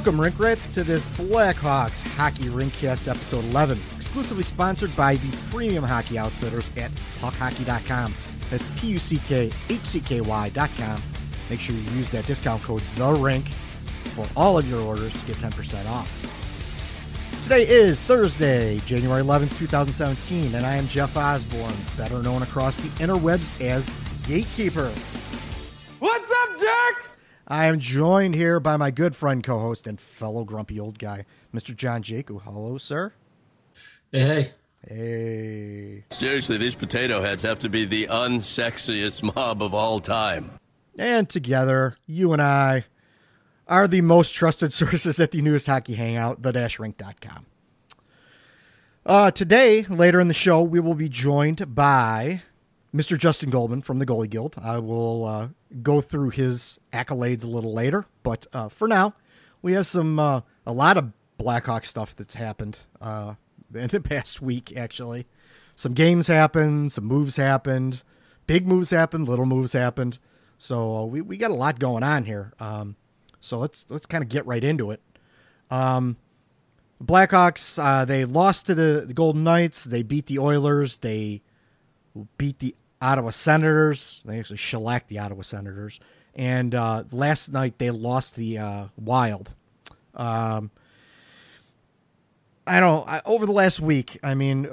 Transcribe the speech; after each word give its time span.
Welcome, 0.00 0.18
Rink 0.18 0.40
Rats, 0.40 0.70
to 0.70 0.82
this 0.82 1.06
Blackhawks 1.08 2.00
Hockey 2.16 2.44
Rinkcast 2.44 3.06
episode 3.06 3.44
11, 3.44 3.78
exclusively 3.96 4.42
sponsored 4.42 4.96
by 4.96 5.16
the 5.16 5.36
premium 5.50 5.84
hockey 5.84 6.16
outfitters 6.16 6.70
at 6.78 6.90
puckhockey.com. 7.18 8.14
That's 8.48 8.80
P 8.80 8.86
U 8.92 8.98
C 8.98 9.18
K 9.28 9.52
H 9.68 9.80
C 9.80 10.00
K 10.00 10.22
Y.com. 10.22 11.02
Make 11.50 11.60
sure 11.60 11.74
you 11.74 11.82
use 11.82 12.08
that 12.12 12.24
discount 12.24 12.62
code 12.62 12.80
The 12.96 13.12
Rink 13.12 13.50
for 14.14 14.26
all 14.36 14.56
of 14.56 14.66
your 14.70 14.80
orders 14.80 15.12
to 15.20 15.26
get 15.26 15.36
10% 15.36 15.86
off. 15.90 16.08
Today 17.42 17.68
is 17.68 18.02
Thursday, 18.02 18.78
January 18.86 19.22
11th, 19.22 19.58
2017, 19.58 20.54
and 20.54 20.64
I 20.64 20.76
am 20.76 20.88
Jeff 20.88 21.14
Osborne, 21.14 21.74
better 21.98 22.22
known 22.22 22.42
across 22.42 22.78
the 22.78 22.88
interwebs 23.04 23.60
as 23.60 23.92
Gatekeeper. 24.26 24.90
What's 25.98 26.32
up, 26.32 26.58
jerks? 26.58 27.18
I 27.50 27.66
am 27.66 27.80
joined 27.80 28.36
here 28.36 28.60
by 28.60 28.76
my 28.76 28.92
good 28.92 29.16
friend, 29.16 29.42
co 29.42 29.58
host, 29.58 29.88
and 29.88 30.00
fellow 30.00 30.44
grumpy 30.44 30.78
old 30.78 31.00
guy, 31.00 31.26
Mr. 31.52 31.74
John 31.74 32.00
Jaku. 32.00 32.40
Hello, 32.42 32.78
sir. 32.78 33.12
Hey. 34.12 34.52
Hey. 34.86 36.04
Seriously, 36.10 36.58
these 36.58 36.76
potato 36.76 37.20
heads 37.20 37.42
have 37.42 37.58
to 37.58 37.68
be 37.68 37.84
the 37.84 38.06
unsexiest 38.06 39.34
mob 39.34 39.64
of 39.64 39.74
all 39.74 39.98
time. 39.98 40.52
And 40.96 41.28
together, 41.28 41.94
you 42.06 42.32
and 42.32 42.40
I 42.40 42.84
are 43.66 43.88
the 43.88 44.02
most 44.02 44.32
trusted 44.32 44.72
sources 44.72 45.18
at 45.18 45.32
the 45.32 45.42
newest 45.42 45.66
hockey 45.66 45.94
hangout, 45.94 46.42
the-rink.com. 46.42 47.46
Uh, 49.04 49.32
today, 49.32 49.82
later 49.86 50.20
in 50.20 50.28
the 50.28 50.34
show, 50.34 50.62
we 50.62 50.78
will 50.78 50.94
be 50.94 51.08
joined 51.08 51.74
by 51.74 52.42
Mr. 52.94 53.16
Justin 53.16 53.50
Goldman 53.50 53.82
from 53.82 53.98
the 53.98 54.06
Goalie 54.06 54.28
Guild. 54.28 54.56
I 54.60 54.78
will 54.78 55.24
uh, 55.24 55.48
go 55.82 56.00
through 56.00 56.30
his 56.30 56.80
accolades 56.92 57.44
a 57.44 57.48
little 57.48 57.72
later, 57.72 58.06
but 58.22 58.46
uh, 58.52 58.68
for 58.68 58.88
now, 58.88 59.14
we 59.62 59.74
have 59.74 59.86
some 59.86 60.18
uh, 60.18 60.40
a 60.66 60.72
lot 60.72 60.96
of 60.96 61.12
Blackhawk 61.38 61.84
stuff 61.84 62.16
that's 62.16 62.34
happened 62.34 62.80
uh, 63.00 63.34
in 63.74 63.86
the 63.88 64.00
past 64.00 64.42
week. 64.42 64.76
Actually, 64.76 65.26
some 65.76 65.92
games 65.94 66.26
happened, 66.26 66.92
some 66.92 67.04
moves 67.04 67.36
happened, 67.36 68.02
big 68.46 68.66
moves 68.66 68.90
happened, 68.90 69.28
little 69.28 69.46
moves 69.46 69.72
happened. 69.72 70.18
So 70.58 70.96
uh, 70.96 71.04
we 71.04 71.20
we 71.20 71.36
got 71.36 71.50
a 71.50 71.54
lot 71.54 71.78
going 71.78 72.02
on 72.02 72.24
here. 72.24 72.52
Um, 72.58 72.96
so 73.40 73.58
let's 73.58 73.86
let's 73.88 74.06
kind 74.06 74.22
of 74.22 74.28
get 74.28 74.46
right 74.46 74.64
into 74.64 74.90
it. 74.90 75.00
Um, 75.70 76.16
Blackhawks 77.02 77.82
uh, 77.82 78.04
they 78.04 78.24
lost 78.24 78.66
to 78.66 78.74
the 78.74 79.10
Golden 79.14 79.44
Knights. 79.44 79.84
They 79.84 80.02
beat 80.02 80.26
the 80.26 80.40
Oilers. 80.40 80.98
They 80.98 81.42
beat 82.38 82.58
the 82.58 82.74
Ottawa 83.00 83.30
Senators. 83.30 84.22
They 84.24 84.38
actually 84.38 84.58
shellacked 84.58 85.08
the 85.08 85.18
Ottawa 85.18 85.42
Senators. 85.42 86.00
And 86.34 86.74
uh, 86.74 87.04
last 87.10 87.52
night 87.52 87.78
they 87.78 87.90
lost 87.90 88.36
the 88.36 88.58
uh, 88.58 88.84
Wild. 88.96 89.54
Um, 90.14 90.70
I 92.66 92.78
don't. 92.78 93.06
I, 93.08 93.20
over 93.24 93.46
the 93.46 93.52
last 93.52 93.80
week, 93.80 94.18
I 94.22 94.34
mean, 94.34 94.64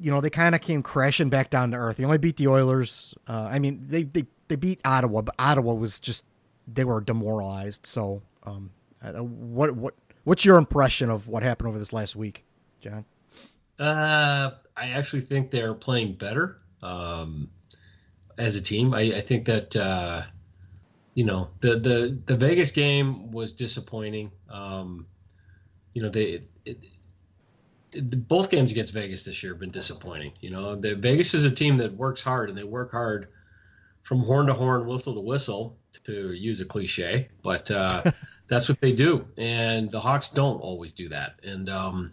you 0.00 0.10
know, 0.10 0.20
they 0.20 0.30
kind 0.30 0.54
of 0.54 0.60
came 0.60 0.82
crashing 0.82 1.28
back 1.28 1.50
down 1.50 1.70
to 1.70 1.76
earth. 1.76 1.98
They 1.98 2.04
only 2.04 2.18
beat 2.18 2.36
the 2.36 2.48
Oilers. 2.48 3.14
Uh, 3.28 3.48
I 3.50 3.58
mean, 3.58 3.84
they, 3.88 4.02
they 4.02 4.26
they 4.48 4.56
beat 4.56 4.80
Ottawa, 4.84 5.22
but 5.22 5.34
Ottawa 5.38 5.74
was 5.74 6.00
just 6.00 6.24
they 6.66 6.84
were 6.84 7.00
demoralized. 7.00 7.86
So, 7.86 8.22
um, 8.42 8.70
what 9.02 9.76
what 9.76 9.94
what's 10.24 10.44
your 10.44 10.56
impression 10.56 11.10
of 11.10 11.28
what 11.28 11.42
happened 11.42 11.68
over 11.68 11.78
this 11.78 11.92
last 11.92 12.16
week, 12.16 12.44
John? 12.80 13.04
Uh, 13.78 14.52
I 14.76 14.88
actually 14.88 15.22
think 15.22 15.50
they're 15.50 15.74
playing 15.74 16.14
better 16.14 16.58
um, 16.84 17.50
as 18.38 18.56
a 18.56 18.60
team. 18.60 18.94
I, 18.94 19.00
I 19.00 19.20
think 19.20 19.46
that 19.46 19.74
uh, 19.74 20.22
you 21.14 21.24
know 21.24 21.48
the 21.60 21.78
the 21.78 22.18
the 22.26 22.36
Vegas 22.36 22.70
game 22.70 23.32
was 23.32 23.52
disappointing. 23.52 24.30
Um, 24.50 25.06
you 25.94 26.02
know 26.02 26.10
they. 26.10 26.24
It, 26.24 26.48
it, 26.64 26.78
both 28.28 28.50
games 28.50 28.72
against 28.72 28.92
Vegas 28.92 29.24
this 29.24 29.40
year 29.40 29.52
have 29.52 29.60
been 29.60 29.70
disappointing. 29.70 30.32
You 30.40 30.50
know, 30.50 30.74
the, 30.74 30.96
Vegas 30.96 31.32
is 31.32 31.44
a 31.44 31.50
team 31.50 31.76
that 31.76 31.94
works 31.94 32.22
hard 32.22 32.48
and 32.48 32.58
they 32.58 32.64
work 32.64 32.90
hard 32.90 33.28
from 34.02 34.18
horn 34.18 34.46
to 34.48 34.52
horn, 34.52 34.84
whistle 34.88 35.14
to 35.14 35.20
whistle, 35.20 35.78
to 36.02 36.32
use 36.32 36.60
a 36.60 36.64
cliche, 36.64 37.28
but 37.44 37.70
uh, 37.70 38.02
that's 38.48 38.68
what 38.68 38.80
they 38.80 38.92
do. 38.92 39.24
And 39.38 39.92
the 39.92 40.00
Hawks 40.00 40.30
don't 40.30 40.56
always 40.56 40.92
do 40.92 41.08
that. 41.10 41.38
And 41.44 41.68
um, 41.68 42.12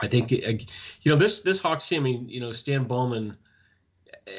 I 0.00 0.06
think, 0.06 0.30
you 0.30 0.66
know, 1.06 1.16
this 1.16 1.40
this 1.40 1.58
Hawks 1.58 1.88
team, 1.88 2.02
I 2.02 2.04
mean, 2.04 2.28
you 2.28 2.38
know, 2.38 2.52
Stan 2.52 2.84
Bowman, 2.84 3.36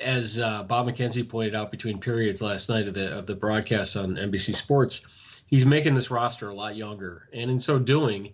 as 0.02 0.40
uh, 0.40 0.64
Bob 0.64 0.88
McKenzie 0.88 1.28
pointed 1.28 1.56
out 1.56 1.72
between 1.72 2.00
periods 2.00 2.42
last 2.42 2.70
night 2.70 2.88
of 2.88 2.94
the 2.94 3.18
of 3.18 3.28
the 3.28 3.36
broadcast 3.36 3.96
on 3.98 4.16
NBC 4.16 4.56
Sports, 4.56 5.06
he's 5.48 5.66
making 5.66 5.96
this 5.96 6.12
roster 6.12 6.50
a 6.50 6.56
lot 6.56 6.76
younger, 6.76 7.28
and 7.34 7.50
in 7.50 7.60
so 7.60 7.80
doing 7.80 8.34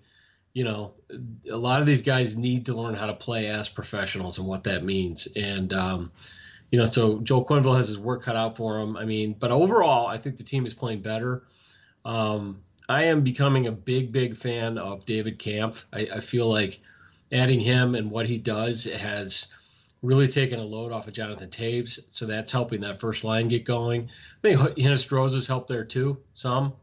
you 0.53 0.63
know, 0.63 0.93
a 1.49 1.57
lot 1.57 1.79
of 1.79 1.87
these 1.87 2.01
guys 2.01 2.37
need 2.37 2.65
to 2.65 2.73
learn 2.73 2.95
how 2.95 3.05
to 3.05 3.13
play 3.13 3.47
as 3.47 3.69
professionals 3.69 4.39
and 4.39 4.47
what 4.47 4.63
that 4.63 4.83
means. 4.83 5.27
And, 5.35 5.71
um, 5.73 6.11
you 6.71 6.79
know, 6.79 6.85
so 6.85 7.19
Joel 7.19 7.45
Quenneville 7.45 7.77
has 7.77 7.87
his 7.87 7.99
work 7.99 8.23
cut 8.23 8.35
out 8.35 8.57
for 8.57 8.79
him. 8.79 8.97
I 8.97 9.05
mean, 9.05 9.35
but 9.39 9.51
overall, 9.51 10.07
I 10.07 10.17
think 10.17 10.37
the 10.37 10.43
team 10.43 10.65
is 10.65 10.73
playing 10.73 11.01
better. 11.01 11.43
Um, 12.05 12.61
I 12.87 13.03
am 13.03 13.21
becoming 13.21 13.67
a 13.67 13.71
big, 13.71 14.11
big 14.11 14.35
fan 14.35 14.77
of 14.77 15.05
David 15.05 15.37
Kampf. 15.37 15.85
I, 15.93 16.07
I, 16.15 16.19
feel 16.19 16.47
like 16.47 16.79
adding 17.31 17.59
him 17.59 17.93
and 17.93 18.09
what 18.09 18.25
he 18.25 18.37
does 18.37 18.85
has 18.85 19.53
really 20.01 20.27
taking 20.27 20.59
a 20.59 20.63
load 20.63 20.91
off 20.91 21.07
of 21.07 21.13
Jonathan 21.13 21.49
Toews. 21.49 21.99
So 22.09 22.25
that's 22.25 22.51
helping 22.51 22.81
that 22.81 22.99
first 22.99 23.23
line 23.23 23.47
get 23.47 23.65
going. 23.65 24.09
I 24.43 24.55
think 24.55 24.59
Hinostroza 24.77 25.35
has 25.35 25.47
helped 25.47 25.67
there 25.67 25.85
too, 25.85 26.17
some. 26.33 26.73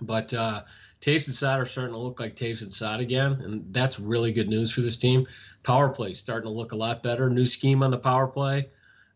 But, 0.00 0.32
uh, 0.32 0.62
Toews 1.00 1.26
and 1.28 1.34
Saad 1.34 1.60
are 1.60 1.66
starting 1.66 1.94
to 1.94 2.00
look 2.00 2.20
like 2.20 2.36
Toews 2.36 2.62
and 2.62 2.72
Saad 2.72 3.00
again, 3.00 3.32
and 3.42 3.72
that's 3.72 3.98
really 3.98 4.32
good 4.32 4.50
news 4.50 4.70
for 4.70 4.82
this 4.82 4.98
team. 4.98 5.26
Power 5.62 5.88
play 5.88 6.12
starting 6.12 6.48
to 6.48 6.54
look 6.54 6.72
a 6.72 6.76
lot 6.76 7.02
better. 7.02 7.30
New 7.30 7.46
scheme 7.46 7.82
on 7.82 7.90
the 7.90 7.98
power 7.98 8.26
play. 8.26 8.68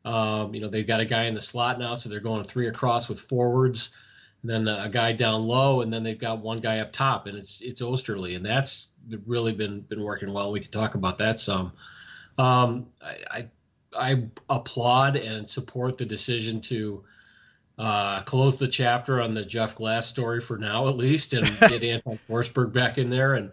Um, 0.04 0.54
you 0.54 0.60
know 0.60 0.68
they've 0.68 0.86
got 0.86 1.00
a 1.00 1.06
guy 1.06 1.24
in 1.24 1.34
the 1.34 1.40
slot 1.40 1.78
now, 1.78 1.94
so 1.94 2.08
they're 2.08 2.20
going 2.20 2.44
three 2.44 2.68
across 2.68 3.08
with 3.08 3.20
forwards, 3.20 3.94
then 4.42 4.68
a 4.68 4.88
guy 4.90 5.12
down 5.12 5.42
low, 5.42 5.80
and 5.80 5.92
then 5.92 6.02
they've 6.02 6.18
got 6.18 6.40
one 6.40 6.60
guy 6.60 6.80
up 6.80 6.92
top, 6.92 7.26
and 7.26 7.36
it's 7.36 7.60
it's 7.60 7.82
Oesterle, 7.82 8.34
and 8.36 8.44
that's 8.44 8.92
really 9.26 9.52
been 9.52 9.80
been 9.80 10.02
working 10.02 10.32
well. 10.32 10.52
We 10.52 10.60
can 10.60 10.70
talk 10.70 10.94
about 10.94 11.18
that 11.18 11.38
some. 11.38 11.72
Um, 12.38 12.86
I, 13.02 13.16
I 13.30 13.48
I 13.96 14.24
applaud 14.50 15.16
and 15.16 15.48
support 15.48 15.98
the 15.98 16.04
decision 16.06 16.60
to 16.62 17.04
uh, 17.78 18.22
close 18.22 18.58
the 18.58 18.68
chapter 18.68 19.20
on 19.20 19.34
the 19.34 19.44
Jeff 19.44 19.76
Glass 19.76 20.06
story 20.06 20.40
for 20.40 20.56
now, 20.56 20.88
at 20.88 20.96
least, 20.96 21.32
and 21.32 21.46
get 21.60 21.82
Anton 21.82 22.18
Forsberg 22.28 22.72
back 22.72 22.98
in 22.98 23.10
there. 23.10 23.34
And 23.34 23.52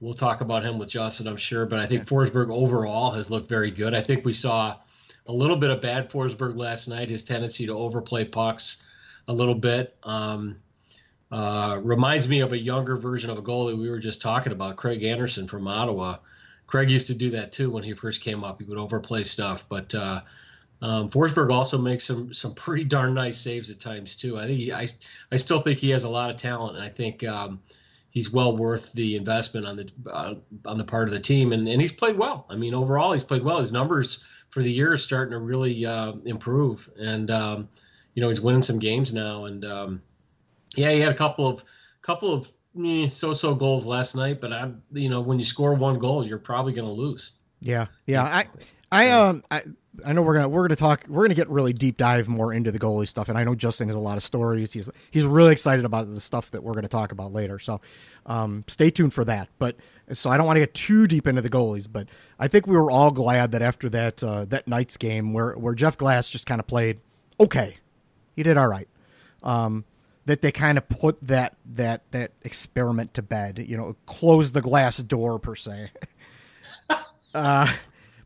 we'll 0.00 0.14
talk 0.14 0.40
about 0.40 0.64
him 0.64 0.78
with 0.78 0.88
Justin, 0.88 1.26
I'm 1.26 1.36
sure. 1.36 1.66
But 1.66 1.78
I 1.78 1.86
think 1.86 2.06
Forsberg 2.06 2.50
overall 2.54 3.12
has 3.12 3.30
looked 3.30 3.48
very 3.48 3.70
good. 3.70 3.94
I 3.94 4.00
think 4.00 4.24
we 4.24 4.32
saw 4.32 4.76
a 5.26 5.32
little 5.32 5.56
bit 5.56 5.70
of 5.70 5.80
bad 5.80 6.10
Forsberg 6.10 6.56
last 6.56 6.88
night. 6.88 7.10
His 7.10 7.24
tendency 7.24 7.66
to 7.66 7.74
overplay 7.74 8.24
pucks 8.24 8.84
a 9.28 9.32
little 9.32 9.54
bit 9.54 9.96
um, 10.02 10.56
uh, 11.30 11.78
reminds 11.82 12.28
me 12.28 12.40
of 12.40 12.52
a 12.52 12.58
younger 12.58 12.96
version 12.96 13.30
of 13.30 13.38
a 13.38 13.42
goalie 13.42 13.78
we 13.78 13.90
were 13.90 14.00
just 14.00 14.20
talking 14.20 14.52
about, 14.52 14.76
Craig 14.76 15.04
Anderson 15.04 15.46
from 15.46 15.68
Ottawa. 15.68 16.16
Craig 16.70 16.88
used 16.88 17.08
to 17.08 17.14
do 17.14 17.30
that 17.30 17.52
too 17.52 17.68
when 17.68 17.82
he 17.82 17.94
first 17.94 18.20
came 18.20 18.44
up. 18.44 18.60
He 18.60 18.64
would 18.64 18.78
overplay 18.78 19.24
stuff, 19.24 19.64
but 19.68 19.92
uh, 19.92 20.20
um, 20.80 21.10
Forsberg 21.10 21.52
also 21.52 21.76
makes 21.78 22.04
some 22.04 22.32
some 22.32 22.54
pretty 22.54 22.84
darn 22.84 23.12
nice 23.12 23.38
saves 23.38 23.72
at 23.72 23.80
times 23.80 24.14
too. 24.14 24.38
I 24.38 24.46
think 24.46 24.60
he, 24.60 24.72
I 24.72 24.86
I 25.32 25.36
still 25.36 25.60
think 25.60 25.78
he 25.78 25.90
has 25.90 26.04
a 26.04 26.08
lot 26.08 26.30
of 26.30 26.36
talent, 26.36 26.76
and 26.76 26.84
I 26.84 26.88
think 26.88 27.24
um, 27.24 27.60
he's 28.10 28.32
well 28.32 28.56
worth 28.56 28.92
the 28.92 29.16
investment 29.16 29.66
on 29.66 29.76
the 29.78 29.90
uh, 30.08 30.34
on 30.64 30.78
the 30.78 30.84
part 30.84 31.08
of 31.08 31.12
the 31.12 31.20
team. 31.20 31.52
And 31.52 31.66
and 31.66 31.80
he's 31.80 31.92
played 31.92 32.16
well. 32.16 32.46
I 32.48 32.54
mean, 32.54 32.72
overall, 32.72 33.12
he's 33.12 33.24
played 33.24 33.42
well. 33.42 33.58
His 33.58 33.72
numbers 33.72 34.22
for 34.50 34.62
the 34.62 34.70
year 34.70 34.92
are 34.92 34.96
starting 34.96 35.32
to 35.32 35.38
really 35.40 35.84
uh, 35.84 36.12
improve, 36.24 36.88
and 36.96 37.32
um, 37.32 37.68
you 38.14 38.22
know 38.22 38.28
he's 38.28 38.40
winning 38.40 38.62
some 38.62 38.78
games 38.78 39.12
now. 39.12 39.46
And 39.46 39.64
um, 39.64 40.02
yeah, 40.76 40.92
he 40.92 41.00
had 41.00 41.12
a 41.12 41.16
couple 41.16 41.48
of 41.48 41.64
couple 42.00 42.32
of 42.32 42.50
eh, 42.84 43.08
so-so 43.08 43.54
goals 43.54 43.86
last 43.86 44.14
night, 44.14 44.40
but 44.40 44.52
I 44.52 44.70
you 44.92 45.08
know 45.08 45.20
when 45.20 45.38
you 45.38 45.44
score 45.44 45.74
one 45.74 45.98
goal, 45.98 46.26
you're 46.26 46.38
probably 46.38 46.72
going 46.72 46.86
to 46.86 46.92
lose. 46.92 47.32
Yeah, 47.60 47.86
yeah. 48.06 48.24
I 48.24 48.46
I 48.92 49.10
um 49.10 49.44
I 49.50 49.62
I 50.04 50.12
know 50.12 50.22
we're 50.22 50.34
gonna 50.34 50.48
we're 50.48 50.62
gonna 50.62 50.76
talk 50.76 51.04
we're 51.08 51.24
gonna 51.24 51.34
get 51.34 51.48
really 51.48 51.72
deep 51.72 51.96
dive 51.96 52.28
more 52.28 52.52
into 52.52 52.72
the 52.72 52.78
goalie 52.78 53.08
stuff, 53.08 53.28
and 53.28 53.36
I 53.36 53.44
know 53.44 53.54
Justin 53.54 53.88
has 53.88 53.96
a 53.96 54.00
lot 54.00 54.16
of 54.16 54.22
stories. 54.22 54.72
He's 54.72 54.90
he's 55.10 55.24
really 55.24 55.52
excited 55.52 55.84
about 55.84 56.12
the 56.12 56.20
stuff 56.20 56.50
that 56.52 56.62
we're 56.62 56.74
gonna 56.74 56.88
talk 56.88 57.12
about 57.12 57.32
later. 57.32 57.58
So 57.58 57.80
um, 58.26 58.64
stay 58.66 58.90
tuned 58.90 59.12
for 59.12 59.24
that. 59.24 59.48
But 59.58 59.76
so 60.12 60.30
I 60.30 60.36
don't 60.36 60.46
want 60.46 60.56
to 60.56 60.60
get 60.60 60.74
too 60.74 61.06
deep 61.06 61.26
into 61.26 61.42
the 61.42 61.50
goalies, 61.50 61.86
but 61.90 62.08
I 62.38 62.48
think 62.48 62.66
we 62.66 62.76
were 62.76 62.90
all 62.90 63.10
glad 63.10 63.52
that 63.52 63.62
after 63.62 63.88
that 63.90 64.22
uh, 64.22 64.44
that 64.46 64.66
night's 64.66 64.96
game 64.96 65.32
where 65.32 65.52
where 65.54 65.74
Jeff 65.74 65.96
Glass 65.96 66.28
just 66.28 66.46
kind 66.46 66.60
of 66.60 66.66
played 66.66 67.00
okay, 67.38 67.76
he 68.36 68.42
did 68.42 68.56
all 68.56 68.68
right. 68.68 68.88
Um, 69.42 69.84
that 70.30 70.42
they 70.42 70.52
kind 70.52 70.78
of 70.78 70.88
put 70.88 71.20
that 71.22 71.56
that 71.64 72.02
that 72.12 72.30
experiment 72.42 73.14
to 73.14 73.20
bed. 73.20 73.64
You 73.66 73.76
know, 73.76 73.96
close 74.06 74.52
the 74.52 74.60
glass 74.60 74.98
door 74.98 75.40
per 75.40 75.56
se. 75.56 75.90
uh, 77.34 77.74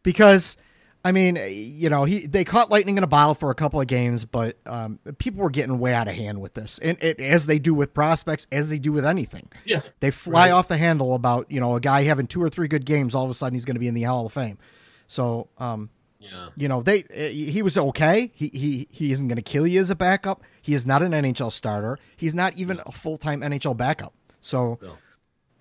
because 0.03 0.59
I 1.03 1.13
mean, 1.13 1.37
you 1.51 1.89
know, 1.89 2.05
he 2.05 2.27
they 2.27 2.45
caught 2.45 2.71
lightning 2.71 2.99
in 2.99 3.05
a 3.05 3.07
bottle 3.07 3.35
for 3.35 3.51
a 3.51 3.55
couple 3.55 3.81
of 3.81 3.87
games, 3.87 4.27
but 4.27 4.59
um, 4.67 4.99
people 5.17 5.43
were 5.43 5.49
getting 5.49 5.79
way 5.79 5.95
out 5.95 6.07
of 6.07 6.15
hand 6.15 6.43
with 6.43 6.53
this, 6.53 6.79
and 6.79 7.03
it, 7.03 7.19
as 7.21 7.47
they 7.47 7.59
do 7.59 7.73
with 7.73 7.95
prospects, 7.95 8.47
as 8.53 8.69
they 8.69 8.79
do 8.79 8.93
with 8.93 9.07
anything. 9.07 9.49
Yeah, 9.65 9.81
they 10.01 10.11
fly 10.11 10.49
right. 10.49 10.53
off 10.53 10.69
the 10.69 10.77
handle 10.77 11.15
about 11.15 11.51
you 11.51 11.59
know 11.59 11.75
a 11.75 11.81
guy 11.81 12.03
having 12.03 12.27
two 12.27 12.43
or 12.43 12.51
three 12.51 12.69
good 12.69 12.85
games, 12.85 13.15
all 13.15 13.25
of 13.25 13.31
a 13.31 13.35
sudden 13.35 13.55
he's 13.55 13.65
going 13.65 13.77
to 13.77 13.81
be 13.81 13.89
in 13.89 13.95
the 13.95 14.03
Hall 14.03 14.27
of 14.27 14.33
Fame. 14.35 14.59
So, 15.07 15.49
um, 15.57 15.89
yeah, 16.31 16.49
you 16.57 16.69
know, 16.69 16.83
they 16.83 17.05
he 17.33 17.63
was 17.63 17.77
okay. 17.77 18.31
He 18.35 18.49
he 18.55 18.89
he 18.91 19.13
isn't 19.13 19.29
going 19.29 19.37
to 19.37 19.43
kill 19.43 19.67
you 19.67 19.81
as 19.81 19.91
a 19.91 19.95
backup. 19.97 20.43
He 20.63 20.75
is 20.75 20.87
not 20.87 21.03
an 21.03 21.13
NHL 21.13 21.53
starter. 21.53 21.99
He's 22.17 22.35
not 22.35 22.55
even 22.57 22.81
a 22.87 22.93
full 22.93 23.17
time 23.17 23.41
NHL 23.43 23.77
backup. 23.77 24.15
So, 24.41 24.79
No. 24.83 24.97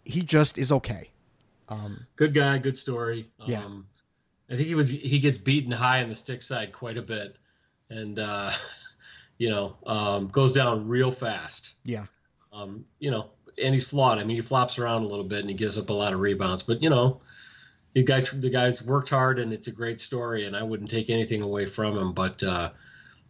he 0.03 0.21
just 0.21 0.57
is 0.57 0.71
okay. 0.71 1.09
Um, 1.69 2.05
good 2.15 2.33
guy, 2.33 2.57
good 2.57 2.77
story. 2.77 3.29
Yeah. 3.45 3.63
Um, 3.63 3.87
I 4.49 4.55
think 4.55 4.67
he 4.67 4.75
was 4.75 4.89
he 4.89 5.19
gets 5.19 5.37
beaten 5.37 5.71
high 5.71 6.03
on 6.03 6.09
the 6.09 6.15
stick 6.15 6.41
side 6.41 6.71
quite 6.73 6.97
a 6.97 7.01
bit, 7.01 7.37
and 7.89 8.19
uh, 8.19 8.51
you 9.37 9.49
know 9.49 9.77
um, 9.85 10.27
goes 10.27 10.51
down 10.53 10.87
real 10.87 11.11
fast. 11.11 11.75
yeah, 11.83 12.05
Um, 12.51 12.85
you 12.99 13.09
know, 13.11 13.31
and 13.61 13.73
he's 13.73 13.87
flawed. 13.89 14.19
I 14.19 14.23
mean, 14.23 14.35
he 14.35 14.41
flops 14.41 14.77
around 14.77 15.03
a 15.03 15.07
little 15.07 15.23
bit 15.25 15.39
and 15.39 15.49
he 15.49 15.55
gives 15.55 15.77
up 15.77 15.89
a 15.89 15.93
lot 15.93 16.13
of 16.13 16.19
rebounds, 16.19 16.61
but 16.63 16.83
you 16.83 16.89
know, 16.89 17.21
the 17.93 18.03
guy 18.03 18.21
the 18.21 18.49
guy's 18.49 18.81
worked 18.83 19.09
hard 19.09 19.39
and 19.39 19.53
it's 19.53 19.67
a 19.67 19.71
great 19.71 20.01
story, 20.01 20.45
and 20.45 20.55
I 20.55 20.63
wouldn't 20.63 20.89
take 20.89 21.09
anything 21.09 21.41
away 21.41 21.65
from 21.65 21.97
him. 21.97 22.13
But 22.13 22.41
uh, 22.43 22.71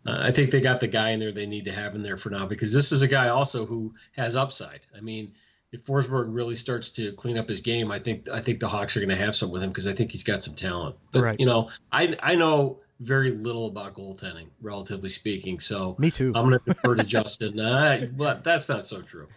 I 0.06 0.32
think 0.32 0.52
they 0.52 0.62
got 0.62 0.80
the 0.80 0.88
guy 0.88 1.12
in 1.12 1.20
there 1.20 1.32
they 1.32 1.46
need 1.46 1.66
to 1.66 1.72
have 1.72 1.96
in 1.96 2.04
there 2.04 2.18
for 2.18 2.30
now 2.30 2.46
because 2.46 2.74
this 2.74 2.92
is 2.92 3.02
a 3.02 3.08
guy 3.08 3.30
also 3.30 3.66
who 3.66 3.94
has 4.16 4.36
upside. 4.36 4.82
I 4.96 5.02
mean, 5.02 5.34
if 5.72 5.86
Forsberg 5.86 6.26
really 6.30 6.56
starts 6.56 6.92
to 6.92 7.12
clean 7.14 7.38
up 7.38 7.50
his 7.50 7.62
game, 7.62 7.92
I 7.92 8.00
think 8.00 8.30
I 8.30 8.40
think 8.40 8.60
the 8.60 8.68
Hawks 8.68 8.96
are 8.96 9.00
going 9.00 9.10
to 9.10 9.16
have 9.16 9.36
some 9.36 9.52
with 9.52 9.64
him 9.64 9.70
because 9.70 9.88
I 9.88 9.94
think 9.94 10.12
he's 10.12 10.24
got 10.24 10.44
some 10.44 10.56
talent. 10.56 10.96
But 11.12 11.22
Right. 11.22 11.40
you 11.40 11.46
know, 11.46 11.70
I 11.92 12.16
I 12.22 12.36
know 12.36 12.80
very 13.00 13.32
little 13.32 13.68
about 13.68 13.96
goaltending, 13.96 14.48
relatively 14.62 15.10
speaking. 15.10 15.60
So 15.60 15.96
me 16.00 16.12
too. 16.12 16.32
I'm 16.36 16.48
going 16.48 16.60
to 16.60 16.66
defer 16.66 16.96
to 16.96 17.04
Justin. 17.04 17.60
Uh, 17.60 18.08
but 18.16 18.44
that's 18.44 18.70
not 18.70 18.86
so 18.86 19.02
true. 19.02 19.28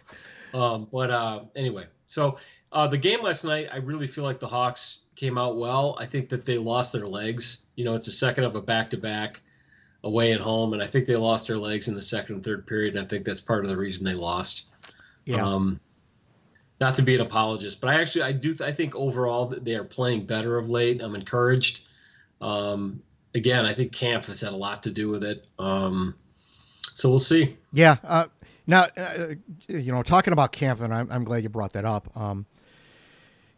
Um, 0.53 0.87
but 0.91 1.11
uh, 1.11 1.41
anyway, 1.55 1.85
so 2.05 2.37
uh, 2.71 2.87
the 2.87 2.97
game 2.97 3.21
last 3.21 3.43
night, 3.43 3.67
I 3.71 3.77
really 3.77 4.07
feel 4.07 4.23
like 4.23 4.39
the 4.39 4.47
Hawks 4.47 4.99
came 5.15 5.37
out 5.37 5.57
well. 5.57 5.97
I 5.99 6.05
think 6.05 6.29
that 6.29 6.45
they 6.45 6.57
lost 6.57 6.91
their 6.91 7.07
legs. 7.07 7.65
You 7.75 7.85
know, 7.85 7.93
it's 7.93 8.07
a 8.07 8.11
second 8.11 8.43
of 8.43 8.55
a 8.55 8.61
back 8.61 8.89
to 8.91 8.97
back 8.97 9.41
away 10.03 10.33
at 10.33 10.41
home, 10.41 10.73
and 10.73 10.81
I 10.81 10.87
think 10.87 11.05
they 11.05 11.15
lost 11.15 11.47
their 11.47 11.57
legs 11.57 11.87
in 11.87 11.95
the 11.95 12.01
second 12.01 12.35
and 12.35 12.43
third 12.43 12.67
period. 12.67 12.95
And 12.95 13.05
I 13.05 13.07
think 13.07 13.25
that's 13.25 13.41
part 13.41 13.63
of 13.63 13.69
the 13.69 13.77
reason 13.77 14.05
they 14.05 14.13
lost. 14.13 14.67
yeah, 15.25 15.43
Um, 15.43 15.79
not 16.79 16.95
to 16.95 17.01
be 17.01 17.15
an 17.15 17.21
apologist, 17.21 17.81
but 17.81 17.89
I 17.89 18.01
actually 18.01 18.21
I 18.23 18.31
do 18.33 18.55
I 18.63 18.71
think 18.71 18.95
overall 18.95 19.47
they 19.47 19.75
are 19.75 19.83
playing 19.83 20.27
better 20.27 20.57
of 20.57 20.69
late. 20.69 21.01
I'm 21.01 21.15
encouraged. 21.15 21.81
Um, 22.39 23.01
again, 23.33 23.65
I 23.65 23.73
think 23.73 23.91
Kampf 23.93 24.27
has 24.27 24.41
had 24.41 24.53
a 24.53 24.57
lot 24.57 24.83
to 24.83 24.91
do 24.91 25.09
with 25.09 25.23
it. 25.23 25.47
Um, 25.57 26.15
so 26.93 27.09
we'll 27.09 27.19
see. 27.19 27.57
Yeah. 27.71 27.97
Uh, 28.03 28.25
now, 28.67 28.87
uh, 28.97 29.35
you 29.67 29.91
know, 29.91 30.03
talking 30.03 30.33
about 30.33 30.51
Kampf, 30.51 30.81
and 30.81 30.93
I'm, 30.93 31.09
I'm 31.11 31.23
glad 31.23 31.43
you 31.43 31.49
brought 31.49 31.73
that 31.73 31.85
up. 31.85 32.09
Um, 32.15 32.45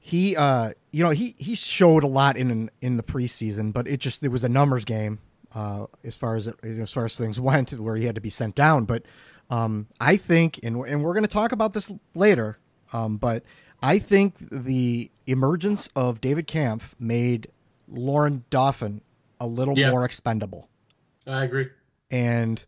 he, 0.09 0.35
uh, 0.35 0.71
you 0.91 1.03
know, 1.03 1.11
he, 1.11 1.35
he 1.37 1.55
showed 1.55 2.03
a 2.03 2.07
lot 2.07 2.37
in 2.37 2.69
in 2.81 2.97
the 2.97 3.03
preseason, 3.03 3.71
but 3.73 3.87
it 3.87 3.99
just 3.99 4.23
it 4.23 4.29
was 4.29 4.43
a 4.43 4.49
numbers 4.49 4.85
game 4.85 5.19
uh, 5.53 5.85
as 6.03 6.15
far 6.15 6.35
as 6.35 6.47
it, 6.47 6.55
as 6.63 6.91
far 6.91 7.05
as 7.05 7.15
things 7.17 7.39
went, 7.49 7.71
where 7.79 7.95
he 7.95 8.05
had 8.05 8.15
to 8.15 8.21
be 8.21 8.29
sent 8.29 8.55
down. 8.55 8.85
But 8.85 9.03
um, 9.49 9.87
I 9.99 10.17
think, 10.17 10.59
and 10.63 10.77
and 10.85 11.03
we're 11.03 11.13
going 11.13 11.23
to 11.23 11.27
talk 11.29 11.51
about 11.51 11.73
this 11.73 11.91
later, 12.15 12.57
um, 12.93 13.17
but 13.17 13.43
I 13.81 13.99
think 13.99 14.35
the 14.51 15.09
emergence 15.27 15.89
of 15.95 16.21
David 16.21 16.47
Kampf 16.47 16.95
made 16.99 17.47
Laurent 17.87 18.49
Dauphin 18.49 19.01
a 19.39 19.47
little 19.47 19.77
Yeah. 19.77 19.91
more 19.91 20.03
expendable 20.05 20.67
I 21.25 21.43
agree. 21.45 21.67
and 22.11 22.65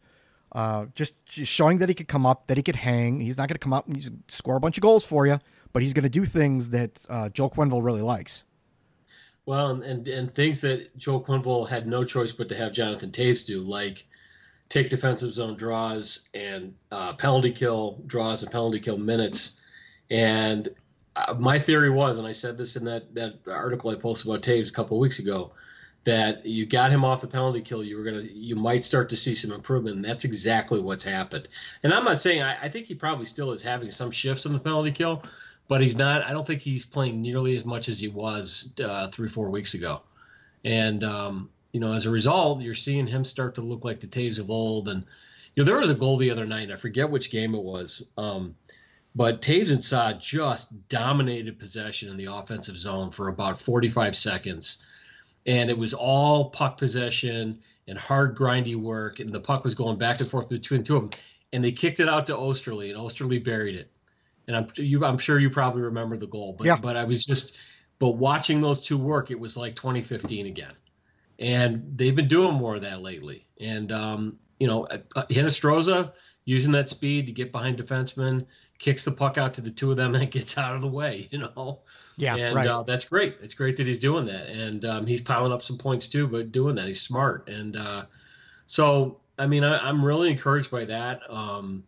uh, 0.53 0.85
just, 0.95 1.13
just 1.25 1.51
showing 1.51 1.77
that 1.79 1.89
he 1.89 1.95
could 1.95 2.07
come 2.07 2.25
up, 2.25 2.47
that 2.47 2.57
he 2.57 2.63
could 2.63 2.75
hang. 2.77 3.19
He's 3.21 3.37
not 3.37 3.47
going 3.47 3.55
to 3.55 3.59
come 3.59 3.73
up 3.73 3.87
and 3.87 4.23
score 4.27 4.55
a 4.55 4.59
bunch 4.59 4.77
of 4.77 4.81
goals 4.81 5.05
for 5.05 5.25
you, 5.27 5.39
but 5.73 5.81
he's 5.81 5.93
going 5.93 6.03
to 6.03 6.09
do 6.09 6.25
things 6.25 6.69
that 6.71 7.05
uh, 7.09 7.29
Joe 7.29 7.49
Quenneville 7.49 7.83
really 7.83 8.01
likes. 8.01 8.43
Well, 9.45 9.81
and, 9.81 10.07
and 10.07 10.33
things 10.33 10.61
that 10.61 10.95
Joe 10.97 11.19
Quenneville 11.19 11.67
had 11.67 11.87
no 11.87 12.03
choice 12.03 12.31
but 12.31 12.47
to 12.49 12.55
have 12.55 12.73
Jonathan 12.73 13.11
Toews 13.11 13.45
do, 13.45 13.61
like 13.61 14.05
take 14.69 14.89
defensive 14.89 15.33
zone 15.33 15.57
draws 15.57 16.29
and 16.33 16.73
uh, 16.91 17.13
penalty 17.13 17.51
kill 17.51 18.01
draws 18.07 18.43
and 18.43 18.51
penalty 18.51 18.79
kill 18.79 18.97
minutes. 18.97 19.59
And 20.09 20.69
uh, 21.15 21.35
my 21.37 21.59
theory 21.59 21.89
was, 21.89 22.17
and 22.17 22.27
I 22.27 22.31
said 22.31 22.57
this 22.57 22.75
in 22.75 22.85
that 22.85 23.13
that 23.15 23.39
article 23.47 23.89
I 23.89 23.95
posted 23.95 24.27
about 24.27 24.43
Toews 24.43 24.69
a 24.69 24.73
couple 24.73 24.99
weeks 24.99 25.19
ago, 25.19 25.51
that 26.03 26.45
you 26.45 26.65
got 26.65 26.91
him 26.91 27.03
off 27.03 27.21
the 27.21 27.27
penalty 27.27 27.61
kill, 27.61 27.83
you 27.83 27.97
were 27.97 28.03
gonna 28.03 28.21
you 28.21 28.55
might 28.55 28.85
start 28.85 29.09
to 29.09 29.15
see 29.15 29.33
some 29.33 29.51
improvement. 29.51 29.97
And 29.97 30.05
that's 30.05 30.23
exactly 30.23 30.79
what's 30.79 31.03
happened. 31.03 31.47
And 31.83 31.93
I'm 31.93 32.05
not 32.05 32.19
saying 32.19 32.41
I, 32.41 32.63
I 32.63 32.69
think 32.69 32.85
he 32.85 32.95
probably 32.95 33.25
still 33.25 33.51
is 33.51 33.61
having 33.61 33.91
some 33.91 34.11
shifts 34.11 34.45
in 34.45 34.53
the 34.53 34.59
penalty 34.59 34.91
kill, 34.91 35.23
but 35.71 35.79
he's 35.79 35.95
not. 35.95 36.21
I 36.23 36.33
don't 36.33 36.45
think 36.45 36.59
he's 36.59 36.85
playing 36.85 37.21
nearly 37.21 37.55
as 37.55 37.63
much 37.63 37.87
as 37.87 37.97
he 37.97 38.09
was 38.09 38.73
uh, 38.83 39.07
three 39.07 39.29
four 39.29 39.49
weeks 39.49 39.73
ago. 39.73 40.01
And 40.65 41.01
um, 41.01 41.49
you 41.71 41.79
know, 41.79 41.93
as 41.93 42.05
a 42.05 42.09
result, 42.09 42.59
you're 42.59 42.75
seeing 42.75 43.07
him 43.07 43.23
start 43.23 43.55
to 43.55 43.61
look 43.61 43.85
like 43.85 44.01
the 44.01 44.07
Toews 44.07 44.37
of 44.37 44.49
old. 44.49 44.89
And 44.89 45.05
you 45.55 45.63
know, 45.63 45.65
there 45.65 45.77
was 45.77 45.89
a 45.89 45.93
goal 45.93 46.17
the 46.17 46.29
other 46.29 46.45
night. 46.45 46.71
I 46.71 46.75
forget 46.75 47.09
which 47.09 47.31
game 47.31 47.55
it 47.55 47.63
was. 47.63 48.05
Um, 48.17 48.53
but 49.15 49.41
Toews 49.41 49.71
and 49.71 49.81
Saad 49.81 50.19
just 50.19 50.89
dominated 50.89 51.57
possession 51.57 52.09
in 52.09 52.17
the 52.17 52.33
offensive 52.33 52.75
zone 52.75 53.09
for 53.09 53.29
about 53.29 53.57
45 53.57 54.13
seconds. 54.17 54.85
And 55.45 55.69
it 55.69 55.77
was 55.77 55.93
all 55.93 56.49
puck 56.49 56.79
possession 56.79 57.61
and 57.87 57.97
hard, 57.97 58.35
grindy 58.35 58.75
work. 58.75 59.21
And 59.21 59.31
the 59.31 59.39
puck 59.39 59.63
was 59.63 59.75
going 59.75 59.97
back 59.97 60.19
and 60.19 60.29
forth 60.29 60.49
between 60.49 60.81
the 60.81 60.85
two 60.85 60.97
of 60.97 61.03
them. 61.03 61.21
And 61.53 61.63
they 61.63 61.71
kicked 61.71 62.01
it 62.01 62.09
out 62.09 62.27
to 62.27 62.33
Oesterle, 62.33 62.89
and 62.89 62.99
Oesterle 62.99 63.41
buried 63.41 63.75
it. 63.75 63.89
And 64.51 64.65
I'm, 64.65 64.67
you, 64.75 65.05
I'm 65.05 65.17
sure 65.17 65.39
you 65.39 65.49
probably 65.49 65.83
remember 65.83 66.17
the 66.17 66.27
goal. 66.27 66.55
But, 66.57 66.67
Yeah. 66.67 66.77
but 66.77 66.97
I 66.97 67.05
was 67.05 67.23
just, 67.23 67.57
but 67.99 68.11
watching 68.11 68.59
those 68.59 68.81
two 68.81 68.97
work, 68.97 69.31
it 69.31 69.39
was 69.39 69.55
like 69.55 69.75
2015 69.75 70.45
again. 70.45 70.73
And 71.39 71.93
they've 71.95 72.15
been 72.15 72.27
doing 72.27 72.55
more 72.55 72.75
of 72.75 72.81
that 72.81 73.01
lately. 73.01 73.47
And, 73.59 73.91
um, 73.91 74.39
you 74.59 74.67
know, 74.67 74.85
uh, 74.85 75.25
Hinostroza 75.29 76.11
using 76.43 76.73
that 76.73 76.89
speed 76.89 77.27
to 77.27 77.31
get 77.31 77.51
behind 77.51 77.77
defensemen, 77.77 78.45
kicks 78.77 79.05
the 79.05 79.11
puck 79.11 79.37
out 79.37 79.53
to 79.53 79.61
the 79.61 79.71
two 79.71 79.89
of 79.89 79.97
them 79.97 80.15
and 80.15 80.29
gets 80.29 80.57
out 80.57 80.75
of 80.75 80.81
the 80.81 80.87
way, 80.87 81.29
you 81.31 81.39
know? 81.39 81.79
Yeah, 82.17 82.35
and 82.35 82.55
right. 82.55 82.67
uh, 82.67 82.83
that's 82.83 83.05
great. 83.05 83.37
It's 83.41 83.55
great 83.55 83.77
that 83.77 83.87
he's 83.87 83.99
doing 83.99 84.25
that, 84.25 84.47
and 84.47 84.83
um, 84.85 85.07
he's 85.07 85.21
piling 85.21 85.51
up 85.51 85.63
some 85.63 85.77
points 85.77 86.07
too. 86.07 86.27
But 86.27 86.51
doing 86.51 86.75
that, 86.75 86.85
he's 86.85 87.01
smart, 87.01 87.47
and 87.47 87.75
uh, 87.75 88.03
so 88.67 89.21
I 89.39 89.47
mean, 89.47 89.63
I, 89.63 89.77
I'm 89.79 90.05
really 90.05 90.29
encouraged 90.29 90.69
by 90.69 90.85
that. 90.85 91.21
Um, 91.29 91.83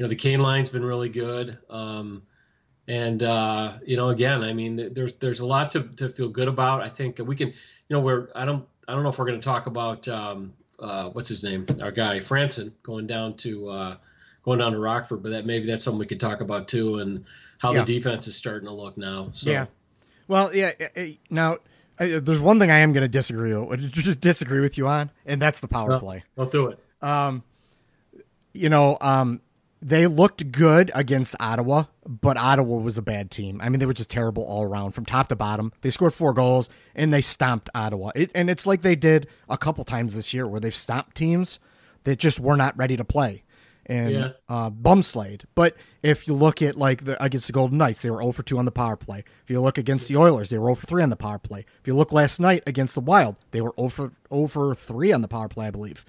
you 0.00 0.04
know, 0.04 0.08
the 0.08 0.16
Kane 0.16 0.40
line's 0.40 0.70
been 0.70 0.82
really 0.82 1.10
good, 1.10 1.58
um, 1.68 2.22
and 2.88 3.22
uh, 3.22 3.74
you 3.84 3.98
know, 3.98 4.08
again, 4.08 4.42
I 4.42 4.54
mean, 4.54 4.94
there's 4.94 5.12
there's 5.16 5.40
a 5.40 5.44
lot 5.46 5.72
to, 5.72 5.82
to 5.82 6.08
feel 6.08 6.30
good 6.30 6.48
about. 6.48 6.80
I 6.80 6.88
think 6.88 7.18
we 7.18 7.36
can, 7.36 7.48
you 7.48 7.54
know, 7.90 8.00
we're 8.00 8.28
I 8.34 8.46
don't 8.46 8.66
I 8.88 8.94
don't 8.94 9.02
know 9.02 9.10
if 9.10 9.18
we're 9.18 9.26
going 9.26 9.38
to 9.38 9.44
talk 9.44 9.66
about 9.66 10.08
um, 10.08 10.54
uh, 10.78 11.10
what's 11.10 11.28
his 11.28 11.44
name, 11.44 11.66
our 11.82 11.90
guy 11.92 12.16
Franson 12.20 12.72
going 12.82 13.06
down 13.06 13.34
to. 13.38 13.68
Uh, 13.68 13.96
Going 14.42 14.58
down 14.58 14.72
to 14.72 14.78
Rockford, 14.78 15.22
but 15.22 15.32
that 15.32 15.44
maybe 15.44 15.66
that's 15.66 15.82
something 15.82 15.98
we 15.98 16.06
could 16.06 16.18
talk 16.18 16.40
about 16.40 16.66
too, 16.66 16.98
and 17.00 17.26
how 17.58 17.74
Yeah. 17.74 17.84
the 17.84 17.94
defense 17.98 18.26
is 18.26 18.34
starting 18.34 18.66
to 18.70 18.74
look 18.74 18.96
now. 18.96 19.28
So, 19.32 19.50
Yeah. 19.50 19.66
Well, 20.28 20.56
yeah. 20.56 20.70
uh, 20.80 20.98
uh, 20.98 21.04
Now, 21.28 21.52
uh, 21.98 22.20
there's 22.20 22.40
one 22.40 22.58
thing 22.58 22.70
I 22.70 22.78
am 22.78 22.94
going 22.94 23.02
to 23.02 23.08
disagree 23.08 23.52
with, 23.54 23.92
just 23.92 24.18
disagree 24.22 24.60
with 24.60 24.78
you 24.78 24.86
on, 24.88 25.10
and 25.26 25.42
that's 25.42 25.60
the 25.60 25.68
power 25.68 25.90
Well- 25.90 26.00
play. 26.00 26.24
don't 26.38 26.50
do 26.50 26.68
it. 26.68 26.78
Um, 27.02 27.42
you 28.54 28.70
know, 28.70 28.96
um, 29.02 29.42
they 29.82 30.06
looked 30.06 30.52
good 30.52 30.90
against 30.94 31.34
Ottawa, 31.40 31.84
but 32.06 32.36
Ottawa 32.36 32.76
was 32.76 32.98
a 32.98 33.02
bad 33.02 33.30
team. 33.30 33.60
I 33.62 33.68
mean, 33.68 33.80
they 33.80 33.86
were 33.86 33.94
just 33.94 34.10
terrible 34.10 34.42
all 34.44 34.62
around 34.62 34.92
from 34.92 35.04
top 35.06 35.28
to 35.28 35.36
bottom. 35.36 35.72
They 35.80 35.90
scored 35.90 36.12
four 36.14 36.32
goals 36.34 36.68
and 36.94 37.12
they 37.12 37.22
stomped 37.22 37.70
Ottawa. 37.74 38.10
It, 38.14 38.30
and 38.34 38.50
it's 38.50 38.66
like 38.66 38.82
they 38.82 38.96
did 38.96 39.26
a 39.48 39.56
couple 39.56 39.84
times 39.84 40.14
this 40.14 40.34
year 40.34 40.46
where 40.46 40.60
they've 40.60 40.74
stomped 40.74 41.16
teams 41.16 41.58
that 42.04 42.18
just 42.18 42.40
were 42.40 42.56
not 42.56 42.76
ready 42.76 42.96
to 42.96 43.04
play 43.04 43.42
and 43.86 44.10
Yeah. 44.12 44.28
uh, 44.48 44.70
bumslayed. 44.70 45.42
But 45.54 45.76
if 46.02 46.28
you 46.28 46.34
look 46.34 46.60
at 46.62 46.76
like 46.76 47.04
the 47.04 47.22
against 47.22 47.46
the 47.46 47.52
Golden 47.54 47.78
Knights, 47.78 48.02
they 48.02 48.10
were 48.10 48.20
0 48.20 48.32
for 48.32 48.42
2 48.42 48.58
on 48.58 48.64
the 48.66 48.70
power 48.70 48.96
play. 48.96 49.24
If 49.44 49.50
you 49.50 49.60
look 49.60 49.78
against 49.78 50.08
the 50.08 50.16
Oilers, 50.16 50.50
they 50.50 50.58
were 50.58 50.66
0 50.68 50.74
for 50.76 50.86
3 50.86 51.02
on 51.02 51.10
the 51.10 51.16
power 51.16 51.38
play. 51.38 51.64
If 51.80 51.86
you 51.88 51.94
look 51.94 52.12
last 52.12 52.38
night 52.38 52.62
against 52.66 52.94
the 52.94 53.00
Wild, 53.00 53.36
they 53.50 53.60
were 53.60 53.72
0 53.78 53.88
for, 53.88 54.12
0 54.32 54.46
for 54.46 54.74
3 54.74 55.12
on 55.12 55.22
the 55.22 55.28
power 55.28 55.48
play, 55.48 55.66
I 55.66 55.70
believe. 55.70 56.04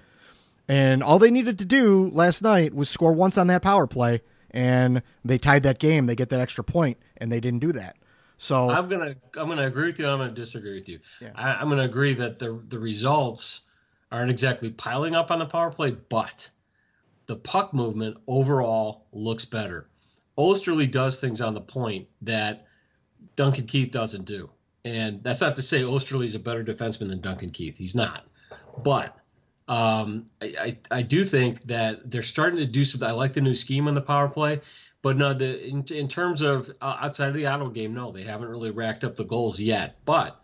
And 0.68 1.02
all 1.02 1.18
they 1.18 1.30
needed 1.30 1.58
to 1.58 1.64
do 1.64 2.10
last 2.12 2.42
night 2.42 2.74
was 2.74 2.88
score 2.88 3.12
once 3.12 3.36
on 3.36 3.48
that 3.48 3.62
power 3.62 3.86
play, 3.86 4.22
and 4.50 5.02
they 5.24 5.38
tied 5.38 5.64
that 5.64 5.78
game. 5.78 6.06
They 6.06 6.14
get 6.14 6.30
that 6.30 6.40
extra 6.40 6.64
point, 6.64 6.98
and 7.16 7.30
they 7.30 7.40
didn't 7.40 7.60
do 7.60 7.72
that. 7.72 7.96
So 8.38 8.70
I'm 8.70 8.88
gonna 8.88 9.14
I'm 9.36 9.48
gonna 9.48 9.66
agree 9.66 9.86
with 9.86 9.98
you. 9.98 10.08
I'm 10.08 10.18
gonna 10.18 10.32
disagree 10.32 10.74
with 10.74 10.88
you. 10.88 11.00
I, 11.34 11.54
I'm 11.54 11.68
gonna 11.68 11.84
agree 11.84 12.14
that 12.14 12.38
the 12.38 12.60
the 12.68 12.78
results 12.78 13.62
aren't 14.10 14.30
exactly 14.30 14.70
piling 14.70 15.14
up 15.14 15.30
on 15.30 15.38
the 15.38 15.46
power 15.46 15.70
play, 15.70 15.92
but 15.92 16.50
the 17.26 17.36
puck 17.36 17.72
movement 17.72 18.16
overall 18.26 19.06
looks 19.12 19.44
better. 19.44 19.88
Oesterle 20.38 20.90
does 20.90 21.20
things 21.20 21.40
on 21.40 21.54
the 21.54 21.60
point 21.60 22.08
that 22.22 22.66
Duncan 23.36 23.66
Keith 23.66 23.92
doesn't 23.92 24.24
do. 24.24 24.50
And 24.84 25.22
that's 25.22 25.40
not 25.40 25.56
to 25.56 25.62
say 25.62 25.82
Oesterle's 25.82 26.34
a 26.34 26.38
better 26.38 26.64
defenseman 26.64 27.08
than 27.08 27.20
Duncan 27.20 27.50
Keith. 27.50 27.76
He's 27.76 27.94
not. 27.94 28.26
But 28.82 29.16
um, 29.72 30.26
I, 30.42 30.54
I, 30.60 30.78
I 30.98 31.02
do 31.02 31.24
think 31.24 31.62
that 31.62 32.10
they're 32.10 32.22
starting 32.22 32.58
to 32.58 32.66
do 32.66 32.84
something. 32.84 33.08
I 33.08 33.12
like 33.12 33.32
the 33.32 33.40
new 33.40 33.54
scheme 33.54 33.88
on 33.88 33.94
the 33.94 34.02
power 34.02 34.28
play, 34.28 34.60
but 35.00 35.16
no, 35.16 35.32
the 35.32 35.66
in, 35.66 35.82
in 35.90 36.08
terms 36.08 36.42
of 36.42 36.70
uh, 36.82 36.98
outside 37.00 37.28
of 37.28 37.34
the 37.34 37.46
Ottawa 37.46 37.70
game, 37.70 37.94
no, 37.94 38.12
they 38.12 38.22
haven't 38.22 38.50
really 38.50 38.70
racked 38.70 39.02
up 39.02 39.16
the 39.16 39.24
goals 39.24 39.58
yet. 39.58 39.96
But 40.04 40.38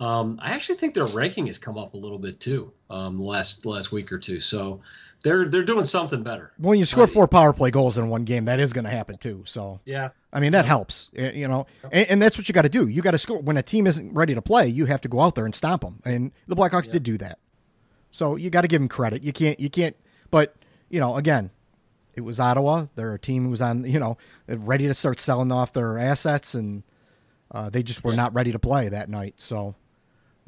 um, 0.00 0.40
I 0.42 0.52
actually 0.52 0.76
think 0.76 0.94
their 0.94 1.04
ranking 1.04 1.46
has 1.48 1.58
come 1.58 1.76
up 1.76 1.92
a 1.92 1.98
little 1.98 2.18
bit 2.18 2.40
too 2.40 2.72
um, 2.88 3.20
last 3.20 3.66
last 3.66 3.92
week 3.92 4.10
or 4.10 4.18
two. 4.18 4.40
So 4.40 4.80
they're 5.22 5.46
they're 5.46 5.62
doing 5.62 5.84
something 5.84 6.22
better. 6.22 6.50
When 6.56 6.78
you 6.78 6.86
score 6.86 7.06
four 7.06 7.28
power 7.28 7.52
play 7.52 7.70
goals 7.70 7.98
in 7.98 8.08
one 8.08 8.24
game, 8.24 8.46
that 8.46 8.60
is 8.60 8.72
going 8.72 8.84
to 8.84 8.90
happen 8.90 9.18
too. 9.18 9.42
So 9.44 9.80
yeah, 9.84 10.08
I 10.32 10.40
mean 10.40 10.52
that 10.52 10.64
helps, 10.64 11.10
you 11.12 11.48
know, 11.48 11.66
and, 11.92 12.08
and 12.08 12.22
that's 12.22 12.38
what 12.38 12.48
you 12.48 12.54
got 12.54 12.62
to 12.62 12.70
do. 12.70 12.88
You 12.88 13.02
got 13.02 13.10
to 13.10 13.18
score 13.18 13.40
when 13.40 13.58
a 13.58 13.62
team 13.62 13.86
isn't 13.86 14.14
ready 14.14 14.32
to 14.32 14.40
play. 14.40 14.68
You 14.68 14.86
have 14.86 15.02
to 15.02 15.08
go 15.08 15.20
out 15.20 15.34
there 15.34 15.44
and 15.44 15.54
stomp 15.54 15.82
them, 15.82 16.00
and 16.06 16.32
the 16.46 16.56
Blackhawks 16.56 16.86
yeah. 16.86 16.92
did 16.94 17.02
do 17.02 17.18
that. 17.18 17.38
So 18.10 18.36
you 18.36 18.50
got 18.50 18.62
to 18.62 18.68
give 18.68 18.80
them 18.80 18.88
credit. 18.88 19.22
You 19.22 19.32
can't 19.32 19.58
you 19.60 19.70
can't, 19.70 19.96
but 20.30 20.56
you 20.88 21.00
know, 21.00 21.16
again, 21.16 21.50
it 22.14 22.22
was 22.22 22.40
Ottawa. 22.40 22.86
They're 22.96 23.14
a 23.14 23.18
team 23.18 23.44
who 23.44 23.50
was 23.50 23.62
on, 23.62 23.84
you 23.84 23.98
know, 23.98 24.18
ready 24.48 24.86
to 24.86 24.94
start 24.94 25.20
selling 25.20 25.52
off 25.52 25.72
their 25.72 25.98
assets, 25.98 26.54
and 26.54 26.82
uh, 27.50 27.70
they 27.70 27.82
just 27.82 28.04
were 28.04 28.12
yeah. 28.12 28.16
not 28.16 28.34
ready 28.34 28.52
to 28.52 28.58
play 28.58 28.88
that 28.88 29.08
night. 29.08 29.34
So 29.40 29.74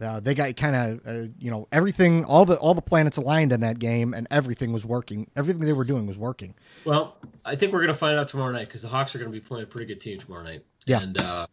uh, 0.03 0.21
they 0.21 0.35
got 0.35 0.57
kind 0.57 0.75
of 0.77 1.07
uh, 1.07 1.29
you 1.39 1.51
know 1.51 1.69
everything, 1.71 2.25
all 2.25 2.45
the 2.45 2.57
all 2.57 2.75
the 2.75 2.83
planets 2.83 3.17
aligned 3.17 3.53
in 3.53 3.61
that 3.61 3.79
game, 3.79 4.15
and 4.15 4.27
everything 4.31 4.73
was 4.73 4.85
working. 4.85 5.31
Everything 5.37 5.63
they 5.63 5.73
were 5.73 5.85
doing 5.85 6.07
was 6.07 6.19
working. 6.19 6.55
Well, 6.85 7.17
I 7.45 7.57
think 7.57 7.73
we're 7.73 7.81
going 7.81 7.93
to 7.93 7.99
find 7.99 8.19
out 8.19 8.29
tomorrow 8.29 8.53
night 8.53 8.67
because 8.67 8.83
the 8.83 8.89
Hawks 8.89 9.15
are 9.15 9.19
going 9.19 9.31
to 9.31 9.39
be 9.39 9.45
playing 9.45 9.65
a 9.65 9.67
pretty 9.67 9.87
good 9.87 10.01
team 10.01 10.19
tomorrow 10.19 10.45
night. 10.45 10.65
Yeah. 10.87 11.03
And 11.03 11.19
uh, 11.19 11.47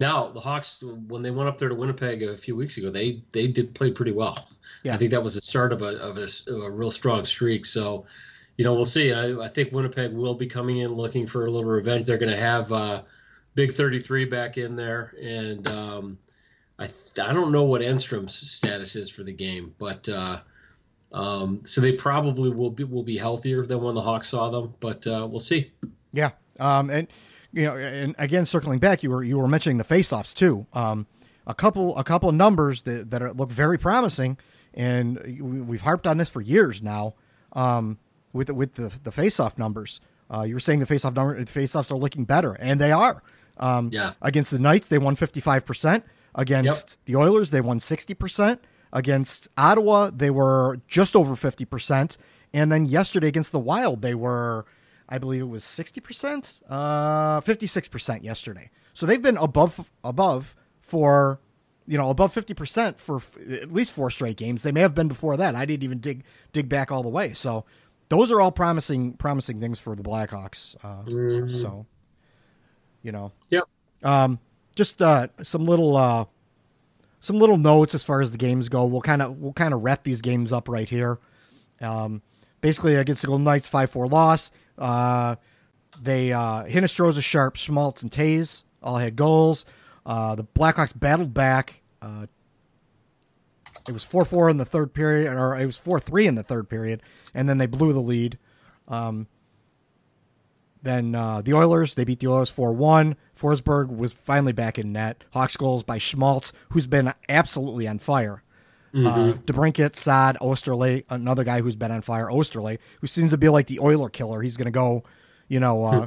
now 0.00 0.28
the 0.28 0.40
Hawks, 0.40 0.82
when 1.08 1.22
they 1.22 1.30
went 1.30 1.48
up 1.48 1.58
there 1.58 1.68
to 1.68 1.74
Winnipeg 1.74 2.22
a 2.22 2.36
few 2.36 2.54
weeks 2.54 2.76
ago, 2.76 2.90
they 2.90 3.22
they 3.32 3.48
did 3.48 3.74
play 3.74 3.90
pretty 3.90 4.12
well. 4.12 4.48
Yeah. 4.82 4.94
I 4.94 4.96
think 4.96 5.10
that 5.10 5.22
was 5.22 5.34
the 5.34 5.40
start 5.40 5.72
of 5.72 5.82
a 5.82 5.96
of 5.98 6.18
a, 6.18 6.28
a 6.52 6.70
real 6.70 6.90
strong 6.90 7.24
streak. 7.24 7.66
So, 7.66 8.06
you 8.56 8.64
know, 8.64 8.74
we'll 8.74 8.84
see. 8.84 9.12
I, 9.12 9.38
I, 9.38 9.48
think 9.48 9.72
Winnipeg 9.72 10.12
will 10.12 10.34
be 10.34 10.46
coming 10.46 10.78
in 10.78 10.92
looking 10.92 11.26
for 11.26 11.46
a 11.46 11.50
little 11.50 11.68
revenge. 11.68 12.06
They're 12.06 12.18
going 12.18 12.32
to 12.32 12.38
have 12.38 12.72
uh, 12.72 13.02
Big 13.54 13.72
33 13.72 14.26
back 14.26 14.56
in 14.56 14.76
there, 14.76 15.14
and 15.20 15.66
um, 15.68 16.18
I 16.78 16.88
I 17.20 17.32
don't 17.32 17.50
know 17.50 17.64
what 17.64 17.82
Enstrom's 17.82 18.34
status 18.34 18.94
is 18.94 19.10
for 19.10 19.24
the 19.24 19.32
game, 19.32 19.74
but 19.78 20.08
uh, 20.08 20.40
um, 21.12 21.62
so 21.64 21.80
they 21.80 21.92
probably 21.92 22.50
will 22.50 22.70
be 22.70 22.84
will 22.84 23.02
be 23.02 23.16
healthier 23.16 23.66
than 23.66 23.80
when 23.80 23.96
the 23.96 24.00
Hawks 24.02 24.28
saw 24.28 24.50
them, 24.50 24.74
but 24.78 25.06
uh, 25.06 25.26
we'll 25.28 25.40
see. 25.40 25.72
Yeah, 26.12 26.30
um, 26.60 26.90
and 26.90 27.08
you 27.52 27.64
know, 27.64 27.76
and 27.76 28.14
again, 28.18 28.46
circling 28.46 28.78
back, 28.78 29.02
you 29.02 29.10
were 29.10 29.22
you 29.22 29.38
were 29.38 29.48
mentioning 29.48 29.78
the 29.78 29.84
faceoffs 29.84 30.34
too. 30.34 30.66
Um, 30.72 31.06
a 31.46 31.54
couple 31.54 31.96
a 31.96 32.04
couple 32.04 32.28
of 32.28 32.34
numbers 32.34 32.82
that 32.82 33.10
that 33.10 33.22
are, 33.22 33.32
look 33.32 33.50
very 33.50 33.78
promising, 33.78 34.38
and 34.74 35.66
we've 35.68 35.82
harped 35.82 36.06
on 36.06 36.18
this 36.18 36.30
for 36.30 36.40
years 36.40 36.82
now. 36.82 37.14
Um, 37.54 37.98
with 38.32 38.48
the, 38.48 38.54
with 38.54 38.74
the 38.74 38.92
the 39.02 39.10
faceoff 39.10 39.56
numbers, 39.56 40.00
uh, 40.32 40.42
you 40.42 40.54
were 40.54 40.60
saying 40.60 40.80
the 40.80 40.86
faceoff 40.86 41.14
number 41.14 41.42
faceoffs 41.44 41.90
are 41.90 41.96
looking 41.96 42.24
better, 42.24 42.54
and 42.54 42.80
they 42.80 42.92
are. 42.92 43.22
Um, 43.56 43.90
yeah. 43.92 44.12
Against 44.22 44.50
the 44.50 44.58
Knights, 44.58 44.88
they 44.88 44.98
won 44.98 45.16
fifty 45.16 45.40
five 45.40 45.64
percent. 45.64 46.04
Against 46.38 46.90
yep. 46.90 46.98
the 47.06 47.16
Oilers, 47.16 47.50
they 47.50 47.60
won 47.60 47.80
60%. 47.80 48.58
Against 48.92 49.48
Ottawa, 49.58 50.10
they 50.14 50.30
were 50.30 50.80
just 50.86 51.16
over 51.16 51.34
50%. 51.34 52.16
And 52.52 52.72
then 52.72 52.86
yesterday 52.86 53.26
against 53.26 53.50
the 53.50 53.58
Wild, 53.58 54.02
they 54.02 54.14
were, 54.14 54.64
I 55.08 55.18
believe 55.18 55.42
it 55.42 55.48
was 55.48 55.64
60%, 55.64 56.62
uh, 56.68 57.40
56% 57.40 58.22
yesterday. 58.22 58.70
So 58.92 59.06
they've 59.06 59.22
been 59.22 59.36
above, 59.36 59.90
above 60.04 60.54
for, 60.80 61.40
you 61.86 61.96
know, 61.96 62.10
above 62.10 62.34
50% 62.34 62.98
for 62.98 63.22
at 63.50 63.72
least 63.72 63.92
four 63.92 64.10
straight 64.10 64.36
games. 64.36 64.62
They 64.62 64.72
may 64.72 64.80
have 64.80 64.94
been 64.94 65.08
before 65.08 65.36
that. 65.36 65.54
I 65.54 65.64
didn't 65.64 65.84
even 65.84 66.00
dig, 66.00 66.24
dig 66.52 66.68
back 66.68 66.92
all 66.92 67.02
the 67.02 67.08
way. 67.08 67.32
So 67.32 67.64
those 68.08 68.30
are 68.30 68.40
all 68.40 68.52
promising, 68.52 69.14
promising 69.14 69.60
things 69.60 69.80
for 69.80 69.96
the 69.96 70.02
Blackhawks. 70.02 70.76
Uh, 70.82 71.04
mm-hmm. 71.04 71.56
So, 71.56 71.86
you 73.02 73.12
know, 73.12 73.32
yep. 73.50 73.64
Um, 74.02 74.38
just 74.74 75.02
uh, 75.02 75.28
some 75.42 75.66
little 75.66 75.96
uh, 75.96 76.26
some 77.20 77.38
little 77.38 77.58
notes 77.58 77.94
as 77.94 78.04
far 78.04 78.20
as 78.20 78.30
the 78.30 78.38
games 78.38 78.68
go. 78.68 78.84
We'll 78.86 79.00
kind 79.00 79.22
of 79.22 79.38
we'll 79.38 79.52
kind 79.52 79.74
of 79.74 79.82
wrap 79.82 80.04
these 80.04 80.22
games 80.22 80.52
up 80.52 80.68
right 80.68 80.88
here. 80.88 81.18
Um, 81.80 82.22
basically, 82.60 82.96
against 82.96 83.22
the 83.22 83.28
Golden 83.28 83.44
Knights, 83.44 83.66
five 83.66 83.90
four 83.90 84.06
loss. 84.06 84.50
Uh, 84.76 85.36
they 86.02 86.32
uh, 86.32 86.64
Hinostroza, 86.64 87.22
Sharp, 87.22 87.56
Schmaltz, 87.56 88.02
and 88.02 88.10
Toews 88.10 88.64
all 88.82 88.96
had 88.96 89.16
goals. 89.16 89.64
Uh, 90.06 90.34
the 90.34 90.44
Blackhawks 90.44 90.98
battled 90.98 91.34
back. 91.34 91.82
Uh, 92.00 92.26
it 93.88 93.92
was 93.92 94.04
four 94.04 94.24
four 94.24 94.48
in 94.48 94.56
the 94.56 94.64
third 94.64 94.92
period, 94.92 95.32
or 95.32 95.56
it 95.56 95.66
was 95.66 95.78
four 95.78 95.98
three 96.00 96.26
in 96.26 96.34
the 96.34 96.42
third 96.42 96.68
period, 96.68 97.02
and 97.34 97.48
then 97.48 97.58
they 97.58 97.66
blew 97.66 97.92
the 97.92 98.00
lead. 98.00 98.38
Um, 98.86 99.26
then 100.82 101.14
uh, 101.14 101.42
the 101.42 101.54
Oilers, 101.54 101.94
they 101.94 102.04
beat 102.04 102.20
the 102.20 102.28
Oilers 102.28 102.50
4 102.50 102.72
1. 102.72 103.16
Forsberg 103.38 103.94
was 103.94 104.12
finally 104.12 104.52
back 104.52 104.78
in 104.78 104.92
net. 104.92 105.24
Hawks 105.32 105.56
goals 105.56 105.82
by 105.82 105.98
Schmaltz, 105.98 106.52
who's 106.70 106.86
been 106.86 107.12
absolutely 107.28 107.86
on 107.88 107.98
fire. 107.98 108.42
Mm-hmm. 108.94 109.06
Uh, 109.06 109.32
DeBrincat, 109.44 109.96
Saad, 109.96 110.38
Oesterle, 110.40 111.04
another 111.10 111.44
guy 111.44 111.60
who's 111.60 111.76
been 111.76 111.90
on 111.90 112.02
fire. 112.02 112.26
Oesterle, 112.26 112.78
who 113.00 113.06
seems 113.06 113.30
to 113.32 113.38
be 113.38 113.48
like 113.48 113.66
the 113.66 113.80
Oiler 113.80 114.08
killer. 114.08 114.42
He's 114.42 114.56
going 114.56 114.66
to 114.66 114.70
go, 114.70 115.04
you 115.48 115.60
know, 115.60 115.84
uh, 115.84 116.06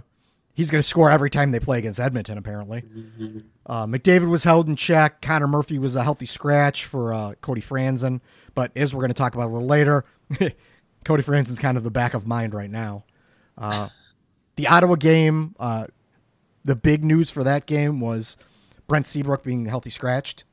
he's 0.53 0.71
going 0.71 0.81
to 0.81 0.87
score 0.87 1.09
every 1.09 1.29
time 1.29 1.51
they 1.51 1.59
play 1.59 1.79
against 1.79 1.99
Edmonton, 1.99 2.37
apparently. 2.37 2.81
Mm-hmm. 2.81 3.39
Uh, 3.65 3.85
McDavid 3.85 4.29
was 4.29 4.43
held 4.43 4.67
in 4.67 4.75
check. 4.75 5.21
Connor 5.21 5.47
Murphy 5.47 5.77
was 5.79 5.95
a 5.95 6.03
healthy 6.03 6.25
scratch 6.25 6.85
for 6.85 7.13
uh, 7.13 7.33
Cody 7.41 7.61
Franson. 7.61 8.21
But 8.53 8.71
as 8.75 8.93
we're 8.93 9.01
going 9.01 9.09
to 9.09 9.15
talk 9.15 9.33
about 9.33 9.45
a 9.45 9.53
little 9.53 9.67
later, 9.67 10.05
Cody 11.05 11.23
Franson's 11.23 11.59
kind 11.59 11.77
of 11.77 11.83
the 11.83 11.91
back 11.91 12.13
of 12.13 12.27
mind 12.27 12.53
right 12.53 12.69
now. 12.69 13.05
Uh, 13.57 13.89
the 14.55 14.67
Ottawa 14.67 14.95
game, 14.95 15.55
uh, 15.59 15.87
the 16.63 16.75
big 16.75 17.03
news 17.03 17.31
for 17.31 17.43
that 17.43 17.65
game 17.65 17.99
was 17.99 18.37
Brent 18.87 19.07
Seabrook 19.07 19.43
being 19.43 19.65
healthy 19.65 19.89
scratched. 19.89 20.43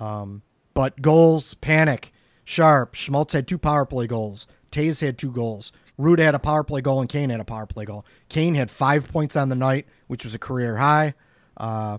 Um, 0.00 0.42
but 0.74 1.00
goals, 1.02 1.54
Panik, 1.54 2.10
Sharp. 2.44 2.94
Schmaltz 2.94 3.32
had 3.32 3.46
two 3.46 3.58
power 3.58 3.84
play 3.84 4.06
goals. 4.06 4.46
Toews 4.70 5.00
had 5.00 5.18
two 5.18 5.30
goals. 5.30 5.72
Root 5.98 6.18
had 6.18 6.34
a 6.34 6.38
power 6.38 6.64
play 6.64 6.80
goal 6.80 7.00
and 7.00 7.08
Kane 7.08 7.30
had 7.30 7.40
a 7.40 7.44
power 7.44 7.66
play 7.66 7.84
goal. 7.84 8.04
Kane 8.28 8.54
had 8.54 8.70
five 8.70 9.10
points 9.12 9.36
on 9.36 9.48
the 9.48 9.54
night, 9.54 9.86
which 10.06 10.24
was 10.24 10.34
a 10.34 10.38
career 10.38 10.76
high. 10.76 11.14
Uh, 11.56 11.98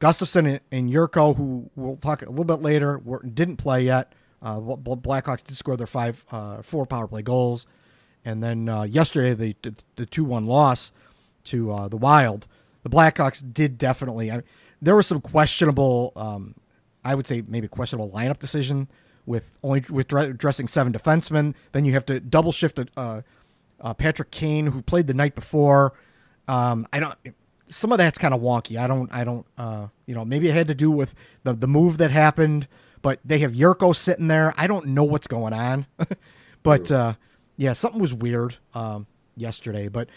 Gustafsson 0.00 0.60
and 0.72 0.90
Jurco, 0.90 1.36
who 1.36 1.70
we'll 1.76 1.96
talk 1.96 2.22
a 2.22 2.28
little 2.28 2.44
bit 2.44 2.60
later, 2.60 2.98
were, 2.98 3.22
didn't 3.22 3.56
play 3.56 3.84
yet. 3.84 4.12
Uh, 4.42 4.58
Blackhawks 4.58 5.42
did 5.42 5.56
score 5.56 5.76
their 5.76 5.86
five, 5.86 6.24
uh, 6.30 6.62
four 6.62 6.84
power 6.84 7.06
play 7.06 7.22
goals. 7.22 7.66
And 8.24 8.42
then 8.42 8.68
uh, 8.68 8.82
yesterday, 8.82 9.34
the 9.34 9.74
the 9.96 10.06
two 10.06 10.24
one 10.24 10.46
loss 10.46 10.92
to 11.44 11.72
uh, 11.72 11.88
the 11.88 11.96
Wild. 11.96 12.46
The 12.82 12.90
Blackhawks 12.90 13.42
did 13.52 13.78
definitely. 13.78 14.30
I 14.30 14.36
mean, 14.36 14.44
there 14.80 14.96
was 14.96 15.06
some 15.06 15.20
questionable, 15.20 16.12
um, 16.16 16.54
I 17.04 17.14
would 17.14 17.26
say 17.26 17.42
maybe 17.46 17.68
questionable 17.68 18.10
lineup 18.10 18.38
decision 18.38 18.88
with 19.26 19.50
only 19.62 19.84
with 19.90 20.08
dressing 20.08 20.68
seven 20.68 20.92
defensemen. 20.92 21.54
Then 21.72 21.84
you 21.84 21.92
have 21.92 22.06
to 22.06 22.20
double 22.20 22.52
shift 22.52 22.78
uh, 22.96 23.22
uh, 23.80 23.94
Patrick 23.94 24.30
Kane, 24.30 24.66
who 24.66 24.82
played 24.82 25.06
the 25.06 25.14
night 25.14 25.34
before. 25.34 25.94
Um, 26.48 26.86
I 26.92 27.00
don't. 27.00 27.14
Some 27.68 27.92
of 27.92 27.98
that's 27.98 28.18
kind 28.18 28.34
of 28.34 28.40
wonky. 28.40 28.78
I 28.78 28.86
don't. 28.86 29.12
I 29.12 29.24
don't. 29.24 29.46
Uh, 29.56 29.88
you 30.06 30.14
know, 30.14 30.24
maybe 30.24 30.48
it 30.48 30.54
had 30.54 30.68
to 30.68 30.74
do 30.74 30.90
with 30.90 31.14
the 31.42 31.54
the 31.54 31.68
move 31.68 31.98
that 31.98 32.10
happened. 32.10 32.68
But 33.02 33.20
they 33.22 33.38
have 33.40 33.52
Jurco 33.52 33.94
sitting 33.94 34.28
there. 34.28 34.54
I 34.56 34.66
don't 34.66 34.86
know 34.86 35.04
what's 35.04 35.26
going 35.26 35.52
on. 35.52 35.86
but 36.62 36.90
uh, 36.90 37.14
yeah, 37.56 37.74
something 37.74 38.00
was 38.00 38.14
weird 38.14 38.56
um, 38.72 39.06
yesterday. 39.36 39.88
But 39.88 40.08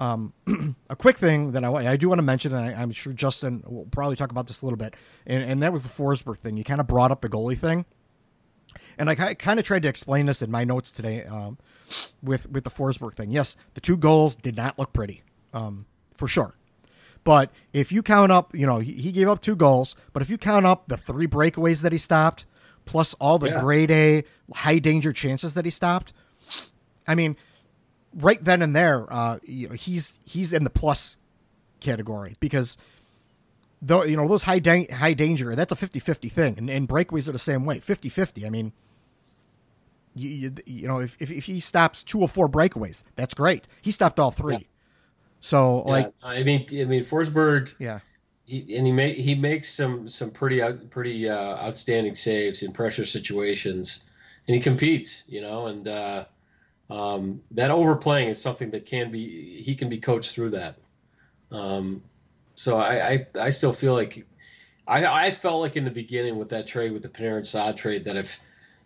um, 0.00 0.32
a 0.90 0.96
quick 0.96 1.18
thing 1.18 1.52
that 1.52 1.62
I, 1.62 1.92
I 1.92 1.96
do 1.96 2.08
want 2.08 2.18
to 2.18 2.22
mention, 2.22 2.54
and 2.54 2.74
I, 2.74 2.82
am 2.82 2.90
sure 2.90 3.12
Justin 3.12 3.62
will 3.66 3.86
probably 3.90 4.16
talk 4.16 4.30
about 4.30 4.46
this 4.46 4.62
a 4.62 4.66
little 4.66 4.78
bit, 4.78 4.94
and, 5.26 5.44
and 5.44 5.62
that 5.62 5.72
was 5.72 5.82
the 5.82 5.90
Forsberg 5.90 6.38
thing. 6.38 6.56
You 6.56 6.64
kind 6.64 6.80
of 6.80 6.86
brought 6.86 7.10
up 7.10 7.20
the 7.20 7.28
goalie 7.28 7.58
thing, 7.58 7.84
and 8.98 9.10
I 9.10 9.34
kind 9.34 9.60
of 9.60 9.66
tried 9.66 9.82
to 9.82 9.88
explain 9.88 10.26
this 10.26 10.40
in 10.40 10.50
my 10.50 10.64
notes 10.64 10.90
today 10.90 11.24
um, 11.24 11.58
with 12.22 12.50
with 12.50 12.64
the 12.64 12.70
Forsberg 12.70 13.14
thing. 13.14 13.30
Yes, 13.30 13.56
the 13.74 13.80
two 13.80 13.98
goals 13.98 14.34
did 14.34 14.56
not 14.56 14.78
look 14.78 14.94
pretty, 14.94 15.22
um, 15.52 15.84
for 16.16 16.26
sure. 16.26 16.54
But 17.22 17.50
if 17.74 17.92
you 17.92 18.02
count 18.02 18.32
up, 18.32 18.54
you 18.54 18.66
know, 18.66 18.78
he, 18.78 18.92
he, 18.92 19.12
gave 19.12 19.28
up 19.28 19.42
two 19.42 19.54
goals, 19.54 19.94
but 20.14 20.22
if 20.22 20.30
you 20.30 20.38
count 20.38 20.64
up 20.64 20.88
the 20.88 20.96
three 20.96 21.26
breakaways 21.26 21.82
that 21.82 21.92
he 21.92 21.98
stopped, 21.98 22.46
plus 22.86 23.12
all 23.20 23.38
the 23.38 23.50
yeah. 23.50 23.60
grade 23.60 23.90
A 23.90 24.24
high 24.54 24.78
danger 24.78 25.12
chances 25.12 25.52
that 25.52 25.66
he 25.66 25.70
stopped, 25.70 26.14
I 27.06 27.14
mean, 27.14 27.36
right 28.14 28.42
then 28.42 28.62
and 28.62 28.74
there, 28.74 29.06
uh, 29.12 29.38
you 29.44 29.68
know, 29.68 29.74
he's 29.74 30.18
he's 30.24 30.52
in 30.52 30.64
the 30.64 30.70
plus 30.70 31.18
category 31.80 32.36
because 32.40 32.76
though 33.80 34.04
you 34.04 34.16
know 34.16 34.28
those 34.28 34.42
high 34.42 34.58
da- 34.58 34.90
high 34.92 35.14
danger 35.14 35.54
that's 35.56 35.72
a 35.72 35.74
50-50 35.74 36.30
thing 36.30 36.58
and, 36.58 36.68
and 36.68 36.86
breakaways 36.86 37.26
are 37.26 37.32
the 37.32 37.38
same 37.38 37.64
way 37.64 37.80
50-50 37.80 38.44
i 38.44 38.50
mean 38.50 38.74
you, 40.14 40.28
you, 40.28 40.54
you 40.66 40.86
know 40.86 40.98
if, 40.98 41.16
if, 41.18 41.30
if, 41.30 41.44
he 41.46 41.58
stops 41.58 42.02
two 42.02 42.20
or 42.20 42.28
four 42.28 42.50
breakaways 42.50 43.02
that's 43.16 43.32
great 43.32 43.66
he 43.80 43.90
stopped 43.90 44.20
all 44.20 44.30
three 44.30 44.54
yeah. 44.54 44.60
so 45.40 45.82
yeah. 45.86 45.92
like 45.92 46.12
i 46.22 46.42
mean 46.42 46.66
i 46.70 46.84
mean 46.84 47.02
forsberg 47.02 47.70
yeah 47.78 48.00
he, 48.50 48.76
and 48.76 48.84
he 48.84 48.92
make 48.92 49.14
he 49.14 49.36
makes 49.36 49.72
some 49.72 50.08
some 50.08 50.32
pretty 50.32 50.60
out, 50.60 50.90
pretty 50.90 51.28
uh, 51.28 51.56
outstanding 51.64 52.16
saves 52.16 52.64
in 52.64 52.72
pressure 52.72 53.06
situations, 53.06 54.10
and 54.48 54.56
he 54.56 54.60
competes, 54.60 55.22
you 55.28 55.40
know, 55.40 55.66
and 55.66 55.86
uh, 55.86 56.24
um, 56.90 57.40
that 57.52 57.70
overplaying 57.70 58.28
is 58.28 58.40
something 58.40 58.70
that 58.70 58.86
can 58.86 59.10
be 59.10 59.62
he 59.62 59.74
can 59.74 59.88
be 59.88 59.98
coached 59.98 60.34
through 60.34 60.50
that. 60.50 60.76
Um, 61.52 62.02
so 62.54 62.78
I, 62.78 63.08
I, 63.08 63.26
I 63.40 63.50
still 63.50 63.72
feel 63.72 63.94
like 63.94 64.26
I 64.86 65.06
I 65.06 65.30
felt 65.30 65.60
like 65.60 65.76
in 65.76 65.84
the 65.84 65.90
beginning 65.90 66.36
with 66.36 66.50
that 66.50 66.66
trade 66.66 66.92
with 66.92 67.02
the 67.02 67.08
Panarin 67.08 67.46
Saad 67.46 67.76
trade 67.76 68.04
that 68.04 68.16
if 68.16 68.38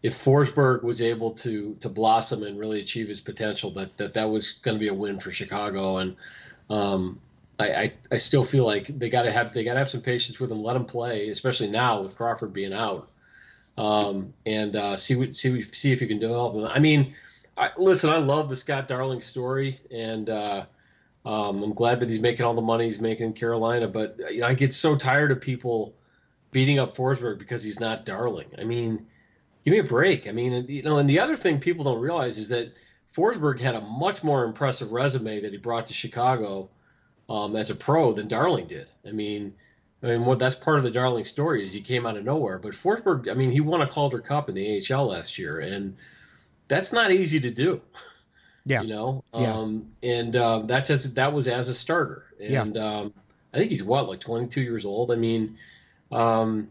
if 0.02 0.14
Forsberg 0.14 0.82
was 0.82 1.00
able 1.00 1.30
to 1.32 1.74
to 1.76 1.88
blossom 1.88 2.42
and 2.42 2.58
really 2.58 2.80
achieve 2.80 3.08
his 3.08 3.20
potential, 3.20 3.70
that 3.72 3.96
that, 3.96 4.14
that 4.14 4.28
was 4.28 4.52
going 4.52 4.76
to 4.76 4.80
be 4.80 4.88
a 4.88 4.94
win 4.94 5.18
for 5.18 5.32
Chicago. 5.32 5.96
And 5.96 6.16
um, 6.68 7.20
I, 7.58 7.74
I, 7.74 7.92
I 8.12 8.16
still 8.16 8.44
feel 8.44 8.66
like 8.66 8.86
they 8.86 9.08
got 9.08 9.22
to 9.22 9.32
have 9.32 9.54
they 9.54 9.64
got 9.64 9.74
to 9.74 9.78
have 9.78 9.88
some 9.88 10.02
patience 10.02 10.38
with 10.38 10.52
him, 10.52 10.62
let 10.62 10.76
him 10.76 10.84
play, 10.84 11.28
especially 11.28 11.68
now 11.68 12.02
with 12.02 12.16
Crawford 12.16 12.52
being 12.52 12.72
out, 12.72 13.08
um, 13.78 14.34
and 14.44 14.76
uh, 14.76 14.96
see 14.96 15.16
what 15.16 15.34
see 15.34 15.62
see 15.62 15.92
if 15.92 16.02
you 16.02 16.08
can 16.08 16.18
develop 16.18 16.54
him. 16.54 16.66
I 16.66 16.80
mean, 16.80 17.14
I, 17.56 17.70
listen, 17.76 18.10
I 18.10 18.18
love 18.18 18.48
the 18.48 18.56
Scott 18.56 18.88
Darling 18.88 19.20
story, 19.20 19.80
and 19.90 20.28
uh, 20.28 20.66
um, 21.24 21.62
I'm 21.62 21.72
glad 21.72 22.00
that 22.00 22.08
he's 22.08 22.20
making 22.20 22.44
all 22.44 22.54
the 22.54 22.62
money 22.62 22.86
he's 22.86 23.00
making 23.00 23.26
in 23.26 23.32
Carolina. 23.32 23.88
But 23.88 24.18
you 24.30 24.40
know, 24.40 24.46
I 24.46 24.54
get 24.54 24.74
so 24.74 24.96
tired 24.96 25.30
of 25.30 25.40
people 25.40 25.94
beating 26.50 26.78
up 26.78 26.96
Forsberg 26.96 27.38
because 27.38 27.62
he's 27.62 27.80
not 27.80 28.04
Darling. 28.04 28.48
I 28.58 28.64
mean 28.64 29.06
give 29.64 29.72
me 29.72 29.78
a 29.78 29.84
break. 29.84 30.28
I 30.28 30.32
mean, 30.32 30.66
you 30.68 30.82
know, 30.82 30.98
and 30.98 31.08
the 31.08 31.18
other 31.18 31.36
thing 31.36 31.58
people 31.58 31.84
don't 31.84 32.00
realize 32.00 32.38
is 32.38 32.48
that 32.48 32.72
Forsberg 33.16 33.58
had 33.58 33.74
a 33.74 33.80
much 33.80 34.22
more 34.22 34.44
impressive 34.44 34.92
resume 34.92 35.40
that 35.40 35.52
he 35.52 35.58
brought 35.58 35.86
to 35.86 35.94
Chicago 35.94 36.68
um, 37.28 37.56
as 37.56 37.70
a 37.70 37.74
pro 37.74 38.12
than 38.12 38.28
Darling 38.28 38.66
did. 38.66 38.90
I 39.08 39.12
mean, 39.12 39.54
I 40.02 40.18
mean, 40.18 40.38
that's 40.38 40.54
part 40.54 40.76
of 40.76 40.84
the 40.84 40.90
Darling 40.90 41.24
story 41.24 41.64
is 41.64 41.72
he 41.72 41.80
came 41.80 42.04
out 42.04 42.18
of 42.18 42.24
nowhere. 42.24 42.58
But 42.58 42.72
Forsberg, 42.72 43.30
I 43.30 43.34
mean, 43.34 43.50
he 43.50 43.60
won 43.60 43.80
a 43.80 43.86
Calder 43.86 44.20
Cup 44.20 44.50
in 44.50 44.54
the 44.54 44.82
AHL 44.90 45.06
last 45.06 45.38
year, 45.38 45.60
and 45.60 45.96
that's 46.68 46.92
not 46.92 47.10
easy 47.10 47.40
to 47.40 47.50
do. 47.50 47.80
Yeah, 48.66 48.82
you 48.82 48.88
know, 48.88 49.22
um, 49.34 49.86
yeah. 50.00 50.12
and 50.12 50.36
uh, 50.36 50.58
that's 50.60 50.88
as 50.88 51.12
that 51.14 51.32
was 51.32 51.48
as 51.48 51.68
a 51.68 51.74
starter, 51.74 52.24
and 52.40 52.76
yeah. 52.76 52.82
um, 52.82 53.12
I 53.52 53.58
think 53.58 53.70
he's 53.70 53.84
what 53.84 54.08
like 54.08 54.20
22 54.20 54.62
years 54.62 54.86
old. 54.86 55.12
I 55.12 55.16
mean, 55.16 55.58
um, 56.10 56.68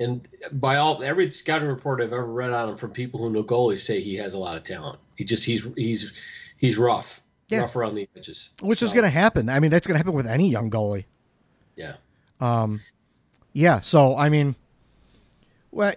and 0.00 0.26
by 0.52 0.76
all 0.76 1.02
every 1.02 1.30
scouting 1.30 1.68
report 1.68 2.00
I've 2.00 2.12
ever 2.12 2.24
read 2.24 2.52
on 2.52 2.70
him 2.70 2.76
from 2.76 2.90
people 2.90 3.20
who 3.20 3.30
know 3.30 3.44
goalies 3.44 3.78
say 3.78 4.00
he 4.00 4.16
has 4.16 4.34
a 4.34 4.38
lot 4.38 4.56
of 4.56 4.64
talent. 4.64 4.98
He 5.14 5.24
just 5.24 5.44
he's 5.44 5.66
he's 5.76 6.12
he's 6.56 6.78
rough, 6.78 7.20
yeah. 7.48 7.60
rough 7.60 7.76
around 7.76 7.94
the 7.94 8.08
edges, 8.16 8.50
which 8.62 8.80
so. 8.80 8.86
is 8.86 8.92
going 8.92 9.04
to 9.04 9.10
happen. 9.10 9.48
I 9.48 9.60
mean, 9.60 9.70
that's 9.70 9.86
going 9.86 9.94
to 9.94 9.98
happen 9.98 10.14
with 10.14 10.26
any 10.26 10.48
young 10.48 10.70
goalie. 10.70 11.04
Yeah. 11.76 11.94
Um. 12.40 12.80
Yeah. 13.52 13.80
So 13.80 14.16
I 14.16 14.28
mean, 14.28 14.56
well, 15.70 15.94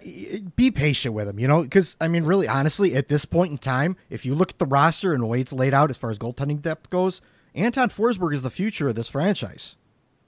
be 0.56 0.70
patient 0.70 1.14
with 1.14 1.28
him, 1.28 1.38
you 1.38 1.48
know, 1.48 1.62
because 1.62 1.96
I 2.00 2.08
mean, 2.08 2.24
really, 2.24 2.46
honestly, 2.48 2.94
at 2.94 3.08
this 3.08 3.24
point 3.24 3.52
in 3.52 3.58
time, 3.58 3.96
if 4.10 4.26
you 4.26 4.34
look 4.34 4.50
at 4.50 4.58
the 4.58 4.66
roster 4.66 5.12
and 5.14 5.22
the 5.22 5.26
way 5.26 5.40
it's 5.40 5.52
laid 5.52 5.72
out 5.74 5.90
as 5.90 5.96
far 5.96 6.10
as 6.10 6.18
goaltending 6.18 6.60
depth 6.60 6.90
goes, 6.90 7.20
Anton 7.54 7.88
Forsberg 7.88 8.34
is 8.34 8.42
the 8.42 8.50
future 8.50 8.88
of 8.88 8.94
this 8.94 9.08
franchise. 9.08 9.76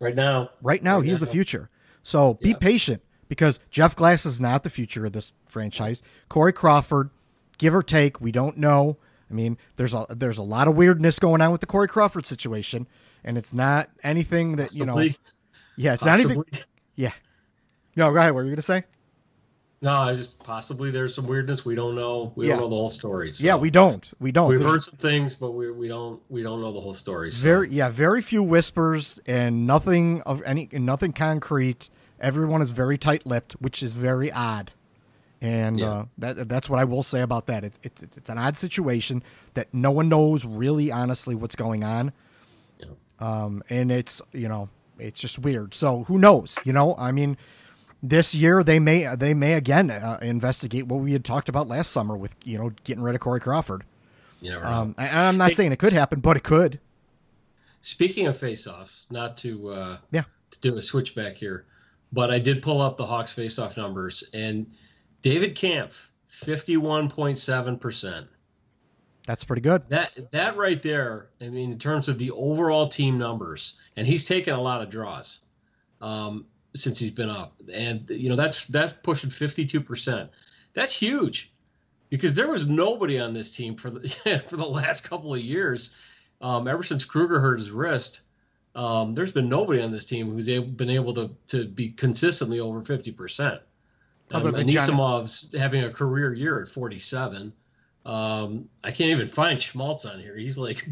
Right 0.01 0.15
now. 0.15 0.51
Right 0.63 0.83
now, 0.83 0.97
right 0.99 1.05
he's 1.05 1.21
now. 1.21 1.27
the 1.27 1.31
future. 1.33 1.71
So 2.03 2.35
be 2.35 2.55
patient 2.55 3.03
because 3.29 3.61
Jeff 3.71 3.95
Glass 3.95 4.27
is 4.27 4.41
not 4.41 4.63
the 4.65 4.71
future 4.71 5.07
of 5.07 5.13
this 5.13 5.33
franchise. 5.47 6.03
Corey 6.29 6.53
Crawford, 6.53 7.11
give 7.59 7.75
or 7.75 7.83
take, 7.83 8.21
we 8.21 8.33
don't 8.33 8.57
know. 8.57 8.97
I 9.31 9.35
mean, 9.35 9.57
there's 9.77 9.95
a 9.95 10.07
there's 10.11 10.39
a 10.39 10.43
lot 10.43 10.69
of 10.69 10.77
weirdness 10.77 11.19
going 11.19 11.41
on 11.41 11.53
with 11.53 11.61
the 11.61 11.67
Corey 11.67 11.89
Crawford 11.89 12.27
situation, 12.27 12.87
and 13.25 13.39
it's 13.39 13.53
not 13.53 13.89
anything 14.03 14.57
that 14.57 14.69
Possibly. 14.71 15.05
you 15.05 15.11
know. 15.11 15.15
Yeah, 15.77 15.95
it's 15.95 16.03
Possibly. 16.03 16.35
not 16.37 16.47
anything. 16.49 16.65
Yeah. 16.97 17.13
No, 17.97 18.11
go 18.11 18.19
ahead. 18.19 18.33
What 18.33 18.41
were 18.41 18.45
you 18.45 18.51
gonna 18.51 18.63
say? 18.63 18.85
No, 19.83 19.91
I 19.91 20.15
just 20.15 20.39
possibly 20.39 20.93
there's 20.93 21.13
some 21.13 21.27
weirdness. 21.27 21.65
We 21.65 21.75
don't 21.75 21.97
know. 21.97 22.33
We 22.37 22.47
yeah. 22.47 22.53
don't 22.53 22.63
know 22.63 22.69
the 22.69 22.77
whole 22.77 22.89
story. 22.89 23.33
So. 23.33 23.45
Yeah, 23.45 23.57
we 23.57 23.69
don't. 23.69 24.11
We 24.21 24.31
don't. 24.31 24.49
We've 24.49 24.61
there's, 24.61 24.71
heard 24.71 24.83
some 24.85 24.97
things, 24.97 25.35
but 25.35 25.51
we 25.51 25.73
we 25.73 25.89
don't 25.89 26.23
we 26.31 26.45
don't 26.45 26.61
know 26.61 26.73
the 26.73 26.81
whole 26.81 26.95
story. 26.95 27.33
So. 27.33 27.43
Very 27.43 27.69
yeah, 27.69 27.89
very 27.89 28.23
few 28.23 28.45
whispers 28.45 29.21
and 29.27 29.67
nothing 29.67 30.23
of 30.23 30.41
any 30.45 30.69
nothing 30.73 31.13
concrete. 31.13 31.91
Everyone 32.21 32.63
is 32.63 32.71
very 32.71 32.97
tight-lipped, 32.97 33.55
which 33.55 33.83
is 33.83 33.95
very 33.95 34.31
odd. 34.31 34.71
And 35.41 35.81
yeah. 35.81 35.91
uh, 35.91 36.05
that 36.19 36.49
that's 36.49 36.71
what 36.71 36.79
I 36.79 36.85
will 36.85 37.03
say 37.03 37.21
about 37.21 37.47
that. 37.47 37.65
It's, 37.65 37.81
it's 37.83 38.03
it's 38.03 38.31
an 38.31 38.39
odd 38.39 38.57
situation 38.57 39.25
that 39.55 39.67
no 39.75 39.91
one 39.91 40.09
knows 40.09 40.45
really 40.45 40.93
honestly 40.93 41.35
what's 41.35 41.57
going 41.57 41.83
on. 41.83 42.13
Yeah. 42.79 42.87
Um, 43.19 43.65
and 43.69 43.91
it's 43.91 44.23
you 44.33 44.49
know 44.49 44.69
it's 45.01 45.21
just 45.21 45.41
weird. 45.41 45.75
So 45.75 46.05
who 46.05 46.19
knows? 46.19 46.57
You 46.63 46.73
know, 46.73 46.95
I 46.97 47.11
mean, 47.11 47.37
this 48.03 48.35
year 48.35 48.63
they 48.65 48.79
may 48.79 49.15
they 49.15 49.33
may 49.33 49.55
again 49.55 49.91
uh, 49.91 50.19
investigate 50.21 50.87
what 50.87 51.01
we 51.01 51.13
had 51.13 51.25
talked 51.25 51.49
about 51.49 51.69
last 51.69 51.93
summer 51.93 52.17
with 52.17 52.35
you 52.45 52.59
know 52.59 52.73
getting 52.85 53.03
rid 53.03 53.15
of 53.15 53.21
Corey 53.21 53.41
Crawford. 53.41 53.85
Yeah, 54.41 54.55
right. 54.55 54.73
um, 54.73 54.95
I, 54.99 55.29
am 55.29 55.39
not 55.39 55.53
saying 55.53 55.71
it 55.71 55.79
could 55.79 55.93
happen, 55.93 56.19
but 56.19 56.37
it 56.37 56.43
could. 56.43 56.81
Speaking 57.81 58.27
of 58.27 58.37
face-offs, 58.37 59.07
not 59.11 59.37
to 59.39 59.69
uh, 59.69 59.97
yeah 60.11 60.25
to 60.51 60.61
do 60.61 60.77
a 60.77 60.83
switchback 60.83 61.35
here. 61.35 61.67
But 62.13 62.31
I 62.31 62.39
did 62.39 62.63
pull 62.63 62.83
up 62.83 62.99
the 62.99 63.07
Hawks 63.07 63.35
faceoff 63.35 63.77
numbers, 63.77 64.25
and 64.35 64.67
David 65.23 65.55
Kampf 65.55 66.11
fifty-one 66.27 67.09
point 67.09 67.39
seven 67.39 67.79
percent. 67.79 68.27
That's 69.27 69.45
pretty 69.45 69.63
good. 69.63 69.89
That 69.89 70.31
that 70.33 70.57
right 70.57 70.83
there. 70.83 71.29
I 71.41 71.49
mean, 71.49 71.73
in 71.73 71.79
terms 71.79 72.09
of 72.09 72.19
the 72.19 72.33
overall 72.33 72.89
team 72.89 73.17
numbers, 73.17 73.75
and 73.97 74.07
he's 74.07 74.25
taken 74.25 74.55
a 74.55 74.61
lot 74.61 74.83
of 74.83 74.91
draws 74.91 75.41
um, 76.03 76.47
since 76.75 76.99
he's 76.99 77.11
been 77.11 77.31
up, 77.31 77.55
and 77.73 78.09
you 78.11 78.29
know 78.29 78.37
that's 78.37 78.67
that's 78.67 78.93
pushing 79.03 79.31
fifty-two 79.31 79.81
percent. 79.81 80.31
That's 80.75 80.99
huge 80.99 81.53
because 82.13 82.35
there 82.35 82.49
was 82.49 82.67
nobody 82.67 83.19
on 83.19 83.33
this 83.33 83.51
team 83.51 83.75
for 83.75 83.91
the 83.91 84.09
for 84.49 84.57
the 84.57 84.67
last 84.67 85.05
couple 85.05 85.33
of 85.35 85.41
years, 85.41 85.97
um, 86.41 86.69
ever 86.69 86.83
since 86.83 87.05
Kruger 87.05 87.41
hurt 87.41 87.59
his 87.59 87.71
wrist. 87.71 88.23
Um, 88.75 89.15
there's 89.15 89.33
been 89.33 89.49
nobody 89.49 89.83
on 89.83 89.93
this 89.93 90.07
team 90.07 90.31
who's 90.31 90.49
able, 90.49 90.69
been 90.69 90.91
able 90.91 91.15
to 91.15 91.31
to 91.49 91.67
be 91.67 91.91
consistently 91.91 92.61
over 92.61 92.81
50 92.81 93.13
percent. 93.13 93.61
Um, 94.31 94.55
having 95.57 95.85
a 95.85 95.91
career 95.91 96.33
year 96.33 96.63
at 96.63 96.69
47. 96.69 97.53
Um, 98.05 98.69
I 98.83 98.91
can't 98.91 99.11
even 99.11 99.27
find 99.27 99.61
Schmaltz 99.61 100.05
on 100.05 100.19
here. 100.19 100.37
He's 100.37 100.59
like, 100.59 100.87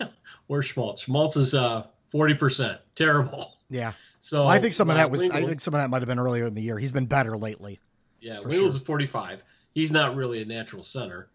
where's 0.46 0.66
Schmaltz? 0.66 1.02
Schmaltz 1.02 1.36
is 1.36 1.54
uh 1.54 1.86
40 2.10 2.34
percent. 2.34 2.80
Terrible. 2.94 3.54
Yeah. 3.70 3.92
So 4.20 4.40
well, 4.40 4.48
I 4.48 4.58
think 4.58 4.74
some 4.74 4.90
of 4.90 4.96
that 4.96 5.10
was. 5.10 5.30
I 5.30 5.44
think 5.44 5.60
some 5.60 5.74
of 5.74 5.80
that 5.80 5.90
might 5.90 6.02
have 6.02 6.08
been 6.08 6.18
earlier 6.18 6.46
in 6.46 6.54
the 6.54 6.62
year. 6.62 6.78
He's 6.78 6.92
been 6.92 7.06
better 7.06 7.36
lately. 7.36 7.78
Yeah, 8.20 8.40
Wheels 8.40 8.56
sure. 8.56 8.68
is 8.68 8.78
45. 8.78 9.44
He's 9.72 9.92
not 9.92 10.16
really 10.16 10.42
a 10.42 10.44
natural 10.44 10.82
center. 10.82 11.28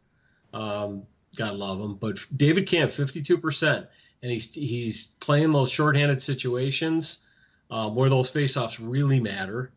Um, 0.53 1.03
God 1.37 1.53
love 1.53 1.79
him, 1.79 1.95
but 1.95 2.17
David 2.35 2.67
Kampf 2.67 2.93
52 2.95 3.37
percent 3.37 3.87
and 4.21 4.31
he's 4.31 4.53
he's 4.53 5.05
playing 5.19 5.51
those 5.51 5.71
shorthanded 5.71 6.21
situations 6.21 7.25
um, 7.69 7.95
where 7.95 8.09
those 8.09 8.31
faceoffs 8.31 8.77
really 8.81 9.19
matter. 9.19 9.71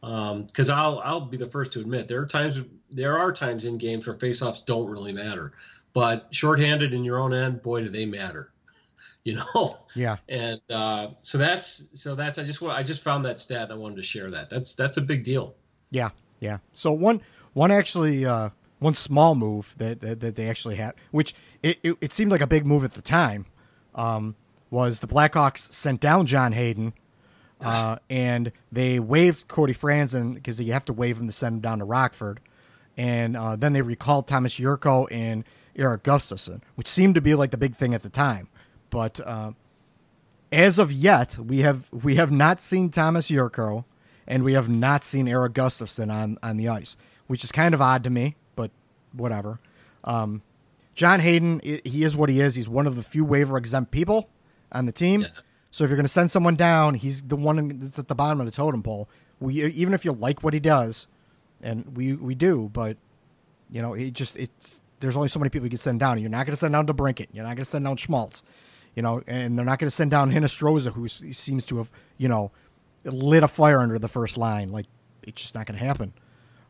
Because 0.00 0.70
um, 0.70 0.78
I'll 0.78 0.98
I'll 1.00 1.20
be 1.20 1.36
the 1.36 1.46
first 1.46 1.72
to 1.72 1.80
admit 1.80 2.08
there 2.08 2.22
are 2.22 2.26
times 2.26 2.60
there 2.90 3.18
are 3.18 3.32
times 3.32 3.66
in 3.66 3.76
games 3.76 4.06
where 4.06 4.16
faceoffs 4.16 4.64
don't 4.64 4.88
really 4.88 5.12
matter, 5.12 5.52
but 5.92 6.28
shorthanded 6.30 6.94
in 6.94 7.04
your 7.04 7.18
own 7.18 7.34
end, 7.34 7.62
boy, 7.62 7.82
do 7.82 7.90
they 7.90 8.06
matter. 8.06 8.50
You 9.24 9.34
know. 9.34 9.78
Yeah. 9.94 10.16
And 10.28 10.60
uh, 10.70 11.08
so 11.22 11.38
that's 11.38 11.88
so 11.94 12.14
that's 12.14 12.38
I 12.38 12.44
just 12.44 12.62
I 12.62 12.82
just 12.82 13.02
found 13.02 13.24
that 13.26 13.40
stat 13.40 13.64
and 13.64 13.72
I 13.72 13.76
wanted 13.76 13.96
to 13.96 14.02
share 14.02 14.30
that. 14.30 14.50
That's 14.50 14.74
that's 14.74 14.96
a 14.96 15.02
big 15.02 15.24
deal. 15.24 15.54
Yeah. 15.90 16.10
Yeah. 16.40 16.58
So 16.72 16.92
one 16.92 17.20
one 17.52 17.70
actually 17.70 18.24
uh, 18.24 18.50
one 18.80 18.94
small 18.94 19.34
move 19.34 19.74
that, 19.78 20.00
that, 20.00 20.20
that 20.20 20.34
they 20.34 20.48
actually 20.48 20.76
had, 20.76 20.94
which 21.12 21.34
it, 21.62 21.78
it, 21.82 21.96
it 22.00 22.12
seemed 22.12 22.32
like 22.32 22.40
a 22.40 22.46
big 22.46 22.66
move 22.66 22.82
at 22.82 22.94
the 22.94 23.02
time, 23.02 23.46
um, 23.94 24.34
was 24.70 25.00
the 25.00 25.06
Blackhawks 25.06 25.72
sent 25.72 26.00
down 26.00 26.26
John 26.26 26.52
Hayden, 26.52 26.94
uh, 27.60 27.96
and 28.08 28.52
they 28.72 28.98
waived 28.98 29.48
Cody 29.48 29.74
Franson 29.74 30.34
because 30.34 30.60
you 30.60 30.72
have 30.72 30.84
to 30.86 30.92
waive 30.92 31.18
him 31.18 31.26
to 31.26 31.32
send 31.32 31.56
him 31.56 31.60
down 31.60 31.78
to 31.80 31.84
Rockford, 31.84 32.40
and 32.96 33.36
uh, 33.36 33.56
then 33.56 33.72
they 33.72 33.82
recalled 33.82 34.26
Thomas 34.26 34.54
Jurco 34.54 35.06
and 35.10 35.44
Erik 35.76 36.02
Gustafsson, 36.02 36.62
which 36.76 36.88
seemed 36.88 37.14
to 37.16 37.20
be 37.20 37.34
like 37.34 37.50
the 37.50 37.58
big 37.58 37.74
thing 37.76 37.94
at 37.94 38.02
the 38.02 38.08
time, 38.08 38.48
but 38.90 39.20
uh, 39.24 39.52
as 40.52 40.78
of 40.78 40.92
yet, 40.92 41.38
we 41.38 41.58
have 41.58 41.88
we 41.92 42.16
have 42.16 42.30
not 42.30 42.60
seen 42.60 42.90
Thomas 42.90 43.30
Jurco, 43.30 43.84
and 44.26 44.42
we 44.42 44.54
have 44.54 44.68
not 44.68 45.04
seen 45.04 45.28
Erik 45.28 45.54
Gustafsson 45.54 46.12
on 46.12 46.38
on 46.42 46.56
the 46.56 46.68
ice, 46.68 46.96
which 47.26 47.44
is 47.44 47.52
kind 47.52 47.74
of 47.74 47.80
odd 47.80 48.04
to 48.04 48.10
me, 48.10 48.36
but 48.56 48.70
whatever. 49.12 49.60
Um, 50.04 50.42
John 50.94 51.20
Hayden, 51.20 51.60
he 51.62 52.04
is 52.04 52.16
what 52.16 52.28
he 52.28 52.40
is. 52.40 52.56
He's 52.56 52.68
one 52.68 52.86
of 52.86 52.96
the 52.96 53.02
few 53.02 53.24
waiver 53.24 53.56
exempt 53.56 53.90
people 53.90 54.28
on 54.72 54.86
the 54.86 54.92
team. 54.92 55.22
Yeah. 55.22 55.28
So 55.70 55.84
if 55.84 55.90
you're 55.90 55.96
going 55.96 56.04
to 56.04 56.08
send 56.08 56.30
someone 56.30 56.56
down, 56.56 56.94
he's 56.94 57.22
the 57.22 57.36
one 57.36 57.78
that's 57.78 57.98
at 57.98 58.08
the 58.08 58.14
bottom 58.14 58.40
of 58.40 58.46
the 58.46 58.52
totem 58.52 58.82
pole. 58.82 59.08
We 59.38 59.62
even 59.64 59.94
if 59.94 60.04
you 60.04 60.12
like 60.12 60.42
what 60.42 60.52
he 60.52 60.60
does, 60.60 61.06
and 61.62 61.96
we 61.96 62.14
we 62.14 62.34
do, 62.34 62.70
but 62.72 62.96
you 63.70 63.80
know, 63.80 63.94
it 63.94 64.12
just 64.12 64.36
it's 64.36 64.82
there's 64.98 65.16
only 65.16 65.28
so 65.28 65.38
many 65.38 65.48
people 65.48 65.66
you 65.66 65.70
can 65.70 65.78
send 65.78 66.00
down. 66.00 66.18
You're 66.18 66.28
not 66.28 66.44
going 66.44 66.52
to 66.52 66.56
send 66.56 66.72
down 66.72 66.86
to 66.86 66.94
DeBrincat. 66.94 67.28
You're 67.32 67.44
not 67.44 67.56
going 67.56 67.64
to 67.64 67.70
send 67.70 67.84
down 67.84 67.96
Schmaltz. 67.96 68.42
You 68.94 69.02
know, 69.02 69.22
and 69.26 69.56
they're 69.56 69.64
not 69.64 69.78
going 69.78 69.88
to 69.88 69.94
send 69.94 70.10
down 70.10 70.32
Hinostroza, 70.32 70.92
who 70.92 71.08
seems 71.08 71.64
to 71.66 71.78
have 71.78 71.90
you 72.18 72.28
know 72.28 72.50
lit 73.04 73.42
a 73.42 73.48
fire 73.48 73.80
under 73.80 73.98
the 73.98 74.08
first 74.08 74.36
line. 74.36 74.70
Like 74.70 74.86
it's 75.22 75.42
just 75.42 75.54
not 75.54 75.66
going 75.66 75.78
to 75.78 75.84
happen. 75.84 76.12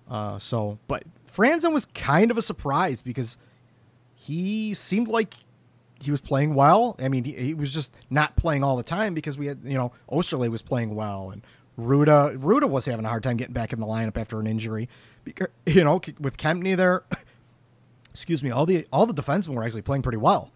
Uh, 0.09 0.39
so, 0.39 0.79
but 0.89 1.05
Franson 1.33 1.73
was 1.73 1.87
kind 1.87 2.31
of 2.31 2.39
a 2.39 2.43
surprise 2.43 3.01
because 3.01 3.37
he 4.15 4.75
seemed 4.75 5.09
like 5.09 5.35
he 6.01 6.11
was 6.11 6.21
playing 6.21 6.55
well. 6.55 6.97
I 6.99 7.09
mean, 7.09 7.25
he, 7.25 7.33
he, 7.33 7.55
was 7.55 7.73
just 7.73 7.95
not 8.09 8.37
playing 8.37 8.65
all 8.65 8.77
the 8.77 8.83
time 8.83 9.15
because 9.15 9.39
we 9.39 9.47
had, 9.47 9.61
you 9.65 9.75
know, 9.75 9.93
Oesterle 10.11 10.49
was 10.51 10.63
playing 10.63 10.95
well 10.95 11.31
and 11.31 11.43
Rutta 11.79 12.37
Rutta 12.37 12.69
was 12.69 12.87
having 12.87 13.05
a 13.05 13.09
hard 13.09 13.23
time 13.23 13.37
getting 13.37 13.55
back 13.55 13.73
in 13.73 13.81
the 13.81 13.87
lineup 13.87 14.17
after 14.17 14.41
an 14.41 14.47
injury. 14.47 14.89
Because, 15.25 15.49
you 15.67 15.85
know, 15.85 16.01
with 16.19 16.37
Kempny 16.37 16.77
there, 16.77 17.05
excuse 18.11 18.43
me, 18.43 18.51
all 18.51 18.67
the 18.67 18.87
all 18.93 19.07
the 19.07 19.15
defensemen 19.15 19.55
were 19.55 19.63
actually 19.63 19.83
playing 19.83 20.03
pretty 20.03 20.19
well. 20.19 20.51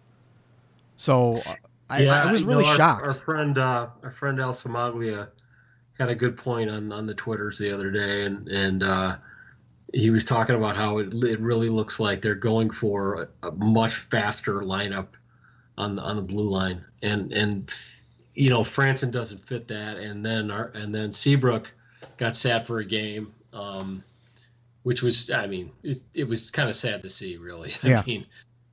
So 0.97 1.41
I, 1.89 2.01
yeah, 2.01 2.23
I 2.23 2.31
was 2.31 2.43
really 2.43 2.63
know, 2.63 2.69
our, 2.69 2.75
shocked. 2.77 3.03
Our 3.03 3.13
friend, 3.13 3.57
uh, 3.57 3.89
our 4.03 4.11
friend 4.11 4.39
Al 4.39 4.53
Cimaglia 4.53 5.29
had 5.97 6.09
a 6.09 6.15
good 6.15 6.37
point 6.37 6.69
on 6.69 6.91
on 6.91 7.05
the 7.05 7.13
twitters 7.13 7.57
the 7.57 7.71
other 7.71 7.91
day, 7.91 8.25
and 8.25 8.47
and 8.47 8.83
uh, 8.83 9.17
he 9.93 10.09
was 10.09 10.23
talking 10.23 10.55
about 10.55 10.75
how 10.75 10.97
it, 10.97 11.13
it 11.13 11.39
really 11.39 11.69
looks 11.69 11.99
like 11.99 12.21
they're 12.21 12.35
going 12.35 12.69
for 12.69 13.29
a, 13.43 13.47
a 13.47 13.51
much 13.51 13.95
faster 13.95 14.61
lineup 14.61 15.07
on 15.77 15.95
the, 15.95 16.01
on 16.01 16.15
the 16.15 16.21
blue 16.21 16.49
line, 16.49 16.83
and 17.03 17.31
and 17.31 17.71
you 18.33 18.49
know 18.49 18.61
Franson 18.61 19.11
doesn't 19.11 19.45
fit 19.47 19.67
that, 19.67 19.97
and 19.97 20.25
then 20.25 20.49
our 20.49 20.71
and 20.73 20.93
then 20.93 21.11
Seabrook 21.11 21.71
got 22.17 22.35
sat 22.35 22.65
for 22.65 22.79
a 22.79 22.85
game, 22.85 23.33
um, 23.53 24.03
which 24.83 25.03
was 25.03 25.29
I 25.29 25.47
mean 25.47 25.71
it, 25.83 25.97
it 26.13 26.27
was 26.27 26.49
kind 26.49 26.69
of 26.69 26.75
sad 26.75 27.01
to 27.03 27.09
see 27.09 27.37
really. 27.37 27.73
Yeah. 27.83 28.01
I 28.01 28.05
mean 28.05 28.25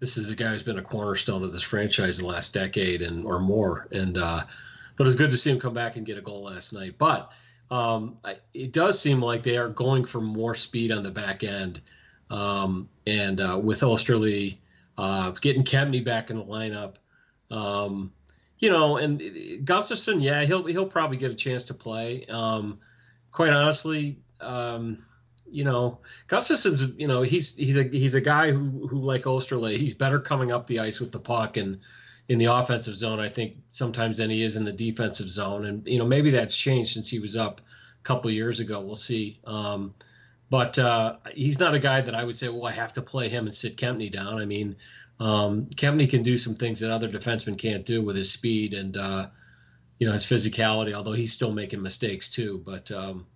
this 0.02 0.16
is 0.16 0.28
a 0.30 0.34
guy 0.34 0.48
who's 0.48 0.64
been 0.64 0.80
a 0.80 0.82
cornerstone 0.82 1.44
of 1.44 1.52
this 1.52 1.62
franchise 1.62 2.18
in 2.18 2.24
the 2.24 2.30
last 2.32 2.52
decade 2.52 3.02
and 3.02 3.24
or 3.24 3.38
more, 3.38 3.86
and 3.92 4.18
uh, 4.18 4.40
but 4.96 5.04
it 5.04 5.06
was 5.06 5.14
good 5.14 5.30
to 5.30 5.36
see 5.36 5.48
him 5.48 5.60
come 5.60 5.72
back 5.72 5.94
and 5.94 6.04
get 6.04 6.18
a 6.18 6.22
goal 6.22 6.42
last 6.44 6.74
night, 6.74 6.96
but. 6.98 7.32
Um, 7.70 8.18
it 8.52 8.74
does 8.74 9.00
seem 9.00 9.22
like 9.22 9.42
they 9.42 9.56
are 9.56 9.70
going 9.70 10.04
for 10.04 10.20
more 10.20 10.54
speed 10.54 10.92
on 10.92 11.02
the 11.02 11.10
back 11.10 11.42
end, 11.42 11.80
um, 12.28 12.86
and 13.06 13.40
uh, 13.40 13.58
with 13.64 13.80
Oesterle 13.80 14.58
uh, 14.98 15.30
getting 15.40 15.64
Kempny 15.64 16.04
back 16.04 16.28
in 16.28 16.36
the 16.36 16.44
lineup. 16.44 16.96
Um, 17.50 18.12
you 18.58 18.68
know, 18.68 18.98
and 18.98 19.20
Gustafsson, 19.64 20.22
yeah, 20.22 20.44
he'll 20.44 20.64
he'll 20.64 20.84
probably 20.84 21.16
get 21.16 21.30
a 21.30 21.34
chance 21.34 21.64
to 21.64 21.74
play. 21.74 22.26
Um, 22.26 22.78
quite 23.30 23.54
honestly, 23.54 24.18
um, 24.42 25.02
you 25.52 25.64
know, 25.64 25.98
Gustafsson's, 26.28 26.94
you 26.96 27.06
know, 27.06 27.22
he's 27.22 27.54
he's 27.54 27.76
a 27.76 27.84
he's 27.84 28.14
a 28.14 28.20
guy 28.20 28.50
who 28.50 28.86
who 28.88 28.98
like 28.98 29.22
Oesterle, 29.22 29.76
he's 29.76 29.94
better 29.94 30.18
coming 30.18 30.50
up 30.50 30.66
the 30.66 30.80
ice 30.80 31.00
with 31.00 31.12
the 31.12 31.20
puck 31.20 31.56
and 31.56 31.80
in 32.28 32.38
the 32.38 32.46
offensive 32.46 32.94
zone, 32.94 33.20
I 33.20 33.28
think 33.28 33.56
sometimes 33.70 34.18
than 34.18 34.30
he 34.30 34.42
is 34.42 34.56
in 34.56 34.64
the 34.64 34.72
defensive 34.72 35.28
zone, 35.28 35.66
and 35.66 35.86
you 35.88 35.98
know 35.98 36.06
maybe 36.06 36.30
that's 36.30 36.56
changed 36.56 36.92
since 36.92 37.10
he 37.10 37.18
was 37.18 37.36
up 37.36 37.60
a 37.60 38.04
couple 38.04 38.30
years 38.30 38.60
ago. 38.60 38.80
We'll 38.80 38.94
see. 38.94 39.40
Um, 39.44 39.94
but 40.48 40.78
uh, 40.78 41.16
he's 41.34 41.58
not 41.58 41.74
a 41.74 41.78
guy 41.78 42.00
that 42.00 42.14
I 42.14 42.24
would 42.24 42.36
say, 42.36 42.48
well, 42.48 42.66
I 42.66 42.72
have 42.72 42.92
to 42.94 43.02
play 43.02 43.28
him 43.28 43.46
and 43.46 43.54
sit 43.54 43.76
Kempny 43.76 44.12
down. 44.12 44.38
I 44.38 44.44
mean, 44.44 44.76
um, 45.18 45.66
Kempny 45.76 46.08
can 46.08 46.22
do 46.22 46.36
some 46.36 46.54
things 46.54 46.80
that 46.80 46.90
other 46.90 47.08
defensemen 47.08 47.58
can't 47.58 47.86
do 47.86 48.02
with 48.02 48.16
his 48.16 48.30
speed 48.30 48.74
and 48.74 48.96
uh, 48.96 49.26
you 49.98 50.06
know 50.06 50.12
his 50.12 50.24
physicality. 50.24 50.92
Although 50.92 51.12
he's 51.12 51.32
still 51.32 51.52
making 51.52 51.82
mistakes 51.82 52.30
too, 52.30 52.62
but 52.64 52.90
um, 52.92 53.26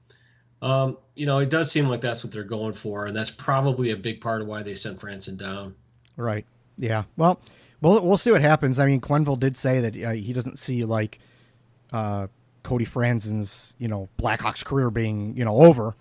um, 0.67 0.99
you 1.15 1.27
know 1.27 1.39
it 1.39 1.49
does 1.49 1.71
seem 1.71 1.87
like 1.87 2.01
that's 2.01 2.25
what 2.25 2.33
they're 2.33 2.45
going 2.45 2.73
for, 2.73 3.07
and 3.07 3.17
that's 3.17 3.31
probably 3.31 3.93
a 3.93 3.97
big 3.97 4.21
part 4.21 4.43
of 4.43 4.49
why 4.49 4.63
they 4.63 4.75
sent 4.75 4.99
Franson 4.99 5.39
down. 5.39 5.75
Right. 6.17 6.45
Yeah. 6.77 7.05
Well, 7.17 7.41
we'll 7.81 8.05
we'll 8.05 8.17
see 8.17 8.33
what 8.33 8.41
happens. 8.41 8.81
I 8.81 8.87
mean, 8.87 9.01
Quenneville 9.01 9.39
did 9.39 9.57
say 9.57 9.81
that 9.81 10.03
uh, 10.03 10.13
he 10.13 10.33
doesn't 10.33 10.59
see 10.59 10.85
like 10.85 11.21
uh, 11.93 12.27
Cody 12.65 12.85
Franson's 12.85 13.77
you 13.79 13.87
know 13.87 14.09
Blackhawks 14.19 14.65
career 14.65 14.91
being 14.91 15.37
you 15.37 15.45
know 15.45 15.63
over. 15.63 15.95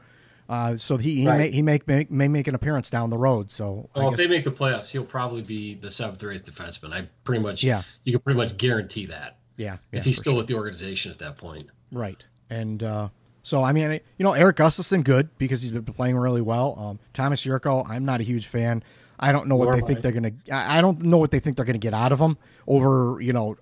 Uh, 0.48 0.78
so 0.78 0.98
he 0.98 1.22
he, 1.22 1.28
right. 1.28 1.38
may, 1.40 1.52
he 1.52 1.64
make, 1.64 1.88
make, 1.88 2.12
may 2.12 2.28
make 2.28 2.48
an 2.48 2.54
appearance 2.54 2.92
down 2.92 3.10
the 3.10 3.18
road. 3.18 3.50
So 3.50 3.90
well, 3.96 4.12
if 4.12 4.18
they 4.18 4.28
make 4.28 4.44
the 4.44 4.52
playoffs, 4.52 4.92
he'll 4.92 5.04
probably 5.04 5.42
be 5.42 5.74
the 5.74 5.90
seventh 5.90 6.24
or 6.24 6.32
eighth 6.32 6.52
defenseman. 6.52 6.94
I 6.94 7.08
pretty 7.24 7.42
much 7.42 7.64
yeah. 7.64 7.82
You 8.04 8.14
can 8.14 8.22
pretty 8.22 8.38
much 8.38 8.58
guarantee 8.58 9.08
that. 9.08 9.38
Yeah, 9.58 9.78
yeah 9.92 10.00
if 10.00 10.06
he's 10.06 10.18
still 10.18 10.34
sure. 10.34 10.38
with 10.38 10.48
the 10.48 10.56
organization 10.56 11.12
at 11.12 11.20
that 11.20 11.38
point. 11.38 11.68
Right, 11.92 12.24
and 12.50 12.84
uh, 12.84 13.10
so 13.46 13.62
I 13.62 13.74
mean, 13.74 13.92
you 13.92 14.24
know, 14.24 14.34
Erik 14.34 14.58
Gustafsson 14.58 15.04
good 15.04 15.30
because 15.38 15.62
he's 15.62 15.72
been 15.72 15.84
playing 15.86 16.18
really 16.18 16.42
well. 16.42 16.76
Um, 16.80 17.00
Thomas 17.14 17.46
Jurco, 17.46 17.88
I'm 17.88 18.04
not 18.04 18.20
a 18.20 18.24
huge 18.24 18.48
fan. 18.48 18.84
I 19.20 19.32
don't 19.32 19.46
know 19.48 19.56
what 19.56 19.66
Nor 19.66 19.76
they 19.76 19.82
think 19.86 20.00
I. 20.00 20.02
they're 20.02 20.12
gonna. 20.14 20.32
I 20.52 20.82
don't 20.82 21.04
know 21.04 21.20
what 21.20 21.30
they 21.30 21.40
think 21.40 21.56
they're 21.56 21.64
gonna 21.64 21.78
get 21.78 21.94
out 21.94 22.12
of 22.12 22.20
him 22.20 22.40
over 22.66 23.22
you 23.22 23.34
know 23.34 23.56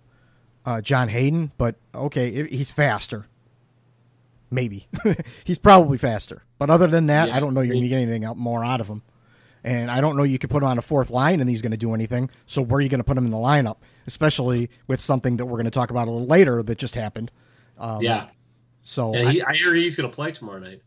uh, 0.65 0.79
John 0.79 1.09
Hayden, 1.09 1.51
but 1.57 1.75
okay, 1.93 2.47
he's 2.47 2.71
faster. 2.71 3.27
Maybe 4.49 4.87
he's 5.43 5.57
probably 5.57 5.97
faster, 5.97 6.43
but 6.59 6.69
other 6.69 6.87
than 6.87 7.07
that, 7.07 7.27
yeah, 7.27 7.35
I 7.35 7.41
don't 7.41 7.53
know 7.53 7.59
you're 7.59 7.73
going 7.73 7.83
to 7.83 7.89
get 7.89 7.97
anything 7.97 8.23
out 8.23 8.37
more 8.37 8.63
out 8.63 8.79
of 8.79 8.87
him. 8.87 9.01
And 9.65 9.91
I 9.91 9.99
don't 9.99 10.15
know 10.15 10.23
you 10.23 10.39
could 10.39 10.49
put 10.49 10.63
him 10.63 10.69
on 10.69 10.77
a 10.77 10.81
fourth 10.81 11.09
line 11.09 11.41
and 11.41 11.49
he's 11.49 11.61
going 11.61 11.71
to 11.71 11.77
do 11.77 11.93
anything. 11.93 12.29
So 12.45 12.61
where 12.61 12.77
are 12.77 12.81
you 12.81 12.89
going 12.89 12.99
to 12.99 13.03
put 13.03 13.17
him 13.17 13.25
in 13.25 13.31
the 13.31 13.37
lineup, 13.37 13.77
especially 14.07 14.69
with 14.87 15.01
something 15.01 15.37
that 15.37 15.45
we're 15.45 15.57
going 15.57 15.65
to 15.65 15.71
talk 15.71 15.89
about 15.89 16.07
a 16.07 16.11
little 16.11 16.27
later 16.27 16.61
that 16.61 16.77
just 16.77 16.95
happened? 16.95 17.31
Um, 17.77 18.01
yeah. 18.01 18.27
So 18.83 19.15
I, 19.15 19.41
I, 19.47 19.53
hear 19.53 19.73
he's 19.73 19.95
going 19.95 20.09
to 20.09 20.13
play 20.13 20.31
tomorrow 20.31 20.59
night. 20.59 20.81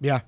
Yeah. 0.00 0.20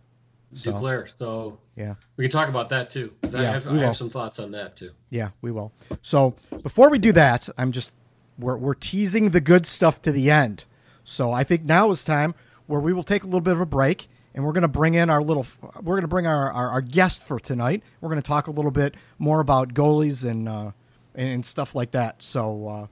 So, 0.52 0.72
Duclair. 0.72 1.12
So 1.18 1.59
yeah, 1.76 1.94
we 2.16 2.24
can 2.24 2.30
talk 2.30 2.48
about 2.48 2.68
that 2.70 2.90
too. 2.90 3.12
Yeah, 3.28 3.40
I, 3.40 3.42
have, 3.44 3.66
I 3.68 3.76
have 3.78 3.96
some 3.96 4.11
thoughts 4.11 4.38
on 4.38 4.50
that 4.52 4.76
too. 4.76 4.90
Yeah, 5.09 5.30
we 5.42 5.50
will. 5.50 5.72
So 6.02 6.35
before 6.62 6.90
we 6.90 6.98
do 6.98 7.12
that, 7.12 7.48
I'm 7.56 7.72
just 7.72 7.92
we're 8.38 8.56
we're 8.56 8.74
teasing 8.74 9.30
the 9.30 9.40
good 9.40 9.66
stuff 9.66 10.02
to 10.02 10.12
the 10.12 10.30
end. 10.30 10.64
So 11.04 11.33
I 11.33 11.44
think 11.44 11.64
now 11.64 11.90
is 11.90 12.04
time 12.04 12.35
where 12.66 12.80
we 12.80 12.92
will 12.92 13.02
take 13.02 13.22
a 13.22 13.26
little 13.26 13.40
bit 13.40 13.54
of 13.54 13.61
a 13.61 13.66
break 13.66 14.09
and 14.35 14.44
we're 14.44 14.52
going 14.52 14.62
to 14.62 14.68
bring 14.68 14.94
in 14.94 15.11
our 15.11 15.22
little 15.22 15.46
we're 15.76 15.94
going 15.94 16.02
to 16.02 16.09
bring 16.09 16.26
our, 16.26 16.50
our, 16.52 16.70
our, 16.70 16.80
guest 16.80 17.22
for 17.22 17.40
tonight 17.40 17.83
we're 18.00 18.09
going 18.09 18.20
to 18.20 18.26
talk 18.26 18.46
a 18.46 18.50
little 18.50 18.70
bit 18.70 18.94
more 19.18 19.40
about 19.40 19.74
goalies 19.74 20.28
and 20.28 20.48
uh, 20.48 20.70
and 21.14 21.44
stuff 21.44 21.74
like 21.74 21.90
that 21.90 22.22
so 22.22 22.68
uh, 22.68 22.87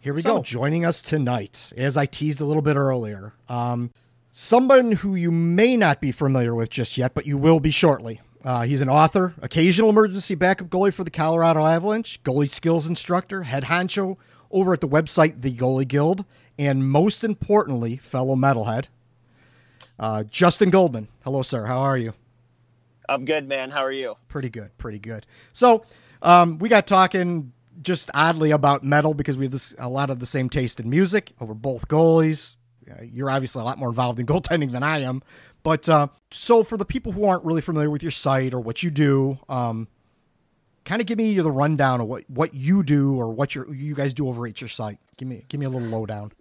here 0.00 0.14
we 0.14 0.22
so, 0.22 0.36
go 0.36 0.42
joining 0.42 0.84
us 0.84 1.02
tonight 1.02 1.72
as 1.76 1.96
i 1.96 2.06
teased 2.06 2.40
a 2.40 2.44
little 2.44 2.62
bit 2.62 2.76
earlier 2.76 3.32
um, 3.48 3.90
someone 4.32 4.92
who 4.92 5.14
you 5.14 5.30
may 5.30 5.76
not 5.76 6.00
be 6.00 6.12
familiar 6.12 6.54
with 6.54 6.70
just 6.70 6.96
yet 6.96 7.14
but 7.14 7.26
you 7.26 7.38
will 7.38 7.60
be 7.60 7.70
shortly 7.70 8.20
uh, 8.42 8.62
he's 8.62 8.80
an 8.80 8.88
author 8.88 9.34
occasional 9.42 9.90
emergency 9.90 10.34
backup 10.34 10.68
goalie 10.68 10.92
for 10.92 11.04
the 11.04 11.10
colorado 11.10 11.64
avalanche 11.64 12.22
goalie 12.22 12.50
skills 12.50 12.86
instructor 12.86 13.44
head 13.44 13.64
honcho 13.64 14.16
over 14.50 14.72
at 14.72 14.80
the 14.80 14.88
website 14.88 15.42
the 15.42 15.54
goalie 15.54 15.86
guild 15.86 16.24
and 16.60 16.86
most 16.86 17.24
importantly, 17.24 17.96
fellow 17.96 18.36
metalhead, 18.36 18.88
uh, 19.98 20.24
Justin 20.24 20.68
Goldman. 20.68 21.08
Hello, 21.24 21.40
sir. 21.40 21.64
How 21.64 21.78
are 21.78 21.96
you? 21.96 22.12
I'm 23.08 23.24
good, 23.24 23.48
man. 23.48 23.70
How 23.70 23.80
are 23.80 23.92
you? 23.92 24.16
Pretty 24.28 24.50
good. 24.50 24.76
Pretty 24.76 24.98
good. 24.98 25.24
So, 25.54 25.84
um, 26.20 26.58
we 26.58 26.68
got 26.68 26.86
talking 26.86 27.52
just 27.80 28.10
oddly 28.14 28.50
about 28.50 28.84
metal 28.84 29.14
because 29.14 29.36
we 29.36 29.46
have 29.46 29.52
this, 29.52 29.74
a 29.78 29.88
lot 29.88 30.10
of 30.10 30.18
the 30.18 30.26
same 30.26 30.48
taste 30.48 30.80
in 30.80 30.90
music 30.90 31.32
over 31.40 31.54
both 31.54 31.88
goalies. 31.88 32.56
You're 33.02 33.30
obviously 33.30 33.62
a 33.62 33.64
lot 33.64 33.78
more 33.78 33.88
involved 33.88 34.18
in 34.18 34.26
goaltending 34.26 34.72
than 34.72 34.82
I 34.82 34.98
am. 35.00 35.22
But 35.62 35.88
uh, 35.88 36.08
so, 36.30 36.64
for 36.64 36.76
the 36.76 36.84
people 36.84 37.12
who 37.12 37.24
aren't 37.24 37.44
really 37.44 37.60
familiar 37.60 37.90
with 37.90 38.02
your 38.02 38.10
site 38.10 38.54
or 38.54 38.60
what 38.60 38.82
you 38.82 38.90
do, 38.90 39.38
um, 39.48 39.88
kind 40.84 41.00
of 41.00 41.06
give 41.06 41.18
me 41.18 41.38
the 41.38 41.50
rundown 41.50 42.00
of 42.00 42.08
what, 42.08 42.28
what 42.28 42.54
you 42.54 42.82
do 42.82 43.14
or 43.16 43.30
what 43.30 43.54
you 43.54 43.94
guys 43.94 44.14
do 44.14 44.28
over 44.28 44.46
at 44.46 44.60
your 44.60 44.68
site. 44.68 44.98
Give 45.18 45.28
me 45.28 45.44
give 45.48 45.60
me 45.60 45.66
a 45.66 45.68
little 45.68 45.88
lowdown. 45.88 46.32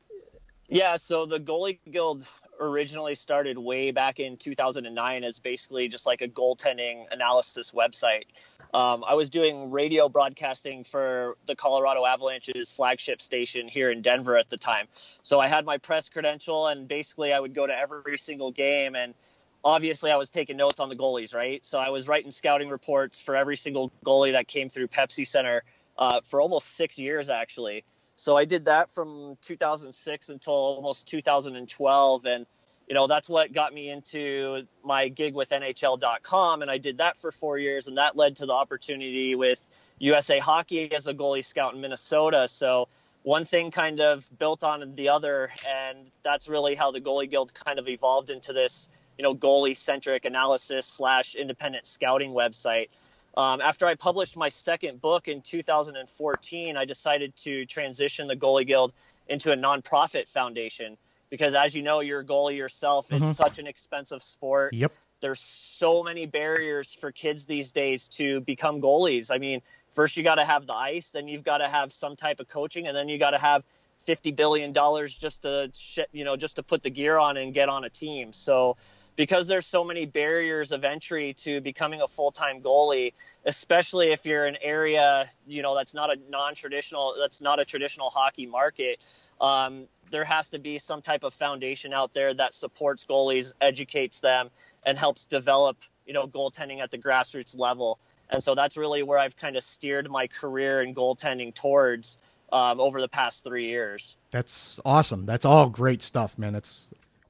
Yeah, 0.69 0.95
so 0.95 1.25
the 1.25 1.39
Goalie 1.39 1.80
Guild 1.89 2.28
originally 2.60 3.15
started 3.15 3.58
way 3.58 3.91
back 3.91 4.19
in 4.19 4.38
2009 4.38 5.23
as 5.23 5.39
basically 5.39 5.88
just 5.88 6.06
like 6.06 6.21
a 6.21 6.28
goaltending 6.28 7.06
analysis 7.12 7.71
website. 7.71 8.25
Um, 8.73 9.03
I 9.08 9.15
was 9.15 9.32
doing 9.32 9.71
radio 9.71 10.10
broadcasting 10.10 10.84
for 10.84 11.38
the 11.47 11.55
Colorado 11.55 12.05
Avalanche's 12.05 12.71
flagship 12.71 13.21
station 13.21 13.67
here 13.67 13.89
in 13.89 14.01
Denver 14.01 14.38
at 14.38 14.49
the 14.49 14.58
time. 14.58 14.88
So 15.23 15.39
I 15.39 15.47
had 15.47 15.65
my 15.65 15.79
press 15.79 16.10
credential, 16.10 16.67
and 16.67 16.88
basically 16.88 17.34
I 17.34 17.39
would 17.39 17.55
go 17.55 17.65
to 17.65 17.73
every 17.73 18.17
single 18.19 18.51
game. 18.51 18.95
And 18.95 19.15
obviously, 19.63 20.12
I 20.12 20.17
was 20.17 20.29
taking 20.29 20.58
notes 20.58 20.79
on 20.79 20.89
the 20.89 20.95
goalies, 20.95 21.34
right? 21.34 21.65
So 21.65 21.79
I 21.79 21.89
was 21.89 22.08
writing 22.08 22.29
scouting 22.29 22.69
reports 22.69 23.21
for 23.21 23.36
every 23.36 23.55
single 23.55 23.91
goalie 24.05 24.34
that 24.34 24.47
came 24.47 24.69
through 24.69 24.88
Pepsi 24.89 25.25
Center 25.25 25.63
uh, 25.97 26.21
for 26.21 26.39
almost 26.39 26.75
six 26.75 26.99
years, 26.99 27.29
actually. 27.32 27.84
So 28.17 28.38
I 28.38 28.45
did 28.45 28.65
that 28.65 28.91
from 28.91 29.38
2006 29.41 30.29
until 30.29 30.53
almost 30.53 31.08
2012, 31.08 32.25
and 32.25 32.45
you 32.89 32.95
know 32.95 33.08
that's 33.08 33.30
what 33.30 33.54
got 33.54 33.73
me 33.73 33.89
into 33.89 34.63
my 34.84 35.08
gig 35.08 35.36
with 35.36 35.52
NHL.com, 35.52 36.62
and 36.63 36.71
I 36.71 36.80
did 36.80 36.97
that 36.97 37.17
for 37.17 37.32
four 37.32 37.58
years, 37.58 37.88
and 37.88 37.97
that 37.97 38.17
led 38.17 38.38
to 38.38 38.47
the 38.47 38.54
opportunity 38.54 39.36
with 39.36 39.63
USA 39.99 40.39
Hockey 40.39 40.91
as 40.91 41.08
a 41.08 41.13
goalie 41.13 41.45
scout 41.45 41.75
in 41.75 41.82
Minnesota. 41.82 42.47
So 42.47 42.88
one 43.23 43.45
thing 43.45 43.71
kind 43.71 43.99
of 43.99 44.28
built 44.39 44.63
on 44.63 44.95
the 44.95 45.10
other, 45.10 45.52
and 45.69 46.10
that's 46.23 46.47
really 46.47 46.75
how 46.75 46.91
the 46.91 47.02
Goalie 47.02 47.30
Guild 47.30 47.54
kind 47.54 47.78
of 47.78 47.88
evolved 47.88 48.30
into 48.30 48.54
this, 48.54 48.89
you 49.17 49.23
know, 49.23 49.36
goalie 49.36 49.75
centric 49.75 50.25
analysis 50.25 50.86
slash 50.86 51.36
independent 51.36 51.86
scouting 51.86 52.32
website. 52.32 52.89
Um, 53.38 53.62
after 53.62 53.86
I 53.86 53.95
published 53.95 54.36
my 54.36 54.49
second 54.49 55.02
book 55.02 55.28
in 55.28 55.41
2014, 55.41 56.78
I 56.78 56.86
decided 56.86 57.36
to 57.38 57.65
transition 57.65 58.28
the 58.28 58.36
Goalie 58.36 58.65
Guild 58.65 58.93
into 59.28 59.52
a 59.52 59.56
nonprofit 59.56 60.28
foundation. 60.28 60.97
Because 61.30 61.56
as 61.56 61.76
you 61.76 61.84
know, 61.84 62.00
you're 62.00 62.22
a 62.22 62.26
goalie 62.26 62.58
yourself. 62.58 63.12
It's 63.12 63.32
Mhm. 63.32 63.36
such 63.36 63.60
an 63.60 63.68
expensive 63.68 64.24
sport. 64.24 64.74
Yep. 64.74 64.92
There's 65.22 65.39
so 65.39 66.04
many 66.04 66.26
barriers 66.26 66.94
for 66.94 67.12
kids 67.12 67.46
these 67.46 67.72
days 67.72 68.08
to 68.10 68.39
become 68.39 68.82
goalies. 68.82 69.34
I 69.34 69.38
mean, 69.38 69.62
first 69.92 70.15
you 70.18 70.24
got 70.24 70.36
to 70.36 70.46
have 70.46 70.65
the 70.65 70.74
ice, 70.74 71.10
then 71.10 71.28
you've 71.28 71.44
got 71.44 71.58
to 71.58 71.68
have 71.68 71.92
some 71.92 72.15
type 72.15 72.39
of 72.39 72.48
coaching, 72.48 72.88
and 72.88 72.96
then 72.96 73.10
you 73.10 73.18
got 73.18 73.32
to 73.32 73.38
have 73.38 73.63
fifty 74.00 74.32
billion 74.32 74.72
dollars 74.72 75.18
just 75.18 75.42
to 75.42 75.70
you 76.13 76.24
know 76.24 76.38
just 76.38 76.56
to 76.56 76.63
put 76.63 76.84
the 76.84 76.89
gear 76.89 77.18
on 77.18 77.36
and 77.36 77.54
get 77.54 77.68
on 77.68 77.84
a 77.84 77.89
team. 77.89 78.32
So 78.32 78.78
because 79.15 79.48
there's 79.48 79.65
so 79.65 79.84
many 79.84 80.06
barriers 80.06 80.72
of 80.72 80.84
entry 80.84 81.34
to 81.34 81.62
becoming 81.62 82.02
a 82.02 82.08
full-time 82.08 82.62
goalie, 82.62 83.13
especially 83.45 84.12
if 84.12 84.26
you're 84.26 84.45
an 84.45 84.58
area 84.62 85.30
you 85.48 85.62
know 85.62 85.76
that's 85.76 85.93
not 85.93 86.10
a 86.10 86.17
non-traditional 86.30 87.15
that's 87.19 87.41
not 87.41 87.60
a 87.60 87.65
traditional 87.65 88.10
hockey 88.10 88.45
market. 88.45 89.04
Um, 89.41 89.86
there 90.12 90.24
has 90.24 90.50
to 90.52 90.60
be 90.60 90.80
some 90.80 91.02
type 91.02 91.24
of 91.24 91.34
foundation 91.34 91.93
out 91.93 92.13
there 92.13 92.34
that 92.34 92.54
supports 92.54 93.06
goalies, 93.06 93.54
educates 93.62 94.19
them, 94.19 94.50
and 94.86 94.98
helps 94.98 95.26
develop 95.26 95.78
you 96.06 96.13
know 96.13 96.28
goaltending 96.28 96.80
at 96.82 96.91
the 96.91 96.98
grassroots 96.98 97.58
level. 97.58 98.00
And 98.30 98.43
so 98.43 98.54
that's 98.54 98.78
really 98.78 99.02
where 99.02 99.17
I've 99.17 99.36
kind 99.36 99.56
of 99.56 99.63
steered 99.63 100.10
my 100.10 100.28
career 100.28 100.82
in 100.84 100.93
goaltending 100.93 101.54
towards 101.54 102.19
um, 102.52 102.80
over 102.80 103.02
the 103.02 103.08
past 103.08 103.43
three 103.43 103.67
years. 103.67 104.15
That's 104.32 104.80
awesome. 104.86 105.26
That's 105.26 105.45
all 105.45 105.69
great 105.69 106.04
stuff, 106.04 106.38
man. 106.38 106.54
That's 106.54 106.88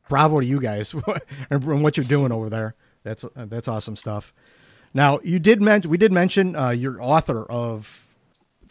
bravo 0.10 0.42
to 0.42 0.46
you 0.46 0.60
guys 0.60 0.94
and 1.50 1.64
what 1.82 1.96
you're 1.96 2.06
doing 2.06 2.32
over 2.34 2.50
there. 2.50 2.76
That's 3.04 3.24
uh, 3.24 3.30
that's 3.36 3.68
awesome 3.68 3.96
stuff. 3.96 4.34
Now 4.94 5.20
you 5.24 5.40
did 5.40 5.62
mention 5.62 5.90
we 5.90 5.98
did 5.98 6.12
mention 6.12 6.56
uh, 6.56 6.74
author 7.00 7.46
of 7.46 8.08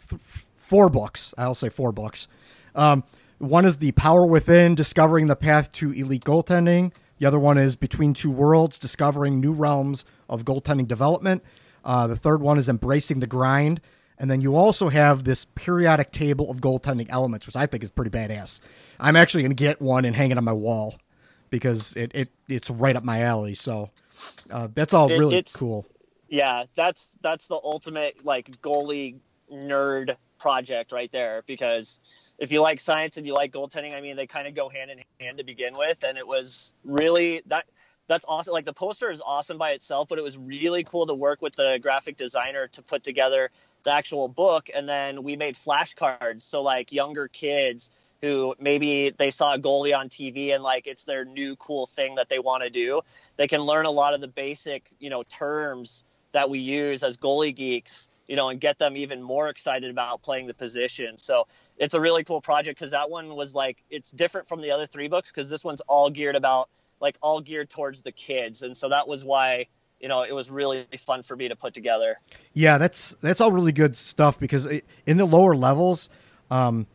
th- 0.09 0.21
four 0.55 0.89
books. 0.89 1.33
I'll 1.37 1.55
say 1.55 1.69
four 1.69 1.91
books. 1.91 2.27
Um, 2.75 3.03
one 3.39 3.65
is 3.65 3.77
the 3.77 3.93
Power 3.93 4.25
Within: 4.25 4.75
Discovering 4.75 5.27
the 5.27 5.35
Path 5.35 5.71
to 5.73 5.91
Elite 5.93 6.23
Goaltending. 6.23 6.93
The 7.17 7.25
other 7.25 7.39
one 7.39 7.57
is 7.57 7.75
Between 7.75 8.13
Two 8.13 8.29
Worlds: 8.29 8.77
Discovering 8.77 9.39
New 9.39 9.53
Realms 9.53 10.05
of 10.29 10.45
Goaltending 10.45 10.87
Development. 10.87 11.43
Uh, 11.83 12.05
the 12.05 12.15
third 12.15 12.41
one 12.41 12.57
is 12.57 12.69
Embracing 12.69 13.19
the 13.19 13.27
Grind. 13.27 13.81
And 14.19 14.29
then 14.29 14.41
you 14.41 14.55
also 14.55 14.89
have 14.89 15.23
this 15.23 15.45
periodic 15.45 16.11
table 16.11 16.51
of 16.51 16.57
goaltending 16.57 17.07
elements, 17.09 17.47
which 17.47 17.55
I 17.55 17.65
think 17.65 17.83
is 17.83 17.89
pretty 17.89 18.11
badass. 18.11 18.59
I'm 18.99 19.15
actually 19.15 19.43
going 19.43 19.55
to 19.55 19.55
get 19.55 19.81
one 19.81 20.03
and 20.03 20.13
hang 20.13 20.31
it 20.31 20.37
on 20.37 20.43
my 20.43 20.51
wall 20.51 20.95
because 21.49 21.93
it, 21.95 22.11
it 22.13 22.29
it's 22.47 22.69
right 22.69 22.95
up 22.95 23.03
my 23.03 23.21
alley. 23.21 23.55
So 23.55 23.89
uh, 24.51 24.67
that's 24.73 24.93
all 24.93 25.11
It- 25.11 25.17
really 25.19 25.43
cool. 25.53 25.85
Yeah, 26.27 26.65
that's 26.75 27.17
that's 27.21 27.47
the 27.47 27.55
ultimate 27.55 28.23
like 28.23 28.61
goalie 28.61 29.15
nerd 29.51 30.15
project 30.39 30.91
right 30.91 31.11
there 31.11 31.43
because 31.47 31.99
if 32.37 32.51
you 32.51 32.61
like 32.61 32.79
science 32.79 33.17
and 33.17 33.25
you 33.25 33.33
like 33.33 33.51
goaltending, 33.51 33.95
I 33.95 34.01
mean 34.01 34.15
they 34.15 34.27
kind 34.27 34.47
of 34.47 34.53
go 34.53 34.69
hand 34.69 34.91
in 34.91 34.99
hand 35.19 35.39
to 35.39 35.43
begin 35.43 35.73
with 35.75 36.03
and 36.03 36.17
it 36.17 36.27
was 36.27 36.73
really 36.83 37.41
that 37.47 37.65
that's 38.07 38.25
awesome. 38.27 38.53
Like 38.53 38.65
the 38.65 38.73
poster 38.73 39.09
is 39.11 39.21
awesome 39.25 39.57
by 39.57 39.71
itself, 39.71 40.07
but 40.07 40.17
it 40.17 40.23
was 40.23 40.37
really 40.37 40.83
cool 40.83 41.07
to 41.07 41.13
work 41.13 41.41
with 41.41 41.55
the 41.55 41.79
graphic 41.81 42.17
designer 42.17 42.67
to 42.69 42.81
put 42.81 43.03
together 43.03 43.49
the 43.83 43.91
actual 43.91 44.27
book 44.27 44.69
and 44.73 44.87
then 44.87 45.23
we 45.23 45.35
made 45.35 45.55
flashcards 45.55 46.43
so 46.43 46.61
like 46.61 46.91
younger 46.91 47.27
kids 47.27 47.91
who 48.21 48.53
maybe 48.59 49.11
they 49.11 49.31
saw 49.31 49.53
a 49.53 49.59
goalie 49.59 49.95
on 49.95 50.09
TV 50.09 50.53
and 50.53 50.63
like 50.63 50.87
it's 50.87 51.05
their 51.05 51.25
new 51.25 51.55
cool 51.55 51.85
thing 51.85 52.15
that 52.15 52.29
they 52.29 52.39
want 52.39 52.63
to 52.63 52.69
do, 52.69 53.01
they 53.37 53.47
can 53.47 53.61
learn 53.61 53.85
a 53.85 53.91
lot 53.91 54.13
of 54.13 54.21
the 54.21 54.27
basic, 54.27 54.89
you 54.99 55.09
know, 55.09 55.23
terms 55.23 56.03
that 56.31 56.49
we 56.49 56.59
use 56.59 57.03
as 57.03 57.17
goalie 57.17 57.55
geeks, 57.55 58.09
you 58.27 58.35
know, 58.35 58.49
and 58.49 58.59
get 58.59 58.77
them 58.77 58.95
even 58.97 59.21
more 59.21 59.49
excited 59.49 59.89
about 59.89 60.21
playing 60.21 60.47
the 60.47 60.53
position. 60.53 61.17
So 61.17 61.47
it's 61.77 61.93
a 61.93 61.99
really 61.99 62.23
cool 62.23 62.41
project 62.41 62.79
because 62.79 62.91
that 62.91 63.09
one 63.09 63.35
was 63.35 63.55
like 63.55 63.77
it's 63.89 64.11
different 64.11 64.47
from 64.47 64.61
the 64.61 64.71
other 64.71 64.85
three 64.85 65.07
books 65.07 65.31
because 65.31 65.49
this 65.49 65.63
one's 65.63 65.81
all 65.81 66.09
geared 66.09 66.35
about 66.35 66.69
like 66.99 67.17
all 67.21 67.39
geared 67.39 67.69
towards 67.69 68.01
the 68.01 68.11
kids, 68.11 68.61
and 68.61 68.75
so 68.75 68.89
that 68.89 69.07
was 69.07 69.23
why 69.23 69.67
you 69.99 70.07
know 70.07 70.23
it 70.23 70.33
was 70.33 70.51
really 70.51 70.85
fun 70.97 71.23
for 71.23 71.35
me 71.35 71.47
to 71.47 71.55
put 71.55 71.73
together. 71.73 72.19
Yeah, 72.53 72.77
that's 72.77 73.15
that's 73.21 73.41
all 73.41 73.51
really 73.51 73.71
good 73.71 73.97
stuff 73.97 74.39
because 74.39 74.65
it, 74.65 74.85
in 75.05 75.17
the 75.17 75.25
lower 75.25 75.55
levels, 75.55 76.09
um, 76.51 76.87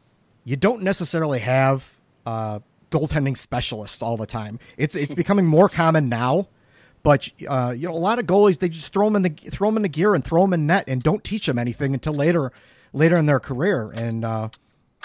you 0.45 0.57
don't 0.57 0.83
necessarily 0.83 1.41
have 1.41 1.95
uh, 2.27 2.61
goaltending 2.91 3.37
specialists 3.37 4.03
all 4.03 4.17
the 4.17 4.27
time. 4.27 4.59
It's 4.77 4.95
it's 4.95 5.15
becoming 5.15 5.47
more 5.47 5.69
common 5.69 6.09
now, 6.09 6.49
but 7.03 7.29
uh, 7.49 7.75
you 7.77 7.89
know 7.89 7.95
a 7.95 7.97
lot 7.97 8.19
of 8.19 8.27
goalies 8.27 8.59
they 8.59 8.69
just 8.69 8.93
throw 8.93 9.07
them 9.07 9.17
in 9.17 9.23
the 9.23 9.31
throw 9.51 9.69
them 9.69 9.77
in 9.77 9.83
the 9.83 9.89
gear 9.89 10.15
and 10.15 10.25
throw 10.25 10.43
them 10.43 10.53
in 10.53 10.67
net 10.67 10.85
and 10.87 11.03
don't 11.03 11.25
teach 11.25 11.47
them 11.47 11.59
anything 11.59 11.95
until 11.95 12.13
later 12.13 12.53
later 12.93 13.17
in 13.17 13.27
their 13.27 13.41
career. 13.41 13.91
And 13.97 14.25
uh, 14.25 14.51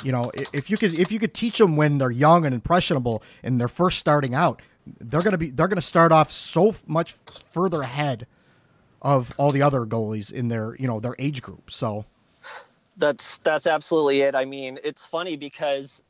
you 0.03 0.11
know 0.11 0.31
if 0.53 0.69
you 0.69 0.77
could 0.77 0.97
if 0.99 1.11
you 1.11 1.19
could 1.19 1.33
teach 1.33 1.57
them 1.57 1.75
when 1.75 1.97
they're 1.97 2.11
young 2.11 2.45
and 2.45 2.53
impressionable 2.53 3.23
and 3.41 3.59
they're 3.59 3.67
first 3.67 3.97
starting 3.97 4.33
out, 4.33 4.61
they're 4.99 5.21
gonna 5.21 5.37
be 5.37 5.49
they're 5.49 5.67
gonna 5.67 5.81
start 5.81 6.11
off 6.11 6.31
so 6.31 6.75
much 6.85 7.13
further 7.49 7.81
ahead 7.81 8.27
of 9.01 9.33
all 9.37 9.51
the 9.51 9.61
other 9.61 9.85
goalies 9.85 10.31
in 10.31 10.49
their 10.49 10.75
you 10.77 10.87
know 10.87 10.99
their 10.99 11.15
age 11.17 11.41
group. 11.41 11.71
So 11.71 12.05
That's 12.99 13.39
that's 13.39 13.65
absolutely 13.65 14.21
it. 14.21 14.35
I 14.35 14.45
mean, 14.45 14.79
it's 14.83 15.05
funny 15.05 15.37
because 15.37 16.03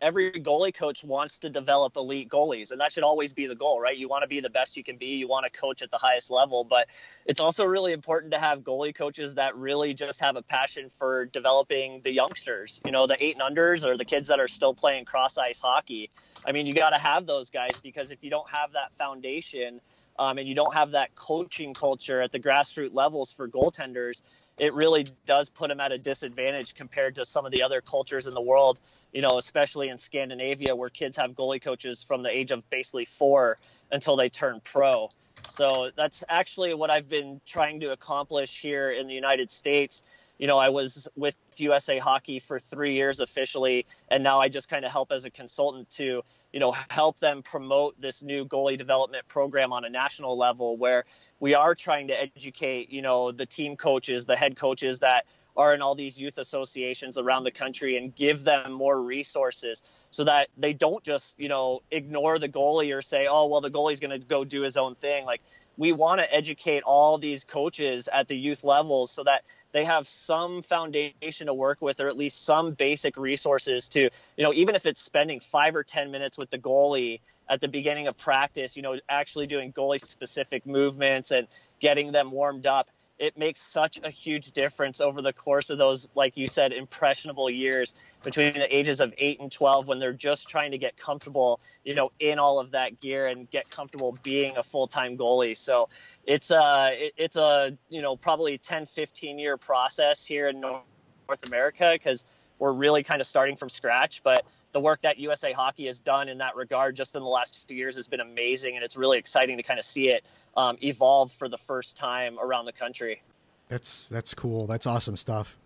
every 0.00 0.32
goalie 0.32 0.74
coach 0.74 1.04
wants 1.04 1.40
to 1.40 1.50
develop 1.50 1.96
elite 1.96 2.28
goalies, 2.28 2.72
and 2.72 2.80
that 2.80 2.92
should 2.92 3.02
always 3.02 3.32
be 3.34 3.46
the 3.46 3.54
goal, 3.54 3.80
right? 3.80 3.96
You 3.96 4.08
want 4.08 4.22
to 4.22 4.28
be 4.28 4.40
the 4.40 4.50
best 4.50 4.76
you 4.76 4.82
can 4.82 4.96
be. 4.96 5.16
You 5.16 5.28
want 5.28 5.50
to 5.50 5.60
coach 5.60 5.82
at 5.82 5.90
the 5.90 5.98
highest 5.98 6.30
level, 6.30 6.64
but 6.64 6.88
it's 7.26 7.40
also 7.40 7.64
really 7.64 7.92
important 7.92 8.32
to 8.32 8.38
have 8.38 8.60
goalie 8.60 8.94
coaches 8.94 9.34
that 9.34 9.56
really 9.56 9.94
just 9.94 10.20
have 10.20 10.36
a 10.36 10.42
passion 10.42 10.90
for 10.98 11.26
developing 11.26 12.00
the 12.02 12.12
youngsters. 12.12 12.80
You 12.84 12.92
know, 12.92 13.06
the 13.06 13.22
eight 13.22 13.36
and 13.38 13.56
unders 13.56 13.84
or 13.84 13.96
the 13.96 14.04
kids 14.04 14.28
that 14.28 14.40
are 14.40 14.48
still 14.48 14.74
playing 14.74 15.04
cross 15.04 15.36
ice 15.36 15.60
hockey. 15.60 16.10
I 16.46 16.52
mean, 16.52 16.66
you 16.66 16.74
got 16.74 16.90
to 16.90 16.98
have 16.98 17.26
those 17.26 17.50
guys 17.50 17.80
because 17.82 18.10
if 18.12 18.24
you 18.24 18.30
don't 18.30 18.48
have 18.50 18.72
that 18.72 18.94
foundation. 18.96 19.80
Um, 20.18 20.36
and 20.36 20.46
you 20.46 20.54
don't 20.54 20.74
have 20.74 20.90
that 20.90 21.14
coaching 21.14 21.72
culture 21.72 22.20
at 22.20 22.30
the 22.30 22.38
grassroots 22.38 22.92
levels 22.92 23.32
for 23.32 23.48
goaltenders, 23.48 24.22
it 24.60 24.74
really 24.74 25.06
does 25.24 25.48
put 25.48 25.68
them 25.68 25.80
at 25.80 25.90
a 25.90 25.96
disadvantage 25.96 26.74
compared 26.74 27.14
to 27.14 27.24
some 27.24 27.46
of 27.46 27.50
the 27.50 27.62
other 27.62 27.80
cultures 27.80 28.26
in 28.26 28.34
the 28.34 28.42
world, 28.42 28.78
you 29.10 29.22
know, 29.22 29.38
especially 29.38 29.88
in 29.88 29.96
Scandinavia 29.96 30.76
where 30.76 30.90
kids 30.90 31.16
have 31.16 31.30
goalie 31.30 31.62
coaches 31.62 32.04
from 32.04 32.22
the 32.22 32.28
age 32.28 32.52
of 32.52 32.68
basically 32.68 33.06
four 33.06 33.56
until 33.90 34.16
they 34.16 34.28
turn 34.28 34.60
pro. 34.62 35.08
So 35.48 35.90
that's 35.96 36.24
actually 36.28 36.74
what 36.74 36.90
I've 36.90 37.08
been 37.08 37.40
trying 37.46 37.80
to 37.80 37.92
accomplish 37.92 38.60
here 38.60 38.90
in 38.90 39.06
the 39.06 39.14
United 39.14 39.50
States. 39.50 40.02
You 40.40 40.46
know, 40.46 40.56
I 40.56 40.70
was 40.70 41.06
with 41.16 41.36
USA 41.56 41.98
Hockey 41.98 42.38
for 42.38 42.58
three 42.58 42.94
years 42.94 43.20
officially, 43.20 43.84
and 44.08 44.24
now 44.24 44.40
I 44.40 44.48
just 44.48 44.70
kind 44.70 44.86
of 44.86 44.90
help 44.90 45.12
as 45.12 45.26
a 45.26 45.30
consultant 45.30 45.90
to, 45.90 46.22
you 46.50 46.60
know, 46.60 46.74
help 46.88 47.18
them 47.18 47.42
promote 47.42 48.00
this 48.00 48.22
new 48.22 48.46
goalie 48.46 48.78
development 48.78 49.28
program 49.28 49.70
on 49.74 49.84
a 49.84 49.90
national 49.90 50.38
level 50.38 50.78
where 50.78 51.04
we 51.40 51.52
are 51.52 51.74
trying 51.74 52.08
to 52.08 52.14
educate, 52.18 52.90
you 52.90 53.02
know, 53.02 53.32
the 53.32 53.44
team 53.44 53.76
coaches, 53.76 54.24
the 54.24 54.34
head 54.34 54.56
coaches 54.56 55.00
that 55.00 55.26
are 55.58 55.74
in 55.74 55.82
all 55.82 55.94
these 55.94 56.18
youth 56.18 56.38
associations 56.38 57.18
around 57.18 57.44
the 57.44 57.50
country 57.50 57.98
and 57.98 58.14
give 58.14 58.42
them 58.42 58.72
more 58.72 58.98
resources 58.98 59.82
so 60.10 60.24
that 60.24 60.48
they 60.56 60.72
don't 60.72 61.04
just, 61.04 61.38
you 61.38 61.50
know, 61.50 61.82
ignore 61.90 62.38
the 62.38 62.48
goalie 62.48 62.96
or 62.96 63.02
say, 63.02 63.26
oh, 63.28 63.44
well, 63.44 63.60
the 63.60 63.70
goalie's 63.70 64.00
going 64.00 64.18
to 64.18 64.26
go 64.26 64.42
do 64.44 64.62
his 64.62 64.78
own 64.78 64.94
thing. 64.94 65.26
Like, 65.26 65.42
we 65.76 65.92
want 65.92 66.20
to 66.20 66.34
educate 66.34 66.82
all 66.82 67.18
these 67.18 67.44
coaches 67.44 68.08
at 68.12 68.28
the 68.28 68.36
youth 68.36 68.64
levels 68.64 69.10
so 69.10 69.24
that 69.24 69.42
they 69.72 69.84
have 69.84 70.08
some 70.08 70.62
foundation 70.62 71.46
to 71.46 71.54
work 71.54 71.80
with 71.80 72.00
or 72.00 72.08
at 72.08 72.16
least 72.16 72.44
some 72.44 72.72
basic 72.72 73.16
resources 73.16 73.88
to 73.90 74.00
you 74.00 74.44
know 74.44 74.52
even 74.52 74.74
if 74.74 74.86
it's 74.86 75.02
spending 75.02 75.40
five 75.40 75.76
or 75.76 75.84
ten 75.84 76.10
minutes 76.10 76.38
with 76.38 76.50
the 76.50 76.58
goalie 76.58 77.20
at 77.48 77.60
the 77.60 77.68
beginning 77.68 78.06
of 78.06 78.16
practice 78.16 78.76
you 78.76 78.82
know 78.82 78.98
actually 79.08 79.46
doing 79.46 79.72
goalie 79.72 80.00
specific 80.00 80.66
movements 80.66 81.30
and 81.30 81.46
getting 81.80 82.12
them 82.12 82.30
warmed 82.30 82.66
up 82.66 82.88
it 83.20 83.36
makes 83.36 83.60
such 83.60 84.00
a 84.02 84.08
huge 84.08 84.50
difference 84.52 85.02
over 85.02 85.20
the 85.20 85.32
course 85.32 85.68
of 85.68 85.76
those 85.76 86.08
like 86.14 86.38
you 86.38 86.46
said 86.46 86.72
impressionable 86.72 87.50
years 87.50 87.94
between 88.24 88.54
the 88.54 88.74
ages 88.74 89.00
of 89.00 89.12
8 89.16 89.40
and 89.40 89.52
12 89.52 89.86
when 89.86 89.98
they're 89.98 90.14
just 90.14 90.48
trying 90.48 90.70
to 90.70 90.78
get 90.78 90.96
comfortable 90.96 91.60
you 91.84 91.94
know 91.94 92.10
in 92.18 92.38
all 92.38 92.58
of 92.58 92.72
that 92.72 92.98
gear 92.98 93.26
and 93.26 93.48
get 93.50 93.70
comfortable 93.70 94.18
being 94.22 94.56
a 94.56 94.62
full-time 94.62 95.18
goalie. 95.18 95.56
So 95.56 95.90
it's 96.26 96.50
a 96.50 96.90
it, 96.92 97.12
it's 97.16 97.36
a 97.36 97.76
you 97.90 98.02
know 98.02 98.16
probably 98.16 98.56
10 98.58 98.86
15 98.86 99.38
year 99.38 99.56
process 99.58 100.24
here 100.24 100.48
in 100.48 100.60
north 100.60 101.46
america 101.46 101.90
because 101.92 102.24
we're 102.58 102.72
really 102.72 103.02
kind 103.02 103.20
of 103.20 103.26
starting 103.26 103.56
from 103.56 103.68
scratch 103.68 104.22
but 104.22 104.44
the 104.72 104.80
work 104.80 105.00
that 105.02 105.18
usa 105.18 105.52
hockey 105.52 105.86
has 105.86 106.00
done 106.00 106.28
in 106.28 106.38
that 106.38 106.56
regard 106.56 106.96
just 106.96 107.16
in 107.16 107.22
the 107.22 107.28
last 107.28 107.68
two 107.68 107.74
years 107.74 107.96
has 107.96 108.08
been 108.08 108.20
amazing 108.20 108.76
and 108.76 108.84
it's 108.84 108.96
really 108.96 109.18
exciting 109.18 109.56
to 109.56 109.62
kind 109.62 109.78
of 109.78 109.84
see 109.84 110.08
it 110.08 110.24
um, 110.56 110.76
evolve 110.82 111.32
for 111.32 111.48
the 111.48 111.58
first 111.58 111.96
time 111.96 112.38
around 112.40 112.64
the 112.64 112.72
country 112.72 113.22
that's 113.70 114.08
that's 114.08 114.34
cool. 114.34 114.66
That's 114.66 114.84
awesome 114.84 115.16
stuff. 115.16 115.56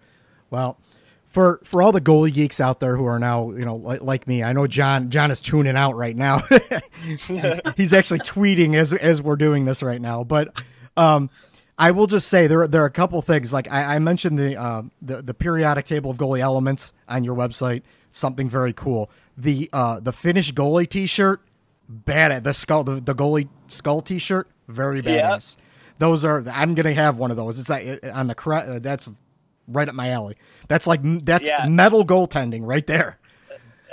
Well, 0.51 0.79
for 1.27 1.59
for 1.64 1.83
all 1.83 1.90
the 1.90 2.03
goalie 2.03 2.33
geeks 2.33 2.61
out 2.61 2.79
there 2.79 2.97
who 2.97 3.07
are 3.07 3.19
now 3.19 3.51
you 3.51 3.64
know 3.64 3.77
like, 3.77 4.03
like 4.03 4.29
me, 4.29 4.45
I 4.45 4.53
know 4.53 4.69
John 4.69 5.11
John 5.11 5.33
is 5.33 5.40
tuning 5.40 5.75
out 5.75 5.97
right 5.97 6.14
now. 6.14 6.43
He's 7.77 7.93
actually 7.93 8.21
tweeting 8.21 8.75
as 8.75 8.93
as 8.93 9.21
we're 9.21 9.37
doing 9.37 9.64
this 9.64 9.83
right 9.83 10.01
now, 10.01 10.23
but. 10.23 10.62
Um, 10.97 11.29
I 11.77 11.90
will 11.90 12.07
just 12.07 12.29
say 12.29 12.47
there 12.47 12.69
there 12.69 12.83
are 12.85 12.87
a 12.87 12.90
couple 12.90 13.21
things 13.21 13.53
like 13.53 13.69
I, 13.69 13.97
I 13.97 13.99
mentioned 13.99 14.38
the, 14.38 14.57
uh, 14.57 14.83
the 15.03 15.23
the 15.23 15.35
periodic 15.35 15.87
table 15.87 16.09
of 16.09 16.19
goalie 16.19 16.38
elements 16.38 16.93
on 17.09 17.25
your 17.25 17.35
website, 17.35 17.83
something 18.14 18.48
very 18.48 18.72
cool. 18.72 19.11
the 19.37 19.68
uh, 19.72 19.98
the 20.00 20.12
Finnish 20.12 20.53
goalie 20.53 20.88
T-shirt, 20.88 21.40
bad 21.88 22.31
at 22.33 22.44
the 22.44 22.55
skull 22.55 22.85
the, 22.85 23.00
the 23.00 23.14
goalie 23.14 23.48
skull 23.68 24.00
T-shirt, 24.00 24.48
very 24.68 25.00
Yeah. 25.00 25.31
badass. 25.37 25.57
Those 25.98 26.24
are 26.24 26.44
I'm 26.53 26.74
gonna 26.74 26.94
have 26.94 27.18
one 27.18 27.31
of 27.31 27.37
those. 27.37 27.59
It's 27.59 27.68
like 27.68 27.87
uh, 28.05 28.11
on 28.12 28.29
the 28.29 28.35
uh, 28.50 28.79
that's 28.79 29.09
right 29.66 29.88
up 29.88 29.94
my 29.94 30.11
alley. 30.11 30.37
That's 30.68 30.87
like 30.87 31.00
that's 31.24 31.48
Yeah. 31.48 31.66
metal 31.68 32.05
goaltending 32.07 32.61
right 32.64 32.87
there. 32.87 33.18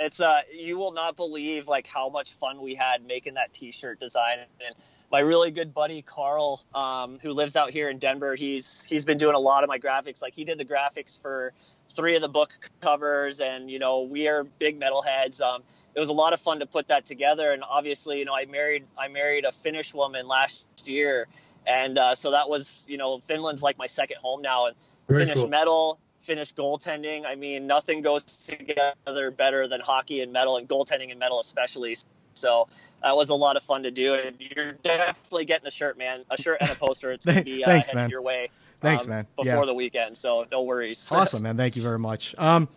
it's 0.00 0.20
uh 0.20 0.40
you 0.52 0.76
will 0.78 0.92
not 0.92 1.16
believe 1.16 1.68
like 1.68 1.86
how 1.86 2.08
much 2.08 2.32
fun 2.34 2.60
we 2.60 2.74
had 2.74 3.04
making 3.06 3.34
that 3.34 3.52
t-shirt 3.52 4.00
design 4.00 4.38
and 4.66 4.74
my 5.12 5.20
really 5.20 5.50
good 5.52 5.72
buddy 5.74 6.02
carl 6.02 6.60
um, 6.74 7.18
who 7.22 7.32
lives 7.32 7.54
out 7.56 7.70
here 7.70 7.88
in 7.88 7.98
denver 7.98 8.34
he's 8.34 8.82
he's 8.84 9.04
been 9.04 9.18
doing 9.18 9.34
a 9.36 9.38
lot 9.38 9.62
of 9.62 9.68
my 9.68 9.78
graphics 9.78 10.20
like 10.22 10.34
he 10.34 10.42
did 10.44 10.58
the 10.58 10.64
graphics 10.64 11.20
for 11.20 11.52
three 11.96 12.16
of 12.16 12.22
the 12.22 12.28
book 12.28 12.50
covers 12.80 13.40
and 13.40 13.70
you 13.70 13.78
know 13.78 14.02
we 14.02 14.28
are 14.28 14.44
big 14.44 14.80
metalheads 14.80 15.40
um, 15.40 15.62
it 15.94 16.00
was 16.00 16.08
a 16.08 16.12
lot 16.14 16.32
of 16.32 16.40
fun 16.40 16.60
to 16.60 16.66
put 16.66 16.88
that 16.88 17.04
together 17.06 17.52
and 17.52 17.62
obviously 17.68 18.18
you 18.18 18.24
know 18.24 18.34
i 18.34 18.44
married 18.46 18.84
i 18.98 19.08
married 19.08 19.44
a 19.44 19.52
finnish 19.52 19.94
woman 19.94 20.26
last 20.26 20.66
year 20.86 21.26
and 21.66 21.98
uh, 21.98 22.14
so 22.14 22.30
that 22.32 22.48
was 22.48 22.86
you 22.88 22.96
know 22.98 23.18
finland's 23.18 23.62
like 23.62 23.78
my 23.78 23.86
second 23.86 24.16
home 24.20 24.42
now 24.42 24.66
and 24.66 24.76
Very 25.08 25.22
Finnish 25.22 25.38
cool. 25.40 25.48
metal, 25.48 25.98
Finnish 26.20 26.54
goaltending. 26.54 27.26
I 27.26 27.34
mean, 27.34 27.66
nothing 27.66 28.00
goes 28.02 28.22
together 28.24 29.30
better 29.30 29.66
than 29.66 29.80
hockey 29.80 30.20
and 30.22 30.32
metal, 30.32 30.56
and 30.56 30.68
goaltending 30.68 31.10
and 31.10 31.18
metal 31.18 31.40
especially. 31.40 31.96
So 32.34 32.68
that 33.02 33.16
was 33.16 33.30
a 33.30 33.34
lot 33.34 33.56
of 33.56 33.62
fun 33.64 33.82
to 33.82 33.90
do, 33.90 34.14
and 34.14 34.36
you're 34.38 34.72
definitely 34.72 35.44
getting 35.44 35.66
a 35.66 35.70
shirt, 35.70 35.98
man, 35.98 36.24
a 36.30 36.40
shirt 36.40 36.58
and 36.60 36.70
a 36.70 36.74
poster. 36.76 37.10
It's 37.10 37.26
gonna 37.26 37.42
be 37.54 37.64
uh, 37.64 37.66
Thanks, 37.66 37.88
headed 37.88 38.02
man. 38.02 38.10
your 38.10 38.22
way. 38.22 38.50
Thanks, 38.82 39.04
um, 39.04 39.10
man. 39.10 39.26
Before 39.36 39.60
Yeah. 39.60 39.64
the 39.64 39.74
weekend, 39.74 40.18
so 40.18 40.46
no 40.50 40.62
worries. 40.62 41.08
Awesome, 41.12 41.42
man. 41.42 41.56
Thank 41.56 41.76
you 41.76 41.82
very 41.82 41.98
much. 41.98 42.34
Um, 42.38 42.68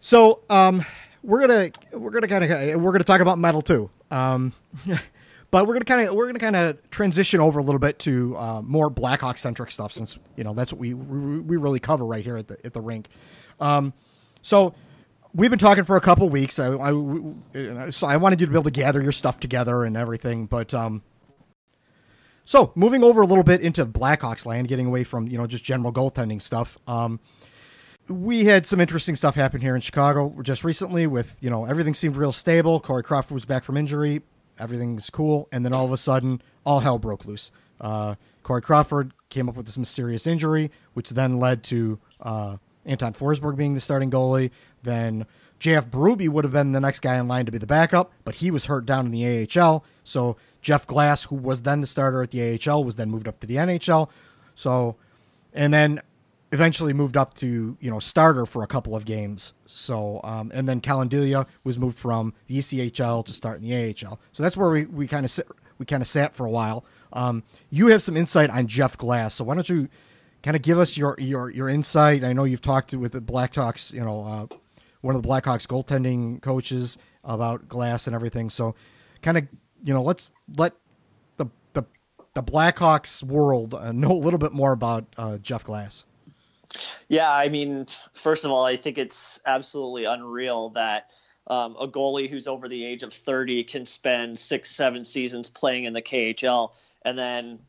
so 0.00 0.40
um, 0.48 0.84
we're 1.22 1.40
gonna 1.40 1.70
we're 1.92 2.10
gonna 2.10 2.28
kind 2.28 2.44
of 2.44 2.80
we're 2.82 2.92
gonna 2.92 3.04
talk 3.04 3.20
about 3.20 3.38
metal 3.38 3.62
too. 3.62 3.90
Um, 4.10 4.52
but 5.50 5.66
we're 5.66 5.74
gonna 5.74 5.84
kind 5.84 6.08
of 6.08 6.14
we're 6.14 6.26
gonna 6.26 6.38
kind 6.38 6.54
of 6.56 6.90
transition 6.90 7.40
over 7.40 7.58
a 7.58 7.62
little 7.62 7.78
bit 7.78 7.98
to 8.00 8.36
uh, 8.36 8.62
more 8.62 8.90
Blackhawk 8.90 9.38
centric 9.38 9.70
stuff 9.70 9.92
since 9.92 10.18
you 10.36 10.44
know 10.44 10.54
that's 10.54 10.72
what 10.72 10.78
we, 10.78 10.94
we 10.94 11.40
we 11.40 11.56
really 11.56 11.80
cover 11.80 12.04
right 12.04 12.24
here 12.24 12.36
at 12.36 12.48
the 12.48 12.58
at 12.64 12.72
the 12.74 12.80
rink. 12.80 13.08
Um, 13.58 13.92
so 14.42 14.74
we've 15.34 15.50
been 15.50 15.58
talking 15.58 15.84
for 15.84 15.96
a 15.96 16.00
couple 16.00 16.28
weeks. 16.28 16.58
I, 16.58 16.72
I 16.76 17.90
so 17.90 18.06
I 18.06 18.16
wanted 18.18 18.40
you 18.40 18.46
to 18.46 18.52
be 18.52 18.56
able 18.56 18.64
to 18.64 18.70
gather 18.70 19.02
your 19.02 19.12
stuff 19.12 19.40
together 19.40 19.84
and 19.84 19.96
everything, 19.96 20.46
but 20.46 20.74
um. 20.74 21.02
So 22.46 22.72
moving 22.74 23.04
over 23.04 23.20
a 23.20 23.26
little 23.26 23.44
bit 23.44 23.60
into 23.60 23.84
Blackhawks 23.84 24.46
land, 24.46 24.68
getting 24.68 24.86
away 24.86 25.04
from 25.04 25.28
you 25.28 25.36
know 25.36 25.46
just 25.46 25.64
general 25.64 25.92
goaltending 25.92 26.40
stuff. 26.40 26.78
Um, 26.86 27.20
we 28.08 28.44
had 28.44 28.66
some 28.66 28.80
interesting 28.80 29.16
stuff 29.16 29.34
happen 29.34 29.60
here 29.60 29.74
in 29.74 29.80
Chicago 29.80 30.34
just 30.42 30.64
recently 30.64 31.06
with, 31.06 31.36
you 31.40 31.50
know, 31.50 31.64
everything 31.64 31.94
seemed 31.94 32.16
real 32.16 32.32
stable. 32.32 32.78
Corey 32.80 33.02
Crawford 33.02 33.34
was 33.34 33.44
back 33.44 33.64
from 33.64 33.76
injury. 33.76 34.22
Everything's 34.58 35.10
cool. 35.10 35.48
And 35.52 35.64
then 35.64 35.72
all 35.72 35.84
of 35.84 35.92
a 35.92 35.96
sudden, 35.96 36.40
all 36.64 36.80
hell 36.80 36.98
broke 36.98 37.24
loose. 37.24 37.50
Uh, 37.80 38.14
Corey 38.42 38.62
Crawford 38.62 39.12
came 39.28 39.48
up 39.48 39.56
with 39.56 39.66
this 39.66 39.76
mysterious 39.76 40.26
injury, 40.26 40.70
which 40.94 41.10
then 41.10 41.38
led 41.38 41.64
to 41.64 41.98
uh, 42.20 42.56
Anton 42.84 43.12
Forsberg 43.12 43.56
being 43.56 43.74
the 43.74 43.80
starting 43.80 44.10
goalie. 44.10 44.50
Then 44.82 45.26
JF 45.60 45.90
Berube 45.90 46.28
would 46.28 46.44
have 46.44 46.52
been 46.52 46.72
the 46.72 46.80
next 46.80 47.00
guy 47.00 47.16
in 47.18 47.28
line 47.28 47.46
to 47.46 47.52
be 47.52 47.58
the 47.58 47.66
backup, 47.66 48.12
but 48.24 48.36
he 48.36 48.50
was 48.50 48.66
hurt 48.66 48.86
down 48.86 49.06
in 49.06 49.12
the 49.12 49.48
AHL. 49.58 49.84
So 50.04 50.36
Jeff 50.60 50.86
Glass, 50.86 51.24
who 51.24 51.36
was 51.36 51.62
then 51.62 51.80
the 51.80 51.86
starter 51.86 52.22
at 52.22 52.30
the 52.30 52.60
AHL, 52.68 52.84
was 52.84 52.96
then 52.96 53.10
moved 53.10 53.28
up 53.28 53.40
to 53.40 53.46
the 53.46 53.56
NHL. 53.56 54.08
So, 54.54 54.96
and 55.54 55.72
then 55.72 56.02
eventually 56.52 56.92
moved 56.92 57.16
up 57.16 57.34
to 57.34 57.76
you 57.80 57.90
know 57.90 57.98
starter 57.98 58.46
for 58.46 58.62
a 58.62 58.66
couple 58.66 58.94
of 58.94 59.04
games. 59.04 59.52
So 59.66 60.20
um, 60.24 60.50
and 60.54 60.68
then 60.68 60.80
Collin 60.80 61.08
Delia 61.08 61.46
was 61.64 61.78
moved 61.78 61.98
from 61.98 62.34
the 62.46 62.58
ECHL 62.58 63.24
to 63.26 63.32
start 63.32 63.60
in 63.60 63.68
the 63.68 63.74
AHL. 63.74 64.20
So 64.32 64.42
that's 64.42 64.56
where 64.56 64.70
we, 64.70 64.84
we 64.84 65.06
kind 65.06 65.24
of 65.24 65.40
we 65.78 65.86
kind 65.86 66.02
of 66.02 66.08
sat 66.08 66.34
for 66.34 66.46
a 66.46 66.50
while. 66.50 66.84
Um, 67.12 67.42
you 67.70 67.88
have 67.88 68.02
some 68.02 68.16
insight 68.16 68.50
on 68.50 68.66
Jeff 68.66 68.96
Glass, 68.96 69.34
so 69.34 69.44
why 69.44 69.54
don't 69.54 69.68
you 69.68 69.88
kind 70.42 70.56
of 70.56 70.62
give 70.62 70.78
us 70.78 70.96
your 70.96 71.16
your 71.18 71.50
your 71.50 71.68
insight? 71.68 72.24
I 72.24 72.32
know 72.32 72.44
you've 72.44 72.60
talked 72.60 72.92
with 72.94 73.12
the 73.12 73.20
Blackhawks, 73.20 73.92
you 73.92 74.04
know, 74.04 74.24
uh, 74.24 74.56
one 75.00 75.14
of 75.14 75.22
the 75.22 75.28
Blackhawks 75.28 75.66
goaltending 75.66 76.40
coaches 76.42 76.98
about 77.24 77.68
Glass 77.68 78.06
and 78.06 78.14
everything. 78.14 78.50
So 78.50 78.74
kind 79.22 79.38
of 79.38 79.46
you 79.82 79.94
know 79.94 80.02
let's 80.02 80.30
let 80.56 80.74
the 81.36 81.46
the 81.72 81.84
the 82.34 82.42
Blackhawks 82.42 83.22
world 83.22 83.74
uh, 83.74 83.92
know 83.92 84.12
a 84.12 84.22
little 84.22 84.38
bit 84.38 84.52
more 84.52 84.72
about 84.72 85.06
uh, 85.16 85.38
Jeff 85.38 85.64
Glass. 85.64 86.04
Yeah, 87.08 87.32
I 87.32 87.48
mean, 87.48 87.86
first 88.12 88.44
of 88.44 88.50
all, 88.50 88.64
I 88.64 88.76
think 88.76 88.98
it's 88.98 89.40
absolutely 89.46 90.04
unreal 90.04 90.70
that 90.70 91.10
um, 91.46 91.76
a 91.80 91.86
goalie 91.86 92.28
who's 92.28 92.48
over 92.48 92.68
the 92.68 92.84
age 92.84 93.02
of 93.02 93.12
30 93.12 93.64
can 93.64 93.84
spend 93.84 94.38
six, 94.38 94.70
seven 94.70 95.04
seasons 95.04 95.48
playing 95.48 95.84
in 95.84 95.92
the 95.92 96.02
KHL, 96.02 96.76
and 97.02 97.16
then 97.16 97.60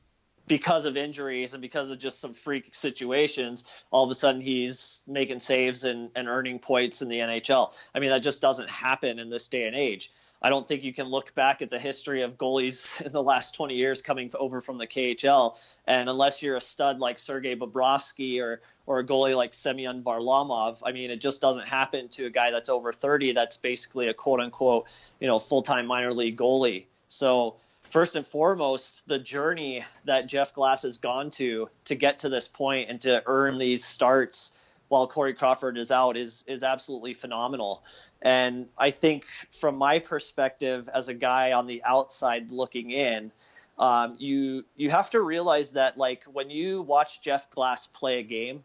because 0.47 0.86
of 0.86 0.97
injuries 0.97 1.53
and 1.53 1.62
because 1.62 1.89
of 1.89 1.99
just 1.99 2.19
some 2.19 2.33
freak 2.33 2.73
situations, 2.73 3.65
all 3.91 4.03
of 4.03 4.10
a 4.10 4.13
sudden 4.13 4.41
he's 4.41 5.01
making 5.07 5.39
saves 5.39 5.83
and, 5.83 6.10
and 6.15 6.27
earning 6.27 6.60
points 6.60 7.01
in 7.01 7.10
the 7.10 7.19
NHL. 7.19 7.73
I 7.93 7.99
mean, 7.99 8.10
that 8.10 8.23
just 8.23 8.41
doesn't 8.41 8.69
happen 8.69 9.19
in 9.19 9.29
this 9.29 9.49
day 9.49 9.63
and 9.63 9.75
age. 9.75 10.12
I 10.41 10.49
don't 10.49 10.67
think 10.67 10.83
you 10.83 10.93
can 10.93 11.07
look 11.07 11.33
back 11.33 11.63
at 11.63 11.71
the 11.71 11.79
history 11.79 12.21
of 12.21 12.38
goalies 12.38 13.01
in 13.05 13.12
the 13.12 13.23
last 13.23 13.55
20 13.55 13.75
years 13.75 14.01
coming 14.01 14.31
over 14.38 14.62
from 14.62 14.77
the 14.77 14.88
KHL, 14.88 15.60
and 15.86 16.10
unless 16.10 16.43
you're 16.43 16.55
a 16.55 16.62
stud 16.62 16.99
like 16.99 17.19
Sergei 17.19 17.55
Bobrovsky 17.55 18.41
or 18.41 18.62
or 18.86 18.99
a 18.99 19.03
goalie 19.03 19.36
like 19.36 19.53
Semyon 19.53 20.03
Varlamov, 20.03 20.81
I 20.86 20.93
mean, 20.93 21.12
it 21.12 21.19
just 21.19 21.41
doesn't 21.41 21.67
happen 21.67 22.07
to 22.10 22.27
a 22.27 22.29
guy 22.29 22.51
that's 22.51 22.69
over 22.69 22.93
30. 22.93 23.33
That's 23.33 23.57
basically 23.57 24.07
a 24.07 24.13
quote 24.13 24.39
unquote, 24.39 24.88
you 25.19 25.27
know, 25.27 25.39
full 25.39 25.62
time 25.62 25.88
minor 25.88 26.13
league 26.13 26.38
goalie. 26.38 26.86
So 27.07 27.55
first 27.89 28.15
and 28.15 28.26
foremost, 28.26 29.08
the 29.08 29.19
journey 29.19 29.84
that 30.06 30.28
Jeff 30.28 30.54
Glass 30.54 30.84
has 30.84 30.97
gone 30.97 31.32
to 31.32 31.69
to 31.86 31.95
get 31.95 32.19
to 32.19 32.30
this 32.30 32.47
point 32.47 32.89
and 32.89 33.02
to 33.02 33.23
earn 33.26 33.58
these 33.58 33.84
starts 33.84 34.54
while 34.88 35.08
Corey 35.08 35.34
Crawford 35.34 35.78
is 35.78 35.91
out 35.91 36.17
is 36.17 36.43
is 36.47 36.63
absolutely 36.63 37.13
phenomenal. 37.13 37.84
And 38.21 38.67
I 38.78 38.91
think 38.91 39.26
from 39.60 39.78
my 39.78 40.00
perspective 40.00 40.89
as 40.93 41.08
a 41.08 41.13
guy 41.13 41.52
on 41.52 41.67
the 41.67 41.84
outside 41.84 42.52
looking 42.52 42.91
in, 42.91 43.32
um, 43.78 44.15
you 44.19 44.65
you 44.76 44.89
have 44.89 45.10
to 45.12 45.21
realize 45.21 45.73
that 45.73 45.97
like 45.97 46.23
when 46.26 46.50
you 46.50 46.82
watch 46.82 47.21
Jeff 47.21 47.50
Glass 47.52 47.88
play 47.88 48.19
a 48.19 48.23
game, 48.23 48.63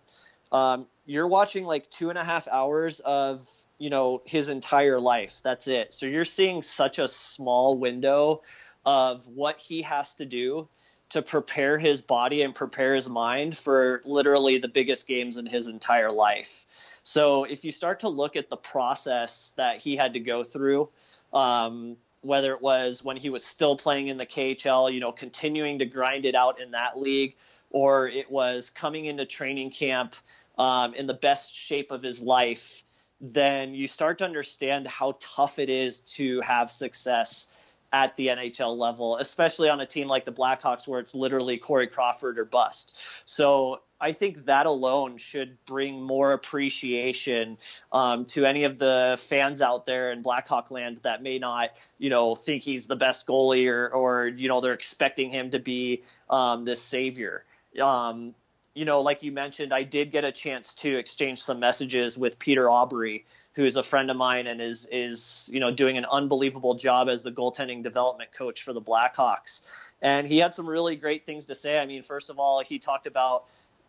um, 0.50 0.86
you're 1.06 1.28
watching 1.28 1.64
like 1.64 1.90
two 1.90 2.10
and 2.10 2.18
a 2.18 2.24
half 2.24 2.48
hours 2.48 3.00
of 3.00 3.46
you 3.78 3.90
know 3.90 4.22
his 4.24 4.48
entire 4.48 5.00
life. 5.00 5.40
That's 5.42 5.68
it. 5.68 5.92
So 5.92 6.06
you're 6.06 6.24
seeing 6.24 6.62
such 6.62 6.98
a 6.98 7.08
small 7.08 7.76
window 7.76 8.42
of 8.84 9.26
what 9.26 9.58
he 9.58 9.82
has 9.82 10.14
to 10.14 10.26
do 10.26 10.68
to 11.10 11.22
prepare 11.22 11.78
his 11.78 12.00
body 12.00 12.42
and 12.42 12.54
prepare 12.54 12.94
his 12.94 13.08
mind 13.08 13.56
for 13.56 14.00
literally 14.04 14.58
the 14.58 14.68
biggest 14.68 15.06
games 15.06 15.36
in 15.36 15.44
his 15.44 15.68
entire 15.68 16.10
life. 16.10 16.64
So 17.02 17.44
if 17.44 17.64
you 17.64 17.72
start 17.72 18.00
to 18.00 18.08
look 18.08 18.36
at 18.36 18.48
the 18.48 18.56
process 18.56 19.52
that 19.56 19.78
he 19.78 19.96
had 19.96 20.14
to 20.14 20.20
go 20.20 20.42
through, 20.42 20.88
um, 21.32 21.96
whether 22.22 22.52
it 22.52 22.62
was 22.62 23.04
when 23.04 23.16
he 23.16 23.28
was 23.28 23.44
still 23.44 23.76
playing 23.76 24.08
in 24.08 24.16
the 24.16 24.26
KHL, 24.26 24.92
you 24.92 25.00
know, 25.00 25.12
continuing 25.12 25.80
to 25.80 25.86
grind 25.86 26.24
it 26.24 26.34
out 26.34 26.60
in 26.60 26.70
that 26.70 26.98
league, 26.98 27.34
or 27.70 28.08
it 28.08 28.30
was 28.30 28.70
coming 28.70 29.04
into 29.06 29.26
training 29.26 29.70
camp 29.70 30.14
um, 30.56 30.94
in 30.94 31.06
the 31.06 31.14
best 31.14 31.54
shape 31.54 31.90
of 31.90 32.02
his 32.02 32.22
life, 32.22 32.84
then 33.20 33.74
you 33.74 33.86
start 33.86 34.18
to 34.18 34.24
understand 34.24 34.86
how 34.86 35.16
tough 35.20 35.58
it 35.58 35.68
is 35.68 36.00
to 36.00 36.40
have 36.40 36.70
success 36.70 37.48
at 37.92 38.16
the 38.16 38.28
NHL 38.28 38.76
level, 38.76 39.18
especially 39.18 39.68
on 39.68 39.80
a 39.80 39.86
team 39.86 40.08
like 40.08 40.24
the 40.24 40.32
Blackhawks 40.32 40.88
where 40.88 41.00
it's 41.00 41.14
literally 41.14 41.58
Corey 41.58 41.86
Crawford 41.86 42.38
or 42.38 42.44
bust. 42.44 42.96
So 43.26 43.80
I 44.00 44.12
think 44.12 44.46
that 44.46 44.66
alone 44.66 45.18
should 45.18 45.64
bring 45.66 46.02
more 46.02 46.32
appreciation 46.32 47.58
um, 47.92 48.24
to 48.26 48.46
any 48.46 48.64
of 48.64 48.78
the 48.78 49.16
fans 49.20 49.60
out 49.60 49.84
there 49.84 50.10
in 50.10 50.22
Blackhawk 50.22 50.70
land 50.70 51.00
that 51.02 51.22
may 51.22 51.38
not, 51.38 51.70
you 51.98 52.10
know, 52.10 52.34
think 52.34 52.62
he's 52.62 52.86
the 52.86 52.96
best 52.96 53.26
goalie 53.26 53.68
or, 53.68 53.88
or 53.88 54.26
you 54.26 54.48
know, 54.48 54.60
they're 54.60 54.72
expecting 54.72 55.30
him 55.30 55.50
to 55.50 55.58
be 55.58 56.02
um, 56.30 56.64
this 56.64 56.80
savior. 56.80 57.44
Um, 57.80 58.34
you 58.74 58.86
know, 58.86 59.02
like 59.02 59.22
you 59.22 59.32
mentioned, 59.32 59.72
I 59.72 59.82
did 59.82 60.10
get 60.10 60.24
a 60.24 60.32
chance 60.32 60.74
to 60.76 60.96
exchange 60.96 61.42
some 61.42 61.60
messages 61.60 62.16
with 62.16 62.38
Peter 62.38 62.64
Aubry, 62.64 63.24
who 63.54 63.64
is 63.64 63.76
a 63.76 63.82
friend 63.82 64.10
of 64.10 64.16
mine 64.16 64.46
and 64.46 64.60
is 64.60 64.86
is 64.90 65.48
you 65.52 65.60
know 65.60 65.70
doing 65.70 65.98
an 65.98 66.06
unbelievable 66.10 66.74
job 66.74 67.08
as 67.08 67.22
the 67.22 67.32
goaltending 67.32 67.82
development 67.82 68.32
coach 68.32 68.62
for 68.62 68.72
the 68.72 68.80
Blackhawks. 68.80 69.62
And 70.00 70.26
he 70.26 70.38
had 70.38 70.54
some 70.54 70.68
really 70.68 70.96
great 70.96 71.26
things 71.26 71.46
to 71.46 71.54
say. 71.54 71.78
I 71.78 71.86
mean, 71.86 72.02
first 72.02 72.30
of 72.30 72.38
all, 72.38 72.62
he 72.64 72.78
talked 72.78 73.06
about 73.06 73.44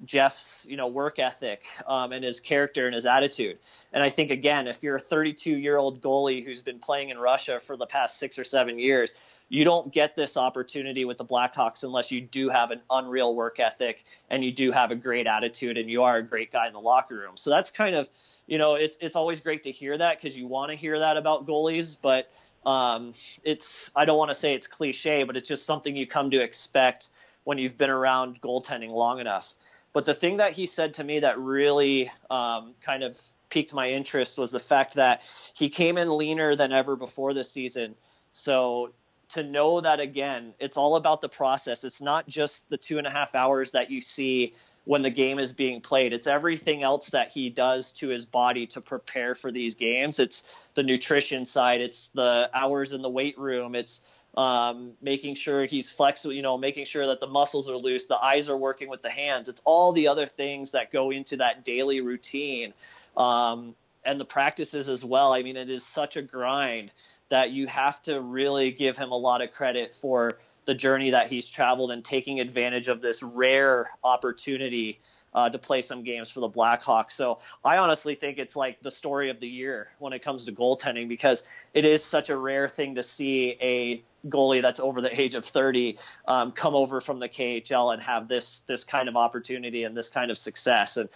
Jeff's 0.06 0.66
you 0.70 0.76
know 0.76 0.88
work 0.88 1.20
ethic 1.20 1.64
um, 1.88 2.12
and 2.12 2.24
his 2.24 2.40
character 2.40 2.86
and 2.86 2.96
his 2.96 3.06
attitude. 3.06 3.58
And 3.92 4.04
I 4.04 4.10
think 4.10 4.32
again, 4.32 4.68
if 4.68 4.84
you're 4.84 4.98
a 4.98 5.00
32 5.00 5.56
year 5.58 5.78
old 5.78 6.02
goalie 6.02 6.44
who's 6.44 6.62
been 6.62 6.80
playing 6.80 7.10
in 7.10 7.18
Russia 7.18 7.60
for 7.60 7.78
the 7.78 7.86
past 7.86 8.20
six 8.20 8.38
or 8.38 8.44
seven 8.44 8.80
years, 8.80 9.16
you 9.54 9.66
don't 9.66 9.94
get 9.94 10.16
this 10.16 10.36
opportunity 10.36 11.06
with 11.06 11.20
the 11.20 11.26
Blackhawks 11.26 11.84
unless 11.84 12.12
you 12.12 12.20
do 12.22 12.50
have 12.50 12.72
an 12.72 12.82
unreal 12.90 13.36
work 13.36 13.60
ethic 13.60 14.04
and 14.28 14.44
you 14.44 14.52
do 14.52 14.72
have 14.72 14.90
a 14.90 14.96
great 14.96 15.28
attitude 15.28 15.78
and 15.78 15.92
you 15.92 16.02
are 16.02 16.18
a 16.18 16.24
great 16.24 16.52
guy 16.52 16.66
in 16.66 16.74
the 16.74 16.80
locker 16.80 17.14
room. 17.14 17.38
So 17.38 17.52
that's 17.52 17.70
kind 17.70 17.96
of 17.96 18.10
you 18.48 18.58
know 18.58 18.74
it's 18.74 18.98
it's 19.00 19.16
always 19.16 19.42
great 19.42 19.64
to 19.64 19.72
hear 19.72 19.96
that 19.96 20.18
because 20.18 20.36
you 20.36 20.48
want 20.48 20.72
to 20.72 20.76
hear 20.76 20.98
that 20.98 21.18
about 21.18 21.46
goalies, 21.46 22.00
but 22.02 22.32
um, 22.66 23.14
it's 23.44 23.92
I 23.96 24.06
don't 24.06 24.18
want 24.18 24.32
to 24.32 24.36
say 24.36 24.56
it's 24.56 24.66
cliche, 24.66 25.22
but 25.22 25.38
it's 25.38 25.48
just 25.48 25.68
something 25.68 25.96
you 25.96 26.08
come 26.08 26.32
to 26.32 26.42
expect 26.42 27.10
when 27.44 27.60
you've 27.60 27.78
been 27.78 27.92
around 27.92 28.42
goaltending 28.42 28.90
long 28.90 29.20
enough. 29.20 29.54
But 29.94 30.06
the 30.06 30.16
thing 30.16 30.38
that 30.38 30.54
he 30.54 30.66
said 30.66 30.96
to 30.96 31.04
me 31.04 31.20
that 31.20 31.38
really 31.38 32.12
um, 32.32 32.74
kind 32.82 33.04
of 33.04 33.22
piqued 33.52 33.76
my 33.76 33.92
interest 33.92 34.40
was 34.40 34.50
the 34.50 34.60
fact 34.60 34.96
that 34.96 35.22
he 35.54 35.70
came 35.70 36.00
in 36.00 36.10
leaner 36.18 36.56
than 36.56 36.72
ever 36.72 36.96
before 36.96 37.36
this 37.36 37.52
season. 37.52 37.94
So 38.32 38.94
to 39.34 39.44
know 39.44 39.82
that 39.82 40.00
again, 40.00 40.54
it's 40.60 40.78
all 40.78 40.96
about 40.96 41.22
the 41.22 41.30
process. 41.30 41.84
It's 41.84 42.02
not 42.02 42.28
just 42.28 42.70
the 42.70 42.78
two 42.78 42.98
and 42.98 43.08
a 43.08 43.10
half 43.10 43.36
hours 43.36 43.72
that 43.72 43.90
you 43.90 44.02
see 44.02 44.54
when 44.86 45.02
the 45.02 45.10
game 45.10 45.40
is 45.40 45.54
being 45.54 45.82
played. 45.82 46.14
It's 46.14 46.28
everything 46.28 46.84
else 46.84 47.12
that 47.12 47.30
he 47.30 47.50
does 47.50 47.94
to 47.94 48.10
his 48.10 48.26
body 48.26 48.68
to 48.68 48.82
prepare 48.82 49.34
for 49.36 49.52
these 49.52 49.76
games. 49.76 50.20
It's 50.20 50.44
the 50.74 50.84
nutrition 50.84 51.46
side, 51.46 51.82
it's 51.82 52.10
the 52.10 52.50
hours 52.54 52.94
in 52.94 53.02
the 53.02 53.10
weight 53.10 53.38
room, 53.38 53.76
it's 53.76 54.02
um, 54.36 54.94
making 55.02 55.36
sure 55.36 55.66
he's 55.66 55.92
flexible, 55.92 56.34
you 56.34 56.42
know, 56.42 56.58
making 56.58 56.86
sure 56.86 57.08
that 57.08 57.20
the 57.20 57.28
muscles 57.28 57.70
are 57.70 57.78
loose, 57.78 58.08
the 58.08 58.18
eyes 58.18 58.50
are 58.50 58.58
working 58.58 58.90
with 58.90 59.02
the 59.02 59.10
hands. 59.10 59.48
It's 59.48 59.62
all 59.64 59.92
the 59.94 60.08
other 60.08 60.26
things 60.26 60.72
that 60.72 60.92
go 60.92 61.12
into 61.12 61.38
that 61.38 61.64
daily 61.64 62.02
routine 62.02 62.74
um, 63.16 63.76
and 64.04 64.20
the 64.20 64.26
practices 64.26 64.90
as 64.90 65.06
well. 65.06 65.32
I 65.34 65.44
mean, 65.44 65.56
it 65.56 65.70
is 65.70 65.86
such 65.86 66.18
a 66.18 66.22
grind 66.22 66.92
that 67.34 67.50
you 67.50 67.66
have 67.66 68.00
to 68.00 68.22
really 68.22 68.70
give 68.70 68.96
him 68.96 69.10
a 69.10 69.18
lot 69.18 69.42
of 69.42 69.52
credit 69.52 69.96
for 69.96 70.38
the 70.66 70.76
journey 70.76 71.10
that 71.10 71.26
he's 71.26 71.50
traveled 71.50 71.90
and 71.90 72.06
taking 72.06 72.40
advantage 72.40 72.90
of 72.90 73.02
this 73.02 73.24
rare 73.24 73.90
opportunity 74.04 75.00
uh, 75.34 75.50
to 75.50 75.58
play 75.58 75.82
some 75.82 76.04
games 76.04 76.30
for 76.30 76.42
the 76.42 76.48
Blackhawks. 76.48 77.14
So 77.14 77.40
I 77.66 77.78
honestly 77.78 78.14
think 78.14 78.38
it's 78.38 78.56
like 78.56 78.82
the 78.84 78.92
story 78.92 79.32
of 79.32 79.40
the 79.40 79.48
year 79.48 79.88
when 79.98 80.14
it 80.14 80.20
comes 80.20 80.46
to 80.46 80.52
goaltending 80.52 81.08
because 81.08 81.44
it 81.74 81.86
is 81.86 82.04
such 82.04 82.30
a 82.30 82.38
rare 82.38 82.68
thing 82.68 82.96
to 82.96 83.04
see 83.04 83.58
a 83.60 84.04
goalie 84.28 84.62
that's 84.62 84.80
over 84.80 85.02
the 85.02 85.20
age 85.20 85.34
of 85.34 85.44
30 85.44 85.98
um, 86.28 86.52
come 86.52 86.76
over 86.76 87.02
from 87.02 87.18
the 87.18 87.28
KHL 87.28 87.94
and 87.94 88.04
have 88.04 88.28
this 88.28 88.60
this 88.68 88.84
kind 88.84 89.10
of 89.10 89.16
opportunity 89.16 89.86
and 89.86 89.98
this 89.98 90.10
kind 90.10 90.30
of 90.30 90.38
success. 90.38 90.98
And 90.98 91.10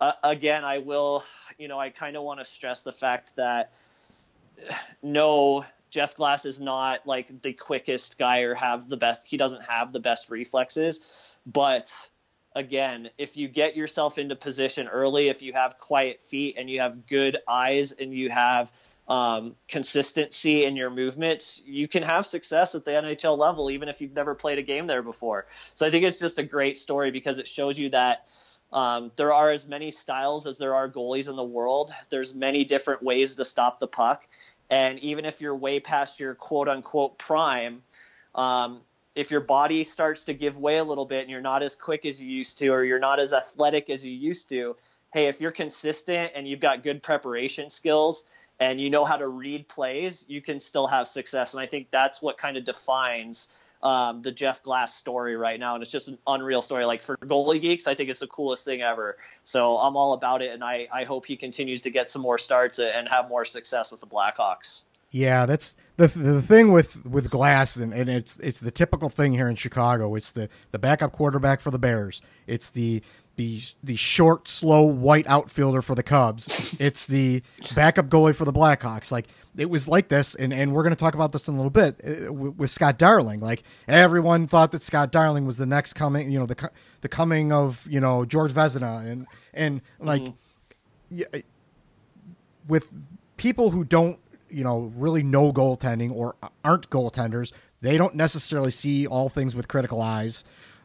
uh, 0.00 0.12
again, 0.22 0.64
I 0.64 0.78
will, 0.78 1.24
you 1.58 1.66
know, 1.66 1.80
I 1.80 1.90
kind 1.90 2.16
of 2.16 2.22
want 2.22 2.38
to 2.38 2.44
stress 2.44 2.84
the 2.84 2.92
fact 2.92 3.34
that 3.34 3.72
no 5.02 5.64
Jeff 5.90 6.16
Glass 6.16 6.44
is 6.44 6.60
not 6.60 7.06
like 7.06 7.42
the 7.42 7.52
quickest 7.52 8.18
guy 8.18 8.40
or 8.40 8.54
have 8.54 8.88
the 8.88 8.96
best. 8.96 9.22
He 9.24 9.36
doesn't 9.36 9.64
have 9.64 9.92
the 9.92 10.00
best 10.00 10.30
reflexes, 10.30 11.00
but 11.46 11.92
again, 12.54 13.10
if 13.18 13.36
you 13.36 13.48
get 13.48 13.76
yourself 13.76 14.18
into 14.18 14.34
position 14.34 14.88
early, 14.88 15.28
if 15.28 15.42
you 15.42 15.52
have 15.52 15.78
quiet 15.78 16.22
feet 16.22 16.56
and 16.58 16.68
you 16.68 16.80
have 16.80 17.06
good 17.06 17.36
eyes 17.46 17.92
and 17.92 18.12
you 18.12 18.30
have 18.30 18.72
um, 19.08 19.54
consistency 19.68 20.64
in 20.64 20.74
your 20.74 20.90
movements, 20.90 21.62
you 21.64 21.86
can 21.86 22.02
have 22.02 22.26
success 22.26 22.74
at 22.74 22.84
the 22.84 22.90
NHL 22.90 23.38
level, 23.38 23.70
even 23.70 23.88
if 23.88 24.00
you've 24.00 24.14
never 24.14 24.34
played 24.34 24.58
a 24.58 24.62
game 24.62 24.86
there 24.86 25.02
before. 25.02 25.46
So 25.74 25.86
I 25.86 25.90
think 25.90 26.04
it's 26.04 26.18
just 26.18 26.38
a 26.38 26.42
great 26.42 26.78
story 26.78 27.10
because 27.10 27.38
it 27.38 27.46
shows 27.46 27.78
you 27.78 27.90
that 27.90 28.26
um, 28.72 29.12
there 29.16 29.32
are 29.32 29.50
as 29.50 29.68
many 29.68 29.90
styles 29.90 30.46
as 30.46 30.58
there 30.58 30.74
are 30.74 30.88
goalies 30.88 31.28
in 31.28 31.36
the 31.36 31.44
world. 31.44 31.92
There's 32.10 32.34
many 32.34 32.64
different 32.64 33.02
ways 33.02 33.36
to 33.36 33.44
stop 33.44 33.80
the 33.80 33.86
puck, 33.86 34.26
and 34.70 34.98
even 35.00 35.24
if 35.24 35.40
you're 35.40 35.54
way 35.54 35.80
past 35.80 36.20
your 36.20 36.34
quote 36.34 36.68
unquote 36.68 37.18
prime, 37.18 37.82
um, 38.34 38.80
if 39.14 39.30
your 39.30 39.40
body 39.40 39.82
starts 39.82 40.24
to 40.24 40.34
give 40.34 40.58
way 40.58 40.76
a 40.76 40.84
little 40.84 41.06
bit 41.06 41.22
and 41.22 41.30
you're 41.30 41.40
not 41.40 41.62
as 41.62 41.74
quick 41.74 42.04
as 42.04 42.22
you 42.22 42.28
used 42.28 42.58
to, 42.58 42.68
or 42.68 42.84
you're 42.84 42.98
not 42.98 43.18
as 43.18 43.32
athletic 43.32 43.88
as 43.88 44.04
you 44.04 44.12
used 44.12 44.50
to, 44.50 44.76
hey, 45.12 45.28
if 45.28 45.40
you're 45.40 45.52
consistent 45.52 46.32
and 46.34 46.46
you've 46.46 46.60
got 46.60 46.82
good 46.82 47.02
preparation 47.02 47.70
skills 47.70 48.24
and 48.60 48.78
you 48.78 48.90
know 48.90 49.04
how 49.04 49.16
to 49.16 49.26
read 49.26 49.68
plays, 49.68 50.26
you 50.28 50.42
can 50.42 50.60
still 50.60 50.86
have 50.86 51.08
success. 51.08 51.54
And 51.54 51.62
I 51.62 51.66
think 51.66 51.90
that's 51.90 52.20
what 52.20 52.36
kind 52.36 52.58
of 52.58 52.64
defines 52.64 53.48
um, 53.82 54.22
the 54.22 54.32
Jeff 54.32 54.62
Glass 54.62 54.94
story 54.94 55.36
right 55.36 55.58
now, 55.58 55.74
and 55.74 55.82
it's 55.82 55.90
just 55.90 56.08
an 56.08 56.18
unreal 56.26 56.62
story. 56.62 56.84
Like 56.84 57.02
for 57.02 57.16
goalie 57.16 57.60
geeks, 57.60 57.86
I 57.86 57.94
think 57.94 58.10
it's 58.10 58.20
the 58.20 58.26
coolest 58.26 58.64
thing 58.64 58.82
ever. 58.82 59.16
So 59.44 59.76
I'm 59.78 59.96
all 59.96 60.12
about 60.12 60.42
it, 60.42 60.52
and 60.52 60.64
I, 60.64 60.88
I 60.92 61.04
hope 61.04 61.26
he 61.26 61.36
continues 61.36 61.82
to 61.82 61.90
get 61.90 62.10
some 62.10 62.22
more 62.22 62.38
starts 62.38 62.78
and 62.78 63.08
have 63.08 63.28
more 63.28 63.44
success 63.44 63.92
with 63.92 64.00
the 64.00 64.06
Blackhawks. 64.06 64.82
Yeah, 65.10 65.46
that's 65.46 65.76
the 65.96 66.08
the 66.08 66.42
thing 66.42 66.72
with 66.72 67.06
with 67.06 67.30
Glass, 67.30 67.76
and, 67.76 67.94
and 67.94 68.10
it's 68.10 68.38
it's 68.40 68.60
the 68.60 68.70
typical 68.70 69.08
thing 69.08 69.32
here 69.32 69.48
in 69.48 69.54
Chicago. 69.54 70.14
It's 70.14 70.32
the 70.32 70.48
the 70.72 70.78
backup 70.78 71.12
quarterback 71.12 71.60
for 71.60 71.70
the 71.70 71.78
Bears. 71.78 72.20
It's 72.46 72.70
the 72.70 73.02
the 73.36 73.60
the 73.84 73.96
short, 73.96 74.48
slow 74.48 74.82
white 74.82 75.26
outfielder 75.26 75.82
for 75.82 75.94
the 75.94 76.02
Cubs. 76.02 76.74
it's 76.80 77.06
the 77.06 77.42
backup 77.74 78.08
goalie 78.08 78.34
for 78.34 78.44
the 78.44 78.52
Blackhawks. 78.52 79.10
Like 79.10 79.26
it 79.56 79.70
was 79.70 79.86
like 79.86 80.08
this, 80.08 80.34
and, 80.34 80.52
and 80.52 80.72
we're 80.72 80.82
going 80.82 80.94
to 80.94 80.98
talk 80.98 81.14
about 81.14 81.32
this 81.32 81.48
in 81.48 81.54
a 81.54 81.56
little 81.56 81.70
bit 81.70 82.00
uh, 82.04 82.32
with 82.32 82.70
Scott 82.70 82.98
Darling. 82.98 83.40
Like 83.40 83.62
everyone 83.86 84.46
thought 84.46 84.72
that 84.72 84.82
Scott 84.82 85.12
Darling 85.12 85.46
was 85.46 85.58
the 85.58 85.66
next 85.66 85.94
coming, 85.94 86.30
you 86.30 86.38
know, 86.38 86.46
the 86.46 86.70
the 87.02 87.08
coming 87.08 87.52
of 87.52 87.86
you 87.90 88.00
know 88.00 88.24
George 88.24 88.52
Vezina, 88.52 89.06
and 89.06 89.26
and 89.52 89.82
like 90.00 90.22
mm-hmm. 90.22 91.40
with 92.66 92.92
people 93.36 93.70
who 93.70 93.84
don't 93.84 94.18
you 94.48 94.64
know 94.64 94.92
really 94.96 95.22
know 95.22 95.52
goaltending 95.52 96.10
or 96.10 96.36
aren't 96.64 96.88
goaltenders, 96.88 97.52
they 97.82 97.98
don't 97.98 98.14
necessarily 98.14 98.70
see 98.70 99.06
all 99.06 99.28
things 99.28 99.54
with 99.54 99.68
critical 99.68 100.00
eyes. 100.00 100.44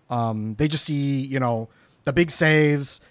Um, 0.09 0.55
they 0.55 0.67
just 0.67 0.83
see 0.83 1.25
you 1.25 1.39
know 1.39 1.69
the 2.03 2.13
big 2.13 2.31
saves, 2.31 3.01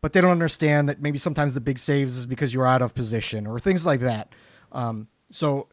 but 0.00 0.12
they 0.12 0.20
don't 0.20 0.30
understand 0.30 0.88
that 0.88 1.00
maybe 1.00 1.18
sometimes 1.18 1.54
the 1.54 1.60
big 1.60 1.78
saves 1.78 2.16
is 2.16 2.26
because 2.26 2.52
you're 2.54 2.66
out 2.66 2.82
of 2.82 2.94
position 2.94 3.46
or 3.46 3.58
things 3.58 3.84
like 3.84 4.00
that. 4.00 4.28
Um, 4.72 5.08
so 5.30 5.68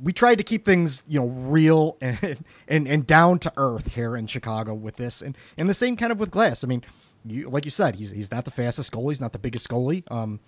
we 0.00 0.12
tried 0.12 0.36
to 0.36 0.44
keep 0.44 0.64
things, 0.64 1.02
you 1.06 1.20
know, 1.20 1.26
real 1.26 1.96
and, 2.00 2.38
and, 2.68 2.88
and 2.88 3.06
down 3.06 3.38
to 3.40 3.52
earth 3.56 3.94
here 3.94 4.16
in 4.16 4.26
Chicago 4.26 4.74
with 4.74 4.96
this, 4.96 5.22
and 5.22 5.36
and 5.56 5.68
the 5.68 5.74
same 5.74 5.96
kind 5.96 6.12
of 6.12 6.20
with 6.20 6.30
Glass. 6.30 6.64
I 6.64 6.66
mean, 6.66 6.84
you, 7.24 7.48
like 7.48 7.64
you 7.64 7.70
said, 7.70 7.94
he's 7.96 8.10
he's 8.10 8.30
not 8.30 8.44
the 8.44 8.50
fastest 8.50 8.92
goalie, 8.92 9.10
he's 9.10 9.20
not 9.20 9.32
the 9.32 9.38
biggest 9.38 9.68
goalie. 9.68 10.02
Um, 10.10 10.40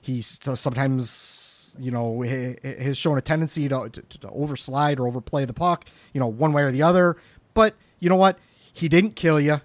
he's 0.00 0.38
sometimes, 0.54 1.74
you 1.78 1.90
know, 1.90 2.22
has 2.22 2.96
shown 2.96 3.18
a 3.18 3.20
tendency 3.20 3.68
to, 3.68 3.88
to, 3.90 4.02
to 4.02 4.28
overslide 4.28 4.98
or 4.98 5.06
overplay 5.06 5.44
the 5.44 5.52
puck, 5.52 5.84
you 6.12 6.20
know, 6.20 6.28
one 6.28 6.52
way 6.52 6.62
or 6.62 6.70
the 6.70 6.82
other. 6.82 7.16
But 7.54 7.74
you 7.98 8.08
know 8.08 8.16
what? 8.16 8.38
He 8.72 8.88
didn't 8.88 9.16
kill 9.16 9.40
you. 9.40 9.60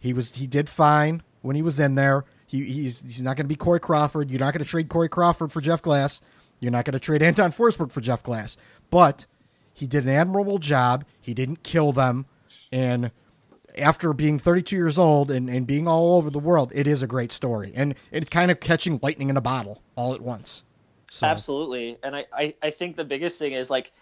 He 0.00 0.12
was 0.12 0.34
he 0.34 0.46
did 0.46 0.68
fine 0.68 1.22
when 1.42 1.56
he 1.56 1.62
was 1.62 1.78
in 1.80 1.94
there. 1.94 2.24
He, 2.46 2.64
he's 2.64 3.02
he's 3.02 3.22
not 3.22 3.36
going 3.36 3.44
to 3.44 3.48
be 3.48 3.56
Corey 3.56 3.80
Crawford. 3.80 4.30
You're 4.30 4.40
not 4.40 4.54
going 4.54 4.64
to 4.64 4.68
trade 4.68 4.88
Corey 4.88 5.08
Crawford 5.08 5.52
for 5.52 5.60
Jeff 5.60 5.82
Glass. 5.82 6.20
You're 6.60 6.72
not 6.72 6.84
going 6.84 6.94
to 6.94 7.00
trade 7.00 7.22
Anton 7.22 7.52
Forsberg 7.52 7.92
for 7.92 8.00
Jeff 8.00 8.22
Glass. 8.22 8.56
But 8.90 9.26
he 9.72 9.86
did 9.86 10.04
an 10.04 10.10
admirable 10.10 10.58
job. 10.58 11.04
He 11.20 11.34
didn't 11.34 11.62
kill 11.62 11.92
them. 11.92 12.26
And 12.72 13.10
after 13.76 14.12
being 14.12 14.38
32 14.38 14.74
years 14.74 14.98
old 14.98 15.30
and, 15.30 15.48
and 15.48 15.66
being 15.66 15.86
all 15.86 16.16
over 16.16 16.30
the 16.30 16.38
world, 16.38 16.72
it 16.74 16.86
is 16.86 17.02
a 17.02 17.06
great 17.06 17.32
story. 17.32 17.72
And 17.74 17.94
it's 18.10 18.28
kind 18.28 18.50
of 18.50 18.60
catching 18.60 18.98
lightning 19.02 19.30
in 19.30 19.36
a 19.36 19.40
bottle 19.40 19.80
all 19.94 20.14
at 20.14 20.20
once. 20.20 20.64
So. 21.10 21.26
Absolutely. 21.26 21.98
And 22.02 22.16
I, 22.16 22.26
I, 22.32 22.54
I 22.62 22.70
think 22.70 22.96
the 22.96 23.04
biggest 23.04 23.38
thing 23.38 23.52
is 23.52 23.70
like, 23.70 23.92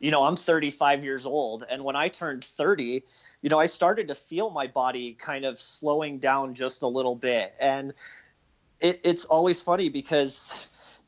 you 0.00 0.10
know, 0.10 0.22
I'm 0.22 0.36
35 0.36 1.04
years 1.04 1.26
old, 1.26 1.64
and 1.68 1.84
when 1.84 1.96
I 1.96 2.08
turned 2.08 2.44
30, 2.44 3.04
you 3.42 3.50
know, 3.50 3.58
I 3.58 3.66
started 3.66 4.08
to 4.08 4.14
feel 4.14 4.50
my 4.50 4.66
body 4.66 5.14
kind 5.14 5.44
of 5.44 5.60
slowing 5.60 6.18
down 6.18 6.54
just 6.54 6.82
a 6.82 6.88
little 6.88 7.16
bit, 7.16 7.54
and 7.60 7.94
it, 8.80 9.00
it's 9.04 9.24
always 9.24 9.62
funny 9.62 9.88
because 9.88 10.58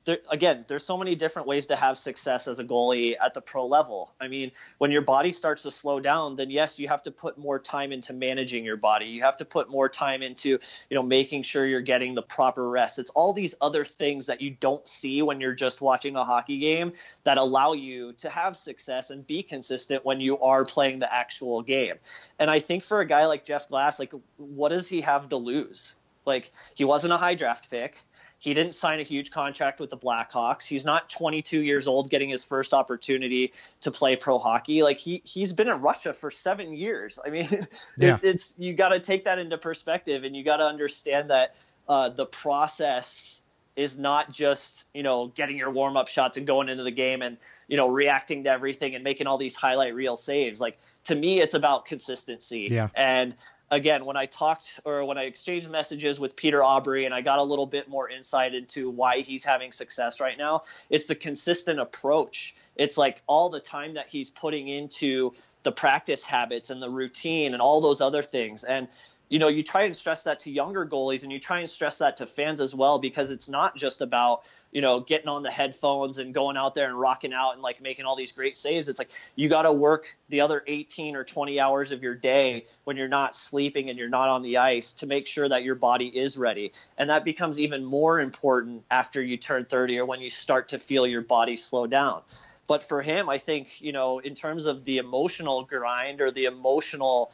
there, 0.05 0.19
again, 0.31 0.65
there's 0.69 0.85
so 0.85 0.99
many 0.99 1.15
different 1.15 1.49
ways 1.49 1.69
to 1.69 1.77
have 1.77 1.97
success 1.97 2.47
as 2.47 2.59
a 2.59 2.65
goalie 2.65 3.15
at 3.21 3.33
the 3.33 3.41
pro 3.41 3.67
level. 3.67 4.13
I 4.21 4.29
mean, 4.29 4.53
when 4.79 4.91
your 4.91 5.03
body 5.03 5.33
starts 5.33 5.63
to 5.63 5.71
slow 5.71 5.99
down, 5.99 6.37
then 6.37 6.51
yes, 6.51 6.79
you 6.79 6.89
have 6.89 7.03
to 7.05 7.11
put 7.11 7.39
more 7.39 7.59
time 7.59 7.91
into 7.91 8.13
managing 8.13 8.65
your 8.65 8.77
body. 8.77 9.07
You 9.07 9.23
have 9.23 9.39
to 9.39 9.45
put 9.45 9.71
more 9.71 9.89
time 9.89 10.23
into, 10.23 10.51
you 10.51 10.95
know, 10.95 11.03
making 11.03 11.43
sure 11.43 11.67
you're 11.67 11.81
getting 11.81 12.15
the 12.15 12.23
proper 12.23 12.69
rest. 12.69 12.99
It's 12.99 13.11
all 13.11 13.33
these 13.33 13.55
other 13.61 13.85
things 13.85 14.27
that 14.27 14.43
you 14.43 14.51
don't 14.51 14.87
see 14.87 15.23
when 15.23 15.41
you're 15.41 15.55
just 15.55 15.81
watching 15.81 16.17
a 16.17 16.25
hockey 16.25 16.59
game 16.59 16.93
that 17.25 17.39
allow 17.39 17.73
you 17.73 18.13
to 18.19 18.29
have 18.29 18.57
success 18.57 19.11
and 19.11 19.27
be 19.27 19.43
consistent 19.43 20.05
when 20.05 20.21
you 20.21 20.39
are 20.41 20.67
playing 20.67 20.99
the 20.99 21.13
actual 21.13 21.63
game. 21.63 21.95
And 22.39 22.51
I 22.51 22.61
think 22.61 22.85
for 22.85 23.01
a 23.01 23.07
guy 23.07 23.27
like 23.27 23.45
Jeff 23.45 23.69
Glass, 23.69 23.99
like 23.99 24.13
what 24.37 24.69
does 24.69 24.87
he 24.89 25.01
have 25.01 25.31
to 25.31 25.37
lose? 25.37 25.97
Like 26.27 26.53
he 26.75 26.85
wasn't 26.85 27.15
a 27.15 27.19
high 27.19 27.35
draft 27.35 27.71
pick 27.71 28.03
He 28.45 28.53
didn't 28.53 28.75
sign 28.75 29.01
a 29.01 29.05
huge 29.05 29.31
contract 29.31 29.81
with 29.81 29.89
the 29.89 29.97
Blackhawks. 29.97 30.67
He's 30.67 30.85
not 30.85 31.09
22 31.09 31.63
years 31.63 31.89
old 31.89 32.11
getting 32.11 32.29
his 32.29 32.45
first 32.45 32.75
opportunity 32.75 33.55
to 33.81 33.91
play 33.91 34.17
pro 34.17 34.39
hockey. 34.39 34.83
Like 34.83 34.99
he 34.99 35.23
he's 35.25 35.55
been 35.55 35.67
in 35.67 35.81
Russia 35.81 36.13
for 36.13 36.31
7 36.31 36.75
years. 36.75 37.19
I 37.25 37.31
mean, 37.31 37.49
Yeah. 37.97 38.17
it, 38.17 38.21
it's 38.23 38.53
you 38.59 38.75
got 38.75 38.91
to 38.91 39.01
take 39.01 39.25
that 39.25 39.39
into 39.39 39.57
perspective 39.57 40.25
and 40.25 40.37
you 40.37 40.45
got 40.45 40.59
to 40.59 40.65
understand 40.65 41.31
that 41.31 41.55
uh, 41.89 42.11
the 42.11 42.27
process 42.27 43.41
is 43.77 43.97
not 43.97 44.31
just 44.31 44.89
you 44.93 45.03
know 45.03 45.29
getting 45.29 45.57
your 45.57 45.71
warm 45.71 45.97
up 45.97 46.09
shots 46.09 46.37
and 46.37 46.47
going 46.47 46.69
into 46.69 46.85
the 46.85 46.91
game 46.91 47.23
and 47.23 47.39
you 47.67 47.79
know 47.79 47.89
reacting 47.89 48.45
to 48.45 48.51
everything 48.51 48.95
and 48.95 49.03
making 49.03 49.27
all 49.27 49.39
these 49.39 49.57
highlight 49.57 49.95
reel 49.95 50.17
saves. 50.17 50.61
Like 50.61 50.77
to 51.05 51.15
me, 51.15 51.41
it's 51.41 51.55
about 51.55 51.87
consistency. 51.87 52.69
Yeah. 52.71 52.89
And 52.95 53.35
again, 53.71 54.05
when 54.05 54.17
I 54.17 54.27
talked 54.27 54.81
or 54.85 55.05
when 55.05 55.19
I 55.19 55.25
exchanged 55.25 55.71
messages 55.71 56.21
with 56.21 56.37
Peter 56.37 56.61
Aubry 56.61 57.07
and 57.07 57.15
I 57.15 57.21
got 57.21 57.39
a 57.39 57.43
little 57.43 57.67
bit 57.67 57.89
more 57.89 58.09
insight 58.09 58.55
into 58.55 58.91
why 58.91 59.21
he's 59.21 59.45
having 59.45 59.73
success 59.73 60.21
right 60.21 60.39
now, 60.39 60.63
it's 60.91 61.07
the 61.07 61.15
consistent 61.15 61.81
approach. 61.81 62.55
It's 62.77 62.97
like 62.97 63.23
all 63.27 63.51
the 63.51 63.61
time 63.61 63.95
that 63.95 64.09
he's 64.09 64.31
putting 64.31 64.69
into 64.69 65.35
the 65.63 65.73
practice 65.73 66.25
habits 66.25 66.71
and 66.71 66.81
the 66.83 66.91
routine 66.91 67.55
and 67.55 67.63
all 67.63 67.81
those 67.81 68.01
other 68.01 68.23
things. 68.23 68.65
And 68.65 68.89
you 69.29 69.39
know, 69.39 69.49
you 69.49 69.63
try 69.63 69.83
and 69.83 69.97
stress 69.97 70.25
that 70.25 70.41
to 70.41 70.51
younger 70.51 70.87
goalies 70.87 71.23
and 71.23 71.33
you 71.33 71.39
try 71.39 71.61
and 71.61 71.69
stress 71.69 71.99
that 71.99 72.19
to 72.19 72.27
fans 72.27 72.61
as 72.61 72.75
well 72.75 72.99
because 72.99 73.31
it's 73.31 73.49
not 73.49 73.75
just 73.75 74.01
about, 74.03 74.43
you 74.75 74.83
know, 74.83 74.99
getting 74.99 75.29
on 75.29 75.45
the 75.45 75.51
headphones 75.51 76.19
and 76.19 76.35
going 76.35 76.57
out 76.57 76.75
there 76.75 76.89
and 76.89 76.99
rocking 76.99 77.33
out 77.33 77.53
and 77.53 77.63
like 77.63 77.81
making 77.81 78.07
all 78.07 78.17
these 78.17 78.33
great 78.33 78.57
saves. 78.57 78.89
It's 78.89 78.99
like 78.99 79.11
you 79.37 79.49
got 79.49 79.63
to 79.63 79.73
work 79.73 80.19
the 80.29 80.41
other 80.41 80.65
18 80.67 81.15
or 81.15 81.23
20 81.23 81.61
hours 81.61 81.93
of 81.93 82.03
your 82.03 82.17
day 82.17 82.67
when 82.83 82.97
you're 82.97 83.07
not 83.07 83.37
sleeping 83.37 83.89
and 83.89 83.97
you're 83.97 84.09
not 84.09 84.29
on 84.29 84.43
the 84.43 84.59
ice 84.59 84.95
to 84.95 85.07
make 85.07 85.29
sure 85.29 85.49
that 85.49 85.63
your 85.63 85.77
body 85.77 86.09
is 86.09 86.37
ready. 86.37 86.73
And 86.99 87.09
that 87.09 87.23
becomes 87.23 87.61
even 87.61 87.85
more 87.85 88.21
important 88.21 88.83
after 88.91 89.23
you 89.23 89.37
turn 89.37 89.65
30 89.65 90.01
or 90.01 90.07
when 90.07 90.21
you 90.21 90.29
start 90.29 90.71
to 90.71 90.81
feel 90.81 91.07
your 91.07 91.23
body 91.23 91.55
slow 91.55 91.87
down. 91.87 92.23
But 92.67 92.83
for 92.83 93.01
him, 93.01 93.29
I 93.29 93.39
think, 93.39 93.81
you 93.81 93.93
know, 93.93 94.19
in 94.19 94.35
terms 94.35 94.67
of 94.67 94.85
the 94.85 94.99
emotional 94.99 95.63
grind 95.63 96.21
or 96.21 96.33
the 96.33 96.47
emotional, 96.47 97.31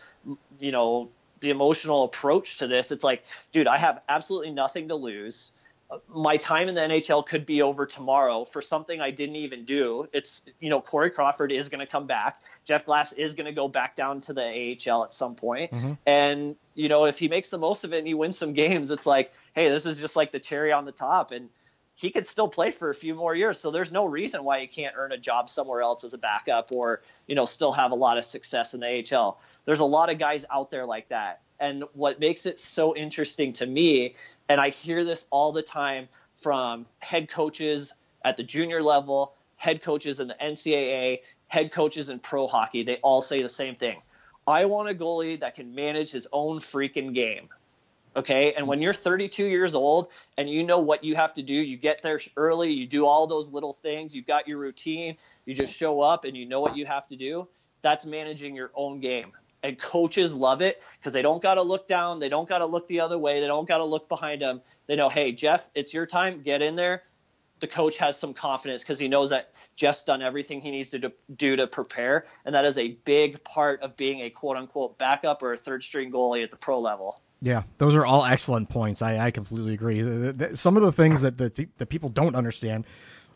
you 0.59 0.73
know, 0.73 1.09
the 1.41 1.49
emotional 1.49 2.05
approach 2.05 2.59
to 2.59 2.67
this, 2.67 2.93
it's 2.93 3.05
like, 3.05 3.25
dude, 3.51 3.67
I 3.67 3.79
have 3.79 4.03
absolutely 4.11 4.51
nothing 4.51 4.89
to 4.89 4.95
lose. 4.95 5.53
My 6.09 6.37
time 6.37 6.69
in 6.69 6.75
the 6.75 6.83
NHL 6.83 7.27
could 7.27 7.47
be 7.47 7.63
over 7.63 7.85
tomorrow 7.87 8.45
for 8.45 8.63
something 8.63 9.01
I 9.01 9.11
didn't 9.11 9.37
even 9.37 9.65
do. 9.65 10.09
It's, 10.13 10.43
you 10.61 10.71
know, 10.71 10.81
Corey 10.81 11.11
Crawford 11.11 11.53
is 11.53 11.69
going 11.69 11.81
to 11.81 11.87
come 11.87 12.07
back. 12.07 12.41
Jeff 12.65 12.87
Glass 12.87 13.13
is 13.13 13.35
going 13.35 13.47
to 13.47 13.53
go 13.53 13.67
back 13.67 13.97
down 13.97 14.21
to 14.23 14.33
the 14.33 14.77
AHL 14.89 15.05
at 15.05 15.13
some 15.13 15.35
point. 15.35 15.73
Mm-hmm. 15.73 15.93
And, 16.07 16.57
you 16.75 16.89
know, 16.89 17.07
if 17.07 17.19
he 17.19 17.29
makes 17.29 17.51
the 17.51 17.59
most 17.59 17.85
of 17.85 17.93
it 17.93 17.99
and 17.99 18.07
he 18.07 18.15
wins 18.15 18.39
some 18.39 18.53
games, 18.53 18.91
it's 18.93 19.07
like, 19.07 19.33
hey, 19.55 19.69
this 19.69 19.85
is 19.85 20.01
just 20.01 20.15
like 20.15 20.31
the 20.33 20.41
cherry 20.41 20.73
on 20.73 20.85
the 20.85 20.93
top. 20.93 21.33
And, 21.33 21.49
he 22.01 22.11
could 22.11 22.27
still 22.27 22.49
play 22.49 22.71
for 22.71 22.89
a 22.89 22.95
few 22.95 23.15
more 23.15 23.35
years. 23.35 23.61
So 23.61 23.71
there's 23.71 23.93
no 23.93 24.07
reason 24.07 24.43
why 24.43 24.61
he 24.61 24.67
can't 24.67 24.95
earn 24.97 25.13
a 25.13 25.19
job 25.19 25.51
somewhere 25.51 25.83
else 25.83 26.03
as 26.03 26.15
a 26.15 26.19
backup 26.19 26.73
or, 26.73 27.03
you 27.27 27.35
know, 27.35 27.45
still 27.45 27.73
have 27.73 27.91
a 27.91 27.95
lot 27.95 28.17
of 28.17 28.25
success 28.25 28.73
in 28.73 28.81
the 28.81 29.05
AHL. 29.15 29.39
There's 29.67 29.81
a 29.81 29.85
lot 29.85 30.09
of 30.09 30.17
guys 30.17 30.47
out 30.51 30.71
there 30.71 30.87
like 30.87 31.11
that. 31.11 31.43
And 31.61 31.85
what 31.93 32.19
makes 32.19 32.47
it 32.47 32.59
so 32.59 32.97
interesting 32.97 33.53
to 33.55 33.67
me, 33.67 34.15
and 34.49 34.61
I 34.61 34.71
hear 34.71 35.05
this 35.05 35.27
all 35.31 35.53
the 35.53 35.63
time 35.63 36.09
from 36.37 36.87
head 36.99 37.29
coaches 37.29 37.93
at 38.25 38.39
the 38.39 38.43
junior 38.43 38.83
level, 38.83 39.35
head 39.57 39.83
coaches 39.83 40.21
in 40.21 40.29
the 40.29 40.37
NCAA, 40.41 41.21
head 41.49 41.71
coaches 41.71 42.09
in 42.09 42.19
pro 42.19 42.47
hockey, 42.47 42.83
they 42.83 42.97
all 42.97 43.21
say 43.21 43.43
the 43.43 43.49
same 43.49 43.75
thing. 43.75 44.01
I 44.47 44.65
want 44.65 44.89
a 44.89 44.95
goalie 44.95 45.41
that 45.41 45.55
can 45.55 45.75
manage 45.75 46.11
his 46.11 46.27
own 46.33 46.61
freaking 46.61 47.15
game. 47.15 47.51
Okay. 48.17 48.55
And 48.55 48.67
when 48.67 48.83
you're 48.83 48.93
32 48.93 49.47
years 49.47 49.75
old 49.75 50.09
and 50.37 50.49
you 50.49 50.65
know 50.65 50.81
what 50.81 51.05
you 51.05 51.15
have 51.15 51.35
to 51.35 51.43
do, 51.43 51.55
you 51.55 51.77
get 51.77 52.03
there 52.03 52.19
early, 52.37 52.73
you 52.73 52.87
do 52.87 53.07
all 53.07 53.27
those 53.27 53.53
little 53.53 53.75
things, 53.83 54.17
you've 54.17 54.27
got 54.27 54.49
your 54.49 54.59
routine, 54.59 55.17
you 55.45 55.55
just 55.55 55.77
show 55.77 56.01
up 56.01 56.25
and 56.25 56.37
you 56.37 56.47
know 56.47 56.61
what 56.61 56.77
you 56.77 56.87
have 56.87 57.07
to 57.09 57.17
do. 57.17 57.47
That's 57.83 58.07
managing 58.07 58.57
your 58.57 58.71
own 58.75 59.01
game. 59.01 59.33
And 59.63 59.79
coaches 59.79 60.35
love 60.35 60.63
it 60.63 60.83
because 60.99 61.13
they 61.13 61.23
don't 61.23 61.43
got 61.43 61.55
to 61.55 61.63
look 61.63 61.87
down, 61.87 62.19
they 62.19 62.31
don't 62.31 62.49
got 62.49 62.59
to 62.59 62.67
look 62.67 62.89
the 62.89 63.01
other 63.01 63.19
way, 63.19 63.41
they 63.41 63.47
don't 63.47 63.69
got 63.69 63.79
to 63.79 63.85
look 63.85 64.09
behind 64.09 64.41
them. 64.41 64.63
They 64.87 64.97
know, 64.97 65.09
hey, 65.09 65.33
Jeff, 65.33 65.69
it's 65.75 65.93
your 65.93 66.07
time, 66.07 66.43
get 66.43 66.63
in 66.63 66.77
there. 66.77 67.03
The 67.61 67.67
coach 67.67 67.99
has 67.99 68.19
some 68.19 68.33
confidence 68.33 68.83
because 68.83 68.99
he 68.99 69.09
knows 69.09 69.31
that 69.31 69.53
Jeff's 69.77 70.05
done 70.05 70.23
everything 70.23 70.63
he 70.63 70.71
needs 70.71 70.91
to 70.91 71.13
do- 71.37 71.57
to 71.57 71.67
prepare. 71.67 72.25
And 72.47 72.55
that 72.55 72.65
is 72.65 72.79
a 72.79 72.89
big 72.89 73.45
part 73.45 73.83
of 73.83 73.97
being 73.97 74.21
a 74.21 74.31
quote 74.31 74.57
unquote 74.57 74.97
backup 74.97 75.43
or 75.43 75.53
a 75.53 75.59
third 75.59 75.85
string 75.85 76.11
goalie 76.11 76.43
at 76.43 76.51
the 76.51 76.57
pro 76.57 76.81
level. 76.81 77.21
Yeah, 77.43 77.63
those 77.79 77.95
are 77.95 78.05
all 78.05 78.25
excellent 78.25 78.69
points. 78.69 79.01
I, 79.01 79.19
I 79.19 79.31
completely 79.31 79.75
agree. 79.75 80.01
Some 80.55 80.77
of 80.77 80.83
the 80.83 80.93
things 80.93 81.23
that 81.23 81.39
the, 81.39 81.69
the 81.79 81.87
people 81.87 82.11
don't 82.11 82.35
understand, 82.35 82.85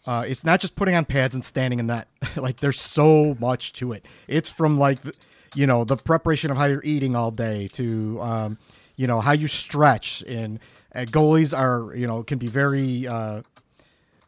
uh, 0.07 0.25
it's 0.27 0.45
not 0.45 0.61
just 0.61 0.77
putting 0.77 0.95
on 0.95 1.07
pads 1.07 1.35
and 1.35 1.45
standing 1.45 1.79
in 1.79 1.87
that. 1.87 2.09
like, 2.37 2.61
there's 2.61 2.81
so 2.81 3.35
much 3.41 3.73
to 3.75 3.93
it. 3.93 4.05
It's 4.29 4.51
from 4.51 4.79
like, 4.79 5.01
the, 5.03 5.15
you 5.55 5.67
know, 5.67 5.85
the 5.85 5.97
preparation 5.97 6.51
of 6.51 6.57
how 6.57 6.67
you're 6.67 6.85
eating 6.85 7.17
all 7.17 7.31
day 7.31 7.69
to, 7.69 8.19
um, 8.21 8.59
you 8.97 9.07
know, 9.07 9.21
how 9.21 9.33
you 9.33 9.49
stretch. 9.49 10.23
And 10.27 10.59
uh, 10.95 11.01
goalies 11.01 11.57
are, 11.57 11.95
you 11.95 12.07
know, 12.07 12.23
can 12.23 12.39
be 12.39 12.47
very, 12.47 13.07
uh, 13.07 13.43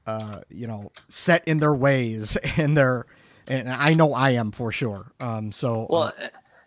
uh, 0.07 0.41
you 0.49 0.67
know, 0.67 0.91
set 1.09 1.47
in 1.47 1.59
their 1.59 1.75
ways 1.75 2.37
and 2.57 2.77
their. 2.77 3.07
And 3.49 3.69
I 3.71 3.95
know 3.95 4.13
I 4.13 4.31
am 4.31 4.51
for 4.51 4.73
sure. 4.73 5.13
Um, 5.21 5.53
so 5.53 5.87
Well, 5.89 6.13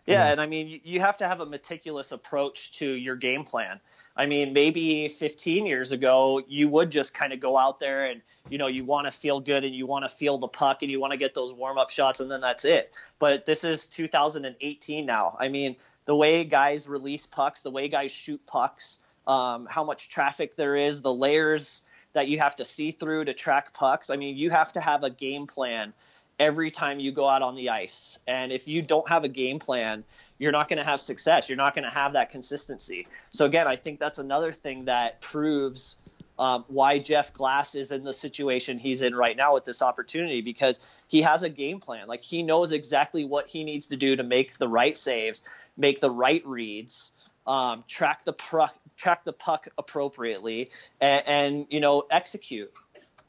uh, 0.08 0.12
yeah, 0.12 0.30
and 0.32 0.40
I 0.40 0.46
mean, 0.46 0.68
you- 0.68 0.80
you 0.84 1.00
have 1.00 1.18
to 1.18 1.28
have 1.28 1.40
a 1.40 1.46
meticulous 1.46 2.12
approach 2.12 2.72
to 2.78 2.90
your 2.90 3.16
game 3.16 3.44
plan. 3.44 3.80
I 4.16 4.26
mean, 4.26 4.52
maybe 4.52 5.08
15 5.08 5.66
years 5.66 5.92
ago, 5.92 6.42
you 6.48 6.68
would 6.68 6.90
just 6.90 7.14
kind 7.14 7.32
of 7.32 7.40
go 7.40 7.56
out 7.56 7.78
there 7.78 8.06
and, 8.06 8.22
you 8.48 8.58
know, 8.58 8.66
you 8.66 8.84
want 8.84 9.06
to 9.06 9.12
feel 9.12 9.40
good 9.40 9.64
and 9.64 9.74
you 9.74 9.86
want 9.86 10.04
to 10.04 10.08
feel 10.08 10.36
the 10.38 10.48
puck 10.48 10.82
and 10.82 10.90
you 10.90 11.00
want 11.00 11.12
to 11.12 11.16
get 11.16 11.32
those 11.34 11.52
warm 11.52 11.78
up 11.78 11.90
shots 11.90 12.20
and 12.20 12.30
then 12.30 12.40
that's 12.40 12.64
it. 12.64 12.92
But 13.18 13.46
this 13.46 13.62
is 13.64 13.86
2018 13.86 15.06
now. 15.06 15.36
I 15.38 15.48
mean, 15.48 15.76
the 16.06 16.14
way 16.16 16.44
guys 16.44 16.88
release 16.88 17.26
pucks, 17.26 17.62
the 17.62 17.70
way 17.70 17.88
guys 17.88 18.10
shoot 18.10 18.44
pucks, 18.46 18.98
um, 19.26 19.66
how 19.70 19.84
much 19.84 20.10
traffic 20.10 20.56
there 20.56 20.76
is, 20.76 21.02
the 21.02 21.12
layers 21.14 21.82
that 22.12 22.26
you 22.26 22.38
have 22.40 22.56
to 22.56 22.64
see 22.64 22.90
through 22.90 23.26
to 23.26 23.34
track 23.34 23.72
pucks. 23.72 24.10
I 24.10 24.16
mean, 24.16 24.36
you 24.36 24.50
have 24.50 24.72
to 24.72 24.80
have 24.80 25.04
a 25.04 25.10
game 25.10 25.46
plan 25.46 25.92
every 26.40 26.70
time 26.70 26.98
you 26.98 27.12
go 27.12 27.28
out 27.28 27.42
on 27.42 27.54
the 27.54 27.68
ice. 27.68 28.18
And 28.26 28.50
if 28.50 28.66
you 28.66 28.80
don't 28.80 29.08
have 29.08 29.24
a 29.24 29.28
game 29.28 29.58
plan, 29.58 30.04
you're 30.38 30.52
not 30.52 30.68
going 30.68 30.78
to 30.78 30.84
have 30.84 31.00
success. 31.00 31.50
You're 31.50 31.58
not 31.58 31.74
going 31.74 31.84
to 31.84 31.94
have 31.94 32.14
that 32.14 32.30
consistency. 32.30 33.06
So 33.30 33.44
again, 33.44 33.68
I 33.68 33.76
think 33.76 34.00
that's 34.00 34.18
another 34.18 34.50
thing 34.50 34.86
that 34.86 35.20
proves 35.20 35.96
um, 36.38 36.64
why 36.68 36.98
Jeff 36.98 37.34
Glass 37.34 37.74
is 37.74 37.92
in 37.92 38.02
the 38.02 38.14
situation 38.14 38.78
he's 38.78 39.02
in 39.02 39.14
right 39.14 39.36
now 39.36 39.52
with 39.52 39.66
this 39.66 39.82
opportunity 39.82 40.40
because 40.40 40.80
he 41.06 41.20
has 41.20 41.42
a 41.42 41.50
game 41.50 41.80
plan. 41.80 42.08
Like 42.08 42.22
he 42.22 42.42
knows 42.42 42.72
exactly 42.72 43.26
what 43.26 43.48
he 43.48 43.62
needs 43.62 43.88
to 43.88 43.96
do 43.96 44.16
to 44.16 44.22
make 44.22 44.56
the 44.56 44.66
right 44.66 44.96
saves, 44.96 45.42
make 45.76 46.00
the 46.00 46.10
right 46.10 46.44
reads, 46.46 47.12
um, 47.46 47.84
track 47.86 48.24
the 48.24 48.32
puck, 48.32 48.74
track 48.96 49.24
the 49.24 49.34
puck 49.34 49.68
appropriately, 49.76 50.70
and, 50.98 51.22
and 51.26 51.66
you 51.68 51.80
know 51.80 52.04
execute. 52.10 52.72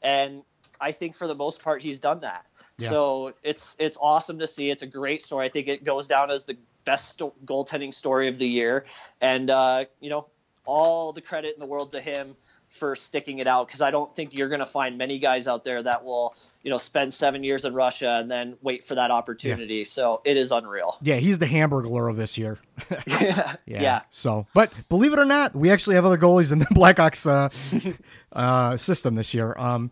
And 0.00 0.42
I 0.80 0.92
think 0.92 1.14
for 1.14 1.28
the 1.28 1.34
most 1.34 1.62
part, 1.62 1.82
he's 1.82 1.98
done 1.98 2.20
that. 2.20 2.44
Yeah. 2.78 2.88
So 2.90 3.34
it's 3.42 3.76
it's 3.78 3.98
awesome 4.00 4.38
to 4.40 4.46
see. 4.46 4.70
It's 4.70 4.82
a 4.82 4.86
great 4.86 5.22
story. 5.22 5.46
I 5.46 5.48
think 5.50 5.68
it 5.68 5.84
goes 5.84 6.06
down 6.06 6.30
as 6.30 6.44
the 6.44 6.56
best 6.84 7.08
sto- 7.10 7.34
goaltending 7.44 7.94
story 7.94 8.28
of 8.28 8.38
the 8.38 8.48
year, 8.48 8.86
and 9.20 9.50
uh, 9.50 9.84
you 10.00 10.10
know 10.10 10.26
all 10.64 11.12
the 11.12 11.20
credit 11.20 11.54
in 11.54 11.60
the 11.60 11.66
world 11.66 11.92
to 11.92 12.00
him 12.00 12.36
for 12.70 12.96
sticking 12.96 13.38
it 13.38 13.46
out 13.46 13.66
because 13.66 13.82
I 13.82 13.90
don't 13.90 14.14
think 14.16 14.36
you're 14.36 14.48
going 14.48 14.60
to 14.60 14.66
find 14.66 14.96
many 14.96 15.18
guys 15.18 15.46
out 15.46 15.62
there 15.62 15.82
that 15.82 16.04
will 16.04 16.34
you 16.62 16.70
know 16.70 16.78
spend 16.78 17.12
seven 17.12 17.44
years 17.44 17.64
in 17.64 17.74
Russia 17.74 18.16
and 18.18 18.30
then 18.30 18.56
wait 18.62 18.84
for 18.84 18.94
that 18.94 19.10
opportunity. 19.10 19.84
So 19.84 20.22
it 20.24 20.36
is 20.36 20.52
unreal. 20.52 20.96
yeah, 21.02 21.16
he's 21.16 21.38
the 21.38 21.46
Hamburglar 21.46 22.08
of 22.08 22.16
this 22.16 22.38
year. 22.38 22.58
yeah. 23.06 23.56
Yeah. 23.66 24.00
So, 24.10 24.46
but 24.54 24.72
believe 24.88 25.12
it 25.12 25.18
or 25.18 25.24
not, 25.26 25.54
we 25.54 25.70
actually 25.70 25.96
have 25.96 26.06
other 26.06 26.18
goalies 26.18 26.50
in 26.50 26.60
the 26.60 26.64
Blackhawks 26.72 27.26
uh, 27.26 27.92
uh, 28.32 28.76
system 28.78 29.14
this 29.16 29.34
year. 29.34 29.54
Um, 29.58 29.90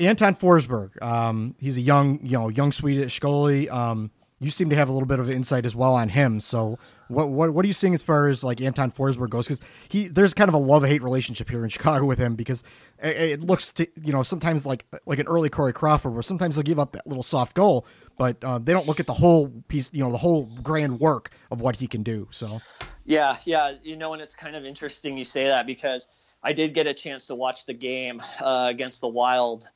Anton 0.00 0.34
Forsberg, 0.34 1.00
um, 1.02 1.54
he's 1.58 1.76
a 1.76 1.80
young, 1.80 2.18
you 2.24 2.38
know, 2.38 2.48
young 2.48 2.72
Swedish 2.72 3.20
goalie. 3.20 3.70
Um, 3.70 4.10
you 4.40 4.50
seem 4.50 4.68
to 4.70 4.76
have 4.76 4.88
a 4.88 4.92
little 4.92 5.06
bit 5.06 5.18
of 5.18 5.30
insight 5.30 5.64
as 5.64 5.74
well 5.74 5.94
on 5.94 6.08
him. 6.08 6.40
So, 6.40 6.78
what 7.08 7.30
what 7.30 7.52
what 7.52 7.64
are 7.64 7.66
you 7.66 7.72
seeing 7.74 7.94
as 7.94 8.02
far 8.02 8.28
as 8.28 8.42
like 8.42 8.60
Anton 8.60 8.90
Forsberg 8.90 9.30
goes? 9.30 9.46
Because 9.46 9.60
he 9.88 10.08
there's 10.08 10.34
kind 10.34 10.48
of 10.48 10.54
a 10.54 10.58
love 10.58 10.84
hate 10.84 11.02
relationship 11.02 11.48
here 11.48 11.62
in 11.62 11.68
Chicago 11.70 12.04
with 12.04 12.18
him 12.18 12.34
because 12.34 12.62
it, 12.98 13.16
it 13.16 13.40
looks 13.40 13.72
to 13.72 13.86
you 14.02 14.12
know 14.12 14.22
sometimes 14.22 14.66
like 14.66 14.86
like 15.06 15.18
an 15.18 15.26
early 15.26 15.48
Corey 15.48 15.72
Crawford 15.72 16.12
where 16.12 16.22
sometimes 16.22 16.56
they'll 16.56 16.62
give 16.62 16.78
up 16.78 16.92
that 16.92 17.06
little 17.06 17.22
soft 17.22 17.54
goal, 17.54 17.86
but 18.18 18.42
uh, 18.42 18.58
they 18.58 18.72
don't 18.72 18.86
look 18.86 19.00
at 19.00 19.06
the 19.06 19.14
whole 19.14 19.48
piece, 19.68 19.90
you 19.92 20.02
know, 20.02 20.10
the 20.10 20.18
whole 20.18 20.44
grand 20.62 21.00
work 21.00 21.30
of 21.50 21.60
what 21.60 21.76
he 21.76 21.86
can 21.86 22.02
do. 22.02 22.28
So. 22.30 22.60
Yeah, 23.06 23.36
yeah, 23.44 23.74
you 23.82 23.96
know, 23.96 24.14
and 24.14 24.22
it's 24.22 24.34
kind 24.34 24.56
of 24.56 24.64
interesting 24.64 25.18
you 25.18 25.24
say 25.24 25.44
that 25.44 25.66
because 25.66 26.08
I 26.42 26.52
did 26.52 26.74
get 26.74 26.86
a 26.86 26.94
chance 26.94 27.26
to 27.26 27.34
watch 27.34 27.66
the 27.66 27.74
game 27.74 28.22
uh, 28.40 28.68
against 28.70 29.00
the 29.00 29.08
Wild, 29.08 29.68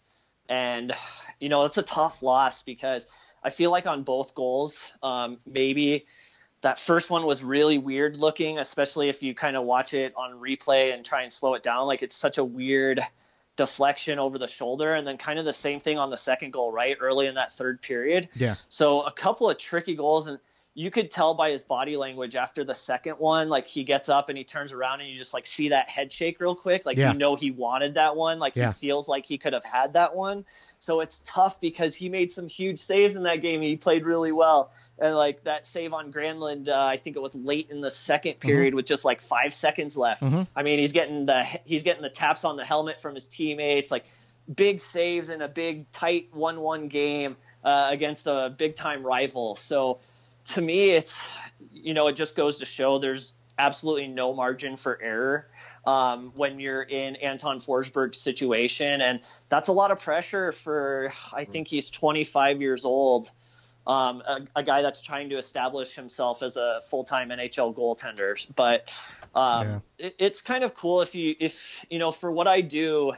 and 0.49 0.93
you 1.41 1.49
know, 1.49 1.65
it's 1.65 1.79
a 1.79 1.83
tough 1.83 2.23
loss 2.23 2.63
because 2.63 3.07
I 3.43 3.51
feel 3.51 3.71
like 3.71 3.87
on 3.87 4.03
both 4.03 4.35
goals, 4.35 4.91
um, 5.03 5.39
maybe 5.47 6.07
that 6.63 6.79
first 6.79 7.11
one 7.11 7.25
was 7.25 7.45
really 7.45 7.79
weird 7.79 8.17
looking, 8.17 8.59
especially 8.59 9.09
if 9.09 9.23
you 9.23 9.35
kind 9.35 9.57
of 9.57 9.65
watch 9.65 9.95
it 9.95 10.15
on 10.17 10.41
replay 10.41 10.93
and 10.93 11.05
try 11.05 11.23
and 11.23 11.33
slow 11.33 11.55
it 11.55 11.63
down. 11.63 11.87
Like 11.87 12.03
it's 12.03 12.17
such 12.17 12.39
a 12.39 12.45
weird 12.45 13.01
deflection 13.57 14.19
over 14.19 14.39
the 14.39 14.49
shoulder, 14.49 14.95
and 14.95 15.07
then 15.07 15.19
kind 15.19 15.39
of 15.39 15.45
the 15.45 15.53
same 15.53 15.81
thing 15.81 15.99
on 15.99 16.11
the 16.11 16.17
second 16.17 16.53
goal, 16.53 16.73
right 16.73 16.97
early 17.01 17.27
in 17.27 17.35
that 17.35 17.53
third 17.53 17.83
period. 17.83 18.29
Yeah. 18.35 18.55
So 18.69 19.03
a 19.03 19.13
couple 19.13 19.51
of 19.51 19.59
tricky 19.59 19.95
goals, 19.95 20.27
and 20.29 20.39
you 20.79 20.93
could 20.93 21.11
tell 21.11 21.35
by 21.35 21.51
his 21.51 21.65
body 21.65 21.97
language 21.97 22.37
after 22.37 22.63
the 22.63 22.73
second 22.73 23.15
one, 23.15 23.49
like 23.49 23.67
he 23.67 23.83
gets 23.83 24.09
up 24.09 24.29
and 24.29 24.39
he 24.39 24.45
turns 24.45 24.73
around 24.73 25.01
and 25.01 25.11
you 25.11 25.17
just 25.17 25.35
like 25.35 25.45
see 25.45 25.71
that 25.71 25.91
head 25.91 26.13
shake 26.13 26.39
real 26.41 26.55
quick. 26.55 26.87
Like 26.87 26.97
Yeah. 26.97 27.11
you 27.13 27.19
know 27.19 27.35
he 27.35 27.51
wanted 27.51 27.95
that 27.95 28.15
one. 28.15 28.39
Like 28.39 28.55
Yeah. 28.55 28.69
he 28.69 28.73
feels 28.75 29.09
like 29.09 29.27
he 29.27 29.39
could 29.39 29.55
have 29.55 29.65
had 29.65 29.95
that 29.95 30.15
one. 30.15 30.45
So 30.79 31.01
it's 31.01 31.21
tough 31.27 31.61
because 31.61 31.97
he 31.97 32.09
made 32.09 32.31
some 32.31 32.47
huge 32.47 32.79
saves 32.79 33.17
in 33.17 33.25
that 33.25 33.43
game. 33.43 33.61
He 33.61 33.75
played 33.77 34.05
really 34.07 34.31
well. 34.31 34.71
And 35.01 35.17
like 35.17 35.43
that 35.45 35.67
save 35.67 35.93
on 35.93 36.13
Granlund, 36.13 36.69
uh, 36.69 36.77
I 36.77 36.97
think 36.97 37.17
it 37.17 37.23
was 37.23 37.35
late 37.35 37.71
in 37.71 37.81
the 37.81 37.91
second 37.91 38.35
Mm-hmm. 38.35 38.49
period 38.49 38.75
with 38.75 38.87
just 38.87 39.05
like 39.05 39.21
five 39.21 39.55
seconds 39.55 39.97
left. 39.97 40.23
I 40.23 40.63
mean, 40.63 40.79
he's 40.79 40.93
getting 40.93 41.27
the 41.27 41.43
he's 41.65 41.83
getting 41.83 42.03
the 42.03 42.09
taps 42.09 42.45
on 42.45 42.57
the 42.57 42.65
helmet 42.65 43.01
from 43.01 43.17
his 43.17 43.27
teammates. 43.27 43.91
Like 43.91 44.05
big 44.55 44.79
saves 44.81 45.29
in 45.29 45.43
a 45.43 45.49
big 45.49 45.91
tight 45.91 46.29
one-one 46.33 46.87
game 46.87 47.37
uh, 47.65 47.89
against 47.91 48.29
a 48.29 48.55
big-time 48.57 49.03
rival. 49.05 49.57
So 49.57 49.99
to 50.49 50.61
me, 50.61 50.91
it's 50.91 51.27
you 51.73 51.95
know 51.95 52.09
it 52.09 52.15
just 52.15 52.37
goes 52.37 52.59
to 52.59 52.67
show 52.67 52.99
there's 52.99 53.35
absolutely 53.59 54.07
no 54.07 54.33
margin 54.33 54.77
for 54.77 55.01
error 55.01 55.49
um, 55.85 56.33
when 56.37 56.61
you're 56.61 56.83
in 56.83 57.17
Anton 57.17 57.61
Forsberg's 57.61 58.21
situation, 58.21 59.01
and 59.01 59.21
that's 59.49 59.69
a 59.69 59.73
lot 59.73 59.91
of 59.91 60.01
pressure 60.01 60.53
for. 60.53 61.13
I 61.33 61.45
think 61.45 61.69
he's 61.69 61.91
25 61.91 62.61
years 62.61 62.85
old. 62.85 63.31
Um, 63.87 64.23
a, 64.27 64.41
a 64.57 64.63
guy 64.63 64.83
that's 64.83 65.01
trying 65.01 65.31
to 65.31 65.39
establish 65.39 65.95
himself 65.95 66.43
as 66.43 66.59
a 66.59 66.83
full-time 66.91 67.31
NHL 67.31 67.75
goaltender, 67.75 68.47
but 68.55 68.93
um, 69.35 69.83
it, 69.99 70.15
it's 70.19 70.43
kind 70.43 70.63
of 70.63 70.75
cool 70.75 71.01
if 71.01 71.15
you 71.15 71.35
if 71.41 71.87
you 71.89 71.99
know 71.99 72.11
for 72.11 72.31
what 72.31 72.47
I 72.47 72.61
do 72.61 73.15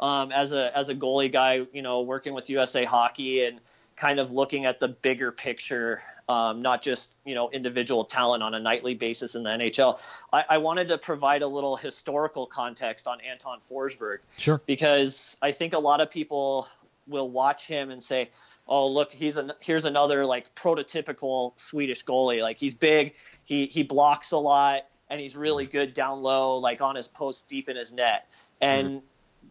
um, 0.00 0.32
as 0.32 0.52
a 0.52 0.76
as 0.76 0.88
a 0.88 0.94
goalie 0.94 1.30
guy, 1.30 1.66
you 1.72 1.82
know, 1.82 2.02
working 2.02 2.34
with 2.34 2.50
USA 2.50 2.84
Hockey 2.84 3.44
and 3.44 3.60
kind 3.96 4.18
of 4.20 4.32
looking 4.32 4.64
at 4.66 4.80
the 4.80 4.88
bigger 4.88 5.30
picture, 5.32 6.02
um, 6.28 6.62
not 6.62 6.82
just 6.82 7.12
you 7.24 7.34
know 7.34 7.50
individual 7.50 8.04
talent 8.04 8.42
on 8.42 8.54
a 8.54 8.60
nightly 8.60 8.94
basis 8.94 9.34
in 9.34 9.42
the 9.42 9.50
NHL. 9.50 9.98
I, 10.32 10.44
I 10.50 10.58
wanted 10.58 10.88
to 10.88 10.98
provide 10.98 11.42
a 11.42 11.46
little 11.46 11.76
historical 11.76 12.46
context 12.46 13.06
on 13.06 13.20
Anton 13.20 13.58
Forsberg 13.70 14.18
Sure. 14.38 14.60
because 14.66 15.36
I 15.42 15.52
think 15.52 15.72
a 15.72 15.78
lot 15.78 16.00
of 16.00 16.10
people 16.10 16.68
will 17.06 17.28
watch 17.28 17.66
him 17.66 17.90
and 17.90 18.02
say, 18.02 18.30
"Oh, 18.66 18.88
look, 18.88 19.12
he's 19.12 19.36
an 19.36 19.52
here's 19.60 19.84
another 19.84 20.24
like 20.24 20.54
prototypical 20.54 21.52
Swedish 21.58 22.04
goalie. 22.04 22.42
Like 22.42 22.58
he's 22.58 22.74
big, 22.74 23.14
he 23.44 23.66
he 23.66 23.82
blocks 23.82 24.32
a 24.32 24.38
lot, 24.38 24.86
and 25.10 25.20
he's 25.20 25.36
really 25.36 25.66
good 25.66 25.94
down 25.94 26.22
low, 26.22 26.58
like 26.58 26.80
on 26.80 26.96
his 26.96 27.08
post 27.08 27.48
deep 27.48 27.68
in 27.68 27.76
his 27.76 27.92
net." 27.92 28.26
And 28.60 29.02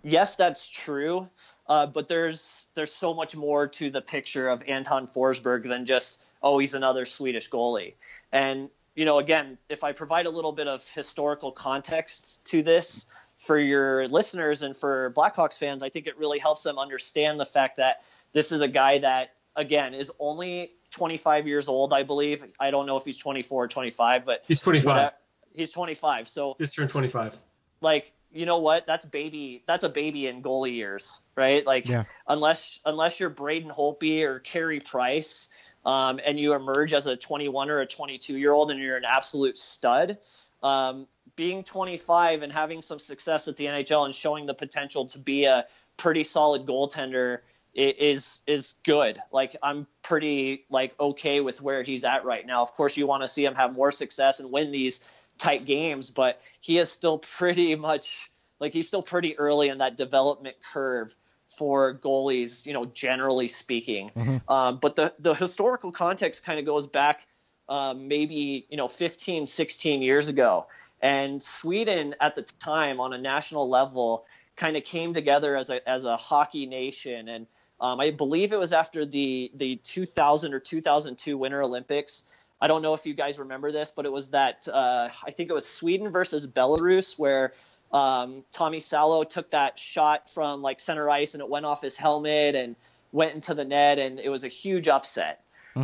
yes, 0.02 0.38
that's 0.38 0.68
true. 0.68 1.30
Uh, 1.68 1.86
but 1.86 2.08
there's 2.08 2.68
there's 2.76 2.92
so 2.92 3.14
much 3.14 3.36
more 3.36 3.68
to 3.68 3.90
the 3.90 4.02
picture 4.02 4.50
of 4.50 4.64
Anton 4.64 5.08
Forsberg 5.08 5.68
than 5.68 5.86
just 5.86 6.22
oh 6.42 6.60
he's 6.60 6.74
another 6.74 7.06
Swedish 7.06 7.50
goalie. 7.50 7.94
And 8.32 8.70
you 8.96 9.06
know 9.06 9.20
again, 9.20 9.58
if 9.70 9.84
I 9.84 9.94
provide 9.94 10.26
a 10.26 10.30
little 10.30 10.52
bit 10.52 10.68
of 10.68 10.88
historical 10.90 11.52
context 11.52 12.46
to 12.48 12.64
this 12.64 13.06
for 13.40 13.58
your 13.58 14.08
listeners 14.08 14.62
and 14.62 14.76
for 14.76 15.14
Blackhawks 15.16 15.58
fans, 15.58 15.84
I 15.84 15.90
think 15.90 16.08
it 16.08 16.18
really 16.18 16.40
helps 16.40 16.64
them 16.64 16.78
understand 16.80 17.40
the 17.40 17.46
fact 17.46 17.78
that 17.78 18.02
this 18.34 18.52
is 18.52 18.62
a 18.62 18.68
guy 18.68 19.00
that 19.00 19.34
again 19.56 19.94
is 19.94 20.12
only 20.20 20.72
25 20.92 21.48
years 21.48 21.68
old, 21.68 21.94
I 21.94 22.04
believe. 22.04 22.44
I 22.60 22.72
don't 22.72 22.86
know 22.86 22.98
if 22.98 23.06
he's 23.06 23.18
24 23.18 23.64
or 23.64 23.68
25, 23.68 24.26
but 24.26 24.44
He's 24.48 24.62
25. 24.62 24.86
whatever- 24.86 25.14
He's 25.54 25.72
25. 25.72 26.28
So 26.28 26.56
Just 26.60 26.76
turned 26.76 26.90
25. 26.90 27.38
Like 27.84 28.12
you 28.32 28.48
know 28.48 28.58
what? 28.58 28.88
That's 28.88 29.06
baby 29.06 29.64
that's 29.68 29.84
a 29.84 29.90
baby 29.90 30.28
in 30.28 30.42
goalie 30.42 30.76
years 30.76 31.20
right? 31.36 31.66
Like 31.66 31.88
Yeah. 31.88 32.04
unless 32.28 32.80
unless 32.86 33.20
you're 33.20 33.30
braden 33.30 33.70
holtby 33.70 34.24
or 34.24 34.40
Carey 34.40 34.80
price 34.80 35.50
um, 35.86 36.20
and 36.26 36.40
you 36.40 36.54
emerge 36.54 36.94
as 36.94 37.08
a 37.08 37.16
21 37.16 37.70
or 37.70 37.80
a 37.82 37.86
22 37.86 38.38
year 38.38 38.54
old 38.54 38.72
and 38.72 38.80
you're 38.80 38.98
an 38.98 39.06
absolute 39.06 39.58
stud 39.58 40.18
um, 40.62 41.08
being 41.36 41.64
25 41.64 42.44
and 42.44 42.54
having 42.54 42.82
some 42.82 43.00
success 43.00 43.48
at 43.48 43.58
the 43.58 43.66
nhl 43.66 44.06
and 44.06 44.16
showing 44.16 44.46
the 44.46 44.54
potential 44.54 45.08
to 45.08 45.20
be 45.20 45.46
a 45.46 45.66
pretty 45.98 46.24
solid 46.24 46.66
goaltender 46.66 47.40
is 47.76 48.44
is 48.46 48.76
good. 48.86 49.18
Like 49.32 49.56
i'm 49.64 49.88
pretty 50.04 50.66
like 50.70 50.94
okay 51.00 51.42
with 51.42 51.60
where 51.60 51.82
he's 51.82 52.04
at 52.04 52.24
right 52.24 52.46
now. 52.46 52.62
Of 52.62 52.74
course 52.74 52.96
you 52.98 53.08
want 53.08 53.24
to 53.24 53.28
see 53.28 53.44
him 53.44 53.56
have 53.56 53.74
more 53.74 53.92
success 53.92 54.40
and 54.40 54.52
win 54.52 54.72
these 54.72 55.04
tight 55.38 55.66
games, 55.66 56.12
but 56.12 56.42
he 56.60 56.78
is 56.78 56.92
still 56.92 57.18
pretty 57.18 57.76
much 57.76 58.32
like 58.60 58.74
he's 58.74 58.88
still 58.88 59.02
pretty 59.02 59.38
early 59.38 59.70
in 59.70 59.80
that 59.80 59.98
development 59.98 60.56
curve 60.72 61.14
for 61.58 61.94
goalies, 61.94 62.66
you 62.66 62.74
know, 62.74 62.86
generally 62.86 63.48
speaking. 63.48 64.12
Um, 64.48 64.80
but 64.82 64.96
the 64.96 65.14
the 65.20 65.34
historical 65.34 65.92
context 65.92 66.44
kind 66.46 66.60
of 66.60 66.66
goes 66.66 66.88
back 66.88 67.28
um, 67.70 68.08
maybe 68.08 68.66
you 68.70 68.78
know 68.78 68.88
15, 68.88 69.48
16 69.48 70.02
years 70.02 70.30
ago, 70.30 70.68
and 71.02 71.42
Sweden 71.42 72.16
at 72.20 72.36
the 72.36 72.44
time 72.44 73.00
on 73.00 73.14
a 73.14 73.18
national 73.18 73.70
level 73.70 74.26
kind 74.56 74.78
of 74.78 74.84
came 74.84 75.14
together 75.14 75.56
as 75.58 75.70
a 75.70 75.88
as 75.88 76.06
a 76.06 76.18
hockey 76.18 76.66
nation 76.66 77.28
and. 77.28 77.48
Um, 77.82 78.00
I 78.00 78.12
believe 78.12 78.54
it 78.54 78.60
was 78.60 78.72
after 78.72 79.06
the 79.06 79.52
the 79.56 79.76
2000 79.76 80.54
or 80.54 80.60
2002 80.62 81.38
Winter 81.38 81.62
Olympics. 81.62 82.24
I 82.64 82.68
don't 82.68 82.82
know 82.82 82.94
if 82.94 83.06
you 83.06 83.14
guys 83.14 83.40
remember 83.40 83.74
this, 83.74 83.92
but 83.94 84.06
it 84.06 84.12
was 84.14 84.30
that 84.30 84.70
uh, 84.70 85.10
I 85.22 85.32
think 85.32 85.50
it 85.50 85.54
was 85.54 85.68
Sweden 85.68 86.12
versus 86.14 86.48
Belarus 86.48 87.20
where 87.20 87.52
um, 87.92 88.46
Tommy 88.54 88.80
Salo 88.80 89.26
took 89.26 89.52
that 89.52 89.78
shot 89.78 90.30
from 90.30 90.62
like 90.62 90.80
center 90.80 91.10
ice 91.10 91.34
and 91.34 91.42
it 91.42 91.50
went 91.50 91.66
off 91.66 91.82
his 91.82 91.98
helmet 91.98 92.56
and 92.56 92.78
went 93.12 93.36
into 93.36 93.54
the 93.54 93.66
net 93.66 94.00
and 94.00 94.18
it 94.18 94.30
was 94.30 94.46
a 94.46 94.48
huge 94.48 94.88
upset. 94.88 95.44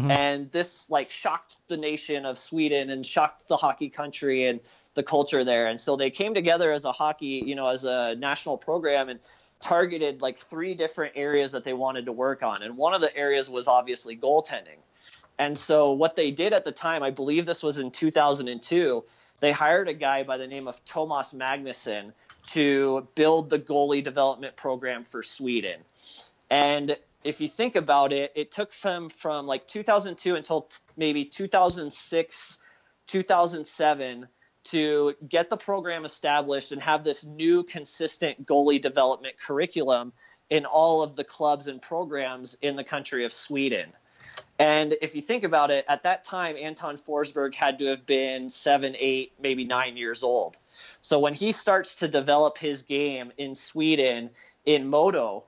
And 0.09 0.51
this 0.53 0.89
like 0.89 1.11
shocked 1.11 1.57
the 1.67 1.75
nation 1.75 2.25
of 2.25 2.39
Sweden 2.39 2.89
and 2.89 3.05
shocked 3.05 3.49
the 3.49 3.57
hockey 3.57 3.89
country 3.89 4.45
and 4.45 4.61
the 4.93 5.03
culture 5.03 5.43
there. 5.43 5.67
And 5.67 5.81
so 5.81 5.97
they 5.97 6.11
came 6.11 6.33
together 6.33 6.71
as 6.71 6.85
a 6.85 6.93
hockey, 6.93 7.43
you 7.45 7.55
know, 7.55 7.67
as 7.67 7.83
a 7.83 8.15
national 8.15 8.57
program 8.57 9.09
and 9.09 9.19
targeted 9.61 10.21
like 10.21 10.37
three 10.37 10.75
different 10.75 11.17
areas 11.17 11.51
that 11.51 11.65
they 11.65 11.73
wanted 11.73 12.05
to 12.05 12.13
work 12.13 12.41
on. 12.41 12.63
And 12.63 12.77
one 12.77 12.93
of 12.93 13.01
the 13.01 13.13
areas 13.13 13.49
was 13.49 13.67
obviously 13.67 14.15
goaltending. 14.15 14.79
And 15.39 15.57
so 15.57 15.93
what 15.93 16.17
they 16.17 16.31
did 16.31 16.51
at 16.51 16.65
the 16.65 16.73
time, 16.73 17.01
I 17.01 17.11
believe 17.11 17.45
this 17.45 17.63
was 17.63 17.79
in 17.79 17.91
2002, 17.91 19.05
they 19.39 19.53
hired 19.53 19.87
a 19.87 19.93
guy 19.93 20.23
by 20.23 20.35
the 20.35 20.47
name 20.47 20.67
of 20.67 20.83
Tomas 20.83 21.33
Magnuson 21.33 22.11
to 22.47 23.07
build 23.15 23.49
the 23.49 23.57
goalie 23.57 24.03
development 24.03 24.57
program 24.57 25.05
for 25.05 25.23
Sweden. 25.23 25.79
And 26.49 26.97
if 27.23 27.39
you 27.39 27.47
think 27.47 27.77
about 27.77 28.11
it, 28.11 28.33
it 28.35 28.51
took 28.51 28.73
them 28.81 29.07
from 29.07 29.47
like 29.47 29.65
2002 29.65 30.35
until 30.35 30.67
maybe 30.97 31.23
2006, 31.23 32.57
2007 33.07 34.27
to 34.65 35.13
get 35.27 35.49
the 35.49 35.57
program 35.57 36.03
established 36.03 36.73
and 36.73 36.81
have 36.81 37.05
this 37.05 37.23
new 37.23 37.63
consistent 37.63 38.45
goalie 38.45 38.81
development 38.81 39.35
curriculum 39.39 40.11
in 40.49 40.65
all 40.65 41.01
of 41.01 41.15
the 41.15 41.23
clubs 41.23 41.67
and 41.67 41.81
programs 41.81 42.55
in 42.61 42.75
the 42.75 42.83
country 42.83 43.23
of 43.23 43.31
Sweden. 43.31 43.93
And 44.57 44.95
if 45.01 45.15
you 45.15 45.21
think 45.21 45.45
about 45.45 45.71
it, 45.71 45.85
at 45.87 46.03
that 46.03 46.25
time, 46.25 46.57
Anton 46.57 46.97
Forsberg 46.97 47.55
had 47.55 47.79
to 47.79 47.85
have 47.87 48.05
been 48.05 48.49
seven, 48.49 48.95
eight, 48.99 49.31
maybe 49.41 49.63
nine 49.63 49.95
years 49.95 50.21
old. 50.21 50.57
So 50.99 51.19
when 51.19 51.33
he 51.33 51.53
starts 51.53 51.97
to 51.97 52.09
develop 52.09 52.57
his 52.57 52.81
game 52.81 53.31
in 53.37 53.55
Sweden 53.55 54.31
in 54.65 54.89
MoDo, 54.89 55.43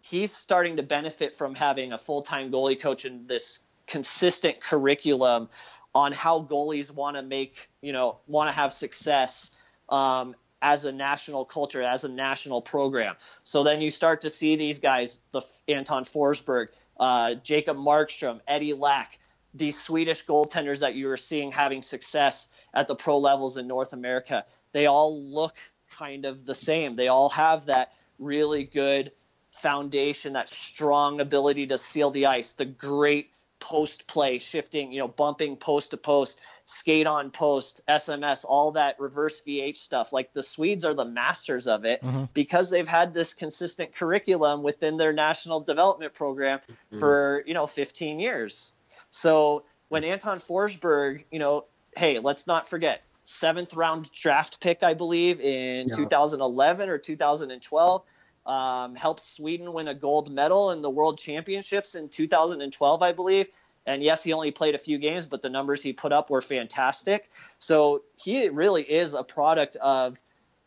he's 0.00 0.32
starting 0.32 0.76
to 0.76 0.84
benefit 0.84 1.34
from 1.34 1.56
having 1.56 1.92
a 1.92 1.98
full 1.98 2.22
time 2.22 2.52
goalie 2.52 2.80
coach 2.80 3.04
and 3.04 3.26
this 3.26 3.60
consistent 3.86 4.60
curriculum 4.60 5.48
on 5.92 6.12
how 6.12 6.40
goalies 6.40 6.94
want 6.94 7.16
to 7.16 7.22
make, 7.22 7.68
you 7.80 7.92
know, 7.92 8.18
want 8.28 8.48
to 8.48 8.54
have 8.54 8.72
success 8.72 9.50
um, 9.88 10.36
as 10.62 10.84
a 10.84 10.92
national 10.92 11.44
culture, 11.44 11.82
as 11.82 12.04
a 12.04 12.08
national 12.08 12.62
program. 12.62 13.16
So 13.42 13.64
then 13.64 13.80
you 13.80 13.90
start 13.90 14.22
to 14.22 14.30
see 14.30 14.56
these 14.56 14.78
guys, 14.78 15.20
the 15.32 15.42
Anton 15.68 16.04
Forsberg, 16.04 16.68
uh, 16.98 17.34
Jacob 17.34 17.76
Markstrom, 17.76 18.40
Eddie 18.46 18.74
Lack, 18.74 19.18
these 19.54 19.80
Swedish 19.80 20.24
goaltenders 20.24 20.80
that 20.80 20.94
you 20.94 21.08
were 21.08 21.16
seeing 21.16 21.52
having 21.52 21.82
success 21.82 22.48
at 22.74 22.88
the 22.88 22.94
pro 22.94 23.18
levels 23.18 23.56
in 23.56 23.66
North 23.66 23.92
America. 23.92 24.44
They 24.72 24.86
all 24.86 25.22
look 25.22 25.56
kind 25.96 26.24
of 26.24 26.44
the 26.44 26.54
same. 26.54 26.96
They 26.96 27.08
all 27.08 27.30
have 27.30 27.66
that 27.66 27.92
really 28.18 28.64
good 28.64 29.12
foundation, 29.50 30.34
that 30.34 30.48
strong 30.48 31.20
ability 31.20 31.68
to 31.68 31.78
seal 31.78 32.10
the 32.10 32.26
ice, 32.26 32.52
the 32.52 32.64
great 32.64 33.30
post 33.66 34.06
play, 34.06 34.38
shifting, 34.38 34.92
you 34.92 35.00
know, 35.00 35.08
bumping 35.08 35.56
post 35.56 35.90
to 35.90 35.96
post, 35.96 36.38
skate 36.66 37.08
on 37.08 37.32
post, 37.32 37.80
SMS, 37.88 38.44
all 38.48 38.72
that 38.72 39.00
reverse 39.00 39.42
VH 39.42 39.76
stuff. 39.76 40.12
Like 40.12 40.32
the 40.32 40.42
Swedes 40.42 40.84
are 40.84 40.94
the 40.94 41.04
masters 41.04 41.66
of 41.66 41.84
it 41.84 42.00
mm-hmm. 42.00 42.24
because 42.32 42.70
they've 42.70 42.86
had 42.86 43.12
this 43.12 43.34
consistent 43.34 43.92
curriculum 43.96 44.62
within 44.62 44.98
their 44.98 45.12
national 45.12 45.60
development 45.62 46.14
program 46.14 46.60
mm-hmm. 46.60 47.00
for, 47.00 47.42
you 47.44 47.54
know, 47.54 47.66
15 47.66 48.20
years. 48.20 48.70
So 49.10 49.64
when 49.88 50.04
mm-hmm. 50.04 50.12
Anton 50.12 50.38
Forsberg, 50.38 51.24
you 51.32 51.40
know, 51.40 51.64
hey, 51.96 52.20
let's 52.20 52.46
not 52.46 52.68
forget 52.68 53.02
seventh 53.24 53.74
round 53.74 54.12
draft 54.12 54.60
pick, 54.60 54.84
I 54.84 54.94
believe, 54.94 55.40
in 55.40 55.88
Yeah. 55.88 55.96
2011 55.96 56.88
or 56.88 56.98
2012. 56.98 58.02
Um, 58.46 58.94
helped 58.94 59.22
Sweden 59.22 59.72
win 59.72 59.88
a 59.88 59.94
gold 59.94 60.32
medal 60.32 60.70
in 60.70 60.80
the 60.80 60.88
World 60.88 61.18
Championships 61.18 61.96
in 61.96 62.08
2012, 62.08 63.02
I 63.02 63.12
believe. 63.12 63.48
And 63.86 64.02
yes, 64.02 64.22
he 64.22 64.32
only 64.32 64.50
played 64.52 64.74
a 64.74 64.78
few 64.78 64.98
games, 64.98 65.26
but 65.26 65.42
the 65.42 65.48
numbers 65.48 65.82
he 65.82 65.92
put 65.92 66.12
up 66.12 66.30
were 66.30 66.42
fantastic. 66.42 67.30
So 67.58 68.02
he 68.16 68.48
really 68.48 68.82
is 68.82 69.14
a 69.14 69.22
product 69.22 69.76
of 69.76 70.20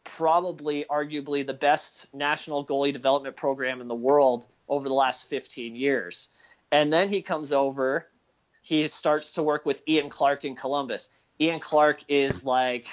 probably, 0.04 0.86
arguably, 0.90 1.46
the 1.46 1.54
best 1.54 2.14
national 2.14 2.66
goalie 2.66 2.94
development 2.94 3.36
program 3.36 3.82
in 3.82 3.88
the 3.88 3.96
world 3.96 4.46
over 4.68 4.88
the 4.88 4.96
last 4.96 5.30
15 5.30 5.76
years. 5.76 6.30
And 6.72 6.94
then 6.94 7.10
he 7.10 7.22
comes 7.22 7.52
over, 7.52 8.08
he 8.62 8.88
starts 8.88 9.34
to 9.34 9.44
work 9.44 9.66
with 9.66 9.84
Ian 9.88 10.10
Clark 10.10 10.46
in 10.46 10.56
Columbus. 10.56 11.10
Ian 11.42 11.60
Clark 11.60 12.04
is 12.08 12.44
like, 12.44 12.88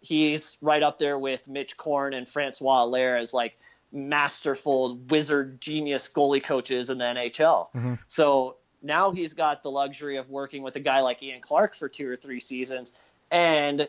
he's 0.00 0.56
right 0.60 0.82
up 0.82 0.98
there 0.98 1.18
with 1.18 1.48
Mitch 1.48 1.76
Korn 1.76 2.14
and 2.14 2.28
Francois 2.28 2.84
Allaire 2.84 3.18
as 3.18 3.34
like 3.34 3.58
masterful 3.92 4.96
wizard 4.96 5.60
genius 5.60 6.08
goalie 6.14 6.42
coaches 6.42 6.90
in 6.90 6.98
the 6.98 7.04
NHL. 7.04 7.68
Mm-hmm. 7.74 7.94
So 8.08 8.56
now 8.82 9.10
he's 9.10 9.34
got 9.34 9.62
the 9.62 9.70
luxury 9.70 10.16
of 10.16 10.30
working 10.30 10.62
with 10.62 10.76
a 10.76 10.80
guy 10.80 11.00
like 11.00 11.22
Ian 11.22 11.40
Clark 11.40 11.74
for 11.74 11.88
two 11.88 12.08
or 12.08 12.16
three 12.16 12.40
seasons. 12.40 12.92
And 13.30 13.88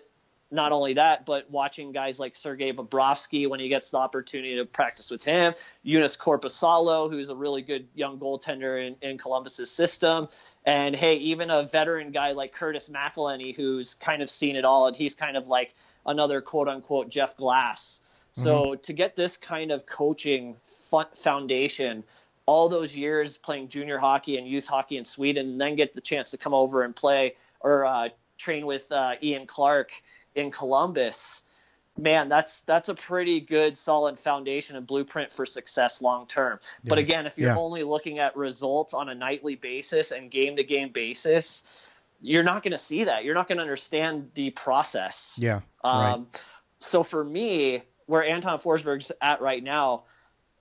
not 0.51 0.73
only 0.73 0.95
that, 0.95 1.25
but 1.25 1.49
watching 1.49 1.93
guys 1.93 2.19
like 2.19 2.35
Sergei 2.35 2.73
Bobrovsky 2.73 3.49
when 3.49 3.61
he 3.61 3.69
gets 3.69 3.91
the 3.91 3.97
opportunity 3.97 4.57
to 4.57 4.65
practice 4.65 5.09
with 5.09 5.23
him, 5.23 5.53
Joonas 5.85 6.19
Korpisalo, 6.19 7.09
who's 7.09 7.29
a 7.29 7.35
really 7.35 7.61
good 7.61 7.87
young 7.95 8.19
goaltender 8.19 8.85
in, 8.85 8.95
in 9.01 9.17
Columbus's 9.17 9.71
system, 9.71 10.27
and 10.65 10.93
hey, 10.93 11.15
even 11.15 11.49
a 11.49 11.63
veteran 11.63 12.11
guy 12.11 12.33
like 12.33 12.51
Curtis 12.51 12.89
McElhinney, 12.89 13.55
who's 13.55 13.93
kind 13.93 14.21
of 14.21 14.29
seen 14.29 14.57
it 14.57 14.65
all, 14.65 14.87
and 14.87 14.95
he's 14.95 15.15
kind 15.15 15.37
of 15.37 15.47
like 15.47 15.73
another 16.05 16.41
quote 16.41 16.67
unquote 16.67 17.09
Jeff 17.09 17.37
Glass. 17.37 18.01
So 18.33 18.75
to 18.75 18.93
get 18.93 19.15
this 19.15 19.37
kind 19.37 19.71
of 19.71 19.85
coaching 19.85 20.55
foundation, 21.15 22.03
all 22.45 22.69
those 22.69 22.95
years 22.95 23.37
playing 23.37 23.69
junior 23.69 23.97
hockey 23.97 24.37
and 24.37 24.47
youth 24.47 24.67
hockey 24.67 24.97
in 24.97 25.05
Sweden, 25.05 25.51
and 25.51 25.61
then 25.61 25.75
get 25.75 25.93
the 25.93 26.01
chance 26.01 26.31
to 26.31 26.37
come 26.37 26.53
over 26.53 26.83
and 26.83 26.95
play 26.95 27.35
or 27.59 27.85
uh, 27.85 28.09
train 28.37 28.65
with 28.65 28.91
uh, 28.91 29.13
Ian 29.21 29.47
Clark 29.47 29.91
in 30.33 30.51
Columbus, 30.51 31.43
man, 31.97 32.29
that's 32.29 32.61
that's 32.61 32.89
a 32.89 32.95
pretty 32.95 33.41
good 33.41 33.77
solid 33.77 34.17
foundation 34.19 34.75
and 34.75 34.87
blueprint 34.87 35.31
for 35.33 35.45
success 35.45 36.01
long 36.01 36.25
term. 36.25 36.59
But 36.83 36.97
again, 36.97 37.25
if 37.25 37.37
you're 37.37 37.49
Yeah. 37.49 37.57
only 37.57 37.83
looking 37.83 38.19
at 38.19 38.35
results 38.35 38.93
on 38.93 39.09
a 39.09 39.15
nightly 39.15 39.55
basis 39.55 40.11
and 40.11 40.31
game 40.31 40.55
to 40.55 40.63
game 40.63 40.89
basis, 40.89 41.63
you're 42.21 42.43
not 42.43 42.63
going 42.63 42.71
to 42.71 42.77
see 42.77 43.05
that. 43.05 43.23
You're 43.23 43.35
not 43.35 43.47
going 43.47 43.57
to 43.57 43.63
understand 43.63 44.31
the 44.33 44.51
process. 44.51 45.37
Yeah. 45.39 45.61
right. 45.83 46.13
Um, 46.13 46.27
So 46.79 47.03
for 47.03 47.23
me, 47.23 47.83
where 48.05 48.23
Anton 48.23 48.59
Forsberg's 48.59 49.11
at 49.21 49.41
right 49.41 49.63
now, 49.63 50.03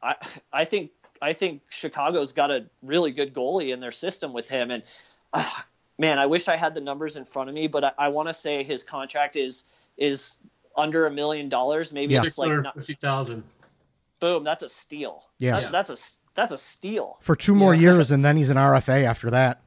I 0.02 0.16
I 0.52 0.64
think 0.64 0.90
I 1.22 1.32
think 1.32 1.62
Chicago's 1.70 2.32
got 2.32 2.50
a 2.50 2.66
really 2.82 3.10
good 3.12 3.34
goalie 3.34 3.72
in 3.72 3.80
their 3.80 3.92
system 3.92 4.32
with 4.32 4.48
him, 4.48 4.70
and 4.70 4.82
uh, 5.32 5.48
man, 5.98 6.18
I 6.18 6.26
wish 6.26 6.48
I 6.48 6.56
had 6.56 6.74
the 6.74 6.80
numbers 6.80 7.16
in 7.16 7.24
front 7.24 7.48
of 7.48 7.54
me, 7.54 7.66
but 7.66 7.84
I, 7.84 7.92
I 7.98 8.08
want 8.08 8.28
to 8.28 8.34
say 8.34 8.62
his 8.62 8.82
contract 8.84 9.36
is 9.36 9.64
is 9.98 10.38
under 10.76 11.06
a 11.06 11.10
million 11.10 11.48
dollars, 11.48 11.92
maybe 11.92 12.14
Yeah. 12.14 12.22
it's 12.24 12.38
like 12.38 12.48
not, 12.48 12.74
650,000. 12.76 13.42
boom, 14.20 14.44
that's 14.44 14.62
a 14.62 14.68
steal. 14.68 15.24
Yeah. 15.38 15.60
That- 15.60 15.72
that's 15.72 15.90
a 15.90 15.96
that's 16.34 16.52
a 16.52 16.58
steal. 16.58 17.18
For 17.22 17.34
two 17.36 17.54
more 17.54 17.74
Yeah. 17.74 17.80
years, 17.92 18.12
and 18.12 18.24
then 18.24 18.36
he's 18.36 18.48
an 18.50 18.56
RFA 18.56 19.04
after 19.04 19.30
that. 19.30 19.60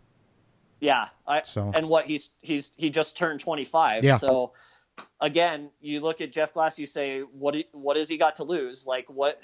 Yeah, 0.79 1.09
I, 1.27 1.43
So- 1.43 1.71
and 1.75 1.87
what 1.87 2.05
he's 2.05 2.29
he's 2.41 2.71
he 2.77 2.89
just 2.89 3.17
turned 3.17 3.41
25. 3.41 4.03
Yeah. 4.03 4.17
So 4.17 4.53
again, 5.19 5.69
you 5.81 6.01
look 6.01 6.21
at 6.21 6.31
Jeff 6.31 6.53
Glass, 6.53 6.77
you 6.77 6.87
say, 6.87 7.21
what 7.21 7.55
what 7.71 7.97
has 7.97 8.09
he 8.09 8.17
got 8.17 8.37
to 8.37 8.43
lose? 8.43 8.85
Like 8.85 9.05
what? 9.07 9.39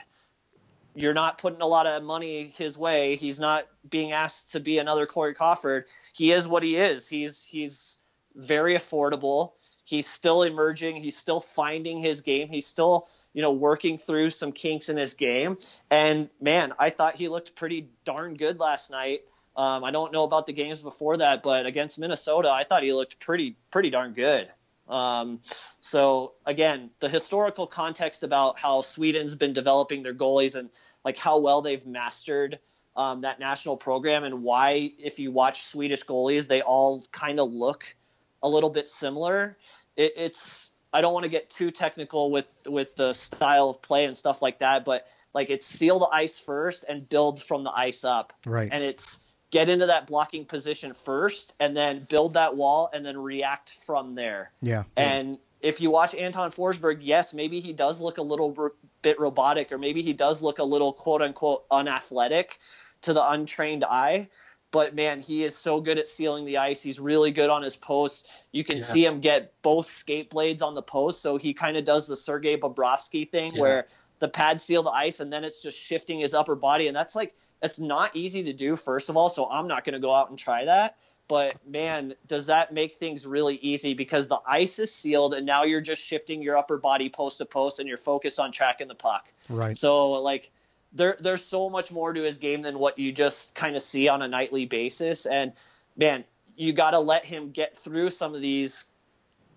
You're 0.96 1.14
not 1.14 1.38
putting 1.38 1.62
a 1.62 1.68
lot 1.68 1.86
of 1.88 2.04
money 2.04 2.48
his 2.58 2.78
way. 2.78 3.16
He's 3.16 3.40
not 3.40 3.68
being 3.88 4.12
asked 4.12 4.54
to 4.54 4.60
be 4.60 4.80
another 4.80 5.06
Corey 5.06 5.34
Crawford. 5.34 5.86
He 6.14 6.32
is 6.32 6.48
what 6.48 6.64
he 6.64 6.76
is. 6.76 7.08
He's 7.08 7.46
he's 7.46 7.98
very 8.36 8.76
affordable. 8.76 9.54
He's 9.86 10.08
still 10.08 10.44
emerging. 10.44 10.98
He's 10.98 11.16
still 11.16 11.40
finding 11.40 12.00
his 12.00 12.22
game. 12.22 12.50
He's 12.50 12.66
still 12.66 13.08
you 13.34 13.42
know 13.42 13.54
working 13.54 13.98
through 13.98 14.32
some 14.32 14.52
kinks 14.52 14.90
in 14.90 14.98
his 14.98 15.14
game. 15.14 15.58
And 15.90 16.30
man, 16.42 16.74
I 16.78 16.90
thought 16.90 17.16
he 17.16 17.30
looked 17.30 17.56
pretty 17.56 17.90
darn 18.04 18.36
good 18.36 18.60
last 18.60 18.92
night. 18.92 19.22
Um, 19.56 19.84
I 19.84 19.92
don't 19.92 20.12
know 20.12 20.24
about 20.24 20.46
the 20.46 20.54
games 20.54 20.82
before 20.82 21.18
that, 21.18 21.44
but 21.44 21.66
against 21.66 22.00
Minnesota, 22.00 22.50
I 22.50 22.64
thought 22.64 22.84
he 22.84 22.94
looked 22.94 23.20
pretty 23.20 23.56
pretty 23.72 23.90
darn 23.90 24.14
good. 24.14 24.52
Um, 24.90 25.42
so 25.82 26.34
again, 26.46 26.90
the 27.00 27.10
historical 27.10 27.68
context 27.68 28.24
about 28.24 28.58
how 28.60 28.82
Sweden's 28.82 29.36
been 29.36 29.54
developing 29.54 30.04
their 30.04 30.14
goalies 30.14 30.56
and 30.56 30.70
like 31.06 31.18
how 31.18 31.40
well 31.40 31.62
they've 31.62 31.86
mastered 31.86 32.60
um, 32.96 33.22
that 33.22 33.40
national 33.40 33.78
program 33.78 34.24
and 34.24 34.44
why, 34.44 34.92
if 34.98 35.20
you 35.20 35.32
watch 35.32 35.64
Swedish 35.64 36.04
goalies, 36.04 36.48
they 36.48 36.62
all 36.62 37.06
kind 37.12 37.40
of 37.40 37.50
look 37.50 37.96
a 38.44 38.50
little 38.50 38.70
bit 38.70 38.88
similar. 38.88 39.58
It, 39.96 40.14
it's 40.18 40.72
I 40.92 41.02
don't 41.02 41.14
want 41.14 41.24
to 41.24 41.30
get 41.30 41.50
too 41.50 41.72
technical 41.72 42.32
with 42.32 42.48
with 42.66 42.96
the 42.96 43.14
style 43.14 43.70
of 43.70 43.82
play 43.82 44.06
and 44.06 44.18
stuff 44.18 44.42
like 44.42 44.60
that, 44.60 44.86
but 44.86 45.06
like 45.34 45.50
it's 45.50 45.66
seal 45.66 46.00
the 46.00 46.08
ice 46.08 46.40
first 46.40 46.84
and 46.88 47.08
build 47.08 47.42
from 47.42 47.64
the 47.64 47.72
ice 47.72 48.04
up 48.04 48.34
Right. 48.46 48.70
and 48.72 48.84
it's 48.84 49.20
get 49.52 49.70
into 49.70 49.88
that 49.88 50.08
blocking 50.08 50.46
position 50.46 50.94
first 51.06 51.54
and 51.60 51.76
then 51.76 52.06
build 52.08 52.34
that 52.34 52.56
wall 52.56 52.90
and 52.94 53.06
then 53.06 53.18
react 53.18 53.72
from 53.86 54.16
there. 54.16 54.52
Yeah. 54.62 54.84
And 54.96 55.40
if 55.62 55.82
you 55.82 55.90
watch 55.90 56.14
Anton 56.16 56.52
Forsberg, 56.52 57.00
yes, 57.02 57.34
maybe 57.34 57.60
he 57.60 57.74
does 57.74 58.00
look 58.00 58.18
a 58.18 58.22
little 58.22 58.72
bit 59.02 59.20
robotic 59.20 59.72
or 59.72 59.78
maybe 59.78 60.02
he 60.02 60.14
does 60.14 60.42
look 60.42 60.60
a 60.60 60.64
little 60.64 60.94
quote 60.94 61.22
unquote 61.22 61.66
unathletic 61.72 62.60
to 63.04 63.14
the 63.14 63.28
untrained 63.28 63.84
eye. 63.84 64.30
But 64.72 64.94
man, 64.94 65.20
he 65.20 65.44
is 65.44 65.58
so 65.58 65.82
good 65.82 65.98
at 65.98 66.08
sealing 66.08 66.46
the 66.46 66.58
ice. 66.60 66.84
He's 66.84 67.00
really 67.00 67.32
good 67.32 67.50
on 67.50 67.64
his 67.64 67.76
posts. 67.76 68.28
You 68.52 68.64
can 68.64 68.78
Yeah. 68.78 68.84
see 68.84 69.04
him 69.04 69.20
get 69.20 69.60
both 69.64 69.90
skate 69.90 70.30
blades 70.30 70.62
on 70.62 70.76
the 70.76 70.84
post. 70.84 71.24
So 71.24 71.38
he 71.38 71.56
kind 71.56 71.76
of 71.76 71.86
does 71.86 72.06
the 72.06 72.16
Sergei 72.16 72.56
Bobrovsky 72.56 73.28
thing 73.30 73.54
Yeah. 73.56 73.62
where 73.62 73.88
the 74.20 74.28
pads 74.28 74.64
seal 74.64 74.84
the 74.84 74.92
ice 74.92 75.20
and 75.22 75.34
then 75.34 75.44
it's 75.44 75.64
just 75.64 75.78
shifting 75.80 76.20
his 76.20 76.36
upper 76.36 76.54
body. 76.56 76.88
And 76.88 76.96
that's 76.96 77.16
like, 77.16 77.36
that's 77.60 77.80
not 77.80 78.16
easy 78.16 78.44
to 78.44 78.54
do, 78.54 78.76
first 78.76 79.10
of 79.10 79.18
all. 79.18 79.30
So 79.30 79.50
I'm 79.50 79.68
not 79.68 79.84
going 79.84 79.94
to 79.94 80.00
go 80.00 80.14
out 80.14 80.30
and 80.30 80.38
try 80.38 80.66
that. 80.66 80.98
But 81.28 81.56
man, 81.68 82.16
does 82.26 82.48
that 82.48 82.74
make 82.74 82.96
things 82.96 83.26
really 83.28 83.56
easy 83.56 83.94
because 83.94 84.28
the 84.28 84.40
ice 84.48 84.80
is 84.80 84.92
sealed 84.92 85.36
and 85.36 85.46
now 85.46 85.64
you're 85.64 85.80
just 85.80 86.02
shifting 86.02 86.42
your 86.42 86.58
upper 86.58 86.78
body 86.78 87.10
post 87.10 87.38
to 87.38 87.46
post 87.46 87.80
and 87.80 87.88
you're 87.88 87.98
focused 87.98 88.40
on 88.40 88.52
tracking 88.52 88.88
the 88.88 88.96
puck. 88.96 89.28
Right. 89.48 89.78
So 89.78 90.14
like 90.14 90.50
there 90.94 91.18
there's 91.20 91.46
so 91.46 91.70
much 91.70 91.92
more 91.92 92.12
to 92.12 92.24
his 92.24 92.40
game 92.40 92.64
than 92.64 92.80
what 92.80 92.98
you 92.98 93.12
just 93.12 93.54
kind 93.54 93.76
of 93.76 93.84
see 93.84 94.08
on 94.08 94.24
a 94.24 94.28
nightly 94.28 94.66
basis 94.66 95.28
and 95.28 95.54
man, 95.96 96.24
you 96.56 96.74
got 96.74 96.92
to 96.92 97.00
let 97.00 97.26
him 97.26 97.52
get 97.52 97.78
through 97.78 98.10
some 98.10 98.34
of 98.34 98.42
these 98.42 98.86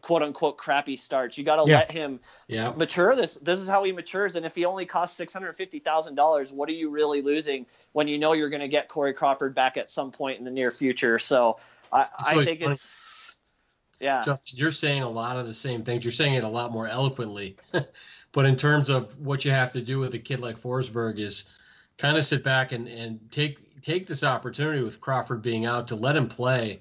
quote 0.03 0.23
unquote 0.23 0.59
crappy 0.59 0.97
starts. 0.97 1.39
You 1.39 1.45
got 1.45 1.57
to 1.57 1.71
Yeah. 1.71 1.79
let 1.79 1.93
him 1.93 2.21
Yeah. 2.49 2.73
mature 2.77 3.17
this 3.17 3.37
this 3.37 3.61
is 3.61 3.69
how 3.69 3.85
he 3.85 3.93
matures 3.93 4.37
and 4.37 4.45
if 4.45 4.55
he 4.55 4.65
only 4.65 4.85
costs 4.85 5.19
$650,000 5.19 6.53
what 6.53 6.69
are 6.69 6.73
you 6.73 6.91
really 6.91 7.23
losing 7.23 7.67
when 7.93 8.09
you 8.09 8.19
know 8.19 8.33
you're 8.33 8.51
going 8.51 8.61
to 8.61 8.69
get 8.69 8.89
Corey 8.89 9.15
Crawford 9.15 9.55
back 9.55 9.77
at 9.77 9.89
some 9.89 10.11
point 10.11 10.39
in 10.39 10.45
the 10.45 10.51
near 10.51 10.71
future 10.71 11.19
so 11.19 11.59
I, 11.93 12.07
I 12.19 12.45
think 12.45 12.61
funny. 12.61 12.73
it's 12.73 13.33
yeah 14.01 14.25
Justin, 14.25 14.59
you're 14.59 14.73
saying 14.73 15.03
a 15.03 15.09
lot 15.11 15.37
of 15.37 15.47
the 15.47 15.55
same 15.55 15.85
things. 15.85 16.05
You're 16.05 16.13
saying 16.13 16.35
it 16.35 16.45
a 16.45 16.49
lot 16.49 16.73
more 16.73 16.89
eloquently. 16.89 17.57
but 18.33 18.47
in 18.47 18.57
terms 18.57 18.91
of 18.91 19.19
what 19.19 19.45
you 19.45 19.51
have 19.53 19.71
to 19.73 19.83
do 19.83 19.99
with 19.99 20.15
a 20.15 20.19
kid 20.19 20.41
like 20.41 20.61
Forsberg 20.61 21.19
is 21.19 21.51
kind 21.99 22.17
of 22.17 22.25
sit 22.25 22.43
back 22.43 22.73
and, 22.73 22.89
and 22.89 23.21
take 23.31 23.81
take 23.83 24.07
this 24.07 24.25
opportunity 24.25 24.83
with 24.83 25.01
Crawford 25.01 25.43
being 25.43 25.67
out 25.67 25.89
to 25.89 25.97
let 25.97 26.17
him 26.17 26.29
play 26.29 26.81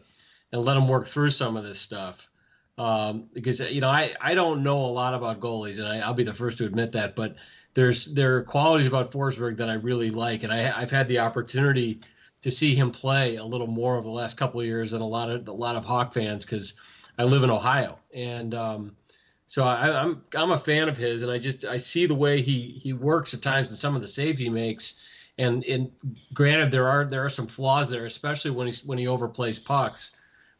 and 0.51 0.61
let 0.63 0.78
him 0.78 0.88
work 0.88 1.07
through 1.07 1.32
some 1.32 1.57
of 1.57 1.63
this 1.63 1.80
stuff. 1.80 2.30
Um, 2.78 3.28
because 3.34 3.59
you 3.59 3.82
know 3.82 3.89
I, 3.89 4.15
I 4.22 4.34
don't 4.34 4.63
know 4.63 4.80
a 4.80 4.88
lot 4.88 5.13
about 5.13 5.39
goalies 5.39 5.80
and 5.80 5.88
I, 5.88 5.99
I'll 5.99 6.13
be 6.13 6.24
the 6.24 6.34
first 6.34 6.57
to 6.59 6.65
admit 6.65 6.91
that, 6.93 7.15
but 7.15 7.36
there's 7.74 8.05
there 8.05 8.38
are 8.38 8.43
qualities 8.43 8.88
about 8.88 9.11
Forsberg 9.11 9.57
that 9.57 9.69
I 9.69 9.74
really 9.74 10.09
like 10.09 10.43
and 10.43 10.51
I, 10.51 10.82
I've 10.82 10.91
had 10.91 11.07
the 11.07 11.19
opportunity 11.19 11.99
to 12.41 12.51
see 12.51 12.74
him 12.74 12.91
play 12.91 13.36
a 13.36 13.43
little 13.43 13.67
more 13.67 13.95
over 13.95 14.03
the 14.03 14.09
last 14.09 14.38
couple 14.38 14.59
of 14.59 14.65
years 14.65 14.91
than 14.91 15.01
a 15.01 15.07
lot 15.07 15.30
of 15.30 15.47
a 15.47 15.51
lot 15.51 15.76
of 15.76 15.86
Hawk 15.86 16.13
fans 16.13 16.45
because 16.45 16.74
I 17.17 17.24
live 17.24 17.43
in 17.43 17.49
Ohio, 17.49 17.99
and 18.13 18.55
um, 18.55 18.95
so 19.47 19.63
I, 19.63 20.01
I'm 20.01 20.24
I'm 20.36 20.51
a 20.51 20.57
fan 20.57 20.89
of 20.89 20.97
his, 20.97 21.24
and 21.24 21.32
I 21.32 21.38
just 21.38 21.65
I 21.65 21.78
see 21.78 22.05
the 22.05 22.15
way 22.15 22.41
he 22.41 22.80
he 22.82 22.93
works 22.93 23.34
at 23.34 23.41
times 23.41 23.69
and 23.69 23.78
some 23.78 23.95
of 23.95 24.01
the 24.01 24.07
saves 24.07 24.41
he 24.41 24.49
makes, 24.49 25.01
and 25.38 25.63
and 25.65 25.91
granted 26.34 26.72
there 26.72 26.88
are 26.88 27.05
there 27.05 27.24
are 27.24 27.30
some 27.30 27.47
flaws 27.47 27.89
there, 27.89 28.05
especially 28.05 28.51
when 28.51 28.67
he's 28.67 28.84
when 28.84 28.97
he 28.97 29.05
overplays 29.05 29.63
pucks, 29.63 30.15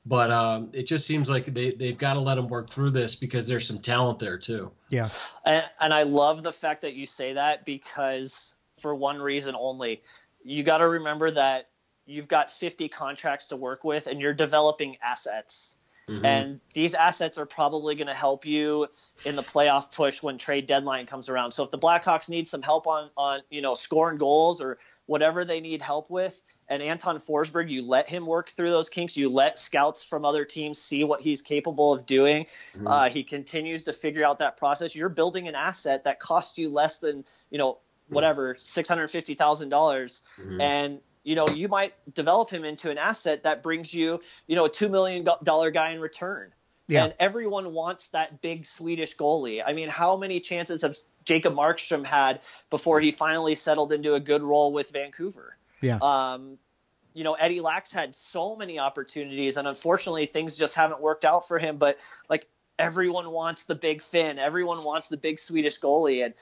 but 0.06 0.32
um, 0.32 0.70
it 0.74 0.88
just 0.88 1.06
seems 1.06 1.30
like 1.30 1.46
they 1.46 1.72
they've 1.72 1.98
got 1.98 2.14
to 2.14 2.20
let 2.20 2.36
them 2.36 2.48
work 2.48 2.70
through 2.70 2.92
this 2.92 3.16
because 3.16 3.48
there's 3.48 3.68
some 3.68 3.80
talent 3.80 4.20
there 4.20 4.38
too. 4.38 4.72
Yeah. 4.90 5.10
and, 5.46 5.66
and 5.80 5.94
I 5.94 6.04
love 6.04 6.44
the 6.44 6.54
fact 6.54 6.82
that 6.82 6.94
you 6.94 7.06
say 7.06 7.34
that 7.34 7.66
because 7.66 8.56
for 8.80 8.96
one 8.96 9.20
reason 9.20 9.56
only 9.58 10.02
you 10.44 10.64
got 10.64 10.78
to 10.80 10.88
remember 10.88 11.30
that 11.32 11.70
you've 12.06 12.28
got 12.28 12.52
50 12.52 12.90
contracts 12.90 13.48
to 13.50 13.56
work 13.56 13.84
with 13.84 14.08
and 14.08 14.20
you're 14.20 14.34
developing 14.34 14.98
assets. 15.04 15.76
Mm-hmm. 16.10 16.26
And 16.26 16.60
these 16.74 16.96
assets 16.96 17.38
are 17.38 17.46
probably 17.46 17.96
going 17.96 18.08
to 18.08 18.14
help 18.14 18.46
you 18.46 18.88
in 19.24 19.36
the 19.36 19.44
playoff 19.44 19.94
push 19.94 20.22
when 20.22 20.38
trade 20.38 20.66
deadline 20.66 21.06
comes 21.06 21.30
around. 21.30 21.52
So 21.52 21.64
if 21.64 21.72
the 21.72 21.78
Blackhawks 21.78 22.30
need 22.30 22.48
some 22.48 22.62
help 22.62 22.88
on 22.88 23.12
on 23.16 23.42
you 23.50 23.62
know 23.62 23.76
scoring 23.76 24.18
goals 24.18 24.62
or 24.62 24.80
whatever 25.06 25.46
they 25.46 25.62
need 25.62 25.82
help 25.82 26.10
with, 26.10 26.42
and 26.72 26.82
Anton 26.82 27.20
Forsberg, 27.20 27.70
you 27.70 27.82
let 27.82 28.08
him 28.08 28.26
work 28.26 28.50
through 28.50 28.72
those 28.72 28.90
kinks. 28.90 29.18
You 29.18 29.30
let 29.30 29.60
scouts 29.60 30.06
from 30.06 30.24
other 30.24 30.46
teams 30.46 30.82
see 30.82 31.04
what 31.04 31.20
he's 31.20 31.42
capable 31.42 31.92
of 31.92 32.06
doing. 32.06 32.46
Mm-hmm. 32.76 32.88
Uh, 32.88 33.10
he 33.10 33.26
continues 33.26 33.84
to 33.84 33.94
figure 33.94 34.24
out 34.24 34.40
that 34.40 34.56
process. 34.56 34.96
You're 34.96 35.10
building 35.10 35.50
an 35.50 35.56
asset 35.56 36.06
that 36.06 36.22
costs 36.22 36.58
you 36.58 36.70
less 36.70 37.00
than 37.00 37.26
you 37.50 37.58
know 37.58 37.80
whatever 38.08 38.56
six 38.60 38.88
hundred 38.88 39.10
fifty 39.10 39.36
thousand 39.36 39.68
dollars, 39.68 40.24
mm-hmm. 40.40 40.62
and 40.62 41.00
you 41.24 41.36
know, 41.36 41.50
you 41.50 41.68
might 41.68 41.94
develop 42.14 42.50
him 42.50 42.64
into 42.64 42.90
an 42.90 42.98
asset 42.98 43.44
that 43.44 43.62
brings 43.62 43.94
you, 43.94 44.22
you 44.48 44.56
know, 44.56 44.66
a 44.66 44.70
two 44.70 44.88
million 44.88 45.28
dollar 45.44 45.72
guy 45.72 45.92
in 45.92 46.00
return. 46.00 46.54
Yeah. 46.88 47.06
And 47.06 47.14
everyone 47.20 47.74
wants 47.74 48.10
that 48.10 48.42
big 48.42 48.66
Swedish 48.66 49.16
goalie. 49.16 49.62
I 49.66 49.74
mean, 49.74 49.88
how 49.88 50.18
many 50.18 50.40
chances 50.40 50.82
have 50.82 50.96
Jacob 51.24 51.54
Markstrom 51.54 52.06
had 52.06 52.42
before 52.70 53.00
he 53.00 53.12
finally 53.12 53.56
settled 53.56 53.94
into 53.94 54.14
a 54.16 54.20
good 54.20 54.42
role 54.42 54.74
with 54.74 54.90
Vancouver? 54.90 55.56
Yeah. 55.82 56.00
Um, 56.02 56.58
you 57.14 57.24
know, 57.24 57.34
Eddie 57.34 57.60
Lack's 57.60 57.92
had 57.92 58.16
so 58.16 58.56
many 58.56 58.80
opportunities, 58.80 59.58
and 59.58 59.68
unfortunately, 59.68 60.28
things 60.28 60.56
just 60.56 60.76
haven't 60.76 61.02
worked 61.02 61.26
out 61.26 61.48
for 61.48 61.60
him. 61.60 61.78
But 61.78 61.98
like 62.30 62.48
everyone 62.80 63.30
wants 63.32 63.66
the 63.66 63.76
big 63.76 64.02
Finn, 64.02 64.40
everyone 64.40 64.84
wants 64.84 65.10
the 65.10 65.18
big 65.18 65.40
Swedish 65.40 65.80
goalie, 65.80 66.24
and 66.24 66.34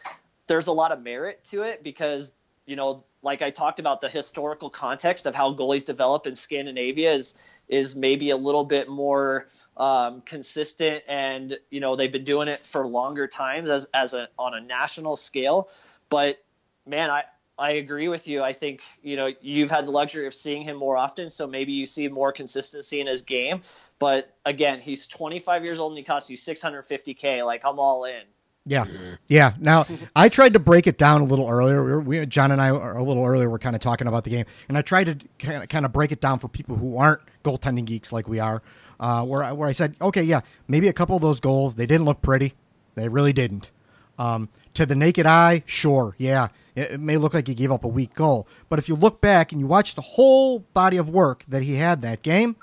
there's 0.48 0.68
a 0.68 0.72
lot 0.72 0.92
of 0.92 1.02
merit 1.02 1.44
to 1.46 1.64
it 1.64 1.84
because 1.84 2.32
you 2.66 2.76
know 2.76 3.04
like 3.22 3.42
I 3.42 3.50
talked 3.50 3.80
about, 3.80 4.02
the 4.02 4.10
historical 4.10 4.70
context 4.70 5.26
of 5.26 5.36
how 5.36 5.54
goalies 5.54 5.86
develop 5.86 6.26
in 6.28 6.36
Scandinavia 6.36 7.14
is 7.14 7.36
is 7.68 7.96
maybe 7.96 8.32
a 8.32 8.38
little 8.38 8.64
bit 8.64 8.88
more 8.88 9.48
um, 9.78 10.22
consistent, 10.22 11.04
and 11.08 11.58
you 11.70 11.80
know 11.80 11.96
they've 11.96 12.12
been 12.12 12.24
doing 12.24 12.48
it 12.48 12.66
for 12.66 12.88
longer 12.88 13.28
times 13.28 13.70
as 13.70 13.88
as 13.94 14.14
a 14.14 14.30
on 14.38 14.54
a 14.54 14.62
national 14.62 15.16
scale. 15.16 15.70
But 16.10 16.42
man, 16.86 17.10
I 17.10 17.24
I 17.60 17.72
agree 17.72 18.08
with 18.08 18.28
you. 18.28 18.42
I 18.42 18.54
think 18.54 18.82
you 19.04 19.18
know 19.18 19.30
you've 19.42 19.70
had 19.70 19.86
the 19.86 19.92
luxury 19.92 20.26
of 20.28 20.34
seeing 20.34 20.64
him 20.64 20.78
more 20.78 20.96
often, 20.98 21.30
so 21.30 21.46
maybe 21.46 21.74
you 21.74 21.86
see 21.86 22.08
more 22.08 22.32
consistency 22.32 23.02
in 23.02 23.08
his 23.08 23.24
game. 23.24 23.62
But 24.00 24.34
again, 24.46 24.80
he's 24.80 25.08
25 25.08 25.66
years 25.66 25.78
old 25.78 25.92
and 25.92 25.98
he 25.98 26.04
costs 26.04 26.30
you 26.30 26.38
650k. 26.38 27.46
Like 27.46 27.64
I'm 27.66 27.80
all 27.80 28.06
in. 28.06 28.22
Yeah, 28.66 28.86
yeah. 29.28 29.54
Now 29.60 29.86
I 30.16 30.30
tried 30.30 30.54
to 30.54 30.60
break 30.60 30.88
it 30.88 30.98
down 30.98 31.22
a 31.22 31.26
little 31.26 31.50
earlier. 31.50 32.00
We, 32.00 32.26
John 32.26 32.52
and 32.52 32.62
I 32.62 32.68
a 32.68 33.04
little 33.04 33.26
earlier 33.26 33.48
we 33.48 33.52
were 33.52 33.60
kind 33.60 33.76
of 33.76 33.82
talking 33.82 34.08
about 34.08 34.24
the 34.24 34.30
game, 34.30 34.46
and 34.68 34.78
I 34.78 34.82
tried 34.82 35.06
to 35.06 35.28
kind 35.40 35.64
of, 35.64 35.70
kind 35.70 35.86
of 35.86 35.92
break 35.92 36.12
it 36.12 36.22
down 36.22 36.40
for 36.40 36.48
people 36.48 36.76
who 36.76 36.98
aren't 36.98 37.22
goaltending 37.44 37.86
geeks 37.86 38.14
like 38.14 38.28
we 38.28 38.40
are. 38.40 38.62
Uh, 39.00 39.24
where 39.24 39.42
I, 39.42 39.54
where 39.54 39.70
I 39.70 39.72
said, 39.72 39.96
okay, 40.02 40.22
yeah, 40.22 40.42
maybe 40.68 40.90
a 40.90 40.94
couple 40.94 41.16
of 41.16 41.22
those 41.22 41.40
goals 41.40 41.76
they 41.76 41.86
didn't 41.86 42.04
look 42.04 42.22
pretty, 42.22 42.54
they 42.96 43.08
really 43.08 43.32
didn't. 43.32 43.72
Um, 44.18 44.50
to 44.74 44.86
the 44.86 44.96
naked 44.96 45.26
eye, 45.26 45.64
sure, 45.66 46.16
yeah, 46.18 46.50
it, 46.76 46.92
it 46.92 47.00
may 47.00 47.18
look 47.18 47.34
like 47.34 47.48
he 47.48 47.56
gave 47.56 47.72
up 47.72 47.84
a 47.84 47.88
weak 47.88 48.14
goal, 48.14 48.48
but 48.70 48.80
if 48.80 48.88
you 48.88 48.96
look 48.96 49.22
back 49.22 49.52
and 49.52 49.60
you 49.60 49.68
watch 49.68 49.96
the 49.96 50.02
whole 50.02 50.60
body 50.60 50.98
of 50.98 51.10
work 51.10 51.44
that 51.48 51.64
he 51.64 51.76
had 51.76 52.02
that 52.02 52.22
game, 52.22 52.56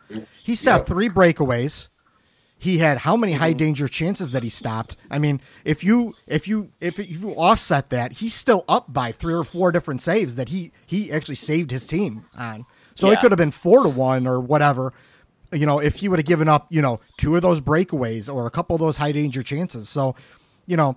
he 0.42 0.54
stopped 0.54 0.86
three 0.86 1.08
breakaways 1.08 1.88
he 2.58 2.78
had 2.78 2.98
how 2.98 3.16
many 3.16 3.34
high 3.34 3.50
mm-hmm. 3.50 3.58
danger 3.58 3.88
chances 3.88 4.30
that 4.30 4.42
he 4.42 4.48
stopped. 4.48 4.96
I 5.10 5.18
mean, 5.18 5.40
if 5.64 5.84
you 5.84 6.14
if 6.26 6.48
you 6.48 6.70
if 6.80 6.98
you 6.98 7.30
offset 7.32 7.90
that, 7.90 8.12
he's 8.12 8.34
still 8.34 8.64
up 8.68 8.92
by 8.92 9.12
three 9.12 9.34
or 9.34 9.44
four 9.44 9.72
different 9.72 10.02
saves 10.02 10.36
that 10.36 10.48
he 10.48 10.72
he 10.86 11.12
actually 11.12 11.34
saved 11.34 11.70
his 11.70 11.86
team 11.86 12.24
on. 12.36 12.64
So 12.94 13.08
yeah. 13.08 13.14
it 13.14 13.20
could 13.20 13.30
have 13.30 13.38
been 13.38 13.50
four 13.50 13.82
to 13.82 13.88
one 13.88 14.26
or 14.26 14.40
whatever. 14.40 14.94
You 15.52 15.66
know, 15.66 15.78
if 15.78 15.96
he 15.96 16.08
would 16.08 16.18
have 16.18 16.26
given 16.26 16.48
up, 16.48 16.66
you 16.70 16.82
know, 16.82 16.98
two 17.18 17.36
of 17.36 17.42
those 17.42 17.60
breakaways 17.60 18.32
or 18.32 18.46
a 18.46 18.50
couple 18.50 18.74
of 18.74 18.80
those 18.80 18.96
high 18.96 19.12
danger 19.12 19.42
chances. 19.42 19.88
So, 19.88 20.16
you 20.66 20.76
know, 20.76 20.96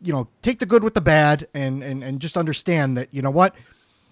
you 0.00 0.12
know, 0.12 0.28
take 0.42 0.58
the 0.58 0.66
good 0.66 0.84
with 0.84 0.94
the 0.94 1.00
bad 1.00 1.48
and 1.54 1.82
and 1.82 2.02
and 2.04 2.20
just 2.20 2.36
understand 2.36 2.96
that 2.96 3.08
you 3.12 3.22
know 3.22 3.30
what 3.30 3.54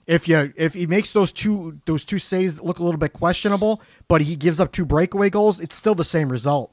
if 0.07 0.29
you 0.29 0.53
if 0.57 0.75
he 0.75 0.87
makes 0.87 1.13
those 1.13 1.33
two 1.33 1.81
those 1.87 2.05
two 2.05 2.19
saves 2.19 2.57
that 2.57 2.65
look 2.65 2.79
a 2.79 2.85
little 2.85 2.99
bit 2.99 3.13
questionable, 3.13 3.81
but 4.09 4.21
he 4.21 4.37
gives 4.37 4.61
up 4.61 4.73
two 4.73 4.85
breakaway 4.85 5.31
goals, 5.31 5.61
it's 5.61 5.75
still 5.75 5.95
the 5.95 6.05
same 6.05 6.29
result. 6.29 6.73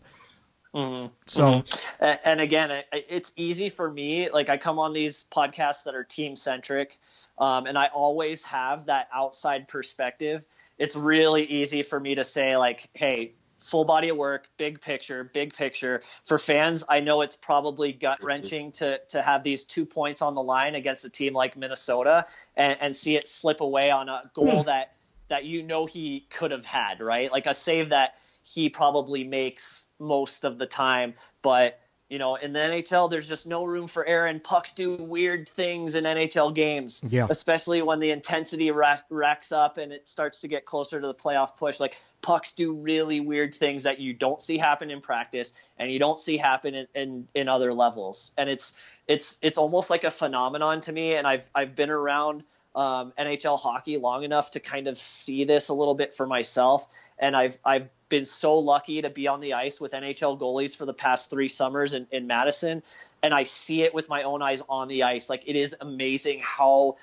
Mm-hmm. 0.74 1.14
So, 1.28 1.44
mm-hmm. 1.44 2.06
and 2.24 2.40
again, 2.40 2.84
it's 2.94 3.34
easy 3.36 3.70
for 3.70 3.90
me. 3.90 4.30
Like 4.30 4.50
I 4.50 4.58
come 4.58 4.80
on 4.80 4.94
these 4.94 5.26
podcasts 5.34 5.84
that 5.84 5.96
are 5.96 6.04
team 6.04 6.36
centric, 6.36 6.98
um, 7.38 7.66
and 7.66 7.78
I 7.78 7.88
always 7.88 8.44
have 8.46 8.86
that 8.86 9.10
outside 9.14 9.68
perspective. 9.68 10.44
It's 10.78 10.96
really 10.96 11.44
easy 11.44 11.84
for 11.84 12.00
me 12.00 12.16
to 12.16 12.24
say 12.24 12.58
like, 12.58 12.90
"Hey, 12.94 13.34
full 13.62 13.86
body 13.86 14.10
of 14.10 14.18
work, 14.18 14.50
big 14.58 14.82
picture, 14.82 15.24
big 15.24 15.54
picture. 15.54 16.02
For 16.26 16.38
fans, 16.38 16.84
I 16.88 17.00
know 17.00 17.22
it's 17.22 17.36
probably 17.36 17.94
gut 17.94 18.24
wrenching 18.24 18.72
to 18.74 19.00
to 19.10 19.22
have 19.22 19.44
these 19.44 19.64
two 19.66 19.86
points 19.86 20.22
on 20.22 20.36
the 20.36 20.44
line 20.44 20.76
against 20.76 21.06
a 21.06 21.10
team 21.10 21.34
like 21.34 21.56
Minnesota 21.56 22.26
and, 22.56 22.78
and 22.82 22.96
see 22.96 23.16
it 23.16 23.28
slip 23.28 23.62
away 23.62 23.92
on 23.92 24.10
a 24.10 24.30
goal 24.34 24.62
hmm. 24.62 24.68
that 24.68 24.94
that 25.28 25.46
you 25.46 25.64
know 25.64 25.86
he 25.86 26.26
could 26.30 26.52
have 26.52 26.66
had, 26.66 27.00
right? 27.00 27.32
Like 27.32 27.46
a 27.46 27.54
save 27.54 27.90
that 27.90 28.16
he 28.44 28.70
probably 28.70 29.24
makes 29.24 29.88
most 30.00 30.44
of 30.44 30.58
the 30.58 30.66
time, 30.66 31.14
but 31.42 31.80
you 32.12 32.20
know, 32.20 32.36
in 32.36 32.52
the 32.52 32.60
NHL, 32.60 33.10
there's 33.10 33.30
just 33.30 33.48
no 33.48 33.64
room 33.64 33.88
for 33.88 34.06
error, 34.06 34.28
and 34.28 34.44
pucks 34.44 34.74
do 34.74 34.96
weird 34.96 35.48
things 35.48 35.96
in 35.96 36.04
NHL 36.04 36.54
games, 36.54 37.02
yeah. 37.08 37.26
especially 37.30 37.82
when 37.82 38.02
the 38.02 38.12
intensity 38.12 38.70
racks 38.70 39.54
up 39.54 39.78
and 39.78 39.94
it 39.94 40.10
starts 40.10 40.42
to 40.42 40.50
get 40.50 40.66
closer 40.66 41.00
to 41.00 41.08
the 41.08 41.14
playoff 41.14 41.56
push. 41.56 41.80
Like 41.80 41.96
pucks 42.22 42.52
do 42.52 42.74
really 42.74 43.22
weird 43.22 43.56
things 43.56 43.84
that 43.84 44.00
you 44.00 44.12
don't 44.12 44.42
see 44.42 44.58
happen 44.58 44.92
in 44.92 45.00
practice, 45.00 45.54
and 45.78 45.90
you 45.90 46.00
don't 46.00 46.20
see 46.20 46.36
happen 46.36 46.76
in, 46.76 46.88
in, 46.94 47.28
in 47.34 47.48
other 47.48 47.74
levels. 47.74 48.34
And 48.38 48.50
it's 48.50 48.74
it's 49.08 49.38
it's 49.42 49.58
almost 49.58 49.90
like 49.90 50.04
a 50.04 50.12
phenomenon 50.12 50.82
to 50.82 50.92
me. 50.92 51.16
And 51.16 51.26
I've 51.26 51.50
I've 51.56 51.78
been 51.78 51.90
around 51.90 52.44
um, 52.76 53.14
NHL 53.18 53.58
hockey 53.58 53.96
long 53.96 54.26
enough 54.26 54.52
to 54.52 54.60
kind 54.60 54.90
of 54.90 54.98
see 54.98 55.46
this 55.46 55.70
a 55.70 55.74
little 55.74 55.96
bit 55.96 56.14
for 56.14 56.28
myself, 56.28 56.86
and 57.18 57.38
I've 57.38 57.58
I've 57.64 57.88
been 58.12 58.26
so 58.26 58.60
lucky 58.60 59.02
to 59.02 59.10
be 59.10 59.28
on 59.28 59.40
the 59.40 59.54
ice 59.54 59.82
with 59.82 59.94
NHL 59.94 60.38
goalies 60.38 60.78
for 60.78 60.86
the 60.86 60.94
past 60.94 61.32
three 61.32 61.48
summers 61.48 61.96
in, 61.96 62.06
in 62.12 62.28
Madison, 62.28 62.84
and 63.24 63.34
I 63.34 63.44
see 63.44 63.82
it 63.82 63.96
with 63.96 64.10
my 64.10 64.24
own 64.24 64.44
eyes 64.44 64.62
on 64.70 64.88
the 64.90 65.04
ice. 65.04 65.30
Like 65.30 65.44
it 65.48 65.56
is 65.56 65.76
amazing 65.82 66.42
how 66.44 66.98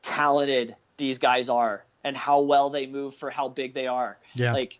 talented 0.00 0.74
these 0.96 1.18
guys 1.18 1.50
are 1.50 1.84
and 2.04 2.16
how 2.16 2.40
well 2.40 2.70
they 2.70 2.86
move 2.86 3.14
for 3.14 3.28
how 3.28 3.48
big 3.48 3.74
they 3.74 3.88
are. 3.88 4.16
Yeah. 4.36 4.54
Like 4.54 4.78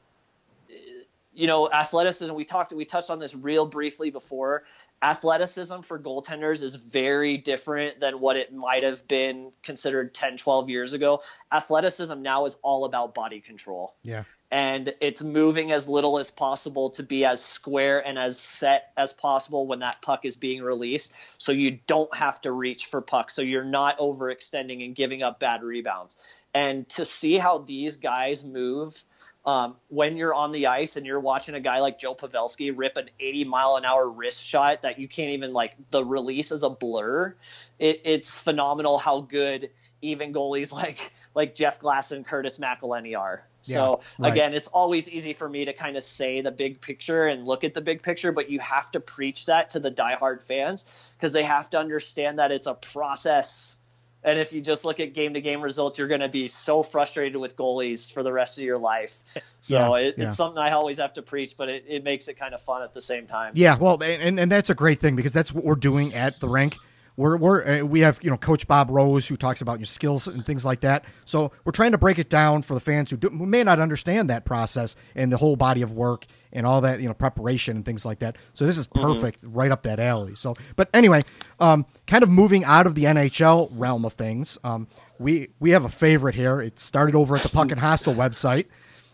you 1.34 1.46
know, 1.46 1.70
athleticism. 1.70 2.34
We 2.34 2.44
talked, 2.44 2.72
we 2.72 2.84
touched 2.84 3.10
on 3.10 3.18
this 3.18 3.34
real 3.34 3.66
briefly 3.66 4.10
before. 4.10 4.64
Athleticism 5.00 5.80
for 5.80 5.98
goaltenders 5.98 6.62
is 6.62 6.76
very 6.76 7.38
different 7.38 8.00
than 8.00 8.20
what 8.20 8.36
it 8.36 8.52
might 8.52 8.82
have 8.82 9.06
been 9.08 9.52
considered 9.62 10.14
10, 10.14 10.36
12 10.36 10.70
years 10.70 10.92
ago. 10.92 11.22
Athleticism 11.50 12.20
now 12.22 12.44
is 12.44 12.56
all 12.62 12.84
about 12.84 13.14
body 13.14 13.40
control. 13.40 13.94
Yeah 14.02 14.24
and 14.52 14.92
it's 15.00 15.22
moving 15.22 15.72
as 15.72 15.88
little 15.88 16.18
as 16.18 16.30
possible 16.30 16.90
to 16.90 17.02
be 17.02 17.24
as 17.24 17.42
square 17.42 18.06
and 18.06 18.18
as 18.18 18.38
set 18.38 18.92
as 18.98 19.14
possible 19.14 19.66
when 19.66 19.78
that 19.78 20.02
puck 20.02 20.26
is 20.26 20.36
being 20.36 20.62
released 20.62 21.14
so 21.38 21.50
you 21.50 21.78
don't 21.86 22.14
have 22.14 22.38
to 22.42 22.52
reach 22.52 22.86
for 22.86 23.00
pucks 23.00 23.34
so 23.34 23.42
you're 23.42 23.64
not 23.64 23.98
overextending 23.98 24.84
and 24.84 24.94
giving 24.94 25.22
up 25.22 25.40
bad 25.40 25.62
rebounds 25.62 26.16
and 26.54 26.86
to 26.90 27.04
see 27.06 27.38
how 27.38 27.58
these 27.58 27.96
guys 27.96 28.44
move 28.44 29.02
um, 29.44 29.76
when 29.88 30.16
you're 30.16 30.34
on 30.34 30.52
the 30.52 30.68
ice 30.68 30.96
and 30.96 31.04
you're 31.04 31.20
watching 31.20 31.54
a 31.54 31.60
guy 31.60 31.80
like 31.80 31.98
Joe 31.98 32.14
Pavelski 32.14 32.72
rip 32.74 32.96
an 32.96 33.10
80 33.18 33.44
mile 33.44 33.76
an 33.76 33.84
hour 33.84 34.08
wrist 34.08 34.44
shot 34.44 34.82
that 34.82 34.98
you 34.98 35.08
can't 35.08 35.30
even 35.30 35.52
like 35.52 35.74
the 35.90 36.04
release 36.04 36.52
is 36.52 36.62
a 36.62 36.70
blur. 36.70 37.34
It, 37.78 38.02
it's 38.04 38.34
phenomenal 38.34 38.98
how 38.98 39.20
good 39.20 39.70
even 40.00 40.32
goalies 40.32 40.72
like 40.82 41.12
like 41.34 41.54
Jeff 41.54 41.80
Glass 41.80 42.12
and 42.12 42.24
Curtis 42.24 42.58
McElhinney 42.58 43.18
are. 43.18 43.44
Yeah, 43.64 43.76
so 43.76 44.00
right. 44.18 44.32
again, 44.32 44.54
it's 44.54 44.68
always 44.68 45.08
easy 45.08 45.34
for 45.34 45.48
me 45.48 45.66
to 45.66 45.72
kind 45.72 45.96
of 45.96 46.02
say 46.02 46.40
the 46.40 46.50
big 46.50 46.80
picture 46.80 47.26
and 47.26 47.46
look 47.46 47.64
at 47.64 47.74
the 47.74 47.80
big 47.80 48.02
picture, 48.02 48.32
but 48.32 48.50
you 48.50 48.58
have 48.58 48.90
to 48.92 49.00
preach 49.00 49.46
that 49.46 49.70
to 49.70 49.80
the 49.80 49.90
diehard 49.90 50.42
fans 50.42 50.84
because 51.16 51.32
they 51.32 51.44
have 51.44 51.70
to 51.70 51.78
understand 51.78 52.38
that 52.38 52.50
it's 52.50 52.66
a 52.66 52.74
process. 52.74 53.76
And 54.24 54.38
if 54.38 54.52
you 54.52 54.60
just 54.60 54.84
look 54.84 55.00
at 55.00 55.14
game 55.14 55.34
to 55.34 55.40
game 55.40 55.62
results, 55.62 55.98
you're 55.98 56.08
going 56.08 56.20
to 56.20 56.28
be 56.28 56.46
so 56.48 56.82
frustrated 56.82 57.40
with 57.40 57.56
goalies 57.56 58.12
for 58.12 58.22
the 58.22 58.32
rest 58.32 58.58
of 58.58 58.64
your 58.64 58.78
life. 58.78 59.18
So 59.64 59.94
yeah, 59.94 60.08
it, 60.08 60.14
yeah. 60.18 60.26
it's 60.26 60.36
something 60.36 60.58
I 60.58 60.72
always 60.72 60.98
have 60.98 61.14
to 61.14 61.22
preach, 61.22 61.56
but 61.56 61.68
it, 61.68 61.84
it 61.86 62.02
makes 62.02 62.26
it 62.26 62.34
kind 62.34 62.52
of 62.52 62.60
fun 62.60 62.82
at 62.82 62.92
the 62.92 63.00
same 63.00 63.28
time. 63.28 63.52
Yeah, 63.54 63.76
well, 63.76 64.02
and, 64.02 64.40
and 64.40 64.50
that's 64.50 64.70
a 64.70 64.74
great 64.74 64.98
thing 64.98 65.14
because 65.14 65.32
that's 65.32 65.52
what 65.52 65.62
we're 65.62 65.76
doing 65.76 66.12
at 66.14 66.40
the 66.40 66.48
rink 66.48 66.78
we're, 67.16 67.36
we're 67.36 67.80
uh, 67.80 67.84
we 67.84 68.00
have 68.00 68.18
you 68.22 68.30
know 68.30 68.36
Coach 68.36 68.66
Bob 68.66 68.90
Rose 68.90 69.28
who 69.28 69.36
talks 69.36 69.60
about 69.60 69.78
your 69.78 69.86
skills 69.86 70.26
and 70.26 70.44
things 70.44 70.64
like 70.64 70.80
that. 70.80 71.04
So 71.24 71.52
we're 71.64 71.72
trying 71.72 71.92
to 71.92 71.98
break 71.98 72.18
it 72.18 72.30
down 72.30 72.62
for 72.62 72.74
the 72.74 72.80
fans 72.80 73.10
who, 73.10 73.16
do, 73.16 73.28
who 73.28 73.46
may 73.46 73.62
not 73.62 73.80
understand 73.80 74.30
that 74.30 74.44
process 74.44 74.96
and 75.14 75.30
the 75.30 75.36
whole 75.36 75.56
body 75.56 75.82
of 75.82 75.92
work 75.92 76.26
and 76.52 76.66
all 76.66 76.80
that 76.82 77.00
you 77.00 77.08
know 77.08 77.14
preparation 77.14 77.76
and 77.76 77.84
things 77.84 78.04
like 78.04 78.20
that. 78.20 78.36
So 78.54 78.66
this 78.66 78.78
is 78.78 78.86
perfect, 78.88 79.42
mm-hmm. 79.42 79.54
right 79.54 79.70
up 79.70 79.82
that 79.84 80.00
alley. 80.00 80.34
So, 80.34 80.54
but 80.76 80.88
anyway, 80.94 81.22
um, 81.60 81.86
kind 82.06 82.22
of 82.22 82.28
moving 82.28 82.64
out 82.64 82.86
of 82.86 82.94
the 82.94 83.04
NHL 83.04 83.70
realm 83.72 84.04
of 84.04 84.14
things, 84.14 84.58
um, 84.64 84.88
we 85.18 85.48
we 85.60 85.70
have 85.70 85.84
a 85.84 85.90
favorite 85.90 86.34
here. 86.34 86.60
It 86.60 86.78
started 86.78 87.14
over 87.14 87.36
at 87.36 87.42
the 87.42 87.48
Puck 87.48 87.70
and 87.70 87.80
Hostel 87.80 88.14
website, 88.14 88.66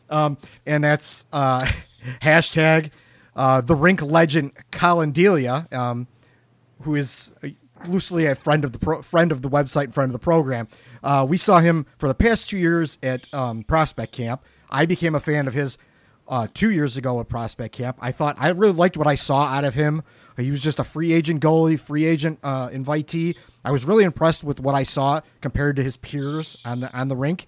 um, 0.08 0.38
and 0.66 0.84
that's 0.84 1.26
uh, 1.32 1.68
hashtag 2.22 2.90
uh, 3.38 3.60
the 3.60 3.74
rink 3.74 4.02
legend 4.02 4.52
Collin 4.70 5.12
Delia, 5.12 5.68
um, 5.72 6.08
who 6.82 6.96
is 6.96 7.32
loosely 7.86 8.26
a 8.26 8.34
friend 8.34 8.64
of 8.64 8.72
the 8.72 8.78
pro- 8.78 9.02
friend 9.02 9.32
of 9.32 9.42
the 9.42 9.50
website, 9.50 9.92
friend 9.92 10.08
of 10.08 10.12
the 10.12 10.18
program. 10.24 10.68
Uh, 11.02 11.26
we 11.28 11.36
saw 11.36 11.60
him 11.60 11.86
for 11.98 12.08
the 12.08 12.14
past 12.14 12.48
two 12.48 12.58
years 12.58 12.98
at 13.02 13.32
um, 13.32 13.62
Prospect 13.62 14.12
Camp. 14.12 14.42
I 14.70 14.86
became 14.86 15.14
a 15.14 15.20
fan 15.20 15.46
of 15.46 15.54
his 15.54 15.78
uh, 16.28 16.46
two 16.52 16.70
years 16.70 16.96
ago 16.96 17.20
at 17.20 17.28
Prospect 17.28 17.74
Camp. 17.74 17.98
I 18.00 18.12
thought 18.12 18.36
I 18.38 18.48
really 18.50 18.74
liked 18.74 18.96
what 18.96 19.06
I 19.06 19.14
saw 19.14 19.44
out 19.44 19.64
of 19.64 19.74
him. 19.74 20.02
He 20.36 20.50
was 20.50 20.62
just 20.62 20.78
a 20.78 20.84
free 20.84 21.12
agent 21.12 21.42
goalie, 21.42 21.78
free 21.78 22.04
agent 22.04 22.38
uh, 22.42 22.68
invitee. 22.68 23.36
I 23.64 23.70
was 23.72 23.84
really 23.84 24.04
impressed 24.04 24.44
with 24.44 24.60
what 24.60 24.74
I 24.74 24.84
saw 24.84 25.20
compared 25.40 25.76
to 25.76 25.82
his 25.82 25.96
peers 25.96 26.56
on 26.64 26.80
the 26.80 26.96
on 26.96 27.08
the 27.08 27.16
rink, 27.16 27.46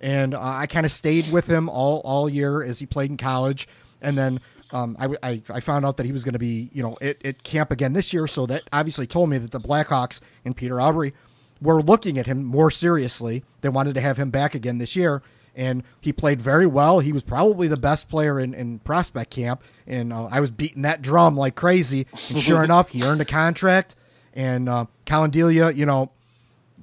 and 0.00 0.34
uh, 0.34 0.40
I 0.40 0.66
kind 0.66 0.84
of 0.84 0.92
stayed 0.92 1.30
with 1.30 1.46
him 1.46 1.68
all 1.68 2.00
all 2.04 2.28
year 2.28 2.62
as 2.62 2.78
he 2.78 2.86
played 2.86 3.10
in 3.10 3.16
college. 3.16 3.68
And 4.00 4.18
then 4.18 4.40
um, 4.72 4.96
I, 4.98 5.08
I, 5.22 5.42
I, 5.50 5.60
found 5.60 5.84
out 5.84 5.98
that 5.98 6.06
he 6.06 6.12
was 6.12 6.24
going 6.24 6.32
to 6.32 6.38
be 6.38 6.70
you 6.72 6.82
know 6.82 6.96
at, 7.00 7.24
at 7.24 7.42
camp 7.42 7.70
again 7.70 7.92
this 7.92 8.12
year, 8.12 8.26
so 8.26 8.46
that 8.46 8.62
obviously 8.72 9.06
told 9.06 9.30
me 9.30 9.38
that 9.38 9.50
the 9.50 9.60
Blackhawks 9.60 10.20
and 10.44 10.56
Peter 10.56 10.76
Aubry 10.76 11.12
were 11.60 11.82
looking 11.82 12.18
at 12.18 12.26
him 12.26 12.42
more 12.42 12.70
seriously. 12.70 13.44
They 13.60 13.68
wanted 13.68 13.94
to 13.94 14.00
have 14.00 14.16
him 14.16 14.30
back 14.30 14.54
again 14.54 14.78
this 14.78 14.96
year 14.96 15.22
and 15.54 15.82
he 16.00 16.12
played 16.12 16.40
very 16.40 16.66
well. 16.66 17.00
He 17.00 17.12
was 17.12 17.22
probably 17.22 17.68
the 17.68 17.76
best 17.76 18.08
player 18.08 18.40
in, 18.40 18.54
in 18.54 18.78
prospect 18.80 19.30
camp, 19.30 19.62
and 19.86 20.12
uh, 20.12 20.28
I 20.30 20.40
was 20.40 20.50
beating 20.50 20.82
that 20.82 21.02
drum 21.02 21.36
like 21.36 21.54
crazy. 21.54 22.06
And 22.30 22.40
sure 22.40 22.64
enough, 22.64 22.88
he 22.88 23.02
earned 23.02 23.20
a 23.20 23.26
contract, 23.26 23.94
and 24.34 24.68
uh, 24.68 24.86
Collin 25.06 25.30
Delia, 25.30 25.70
you 25.70 25.86
know, 25.86 26.10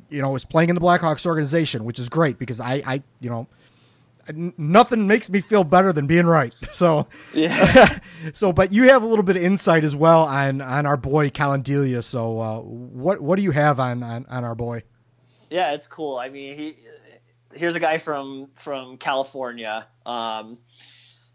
you 0.09 0.21
know, 0.21 0.29
was 0.29 0.45
playing 0.45 0.69
in 0.69 0.75
the 0.75 0.81
Blackhawks 0.81 1.25
organization, 1.25 1.83
which 1.83 1.99
is 1.99 2.09
great 2.09 2.39
because 2.39 2.59
I, 2.59 2.81
I, 2.85 3.03
you 3.19 3.29
know, 3.29 3.47
nothing 4.33 5.07
makes 5.07 5.29
me 5.29 5.41
feel 5.41 5.63
better 5.63 5.93
than 5.93 6.07
being 6.07 6.25
right. 6.25 6.53
So, 6.71 7.07
yeah. 7.33 7.99
so, 8.33 8.53
but 8.53 8.73
you 8.73 8.89
have 8.89 9.03
a 9.03 9.05
little 9.05 9.23
bit 9.23 9.37
of 9.37 9.43
insight 9.43 9.83
as 9.83 9.95
well 9.95 10.23
on 10.23 10.61
on 10.61 10.85
our 10.85 10.97
boy 10.97 11.29
Collin 11.29 11.61
Delia. 11.61 12.01
So, 12.01 12.39
uh, 12.39 12.59
what 12.59 13.21
what 13.21 13.35
do 13.37 13.43
you 13.43 13.51
have 13.51 13.79
on, 13.79 14.03
on 14.03 14.25
on 14.29 14.43
our 14.43 14.55
boy? 14.55 14.83
Yeah, 15.49 15.71
it's 15.73 15.87
cool. 15.87 16.17
I 16.17 16.29
mean, 16.29 16.57
he 16.57 16.77
here's 17.53 17.75
a 17.75 17.79
guy 17.79 17.97
from 17.97 18.49
from 18.55 18.97
California, 18.97 19.87
um, 20.05 20.59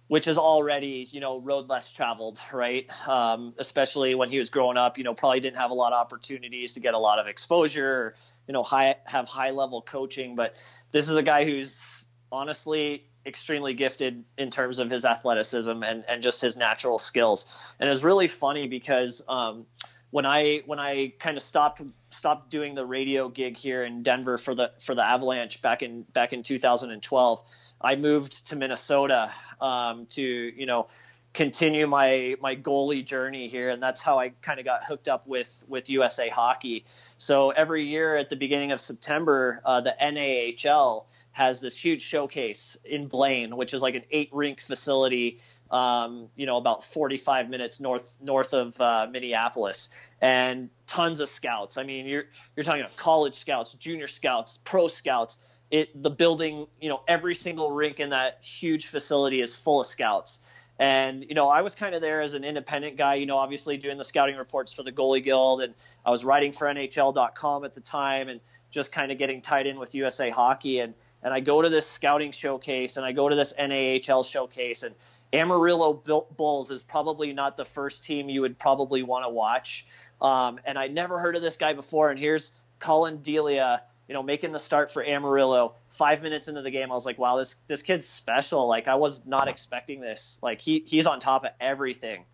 which 0.06 0.28
is 0.28 0.38
already 0.38 1.06
you 1.10 1.20
know 1.20 1.40
road 1.40 1.68
less 1.68 1.92
traveled, 1.92 2.40
right? 2.52 2.86
Um, 3.08 3.54
especially 3.58 4.14
when 4.14 4.30
he 4.30 4.38
was 4.38 4.50
growing 4.50 4.76
up, 4.76 4.98
you 4.98 5.04
know, 5.04 5.14
probably 5.14 5.40
didn't 5.40 5.58
have 5.58 5.70
a 5.70 5.74
lot 5.74 5.92
of 5.92 5.98
opportunities 5.98 6.74
to 6.74 6.80
get 6.80 6.94
a 6.94 6.98
lot 6.98 7.18
of 7.18 7.26
exposure, 7.26 8.14
you 8.46 8.52
know, 8.52 8.62
high 8.62 8.96
have 9.04 9.26
high 9.26 9.50
level 9.50 9.82
coaching. 9.82 10.36
But 10.36 10.56
this 10.92 11.08
is 11.08 11.16
a 11.16 11.22
guy 11.22 11.44
who's 11.44 12.03
honestly 12.34 13.04
extremely 13.26 13.74
gifted 13.74 14.24
in 14.36 14.50
terms 14.50 14.78
of 14.78 14.90
his 14.90 15.04
athleticism 15.04 15.82
and, 15.82 16.04
and 16.08 16.22
just 16.22 16.42
his 16.42 16.56
natural 16.56 16.98
skills. 16.98 17.46
And 17.80 17.88
it's 17.88 18.02
really 18.02 18.28
funny 18.28 18.68
because 18.68 19.22
um, 19.28 19.66
when 20.10 20.26
I 20.26 20.62
when 20.66 20.78
I 20.78 21.12
kind 21.18 21.36
of 21.36 21.42
stopped 21.42 21.82
stopped 22.10 22.50
doing 22.50 22.74
the 22.74 22.84
radio 22.84 23.28
gig 23.28 23.56
here 23.56 23.82
in 23.82 24.02
Denver 24.02 24.38
for 24.38 24.54
the 24.54 24.72
for 24.80 24.94
the 24.94 25.04
Avalanche 25.04 25.62
back 25.62 25.82
in 25.82 26.02
back 26.02 26.32
in 26.32 26.42
2012, 26.42 27.42
I 27.80 27.96
moved 27.96 28.48
to 28.48 28.56
Minnesota 28.56 29.32
um, 29.60 30.06
to 30.10 30.22
you 30.22 30.66
know 30.66 30.88
continue 31.32 31.86
my 31.86 32.36
my 32.40 32.54
goalie 32.54 33.04
journey 33.04 33.48
here, 33.48 33.70
and 33.70 33.82
that's 33.82 34.02
how 34.02 34.18
I 34.18 34.28
kind 34.40 34.60
of 34.60 34.64
got 34.64 34.84
hooked 34.84 35.08
up 35.08 35.26
with 35.26 35.64
with 35.68 35.90
USA 35.90 36.28
Hockey. 36.28 36.84
So 37.18 37.50
every 37.50 37.86
year 37.86 38.16
at 38.16 38.30
the 38.30 38.36
beginning 38.36 38.72
of 38.72 38.80
September, 38.80 39.60
uh, 39.64 39.80
the 39.80 39.94
NAHL 40.00 41.06
has 41.34 41.60
this 41.60 41.78
huge 41.78 42.00
showcase 42.00 42.78
in 42.84 43.08
Blaine, 43.08 43.56
which 43.56 43.74
is 43.74 43.82
like 43.82 43.94
an 43.94 44.04
eight 44.10 44.30
rink 44.32 44.60
facility 44.60 45.40
um, 45.70 46.28
you 46.36 46.46
know, 46.46 46.56
about 46.56 46.84
45 46.84 47.50
minutes 47.50 47.80
north 47.80 48.16
north 48.20 48.54
of 48.54 48.80
uh, 48.80 49.08
Minneapolis, 49.10 49.88
and 50.20 50.70
tons 50.86 51.20
of 51.20 51.28
scouts. 51.28 51.78
I 51.78 51.82
mean, 51.82 52.06
you're 52.06 52.24
you're 52.54 52.62
talking 52.64 52.82
about 52.82 52.96
college 52.96 53.34
scouts, 53.34 53.74
junior 53.74 54.06
scouts, 54.06 54.60
pro 54.64 54.86
scouts. 54.86 55.38
It 55.72 56.00
the 56.00 56.10
building, 56.10 56.68
you 56.80 56.90
know, 56.90 57.00
every 57.08 57.34
single 57.34 57.72
rink 57.72 57.98
in 57.98 58.10
that 58.10 58.38
huge 58.42 58.86
facility 58.86 59.40
is 59.40 59.56
full 59.56 59.80
of 59.80 59.86
scouts. 59.86 60.40
And 60.78 61.24
you 61.28 61.34
know, 61.34 61.48
I 61.48 61.62
was 61.62 61.74
kind 61.74 61.94
of 61.94 62.00
there 62.00 62.20
as 62.20 62.34
an 62.34 62.44
independent 62.44 62.96
guy. 62.96 63.14
You 63.14 63.26
know, 63.26 63.38
obviously 63.38 63.76
doing 63.76 63.98
the 63.98 64.04
scouting 64.04 64.36
reports 64.36 64.74
for 64.74 64.84
the 64.84 64.92
Goalie 64.92 65.24
Guild, 65.24 65.62
and 65.62 65.74
I 66.04 66.10
was 66.10 66.24
writing 66.24 66.52
for 66.52 66.66
NHL.com 66.66 67.64
at 67.64 67.74
the 67.74 67.80
time, 67.80 68.28
and 68.28 68.40
just 68.70 68.92
kind 68.92 69.10
of 69.10 69.18
getting 69.18 69.40
tied 69.40 69.66
in 69.66 69.78
with 69.78 69.94
USA 69.94 70.30
Hockey. 70.30 70.80
And 70.80 70.94
and 71.24 71.34
I 71.34 71.40
go 71.40 71.62
to 71.62 71.68
this 71.68 71.88
scouting 71.88 72.30
showcase, 72.30 72.96
and 72.98 73.04
I 73.04 73.12
go 73.12 73.28
to 73.28 73.34
this 73.34 73.54
NAHL 73.58 74.22
showcase, 74.24 74.84
and 74.84 74.94
Amarillo 75.34 75.92
Bulls 76.36 76.70
is 76.70 76.82
probably 76.82 77.32
not 77.32 77.56
the 77.56 77.64
first 77.64 78.04
team 78.04 78.28
you 78.28 78.42
would 78.42 78.58
probably 78.58 79.02
want 79.02 79.24
to 79.24 79.30
watch. 79.30 79.86
Um, 80.20 80.60
and 80.64 80.78
I 80.78 80.86
never 80.86 81.18
heard 81.18 81.34
of 81.34 81.42
this 81.42 81.56
guy 81.56 81.72
before. 81.72 82.10
And 82.10 82.18
here's 82.18 82.52
Collin 82.78 83.18
Delia, 83.18 83.82
you 84.06 84.14
know, 84.14 84.22
making 84.22 84.52
the 84.52 84.58
start 84.58 84.92
for 84.92 85.04
Amarillo. 85.04 85.74
Five 85.88 86.22
minutes 86.22 86.46
into 86.46 86.62
the 86.62 86.70
game, 86.70 86.90
I 86.90 86.94
was 86.94 87.04
like, 87.04 87.18
wow, 87.18 87.36
this 87.36 87.56
this 87.66 87.82
kid's 87.82 88.06
special. 88.06 88.68
Like 88.68 88.86
I 88.86 88.94
was 88.94 89.26
not 89.26 89.48
expecting 89.48 90.00
this. 90.00 90.38
Like 90.42 90.60
he 90.60 90.84
he's 90.86 91.06
on 91.06 91.20
top 91.20 91.44
of 91.44 91.50
everything. 91.60 92.24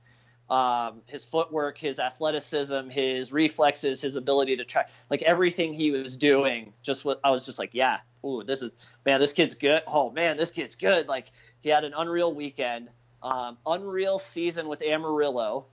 Um, 0.51 1.03
his 1.07 1.24
footwork, 1.24 1.78
his 1.78 2.01
athleticism, 2.01 2.91
his 2.91 3.32
reflexes, 3.32 4.03
his 4.03 4.16
ability 4.16 4.57
to 4.57 4.64
track, 4.64 4.91
like 5.09 5.22
everything 5.22 5.74
he 5.74 5.93
was 5.93 6.16
doing. 6.16 6.72
Just 6.82 7.05
what 7.05 7.20
I 7.22 7.30
was 7.30 7.47
just 7.47 7.59
like, 7.59 7.70
yeah, 7.72 7.99
ooh, 8.25 8.43
this 8.43 8.62
is 8.62 8.71
man, 9.05 9.21
this 9.21 9.33
kid's 9.33 9.55
good. 9.55 9.83
Oh 9.87 10.11
man, 10.11 10.37
this 10.37 10.51
kid's 10.51 10.77
good. 10.77 11.09
Like 11.09 11.31
he 11.61 11.68
had 11.68 11.85
an 11.85 11.93
unreal 11.97 12.33
weekend, 12.33 12.89
um, 13.23 13.59
unreal 13.66 14.18
season 14.18 14.68
with 14.68 14.83
Amarillo, 14.83 15.66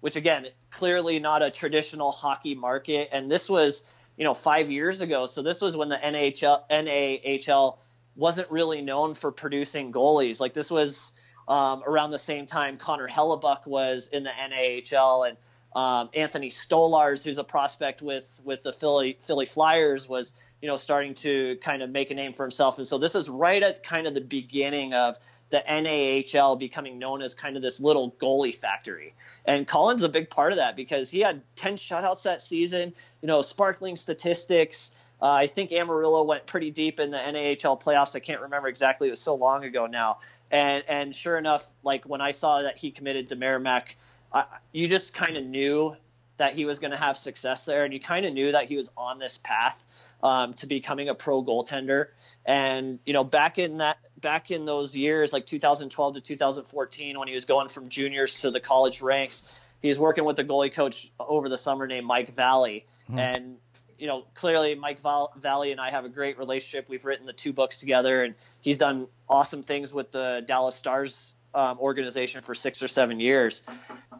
which 0.00 0.16
again, 0.16 0.46
clearly 0.70 1.18
not 1.18 1.42
a 1.42 1.50
traditional 1.50 2.12
hockey 2.12 2.54
market. 2.54 3.10
And 3.12 3.30
this 3.30 3.48
was, 3.48 3.84
you 4.16 4.24
know, 4.24 4.34
five 4.34 4.70
years 4.70 5.00
ago. 5.00 5.26
So 5.26 5.42
this 5.42 5.60
was 5.60 5.76
when 5.76 5.88
the 5.88 5.96
NHL, 5.96 6.62
NAHL 6.70 7.78
wasn't 8.16 8.50
really 8.50 8.82
known 8.82 9.14
for 9.14 9.30
producing 9.30 9.92
goalies. 9.92 10.40
Like 10.40 10.54
this 10.54 10.70
was 10.70 11.12
um, 11.48 11.82
around 11.86 12.10
the 12.10 12.18
same 12.18 12.46
time 12.46 12.78
Connor 12.78 13.08
Hellebuyck 13.08 13.66
was 13.66 14.08
in 14.08 14.24
the 14.24 14.30
NAHL 14.30 15.28
and 15.28 15.36
um, 15.74 16.10
Anthony 16.14 16.50
Stolarz, 16.50 17.24
who's 17.24 17.38
a 17.38 17.44
prospect 17.44 18.02
with 18.02 18.24
with 18.44 18.62
the 18.62 18.72
Philly 18.72 19.16
Philly 19.22 19.46
Flyers, 19.46 20.08
was 20.08 20.34
you 20.62 20.68
know 20.68 20.76
starting 20.76 21.14
to 21.14 21.56
kind 21.56 21.82
of 21.82 21.90
make 21.90 22.10
a 22.10 22.14
name 22.14 22.32
for 22.32 22.44
himself. 22.44 22.78
And 22.78 22.86
so 22.86 22.96
this 22.96 23.14
is 23.14 23.28
right 23.28 23.62
at 23.62 23.82
kind 23.82 24.06
of 24.06 24.14
the 24.14 24.20
beginning 24.20 24.94
of 24.94 25.18
the 25.50 25.62
NAHL 25.68 26.58
becoming 26.58 26.98
known 26.98 27.20
as 27.20 27.34
kind 27.34 27.56
of 27.56 27.62
this 27.62 27.78
little 27.78 28.12
goalie 28.12 28.54
factory. 28.54 29.14
And 29.44 29.66
Collin's 29.66 30.02
a 30.02 30.08
big 30.08 30.30
part 30.30 30.52
of 30.52 30.56
that 30.56 30.76
because 30.76 31.10
he 31.10 31.20
had 31.20 31.42
10 31.56 31.74
shutouts 31.74 32.22
that 32.22 32.40
season, 32.40 32.94
you 33.20 33.26
know, 33.26 33.42
sparkling 33.42 33.96
statistics. 33.96 34.92
Uh, 35.20 35.26
I 35.26 35.48
think 35.48 35.70
Amarillo 35.72 36.22
went 36.22 36.46
pretty 36.46 36.70
deep 36.70 36.98
in 37.00 37.10
the 37.10 37.18
NAHL 37.18 37.80
playoffs. 37.82 38.16
I 38.16 38.20
can't 38.20 38.40
remember 38.40 38.68
exactly. 38.68 39.08
It 39.08 39.10
was 39.10 39.20
so 39.20 39.34
long 39.34 39.64
ago 39.64 39.86
now. 39.86 40.20
And 40.50 40.84
and 40.88 41.14
sure 41.14 41.36
enough, 41.36 41.66
like 41.82 42.04
when 42.04 42.20
I 42.20 42.30
saw 42.30 42.62
that 42.62 42.78
he 42.78 42.90
committed 42.90 43.28
to 43.28 43.36
Merrimack, 43.36 43.96
I, 44.32 44.44
you 44.72 44.88
just 44.88 45.12
kind 45.12 45.36
of 45.36 45.44
knew 45.44 45.96
that 46.42 46.54
he 46.54 46.64
was 46.64 46.80
going 46.80 46.90
to 46.90 46.96
have 46.96 47.16
success 47.16 47.66
there, 47.66 47.84
and 47.84 47.94
you 47.94 48.00
kind 48.00 48.26
of 48.26 48.34
knew 48.34 48.50
that 48.50 48.64
he 48.64 48.76
was 48.76 48.90
on 48.96 49.20
this 49.20 49.38
path 49.38 49.80
um, 50.24 50.54
to 50.54 50.66
becoming 50.66 51.08
a 51.08 51.14
pro 51.14 51.40
goaltender. 51.40 52.08
And 52.44 52.98
you 53.06 53.12
know, 53.12 53.22
back 53.22 53.60
in 53.60 53.78
that 53.78 53.98
back 54.20 54.50
in 54.50 54.64
those 54.64 54.96
years, 54.96 55.32
like 55.32 55.46
2012 55.46 56.14
to 56.14 56.20
2014, 56.20 57.16
when 57.16 57.28
he 57.28 57.34
was 57.34 57.44
going 57.44 57.68
from 57.68 57.88
juniors 57.88 58.40
to 58.40 58.50
the 58.50 58.58
college 58.58 59.02
ranks, 59.02 59.44
he 59.80 59.86
was 59.86 60.00
working 60.00 60.24
with 60.24 60.36
a 60.40 60.44
goalie 60.44 60.72
coach 60.72 61.12
over 61.20 61.48
the 61.48 61.56
summer 61.56 61.86
named 61.86 62.06
Mike 62.06 62.34
Valley. 62.34 62.86
Mm-hmm. 63.04 63.18
And, 63.20 63.56
you 63.96 64.08
know, 64.08 64.24
clearly 64.34 64.74
Mike 64.74 64.98
Val- 64.98 65.32
Valley 65.36 65.70
and 65.70 65.80
I 65.80 65.90
have 65.90 66.04
a 66.04 66.08
great 66.08 66.38
relationship. 66.38 66.88
We've 66.88 67.04
written 67.04 67.24
the 67.24 67.32
two 67.32 67.52
books 67.52 67.78
together, 67.78 68.24
and 68.24 68.34
he's 68.60 68.78
done 68.78 69.06
awesome 69.28 69.62
things 69.62 69.92
with 69.94 70.10
the 70.10 70.42
Dallas 70.44 70.74
Stars 70.74 71.34
um, 71.54 71.78
organization 71.78 72.42
for 72.42 72.54
six 72.54 72.82
or 72.82 72.88
seven 72.88 73.20
years. 73.20 73.62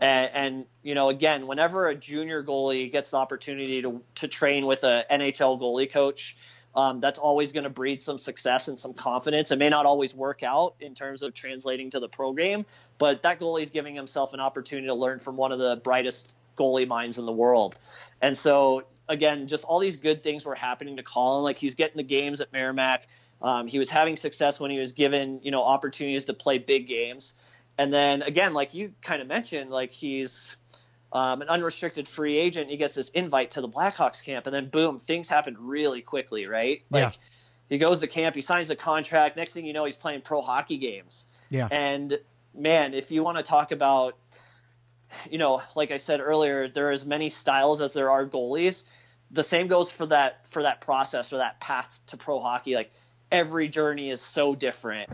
And, 0.00 0.30
and, 0.34 0.64
you 0.82 0.94
know, 0.94 1.08
again, 1.08 1.46
whenever 1.46 1.88
a 1.88 1.94
junior 1.94 2.42
goalie 2.42 2.90
gets 2.90 3.12
the 3.12 3.16
opportunity 3.16 3.82
to, 3.82 4.02
to 4.16 4.28
train 4.28 4.66
with 4.66 4.84
a 4.84 5.04
NHL 5.10 5.60
goalie 5.60 5.90
coach, 5.90 6.36
um, 6.74 7.00
that's 7.00 7.18
always 7.18 7.52
going 7.52 7.64
to 7.64 7.70
breed 7.70 8.02
some 8.02 8.18
success 8.18 8.68
and 8.68 8.78
some 8.78 8.94
confidence. 8.94 9.50
It 9.50 9.58
may 9.58 9.68
not 9.68 9.86
always 9.86 10.14
work 10.14 10.42
out 10.42 10.74
in 10.80 10.94
terms 10.94 11.22
of 11.22 11.34
translating 11.34 11.90
to 11.90 12.00
the 12.00 12.08
pro 12.08 12.32
game, 12.32 12.64
but 12.98 13.22
that 13.22 13.40
goalie 13.40 13.62
is 13.62 13.70
giving 13.70 13.94
himself 13.94 14.32
an 14.32 14.40
opportunity 14.40 14.88
to 14.88 14.94
learn 14.94 15.18
from 15.18 15.36
one 15.36 15.52
of 15.52 15.58
the 15.58 15.76
brightest 15.76 16.32
goalie 16.58 16.88
minds 16.88 17.18
in 17.18 17.26
the 17.26 17.32
world. 17.32 17.78
And 18.20 18.36
so, 18.36 18.84
again, 19.08 19.48
just 19.48 19.64
all 19.64 19.80
these 19.80 19.98
good 19.98 20.22
things 20.22 20.46
were 20.46 20.54
happening 20.54 20.96
to 20.96 21.02
Collin. 21.02 21.44
Like 21.44 21.58
he's 21.58 21.74
getting 21.74 21.98
the 21.98 22.02
games 22.02 22.40
at 22.40 22.52
Merrimack. 22.52 23.06
Um, 23.42 23.66
he 23.66 23.78
was 23.78 23.90
having 23.90 24.16
success 24.16 24.60
when 24.60 24.70
he 24.70 24.78
was 24.78 24.92
given, 24.92 25.40
you 25.42 25.50
know, 25.50 25.64
opportunities 25.64 26.26
to 26.26 26.32
play 26.34 26.58
big 26.58 26.86
games. 26.86 27.34
And 27.76 27.92
then 27.92 28.22
again, 28.22 28.54
like 28.54 28.74
you 28.74 28.92
kind 29.02 29.20
of 29.20 29.26
mentioned, 29.26 29.70
like 29.70 29.90
he's 29.90 30.54
um, 31.12 31.42
an 31.42 31.48
unrestricted 31.48 32.06
free 32.06 32.38
agent. 32.38 32.70
He 32.70 32.76
gets 32.76 32.94
this 32.94 33.10
invite 33.10 33.52
to 33.52 33.60
the 33.60 33.68
Blackhawks 33.68 34.24
camp, 34.24 34.46
and 34.46 34.54
then 34.54 34.68
boom, 34.68 35.00
things 35.00 35.28
happen 35.28 35.56
really 35.58 36.02
quickly, 36.02 36.46
right? 36.46 36.82
Like 36.90 37.02
Yeah. 37.02 37.10
he 37.68 37.78
goes 37.78 38.00
to 38.00 38.06
camp, 38.06 38.34
he 38.34 38.40
signs 38.40 38.70
a 38.70 38.76
contract. 38.76 39.36
Next 39.36 39.54
thing 39.54 39.66
you 39.66 39.72
know, 39.72 39.84
he's 39.84 39.96
playing 39.96 40.20
pro 40.22 40.40
hockey 40.40 40.78
games. 40.78 41.26
Yeah. 41.50 41.68
And 41.70 42.18
man, 42.54 42.94
if 42.94 43.10
you 43.10 43.24
want 43.24 43.38
to 43.38 43.42
talk 43.42 43.72
about, 43.72 44.16
you 45.30 45.38
know, 45.38 45.62
like 45.74 45.90
I 45.90 45.96
said 45.96 46.20
earlier, 46.20 46.68
there 46.68 46.88
are 46.88 46.92
as 46.92 47.04
many 47.04 47.28
styles 47.28 47.82
as 47.82 47.92
there 47.92 48.10
are 48.10 48.24
goalies. 48.24 48.84
The 49.30 49.42
same 49.42 49.66
goes 49.66 49.90
for 49.90 50.06
that 50.06 50.46
for 50.46 50.62
that 50.62 50.80
process 50.82 51.32
or 51.32 51.38
that 51.38 51.60
path 51.60 52.00
to 52.08 52.16
pro 52.16 52.40
hockey. 52.40 52.74
Like 52.74 52.92
every 53.32 53.68
journey 53.68 54.10
is 54.10 54.20
so 54.20 54.54
different. 54.54 55.10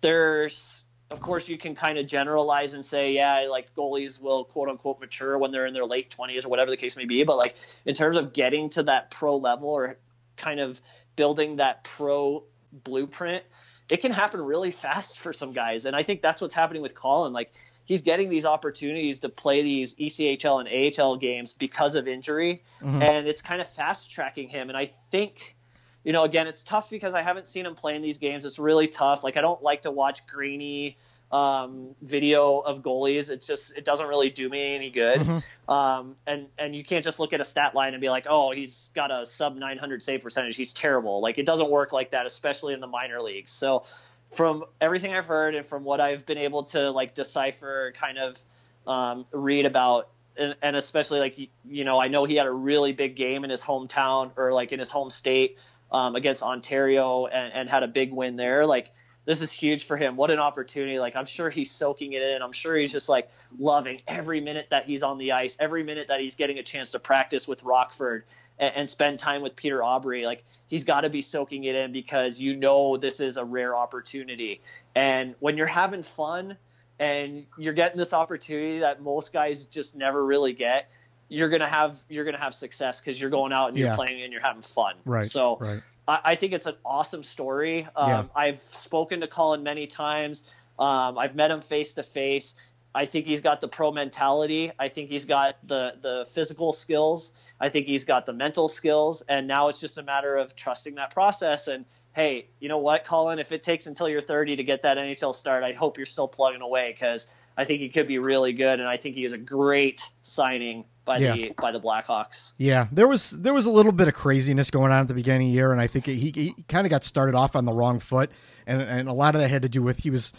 There's 0.00 0.84
of 1.10 1.20
course 1.20 1.48
you 1.48 1.56
can 1.56 1.74
kind 1.74 1.98
of 1.98 2.06
generalize 2.06 2.74
and 2.74 2.84
say, 2.84 3.12
yeah, 3.12 3.46
like 3.48 3.74
goalies 3.74 4.20
will 4.20 4.44
quote 4.44 4.68
unquote 4.68 5.00
mature 5.00 5.38
when 5.38 5.52
they're 5.52 5.66
in 5.66 5.72
their 5.72 5.86
late 5.86 6.10
twenties 6.10 6.44
or 6.44 6.48
whatever 6.48 6.70
the 6.70 6.76
case 6.76 6.96
may 6.96 7.04
be. 7.04 7.24
But 7.24 7.36
like 7.36 7.54
in 7.84 7.94
terms 7.94 8.16
of 8.16 8.32
getting 8.32 8.70
to 8.70 8.82
that 8.84 9.10
pro 9.10 9.36
level 9.36 9.68
or 9.68 9.96
kind 10.36 10.60
of 10.60 10.80
building 11.16 11.56
that 11.56 11.84
pro 11.84 12.42
blueprint, 12.72 13.44
it 13.88 13.98
can 13.98 14.12
happen 14.12 14.40
really 14.40 14.72
fast 14.72 15.18
for 15.18 15.32
some 15.32 15.52
guys. 15.52 15.84
And 15.86 15.94
I 15.94 16.02
think 16.02 16.22
that's 16.22 16.40
what's 16.40 16.54
happening 16.54 16.82
with 16.82 16.94
Collin. 16.94 17.32
Like 17.32 17.52
he's 17.84 18.02
getting 18.02 18.28
these 18.28 18.46
opportunities 18.46 19.20
to 19.20 19.28
play 19.28 19.62
these 19.62 19.94
ECHL 19.94 20.60
and 20.60 21.00
AHL 21.00 21.16
games 21.16 21.52
because 21.54 21.94
of 21.94 22.08
injury, 22.08 22.62
mm-hmm. 22.80 23.02
and 23.02 23.28
it's 23.28 23.42
kind 23.42 23.60
of 23.60 23.68
fast 23.68 24.10
tracking 24.10 24.48
him. 24.48 24.68
And 24.68 24.76
I 24.76 24.86
think, 25.10 25.56
you 26.04 26.12
know, 26.12 26.22
again, 26.22 26.46
it's 26.46 26.62
tough 26.62 26.90
because 26.90 27.14
I 27.14 27.22
haven't 27.22 27.48
seen 27.48 27.66
him 27.66 27.74
play 27.74 27.96
in 27.96 28.02
these 28.02 28.18
games. 28.18 28.44
It's 28.44 28.58
really 28.58 28.88
tough. 28.88 29.24
Like 29.24 29.36
I 29.36 29.40
don't 29.40 29.62
like 29.62 29.82
to 29.82 29.90
watch 29.90 30.26
grainy 30.26 30.98
um, 31.32 31.96
video 32.00 32.60
of 32.60 32.82
goalies. 32.82 33.30
It 33.30 33.42
just 33.42 33.76
it 33.76 33.84
doesn't 33.84 34.06
really 34.06 34.30
do 34.30 34.48
me 34.48 34.74
any 34.74 34.90
good. 34.90 35.42
Um, 35.66 36.16
and 36.26 36.48
and 36.58 36.76
you 36.76 36.84
can't 36.84 37.02
just 37.02 37.18
look 37.18 37.32
at 37.32 37.40
a 37.40 37.44
stat 37.44 37.74
line 37.74 37.94
and 37.94 38.00
be 38.00 38.10
like, 38.10 38.26
oh, 38.28 38.52
he's 38.52 38.90
got 38.94 39.10
a 39.10 39.24
sub 39.24 39.56
900 39.56 40.02
save 40.02 40.22
percentage. 40.22 40.56
He's 40.56 40.74
terrible. 40.74 41.20
Like 41.22 41.38
it 41.38 41.46
doesn't 41.46 41.70
work 41.70 41.92
like 41.92 42.10
that, 42.10 42.26
especially 42.26 42.74
in 42.74 42.80
the 42.80 42.86
minor 42.86 43.22
leagues. 43.22 43.50
So 43.50 43.84
from 44.30 44.64
everything 44.80 45.14
I've 45.14 45.24
heard 45.24 45.54
and 45.54 45.64
from 45.64 45.84
what 45.84 46.00
I've 46.00 46.26
been 46.26 46.38
able 46.38 46.64
to 46.64 46.90
like 46.90 47.14
decipher, 47.14 47.94
kind 47.96 48.18
of 48.18 48.38
um, 48.86 49.24
read 49.32 49.64
about, 49.64 50.08
and, 50.36 50.54
and 50.60 50.76
especially 50.76 51.20
like 51.20 51.38
you 51.64 51.84
know, 51.84 51.98
I 51.98 52.08
know 52.08 52.24
he 52.24 52.36
had 52.36 52.46
a 52.46 52.52
really 52.52 52.92
big 52.92 53.16
game 53.16 53.42
in 53.44 53.50
his 53.50 53.62
hometown 53.62 54.32
or 54.36 54.52
like 54.52 54.72
in 54.72 54.78
his 54.78 54.90
home 54.90 55.10
state 55.10 55.58
um, 55.90 56.16
against 56.16 56.42
Ontario 56.42 57.26
and, 57.26 57.52
and 57.52 57.70
had 57.70 57.82
a 57.82 57.88
big 57.88 58.12
win 58.12 58.36
there. 58.36 58.66
Like 58.66 58.92
this 59.24 59.40
is 59.40 59.50
huge 59.50 59.84
for 59.84 59.96
him. 59.96 60.16
What 60.16 60.30
an 60.30 60.38
opportunity! 60.38 60.98
Like 60.98 61.16
I'm 61.16 61.24
sure 61.24 61.48
he's 61.48 61.70
soaking 61.70 62.12
it 62.12 62.22
in. 62.22 62.42
I'm 62.42 62.52
sure 62.52 62.76
he's 62.76 62.92
just 62.92 63.08
like 63.08 63.30
loving 63.58 64.02
every 64.06 64.40
minute 64.40 64.68
that 64.70 64.84
he's 64.84 65.02
on 65.02 65.18
the 65.18 65.32
ice, 65.32 65.56
every 65.58 65.82
minute 65.82 66.08
that 66.08 66.20
he's 66.20 66.34
getting 66.34 66.58
a 66.58 66.62
chance 66.62 66.90
to 66.92 66.98
practice 66.98 67.48
with 67.48 67.62
Rockford 67.62 68.24
and, 68.58 68.74
and 68.76 68.88
spend 68.88 69.18
time 69.18 69.42
with 69.42 69.56
Peter 69.56 69.78
Aubry. 69.78 70.24
Like 70.24 70.44
he's 70.66 70.84
got 70.84 71.02
to 71.02 71.10
be 71.10 71.22
soaking 71.22 71.64
it 71.64 71.74
in 71.74 71.92
because 71.92 72.40
you 72.40 72.56
know 72.56 72.96
this 72.96 73.20
is 73.20 73.36
a 73.36 73.44
rare 73.44 73.74
opportunity. 73.74 74.60
And 74.94 75.34
when 75.40 75.56
you're 75.56 75.66
having 75.66 76.02
fun 76.02 76.58
and 76.98 77.46
you're 77.58 77.74
getting 77.74 77.98
this 77.98 78.12
opportunity 78.12 78.80
that 78.80 79.02
most 79.02 79.32
guys 79.32 79.66
just 79.66 79.96
never 79.96 80.24
really 80.24 80.52
get, 80.52 80.88
you're 81.34 81.48
gonna 81.48 81.68
have 81.68 81.98
you're 82.08 82.24
gonna 82.24 82.40
have 82.40 82.54
success 82.54 83.00
because 83.00 83.20
you're 83.20 83.30
going 83.30 83.52
out 83.52 83.68
and 83.68 83.76
you're 83.78 83.88
Yeah. 83.88 83.96
playing 83.96 84.22
and 84.22 84.32
you're 84.32 84.42
having 84.42 84.62
fun. 84.62 84.94
Right, 85.04 85.26
So 85.26 85.56
right. 85.58 85.82
I, 86.06 86.20
I 86.24 86.34
think 86.34 86.52
it's 86.52 86.66
an 86.66 86.76
awesome 86.84 87.22
story. 87.22 87.86
Um, 87.96 88.08
Yeah. 88.08 88.24
I've 88.34 88.58
spoken 88.60 89.20
to 89.20 89.26
Collin 89.26 89.62
many 89.62 89.86
times. 89.86 90.44
Um, 90.78 91.18
I've 91.18 91.34
met 91.34 91.50
him 91.50 91.60
face 91.60 91.94
to 91.94 92.02
face. 92.02 92.54
I 92.96 93.06
think 93.06 93.26
he's 93.26 93.40
got 93.42 93.60
the 93.60 93.66
pro 93.68 93.90
mentality. 93.90 94.70
I 94.78 94.88
think 94.88 95.08
he's 95.10 95.24
got 95.24 95.56
the 95.66 95.94
the 96.00 96.26
physical 96.32 96.72
skills. 96.72 97.32
I 97.60 97.68
think 97.68 97.86
he's 97.86 98.04
got 98.04 98.24
the 98.26 98.32
mental 98.32 98.68
skills. 98.68 99.22
And 99.22 99.48
now 99.48 99.68
it's 99.68 99.80
just 99.80 99.98
a 99.98 100.02
matter 100.02 100.36
of 100.36 100.54
trusting 100.54 100.94
that 100.96 101.10
process. 101.12 101.66
And 101.66 101.84
hey, 102.12 102.46
you 102.60 102.68
know 102.68 102.78
what, 102.78 103.04
Collin? 103.04 103.40
If 103.40 103.50
it 103.50 103.64
takes 103.64 103.86
until 103.88 104.08
you're 104.08 104.20
30 104.20 104.56
to 104.56 104.62
get 104.64 104.82
that 104.82 104.96
NHL 104.96 105.34
start, 105.34 105.64
I 105.64 105.72
hope 105.72 105.96
you're 105.96 106.06
still 106.06 106.28
plugging 106.28 106.60
away 106.62 106.92
because 106.92 107.28
I 107.56 107.64
think 107.64 107.80
he 107.80 107.88
could 107.88 108.06
be 108.06 108.18
really 108.18 108.52
good. 108.52 108.78
And 108.78 108.88
I 108.88 108.96
think 108.96 109.16
he 109.16 109.24
is 109.24 109.32
a 109.32 109.38
great 109.38 110.08
signing 110.22 110.84
by 111.04 111.18
Yeah. 111.18 111.34
the 111.34 111.52
by 111.60 111.70
the 111.72 111.80
Blackhawks. 111.80 112.52
Yeah, 112.58 112.86
there 112.92 113.06
was 113.08 113.30
there 113.30 113.52
was 113.54 113.66
a 113.66 113.70
little 113.70 113.92
bit 113.92 114.08
of 114.08 114.14
craziness 114.14 114.70
going 114.70 114.92
on 114.92 115.00
at 115.00 115.08
the 115.08 115.14
beginning 115.14 115.48
of 115.48 115.50
the 115.52 115.54
year, 115.56 115.72
and 115.72 115.80
I 115.80 115.86
think 115.86 116.06
he 116.06 116.16
he 116.34 116.54
kind 116.68 116.86
of 116.86 116.90
got 116.90 117.04
started 117.04 117.34
off 117.34 117.54
on 117.56 117.64
the 117.64 117.72
wrong 117.72 118.00
foot, 118.00 118.30
and 118.66 118.80
and 118.80 119.08
a 119.08 119.12
lot 119.12 119.34
of 119.34 119.40
that 119.40 119.48
had 119.48 119.62
to 119.62 119.68
do 119.68 119.82
with 119.82 119.98
he 119.98 120.10
was 120.10 120.32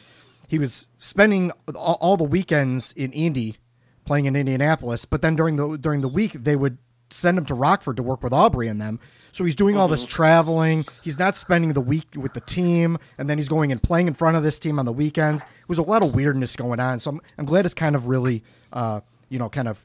he 0.47 0.59
was 0.59 0.88
spending 0.97 1.51
all, 1.76 1.97
all 2.01 2.18
the 2.18 2.24
weekends 2.24 2.91
in 2.93 3.11
Indy 3.11 3.57
playing 4.05 4.26
in 4.26 4.36
Indianapolis, 4.36 5.05
but 5.05 5.22
then 5.22 5.36
during 5.36 5.55
the 5.55 5.78
during 5.78 6.01
the 6.01 6.07
week 6.09 6.34
they 6.34 6.55
would 6.55 6.78
send 7.11 7.38
him 7.38 7.45
to 7.45 7.53
Rockford 7.53 7.97
to 7.97 8.03
work 8.03 8.24
with 8.24 8.34
Aubry 8.34 8.70
and 8.70 8.82
them. 8.82 8.99
So 9.32 9.43
he's 9.43 9.55
doing 9.55 9.78
all 9.78 9.88
this 9.88 10.05
traveling. 10.07 10.86
He's 11.03 11.20
not 11.20 11.38
spending 11.38 11.74
the 11.74 11.82
week 11.82 12.07
with 12.16 12.34
the 12.34 12.41
team, 12.41 12.97
and 13.20 13.30
then 13.30 13.38
he's 13.38 13.49
going 13.49 13.72
and 13.72 13.82
playing 13.82 14.07
in 14.07 14.13
front 14.16 14.38
of 14.38 14.43
this 14.43 14.57
team 14.59 14.80
on 14.80 14.86
the 14.86 14.93
weekends. 14.93 15.43
It 15.43 15.68
was 15.70 15.78
a 15.78 15.84
lot 15.84 16.01
of 16.03 16.16
weirdness 16.16 16.55
going 16.55 16.80
on. 16.80 16.99
So 16.99 17.11
I'm 17.11 17.22
I'm 17.38 17.45
glad 17.45 17.66
it's 17.66 17.76
kind 17.76 17.95
of 17.95 18.07
really 18.07 18.43
uh 18.74 19.01
you 19.30 19.38
know 19.39 19.49
kind 19.49 19.68
of 19.68 19.80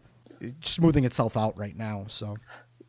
smoothing 0.62 1.04
itself 1.04 1.36
out 1.36 1.56
right 1.58 1.76
now. 1.76 2.06
So 2.08 2.36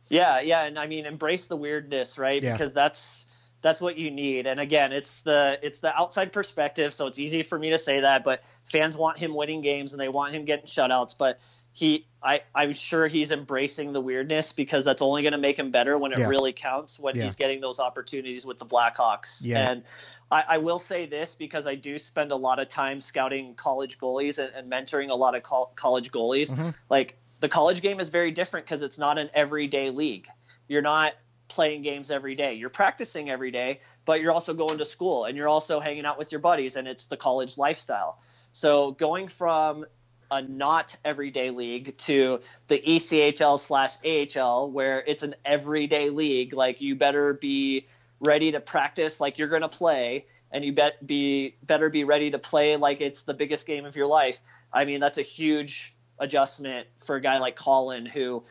Yeah, 0.08 0.40
yeah, 0.40 0.62
and 0.64 0.78
I 0.78 0.86
mean 0.86 1.06
embrace 1.06 1.46
the 1.46 1.56
weirdness, 1.56 2.18
right? 2.18 2.42
Yeah. 2.42 2.52
Because 2.52 2.74
that's 2.74 3.26
that's 3.60 3.80
what 3.80 3.96
you 3.96 4.10
need. 4.10 4.46
And 4.48 4.58
again, 4.58 4.92
it's 4.92 5.20
the 5.20 5.58
it's 5.62 5.80
the 5.80 5.94
outside 5.96 6.32
perspective, 6.32 6.92
so 6.92 7.06
it's 7.06 7.18
easy 7.18 7.42
for 7.42 7.58
me 7.58 7.70
to 7.70 7.78
say 7.78 8.00
that, 8.00 8.24
but 8.24 8.42
fans 8.64 8.96
want 8.96 9.18
him 9.18 9.34
winning 9.34 9.60
games 9.60 9.92
and 9.92 10.00
they 10.00 10.08
want 10.08 10.34
him 10.34 10.44
getting 10.44 10.66
shutouts, 10.66 11.16
but 11.16 11.38
he 11.74 12.06
I 12.22 12.42
I'm 12.54 12.72
sure 12.72 13.06
he's 13.06 13.32
embracing 13.32 13.92
the 13.92 14.00
weirdness 14.00 14.52
because 14.52 14.84
that's 14.84 15.00
only 15.00 15.22
going 15.22 15.32
to 15.32 15.38
make 15.38 15.58
him 15.58 15.70
better 15.70 15.96
when 15.96 16.12
it 16.12 16.18
Yeah. 16.18 16.28
really 16.28 16.52
counts 16.52 16.98
when 17.00 17.16
Yeah. 17.16 17.22
he's 17.24 17.36
getting 17.36 17.60
those 17.60 17.80
opportunities 17.80 18.44
with 18.44 18.58
the 18.58 18.66
Blackhawks. 18.66 19.40
Yeah. 19.42 19.70
And 19.70 19.82
I, 20.30 20.44
I 20.48 20.58
will 20.58 20.78
say 20.78 21.06
this 21.06 21.34
because 21.34 21.66
I 21.66 21.74
do 21.76 21.98
spend 21.98 22.30
a 22.32 22.36
lot 22.36 22.58
of 22.58 22.68
time 22.68 23.00
scouting 23.00 23.54
college 23.54 23.98
goalies 23.98 24.38
and, 24.38 24.52
and 24.54 24.70
mentoring 24.70 25.08
a 25.10 25.14
lot 25.14 25.34
of 25.34 25.42
col- 25.42 25.72
college 25.76 26.10
goalies. 26.10 26.52
Mm-hmm. 26.52 26.70
Like 26.90 27.16
the 27.42 27.48
college 27.48 27.82
game 27.82 27.98
is 27.98 28.08
very 28.08 28.30
different 28.30 28.66
because 28.66 28.84
it's 28.84 29.00
not 29.00 29.18
an 29.18 29.28
everyday 29.34 29.90
league. 29.90 30.28
You're 30.68 30.80
not 30.80 31.12
playing 31.48 31.82
games 31.82 32.12
every 32.12 32.36
day. 32.36 32.54
You're 32.54 32.70
practicing 32.70 33.28
every 33.28 33.50
day, 33.50 33.80
but 34.04 34.20
you're 34.20 34.30
also 34.30 34.54
going 34.54 34.78
to 34.78 34.84
school 34.84 35.24
and 35.24 35.36
you're 35.36 35.48
also 35.48 35.80
hanging 35.80 36.06
out 36.06 36.20
with 36.20 36.30
your 36.30 36.40
buddies, 36.40 36.76
and 36.76 36.86
it's 36.86 37.06
the 37.06 37.16
college 37.16 37.58
lifestyle. 37.58 38.20
So 38.52 38.92
going 38.92 39.26
from 39.26 39.86
a 40.30 40.40
not 40.40 40.96
everyday 41.04 41.50
league 41.50 41.98
to 41.98 42.42
the 42.68 42.78
ECHL 42.78 43.58
slash 43.58 43.96
AHL, 44.04 44.70
where 44.70 45.02
it's 45.04 45.24
an 45.24 45.34
everyday 45.44 46.10
league, 46.10 46.54
like 46.54 46.80
you 46.80 46.94
better 46.94 47.34
be 47.34 47.88
ready 48.20 48.52
to 48.52 48.60
practice 48.60 49.20
like 49.20 49.38
you're 49.38 49.48
going 49.48 49.62
to 49.62 49.68
play, 49.68 50.26
and 50.52 50.64
you 50.64 50.74
bet 50.74 51.04
be 51.04 51.56
better 51.60 51.90
be 51.90 52.04
ready 52.04 52.30
to 52.30 52.38
play 52.38 52.76
like 52.76 53.00
it's 53.00 53.24
the 53.24 53.34
biggest 53.34 53.66
game 53.66 53.84
of 53.84 53.96
your 53.96 54.06
life. 54.06 54.40
I 54.72 54.84
mean, 54.84 55.00
that's 55.00 55.18
a 55.18 55.22
huge 55.22 55.92
adjustment 56.22 56.86
for 57.04 57.16
a 57.16 57.20
guy 57.20 57.38
like 57.38 57.56
Collin 57.56 58.06
who 58.06 58.44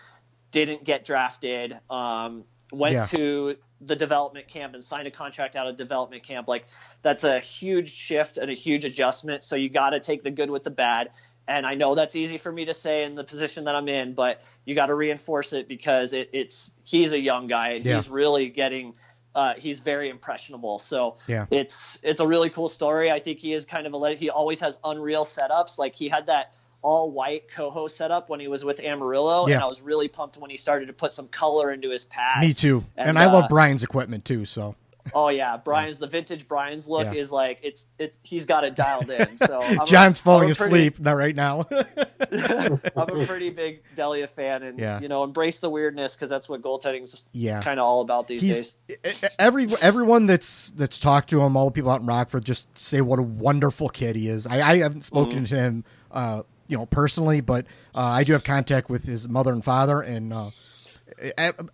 didn't 0.52 0.84
get 0.84 1.06
drafted, 1.06 1.78
um, 1.90 2.44
went 2.72 2.94
Yeah. 2.94 3.04
to 3.04 3.56
the 3.80 3.96
development 3.96 4.48
camp 4.48 4.76
and 4.76 4.84
signed 4.84 5.08
a 5.08 5.12
contract 5.12 5.56
out 5.56 5.68
of 5.68 5.76
development 5.76 6.24
camp. 6.24 6.48
Like 6.48 6.66
that's 7.02 7.24
a 7.24 7.40
huge 7.40 7.90
shift 7.92 8.38
and 8.38 8.52
a 8.52 8.54
huge 8.54 8.86
adjustment. 8.86 9.44
So 9.44 9.56
you 9.56 9.70
got 9.70 9.92
to 9.92 10.00
take 10.00 10.24
the 10.24 10.32
good 10.32 10.50
with 10.52 10.64
the 10.64 10.70
bad. 10.70 11.10
And 11.48 11.66
I 11.66 11.74
know 11.74 11.96
that's 11.96 12.16
easy 12.16 12.38
for 12.38 12.52
me 12.52 12.66
to 12.66 12.74
say 12.74 13.04
in 13.04 13.16
the 13.16 13.24
position 13.24 13.64
that 13.66 13.76
I'm 13.76 13.90
in, 13.90 14.14
but 14.14 14.42
you 14.66 14.76
got 14.76 14.86
to 14.88 14.94
reinforce 14.94 15.54
it 15.54 15.68
because 15.68 16.14
it, 16.14 16.30
it's 16.34 16.74
he's 16.84 17.14
a 17.14 17.20
young 17.20 17.48
guy 17.48 17.70
and 17.72 17.86
Yeah. 17.86 17.96
he's 17.96 18.10
really 18.10 18.50
getting. 18.50 18.94
Uh, 19.34 19.54
he's 19.58 19.80
very 19.80 20.10
impressionable, 20.10 20.78
so 20.78 21.16
Yeah. 21.26 21.46
it's 21.52 22.00
it's 22.04 22.20
a 22.20 22.28
really 22.28 22.50
cool 22.50 22.68
story. 22.68 23.10
I 23.10 23.20
think 23.20 23.40
he 23.40 23.54
is 23.54 23.64
kind 23.64 23.88
of 23.88 23.94
a 23.94 24.14
he 24.14 24.30
always 24.30 24.60
has 24.60 24.78
unreal 24.84 25.24
setups. 25.24 25.80
Like 25.80 25.96
he 25.96 26.10
had 26.10 26.26
that 26.26 26.54
all 26.82 27.12
white 27.12 27.50
coho 27.52 27.88
setup 27.88 28.30
when 28.30 28.40
he 28.40 28.48
was 28.48 28.66
with 28.66 28.80
Amarillo, 28.80 29.48
Yeah. 29.48 29.56
and 29.56 29.64
I 29.64 29.68
was 29.68 29.82
really 29.82 30.08
pumped 30.08 30.38
when 30.38 30.50
he 30.50 30.58
started 30.58 30.88
to 30.88 30.94
put 30.94 31.12
some 31.12 31.28
color 31.28 31.72
into 31.72 31.90
his 31.90 32.06
pads. 32.06 32.46
me 32.48 32.54
too, 32.54 32.84
and, 32.98 33.10
And, 33.10 33.20
I 33.20 33.26
love 33.28 33.44
uh, 33.46 33.48
Brian's 33.50 33.84
equipment 33.84 34.26
too. 34.26 34.46
So 34.46 34.76
Oh 35.16 35.30
yeah, 35.30 35.58
Brian's 35.58 35.98
the 35.98 36.06
vintage 36.06 36.48
Brian's 36.48 36.88
look 36.88 37.06
Yeah. 37.12 37.20
is 37.20 37.32
like 37.32 37.60
it's 37.64 37.88
it's 37.98 38.20
he's 38.22 38.46
got 38.46 38.64
it 38.64 38.76
dialed 38.76 39.10
in. 39.10 39.36
So 39.38 39.60
I'm 39.60 39.80
a- 39.80 39.86
John's 39.86 40.20
falling 40.20 40.46
I'm 40.46 40.52
a 40.52 40.56
pretty- 40.56 40.88
asleep 40.88 41.00
now 41.00 41.16
right 41.16 41.36
now. 41.36 41.68
I'm 42.32 42.80
a 42.96 43.26
pretty 43.26 43.50
big 43.50 43.82
Delia 43.96 44.28
fan, 44.28 44.64
and 44.64 44.80
Yeah. 44.80 45.00
you 45.02 45.08
know 45.08 45.24
embrace 45.24 45.60
the 45.60 45.70
weirdness 45.70 46.16
because 46.16 46.30
that's 46.30 46.48
what 46.48 46.62
goaltending's 46.62 47.26
Yeah. 47.32 47.62
kind 47.62 47.80
of 47.80 47.86
all 47.86 48.02
about 48.02 48.28
these 48.28 48.42
He's 48.42 48.74
days. 48.88 49.30
every 49.40 49.68
everyone 49.82 50.28
that's 50.28 50.72
that's 50.72 51.00
talked 51.00 51.30
to 51.32 51.42
him, 51.42 51.58
all 51.58 51.66
the 51.66 51.72
people 51.72 51.90
out 51.92 52.02
in 52.02 52.06
Rockford, 52.08 52.46
just 52.46 52.68
say 52.78 53.02
what 53.02 53.20
a 53.20 53.24
wonderful 53.24 53.90
kid 53.90 54.16
he 54.16 54.28
is. 54.28 54.46
I, 54.48 54.62
I 54.62 54.78
haven't 54.78 55.04
spoken 55.06 55.38
Mm-hmm. 55.38 55.44
to 55.46 55.56
him, 55.56 55.84
uh, 56.12 56.44
you 56.72 56.78
know, 56.78 56.86
personally, 56.86 57.42
but 57.42 57.66
uh, 57.94 58.00
I 58.00 58.24
do 58.24 58.32
have 58.32 58.44
contact 58.46 58.90
with 58.90 59.04
his 59.04 59.28
mother 59.28 59.52
and 59.52 59.64
father, 59.64 60.02
and 60.02 60.32
uh, 60.32 60.50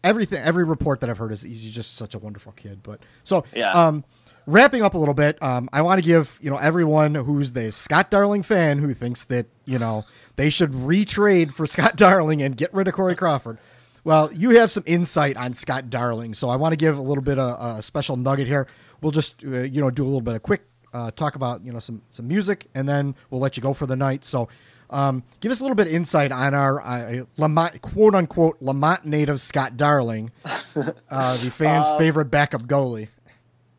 everything, 0.03 0.39
every 0.39 0.63
report 0.63 1.01
that 1.01 1.09
I've 1.09 1.17
heard 1.17 1.31
is 1.31 1.41
he's 1.43 1.71
just 1.73 1.95
such 1.95 2.15
a 2.15 2.19
wonderful 2.19 2.51
kid. 2.53 2.81
But 2.83 2.99
so, 3.23 3.43
Yeah. 3.53 3.71
um, 3.71 4.03
wrapping 4.45 4.83
up 4.83 4.93
a 4.93 4.97
little 4.97 5.13
bit, 5.13 5.41
um, 5.41 5.69
I 5.71 5.81
want 5.81 5.99
to 5.99 6.05
give 6.05 6.39
you 6.41 6.49
know 6.49 6.57
everyone 6.57 7.15
who's 7.15 7.53
the 7.53 7.71
Scott 7.71 8.09
Darling 8.09 8.43
fan 8.43 8.79
who 8.79 8.93
thinks 8.93 9.25
that 9.25 9.45
you 9.65 9.79
know 9.79 10.03
they 10.35 10.49
should 10.49 10.71
retrade 10.71 11.51
for 11.51 11.67
Scott 11.75 11.95
Darling 11.95 12.41
and 12.41 12.55
get 12.57 12.73
rid 12.73 12.87
of 12.87 12.93
Corey 12.93 13.15
Crawford. 13.15 13.57
Well, 14.03 14.31
you 14.31 14.51
have 14.59 14.71
some 14.71 14.83
insight 14.85 15.35
on 15.37 15.53
Scott 15.53 15.89
Darling, 15.89 16.33
so 16.33 16.49
I 16.49 16.55
want 16.55 16.71
to 16.71 16.77
give 16.77 16.97
a 16.97 17.01
little 17.01 17.23
bit 17.23 17.37
of 17.37 17.77
a 17.77 17.83
special 17.83 18.15
nugget 18.15 18.47
here. 18.47 18.67
We'll 19.01 19.11
just 19.11 19.43
uh, 19.43 19.59
you 19.61 19.81
know 19.81 19.89
do 19.89 20.03
a 20.03 20.07
little 20.07 20.21
bit 20.21 20.35
of 20.35 20.43
quick 20.43 20.63
uh, 20.93 21.11
talk 21.11 21.35
about 21.35 21.63
you 21.63 21.71
know 21.71 21.79
some 21.79 22.01
some 22.09 22.27
music, 22.27 22.67
and 22.73 22.87
then 22.89 23.15
we'll 23.29 23.41
let 23.41 23.57
you 23.57 23.63
go 23.63 23.73
for 23.73 23.85
the 23.85 23.95
night. 23.95 24.25
So. 24.25 24.49
Um, 24.89 25.23
give 25.41 25.51
us 25.51 25.59
a 25.59 25.63
little 25.63 25.75
bit 25.75 25.87
of 25.87 25.93
insight 25.93 26.31
on 26.31 26.53
our 26.53 26.81
uh, 26.81 27.25
Lemont, 27.37 27.81
quote 27.81 28.15
unquote 28.15 28.57
Lemont 28.61 29.05
native 29.05 29.41
Scott 29.41 29.75
Darling, 29.75 30.31
uh, 30.45 31.37
the 31.37 31.51
fans' 31.51 31.89
favorite 31.97 32.25
backup 32.25 32.63
goalie. 32.63 33.09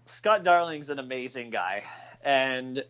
Scott 0.06 0.44
Darling's 0.44 0.90
an 0.90 0.98
amazing 0.98 1.50
guy, 1.50 1.84
and 2.22 2.84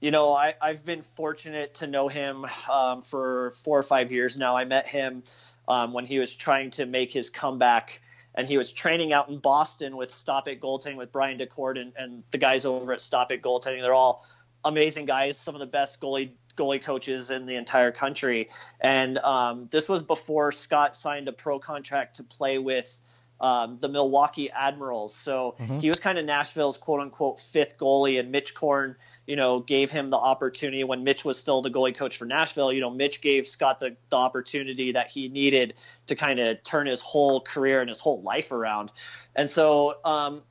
you 0.00 0.10
know 0.10 0.32
I, 0.32 0.54
I've 0.60 0.84
been 0.84 1.02
fortunate 1.02 1.74
to 1.74 1.86
know 1.86 2.08
him 2.08 2.46
um, 2.70 3.02
for 3.02 3.52
four 3.62 3.78
or 3.78 3.84
five 3.84 4.10
years 4.10 4.36
now. 4.36 4.56
I 4.56 4.64
met 4.64 4.88
him 4.88 5.22
um, 5.68 5.92
when 5.92 6.06
he 6.06 6.18
was 6.18 6.34
trying 6.34 6.70
to 6.72 6.86
make 6.86 7.12
his 7.12 7.30
comeback, 7.30 8.00
and 8.34 8.48
he 8.48 8.56
was 8.56 8.72
training 8.72 9.12
out 9.12 9.28
in 9.28 9.38
Boston 9.38 9.96
with 9.96 10.12
Stop 10.12 10.48
It 10.48 10.60
Goaltending 10.60 10.96
with 10.96 11.12
Brian 11.12 11.38
Daccord 11.38 11.80
and, 11.80 11.92
and 11.96 12.24
the 12.32 12.38
guys 12.38 12.64
over 12.64 12.92
at 12.92 13.00
Stop 13.00 13.30
It 13.30 13.42
Goaltending. 13.42 13.82
They're 13.82 13.94
all 13.94 14.26
amazing 14.64 15.06
guys, 15.06 15.38
some 15.38 15.54
of 15.54 15.60
the 15.60 15.66
best 15.66 16.00
goalie 16.00 16.30
goalie 16.58 16.82
coaches 16.82 17.30
in 17.30 17.46
the 17.46 17.56
entire 17.56 17.92
country. 17.92 18.50
And 18.80 19.16
um, 19.18 19.68
this 19.70 19.88
was 19.88 20.02
before 20.02 20.52
Scott 20.52 20.94
signed 20.94 21.28
a 21.28 21.32
pro 21.32 21.58
contract 21.58 22.16
to 22.16 22.24
play 22.24 22.58
with 22.58 22.98
um, 23.40 23.78
the 23.80 23.88
Milwaukee 23.88 24.50
Admirals. 24.50 25.14
So 25.14 25.54
he 25.80 25.88
was 25.88 26.00
kind 26.00 26.18
of 26.18 26.24
Nashville's 26.24 26.76
quote 26.76 27.00
unquote 27.00 27.38
fifth 27.38 27.78
goalie, 27.78 28.18
and 28.18 28.32
Mitch 28.32 28.54
Korn, 28.54 28.96
you 29.26 29.36
know, 29.36 29.60
gave 29.60 29.90
him 29.90 30.10
the 30.10 30.16
opportunity 30.16 30.82
when 30.84 31.04
Mitch 31.04 31.24
was 31.24 31.38
still 31.38 31.62
the 31.62 31.70
goalie 31.70 31.96
coach 31.96 32.16
for 32.16 32.24
Nashville. 32.24 32.72
You 32.72 32.80
know, 32.80 32.90
Mitch 32.90 33.20
gave 33.20 33.46
Scott 33.46 33.80
the, 33.80 33.96
the 34.10 34.16
opportunity 34.16 34.92
that 34.92 35.08
he 35.10 35.28
needed 35.28 35.74
to 36.08 36.16
kind 36.16 36.40
of 36.40 36.64
turn 36.64 36.86
his 36.86 37.00
whole 37.00 37.40
career 37.40 37.80
and 37.80 37.88
his 37.88 38.00
whole 38.00 38.22
life 38.22 38.50
around. 38.50 38.90
And 39.36 39.48
so, 39.48 39.94
um, 40.04 40.42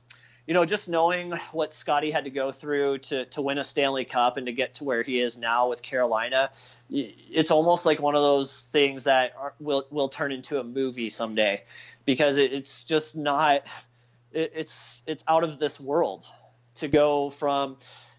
you 0.48 0.54
know, 0.54 0.64
just 0.64 0.88
knowing 0.88 1.32
what 1.52 1.74
Scotty 1.74 2.10
had 2.10 2.24
to 2.24 2.30
go 2.30 2.52
through 2.52 2.98
to 2.98 3.26
to 3.26 3.42
win 3.42 3.58
a 3.58 3.64
Stanley 3.64 4.06
Cup 4.06 4.38
and 4.38 4.46
to 4.46 4.52
get 4.52 4.76
to 4.76 4.84
where 4.84 5.02
he 5.02 5.20
is 5.20 5.36
now 5.36 5.68
with 5.68 5.82
Carolina, 5.82 6.50
it's 6.88 7.50
almost 7.50 7.84
like 7.84 8.00
one 8.00 8.14
of 8.14 8.22
those 8.22 8.62
things 8.72 9.04
that 9.04 9.34
are, 9.38 9.52
will 9.60 9.86
will 9.90 10.08
turn 10.08 10.32
into 10.32 10.58
a 10.58 10.64
movie 10.64 11.10
someday, 11.10 11.64
because 12.06 12.38
it, 12.38 12.54
it's 12.54 12.84
just 12.84 13.14
not. 13.14 13.66
It, 14.32 14.52
it's 14.56 15.02
it's 15.06 15.22
out 15.28 15.44
of 15.44 15.58
this 15.58 15.78
world 15.78 16.26
to 16.76 16.88
go 16.88 17.28
from, 17.28 17.76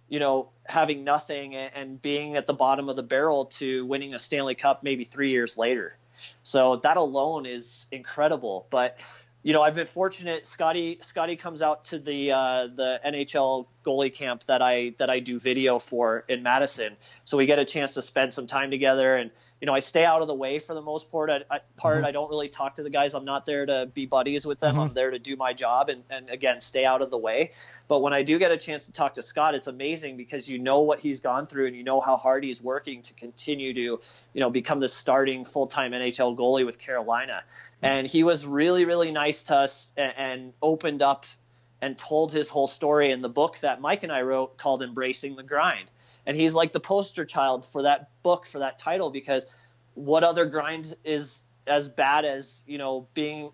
you 0.08 0.20
know, 0.20 0.50
having 0.68 1.04
nothing 1.04 1.56
and 1.56 2.00
being 2.00 2.36
at 2.36 2.46
the 2.46 2.54
bottom 2.54 2.90
of 2.90 2.96
the 2.96 3.02
barrel 3.02 3.46
to 3.46 3.88
winning 3.88 4.14
a 4.14 4.20
Stanley 4.20 4.54
Cup 4.54 4.84
maybe 4.84 5.04
three 5.04 5.32
years 5.32 5.58
later. 5.58 5.96
So 6.44 6.76
that 6.76 6.98
alone 6.98 7.48
is 7.48 7.88
incredible. 7.92 8.68
But 8.70 9.00
you 9.44 9.54
know, 9.54 9.62
I've 9.62 9.76
been 9.76 9.86
fortunate. 9.86 10.46
Scotty 10.46 11.00
Scotty 11.02 11.36
comes 11.36 11.62
out 11.62 11.86
to 11.86 12.00
the 12.00 12.32
uh, 12.32 12.68
the 12.68 13.00
NHL 13.06 13.68
goalie 13.90 14.14
camp 14.14 14.44
that 14.46 14.62
I 14.62 14.94
that 14.98 15.10
I 15.10 15.20
do 15.20 15.40
video 15.40 15.80
for 15.80 16.24
in 16.28 16.44
Madison, 16.44 16.96
so 17.24 17.38
we 17.38 17.46
get 17.46 17.60
a 17.60 17.66
chance 17.66 17.96
to 17.96 18.02
spend 18.02 18.34
some 18.34 18.48
time 18.48 18.72
together. 18.72 19.16
And 19.16 19.32
you 19.60 19.66
know, 19.66 19.74
I 19.74 19.80
stay 19.80 20.06
out 20.06 20.22
of 20.22 20.28
the 20.28 20.36
way 20.36 20.60
for 20.60 20.74
the 20.74 20.82
most 20.82 21.12
part. 21.12 21.30
I, 21.30 21.42
I, 21.50 21.60
part 21.76 21.98
mm-hmm. 21.98 22.06
I 22.06 22.12
don't 22.12 22.30
really 22.30 22.48
talk 22.48 22.76
to 22.76 22.84
the 22.84 22.90
guys. 22.90 23.14
I'm 23.14 23.26
not 23.26 23.46
there 23.46 23.66
to 23.66 23.90
be 23.94 24.06
buddies 24.06 24.46
with 24.46 24.60
them. 24.60 24.78
I'm 24.78 24.88
mm-hmm. 24.88 24.94
there 24.94 25.12
to 25.12 25.20
do 25.20 25.36
my 25.36 25.54
job 25.54 25.90
and, 25.90 26.04
and 26.10 26.30
again 26.30 26.62
stay 26.62 26.86
out 26.86 27.02
of 27.02 27.10
the 27.10 27.18
way. 27.18 27.52
But 27.88 28.02
when 28.02 28.14
I 28.14 28.24
do 28.24 28.38
get 28.38 28.52
a 28.52 28.58
chance 28.58 28.86
to 28.86 28.94
talk 28.94 29.16
to 29.16 29.22
Scott, 29.22 29.56
it's 29.56 29.68
amazing 29.68 30.18
because 30.18 30.48
you 30.48 30.60
know 30.60 30.82
what 30.82 31.00
he's 31.00 31.22
gone 31.22 31.48
through 31.48 31.68
and 31.68 31.76
you 31.76 31.84
know 31.84 32.00
how 32.00 32.18
hard 32.18 32.44
he's 32.44 32.62
working 32.62 33.02
to 33.04 33.14
continue 33.14 33.74
to 33.74 33.82
you 33.82 34.00
know 34.36 34.50
become 34.50 34.80
the 34.80 34.88
starting 34.88 35.46
full 35.46 35.68
time 35.68 35.92
NHL 35.92 36.38
goalie 36.38 36.66
with 36.66 36.80
Carolina 36.80 37.44
mm-hmm. 37.44 37.86
and 37.86 38.08
he 38.08 38.24
was 38.24 38.46
really 38.46 38.86
really 38.86 39.12
nice 39.12 39.44
to 39.46 39.56
us 39.56 39.92
and, 39.98 40.14
and 40.18 40.54
opened 40.62 41.02
up 41.02 41.26
and 41.82 41.98
told 41.98 42.32
his 42.32 42.50
whole 42.50 42.68
story 42.68 43.12
in 43.12 43.22
the 43.22 43.30
book 43.30 43.58
that 43.60 43.82
Mike 43.82 44.04
and 44.04 44.12
I 44.12 44.22
wrote 44.22 44.58
called 44.58 44.82
Embracing 44.82 45.36
the 45.36 45.44
Grind. 45.44 45.90
And 46.26 46.36
he's 46.36 46.54
like 46.54 46.74
the 46.74 46.80
poster 46.80 47.26
child 47.26 47.66
for 47.66 47.84
that 47.84 48.10
book 48.24 48.46
for 48.46 48.60
that 48.60 48.78
title 48.78 49.10
because 49.10 49.48
what 49.96 50.24
other 50.24 50.46
grind 50.46 50.94
is 51.04 51.42
as 51.66 51.90
bad 51.90 52.26
as, 52.26 52.64
you 52.68 52.78
know, 52.78 53.08
being 53.14 53.52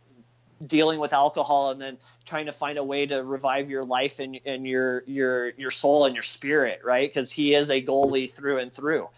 dealing 0.65 0.99
with 0.99 1.13
alcohol 1.13 1.71
and 1.71 1.81
then 1.81 1.97
trying 2.25 2.45
to 2.45 2.51
find 2.51 2.77
a 2.77 2.83
way 2.83 3.05
to 3.05 3.23
revive 3.23 3.69
your 3.69 3.83
life 3.83 4.19
and, 4.19 4.39
and 4.45 4.65
your 4.65 5.03
your 5.05 5.49
your 5.57 5.71
soul 5.71 6.05
and 6.05 6.15
your 6.15 6.23
spirit, 6.23 6.81
right? 6.83 7.07
Because 7.07 7.31
he 7.31 7.53
is 7.53 7.69
a 7.69 7.81
goalie 7.81 8.29
through 8.31 8.59
and 8.59 8.73
through. 8.73 9.09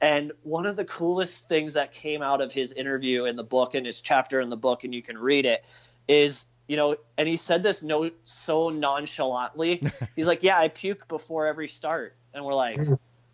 And 0.00 0.32
one 0.42 0.66
of 0.66 0.76
the 0.76 0.84
coolest 0.84 1.48
things 1.48 1.74
that 1.74 1.92
came 1.92 2.22
out 2.22 2.40
of 2.40 2.52
his 2.52 2.72
interview 2.72 3.24
in 3.24 3.36
the 3.36 3.44
book 3.44 3.74
and 3.74 3.86
his 3.86 4.00
chapter 4.00 4.40
in 4.40 4.50
the 4.50 4.56
book, 4.56 4.84
and 4.84 4.94
you 4.94 5.02
can 5.02 5.16
read 5.16 5.46
it, 5.46 5.64
is 6.06 6.44
you 6.66 6.76
know, 6.76 6.96
and 7.16 7.28
he 7.28 7.36
said 7.36 7.62
this 7.62 7.82
no 7.82 8.10
so 8.24 8.70
nonchalantly. 8.70 9.82
He's 10.16 10.26
like, 10.26 10.42
"Yeah, 10.42 10.58
I 10.58 10.68
puke 10.68 11.06
before 11.08 11.46
every 11.46 11.68
start," 11.68 12.14
and 12.34 12.44
we're 12.44 12.54
like, 12.54 12.80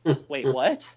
"Wait, 0.28 0.46
what?" 0.46 0.94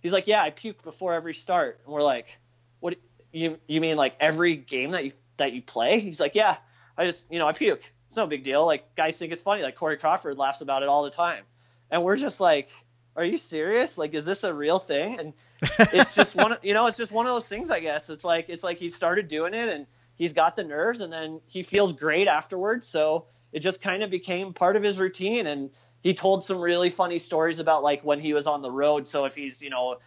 He's 0.00 0.12
like, 0.12 0.26
"Yeah, 0.26 0.42
I 0.42 0.50
puke 0.50 0.82
before 0.82 1.14
every 1.14 1.34
start," 1.34 1.80
and 1.84 1.92
we're 1.92 2.02
like, 2.02 2.38
"What? 2.80 2.96
You 3.32 3.58
you 3.66 3.80
mean 3.80 3.96
like 3.96 4.14
every 4.20 4.56
game 4.56 4.92
that 4.92 5.04
you 5.04 5.12
that 5.38 5.52
you 5.52 5.62
play?" 5.62 5.98
He's 5.98 6.20
like, 6.20 6.34
"Yeah, 6.34 6.56
I 6.96 7.06
just 7.06 7.30
you 7.30 7.38
know 7.38 7.46
I 7.46 7.52
puke. 7.52 7.90
It's 8.06 8.16
no 8.16 8.26
big 8.26 8.44
deal. 8.44 8.64
Like 8.64 8.94
guys 8.94 9.18
think 9.18 9.32
it's 9.32 9.42
funny. 9.42 9.62
Like 9.62 9.74
Corey 9.74 9.96
Crawford 9.96 10.38
laughs 10.38 10.60
about 10.60 10.82
it 10.82 10.88
all 10.88 11.02
the 11.02 11.10
time, 11.10 11.44
and 11.90 12.02
we're 12.02 12.16
just 12.16 12.40
like." 12.40 12.70
Are 13.14 13.26
you 13.26 13.36
serious? 13.36 13.98
Like, 13.98 14.14
is 14.14 14.24
this 14.24 14.42
a 14.42 14.54
real 14.54 14.78
thing? 14.78 15.18
And 15.18 15.32
it's 15.60 16.14
just 16.14 16.34
one, 16.34 16.56
you 16.62 16.72
know, 16.72 16.86
it's 16.86 16.96
just 16.96 17.12
one 17.12 17.26
of 17.26 17.34
those 17.34 17.46
things. 17.46 17.68
I 17.68 17.80
guess 17.80 18.08
it's 18.08 18.24
like 18.24 18.48
it's 18.48 18.64
like 18.64 18.78
he 18.78 18.88
started 18.88 19.28
doing 19.28 19.52
it, 19.52 19.68
and 19.68 19.86
he's 20.16 20.32
got 20.32 20.56
the 20.56 20.64
nerves 20.64 21.00
and 21.00 21.12
then 21.12 21.40
he 21.46 21.62
feels 21.62 21.92
great 21.92 22.28
afterwards. 22.28 22.86
So 22.86 23.26
it 23.52 23.60
just 23.60 23.82
kind 23.82 24.02
of 24.02 24.10
became 24.10 24.52
part 24.52 24.76
of 24.76 24.82
his 24.82 24.98
routine 24.98 25.46
and 25.46 25.70
he 26.02 26.14
told 26.14 26.44
some 26.44 26.58
really 26.58 26.90
funny 26.90 27.18
stories 27.18 27.60
about 27.60 27.82
like 27.82 28.02
when 28.02 28.20
he 28.20 28.34
was 28.34 28.46
on 28.46 28.62
the 28.62 28.70
road. 28.70 29.06
So 29.06 29.24
if 29.24 29.34
he's 29.34 29.62
you 29.62 29.70
know 29.70 29.98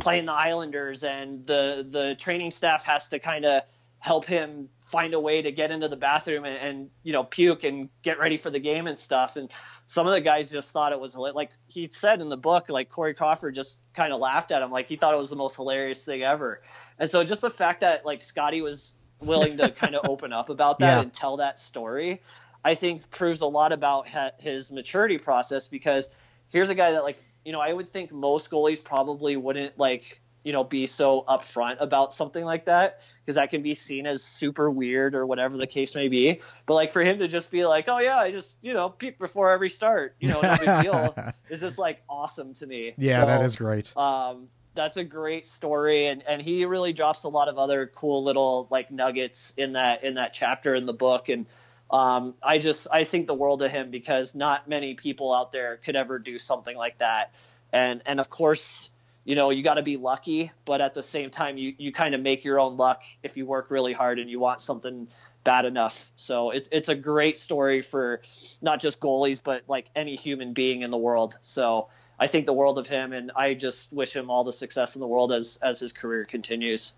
playing 0.00 0.26
the 0.26 0.32
islanders 0.32 1.02
and 1.02 1.46
the 1.46 1.86
the 1.88 2.14
training 2.16 2.50
staff 2.50 2.84
has 2.84 3.08
to 3.08 3.18
kind 3.18 3.44
of 3.44 3.62
help 3.98 4.24
him 4.26 4.68
find 4.78 5.12
a 5.12 5.20
way 5.20 5.42
to 5.42 5.50
get 5.50 5.70
into 5.70 5.88
the 5.88 5.96
bathroom 5.96 6.44
and, 6.44 6.56
and 6.56 6.90
you 7.02 7.12
know 7.12 7.24
puke 7.24 7.64
and 7.64 7.88
get 8.02 8.18
ready 8.18 8.36
for 8.36 8.50
the 8.50 8.60
game 8.60 8.86
and 8.86 8.98
stuff. 8.98 9.36
And 9.36 9.50
some 9.86 10.06
of 10.06 10.12
the 10.12 10.20
guys 10.20 10.50
just 10.50 10.70
thought 10.70 10.92
it 10.92 11.00
was 11.00 11.16
like 11.16 11.50
he 11.66 11.88
said 11.90 12.20
in 12.20 12.28
the 12.28 12.36
book 12.36 12.68
like 12.68 12.90
corey 12.90 13.14
crawford 13.14 13.54
just 13.54 13.80
kind 13.94 14.12
of 14.12 14.20
laughed 14.20 14.52
at 14.52 14.62
him. 14.62 14.70
Like 14.70 14.86
he 14.86 14.96
thought 14.96 15.14
it 15.14 15.18
was 15.18 15.30
the 15.30 15.36
most 15.36 15.56
hilarious 15.56 16.04
thing 16.04 16.22
ever. 16.22 16.60
And 16.98 17.10
so 17.10 17.24
just 17.24 17.40
the 17.40 17.50
fact 17.50 17.80
that 17.80 18.04
like 18.04 18.20
scotty 18.20 18.60
was 18.60 18.97
willing 19.20 19.56
to 19.58 19.70
kind 19.70 19.94
of 19.94 20.08
open 20.08 20.32
up 20.32 20.48
about 20.50 20.78
that 20.80 20.94
Yeah. 20.96 21.00
and 21.02 21.12
tell 21.12 21.38
that 21.38 21.58
story, 21.58 22.22
I 22.64 22.74
think 22.74 23.10
proves 23.10 23.40
a 23.40 23.46
lot 23.46 23.72
about 23.72 24.08
his 24.40 24.70
maturity 24.72 25.18
process 25.18 25.68
because 25.68 26.08
here's 26.50 26.70
a 26.70 26.74
guy 26.74 26.92
that 26.92 27.02
like, 27.04 27.22
you 27.44 27.52
know, 27.52 27.60
I 27.60 27.72
would 27.72 27.88
think 27.88 28.12
most 28.12 28.50
goalies 28.50 28.82
probably 28.82 29.36
wouldn't 29.36 29.78
like, 29.78 30.20
you 30.44 30.52
know, 30.52 30.64
be 30.64 30.86
so 30.86 31.24
upfront 31.28 31.76
about 31.80 32.12
something 32.14 32.44
like 32.44 32.66
that 32.66 33.00
because 33.24 33.34
that 33.36 33.50
can 33.50 33.62
be 33.62 33.74
seen 33.74 34.06
as 34.06 34.22
super 34.22 34.70
weird 34.70 35.14
or 35.14 35.26
whatever 35.26 35.56
the 35.56 35.66
case 35.66 35.94
may 35.94 36.08
be. 36.08 36.40
But 36.66 36.74
like 36.74 36.92
for 36.92 37.02
him 37.02 37.18
to 37.18 37.28
just 37.28 37.50
be 37.50 37.64
like, 37.66 37.86
oh 37.88 37.98
yeah, 37.98 38.18
I 38.18 38.30
just, 38.30 38.56
you 38.62 38.72
know, 38.72 38.88
peek 38.88 39.18
before 39.18 39.50
every 39.50 39.68
start, 39.70 40.14
you 40.20 40.28
know, 40.28 40.40
no 40.40 40.56
big 40.56 40.82
deal 40.82 41.16
is 41.50 41.60
just 41.60 41.78
like 41.78 42.02
awesome 42.08 42.54
to 42.54 42.66
me. 42.66 42.94
Yeah, 42.98 43.20
So, 43.20 43.26
that 43.26 43.42
is 43.42 43.56
great. 43.56 43.94
um, 43.96 44.48
that's 44.78 44.96
a 44.96 45.02
great 45.02 45.44
story, 45.44 46.06
and, 46.06 46.22
and 46.22 46.40
he 46.40 46.64
really 46.64 46.92
drops 46.92 47.24
a 47.24 47.28
lot 47.28 47.48
of 47.48 47.58
other 47.58 47.90
cool 47.92 48.22
little 48.22 48.68
like 48.70 48.92
nuggets 48.92 49.52
in 49.56 49.72
that 49.72 50.04
in 50.04 50.14
that 50.14 50.32
chapter 50.32 50.72
in 50.76 50.86
the 50.86 50.92
book, 50.92 51.28
and 51.28 51.46
um, 51.90 52.34
I 52.40 52.58
just 52.58 52.86
I 52.92 53.02
think 53.02 53.26
the 53.26 53.34
world 53.34 53.60
of 53.62 53.72
him 53.72 53.90
because 53.90 54.36
not 54.36 54.68
many 54.68 54.94
people 54.94 55.34
out 55.34 55.50
there 55.50 55.78
could 55.78 55.96
ever 55.96 56.20
do 56.20 56.38
something 56.38 56.76
like 56.76 56.98
that, 56.98 57.32
and 57.72 58.02
and 58.06 58.20
of 58.20 58.30
course 58.30 58.90
you 59.24 59.34
know 59.34 59.50
you 59.50 59.64
got 59.64 59.74
to 59.74 59.82
be 59.82 59.96
lucky, 59.96 60.52
but 60.64 60.80
at 60.80 60.94
the 60.94 61.02
same 61.02 61.30
time 61.30 61.58
you 61.58 61.74
you 61.76 61.90
kind 61.90 62.14
of 62.14 62.20
make 62.20 62.44
your 62.44 62.60
own 62.60 62.76
luck 62.76 63.02
if 63.24 63.36
you 63.36 63.46
work 63.46 63.72
really 63.72 63.92
hard 63.92 64.20
and 64.20 64.30
you 64.30 64.38
want 64.38 64.60
something 64.60 65.08
bad 65.44 65.64
enough. 65.64 66.10
So 66.16 66.50
it's 66.50 66.68
it's 66.72 66.88
a 66.88 66.94
great 66.94 67.38
story 67.38 67.82
for 67.82 68.22
not 68.60 68.80
just 68.80 69.00
goalies 69.00 69.42
but 69.42 69.62
like 69.68 69.88
any 69.94 70.16
human 70.16 70.52
being 70.52 70.82
in 70.82 70.90
the 70.90 70.98
world. 70.98 71.38
So 71.42 71.88
I 72.18 72.26
think 72.26 72.46
the 72.46 72.52
world 72.52 72.78
of 72.78 72.86
him, 72.86 73.12
and 73.12 73.30
I 73.34 73.54
just 73.54 73.92
wish 73.92 74.14
him 74.14 74.30
all 74.30 74.44
the 74.44 74.52
success 74.52 74.96
in 74.96 75.00
the 75.00 75.06
world 75.06 75.32
as 75.32 75.58
as 75.62 75.80
his 75.80 75.92
career 75.92 76.24
continues. 76.24 76.94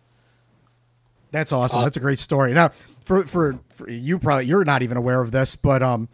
That's 1.30 1.52
awesome. 1.52 1.82
That's 1.82 1.96
a 1.96 2.00
great 2.00 2.18
story. 2.18 2.52
Now, 2.52 2.72
for, 3.04 3.24
for 3.24 3.58
for 3.70 3.88
you, 3.88 4.18
probably 4.18 4.46
you're 4.46 4.64
not 4.64 4.82
even 4.82 4.96
aware 4.96 5.20
of 5.20 5.30
this, 5.30 5.56
but 5.56 5.82
um, 5.82 6.08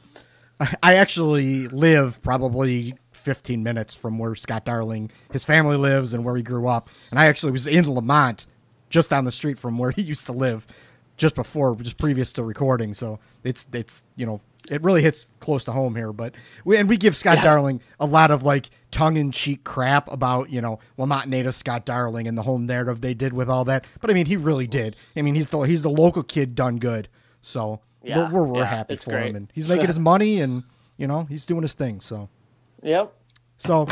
I 0.83 0.95
actually 0.95 1.69
live 1.69 2.23
probably 2.23 2.95
15 3.13 3.63
minutes 3.63 3.95
from 3.95 4.19
where 4.19 4.35
Scott 4.35 4.65
Darling, 4.65 5.11
his 5.33 5.45
family 5.45 5.77
lives, 5.77 6.15
and 6.15 6.25
where 6.25 6.37
he 6.37 6.43
grew 6.43 6.69
up. 6.69 6.89
And 7.11 7.19
I 7.19 7.27
actually 7.27 7.53
was 7.53 7.67
in 7.67 7.85
Lemont, 7.87 8.47
just 8.89 9.11
down 9.11 9.25
the 9.25 9.33
street 9.33 9.59
from 9.59 9.79
where 9.79 9.91
he 9.91 10.03
used 10.03 10.27
to 10.27 10.33
live. 10.33 10.67
Just 11.17 11.35
before, 11.35 11.75
just 11.77 11.97
previous 11.99 12.33
to 12.35 12.43
recording. 12.45 12.95
So 12.95 13.19
it's 13.45 13.67
it's 13.73 14.05
you 14.17 14.27
know 14.27 14.41
it 14.71 14.83
really 14.83 15.03
hits 15.03 15.29
close 15.41 15.65
to 15.65 15.73
home 15.73 15.95
here. 15.95 16.13
But 16.13 16.35
we 16.65 16.77
and 16.77 16.89
we 16.89 16.97
give 16.97 17.17
Scott 17.17 17.39
Yeah. 17.39 17.45
Darling 17.45 17.81
a 18.01 18.07
lot 18.07 18.31
of 18.31 18.43
like 18.43 18.71
tongue 18.91 19.17
in 19.17 19.31
cheek 19.31 19.65
crap 19.65 20.11
about 20.11 20.51
you 20.51 20.61
know 20.61 20.79
well 20.97 21.07
not 21.07 21.29
native 21.29 21.55
Scott 21.55 21.85
Darling 21.87 22.27
and 22.29 22.37
the 22.37 22.43
whole 22.43 22.59
narrative 22.59 23.01
they 23.01 23.15
did 23.15 23.33
with 23.33 23.49
all 23.49 23.65
that. 23.67 23.85
But 24.01 24.11
I 24.11 24.15
mean 24.15 24.27
he 24.27 24.37
really 24.37 24.67
did. 24.67 24.97
I 25.17 25.23
mean 25.23 25.35
he's 25.35 25.49
the 25.49 25.61
he's 25.61 25.83
the 25.83 25.91
local 25.91 26.23
kid 26.23 26.55
done 26.55 26.77
good. 26.79 27.09
So 27.41 27.81
Yeah, 28.03 28.31
we're 28.31 28.43
we're, 28.43 28.47
we're 28.49 28.59
yeah, 28.61 28.65
happy 28.67 28.97
for 28.97 29.11
great. 29.11 29.31
him 29.31 29.37
and 29.37 29.53
he's 29.55 29.69
making 29.69 29.87
his 29.87 30.01
money 30.13 30.41
and 30.41 30.63
you 30.97 31.07
know 31.07 31.25
he's 31.25 31.47
doing 31.47 31.63
his 31.63 31.75
thing. 31.75 32.01
So. 32.01 32.29
Yep. 32.83 33.13
So 33.59 33.89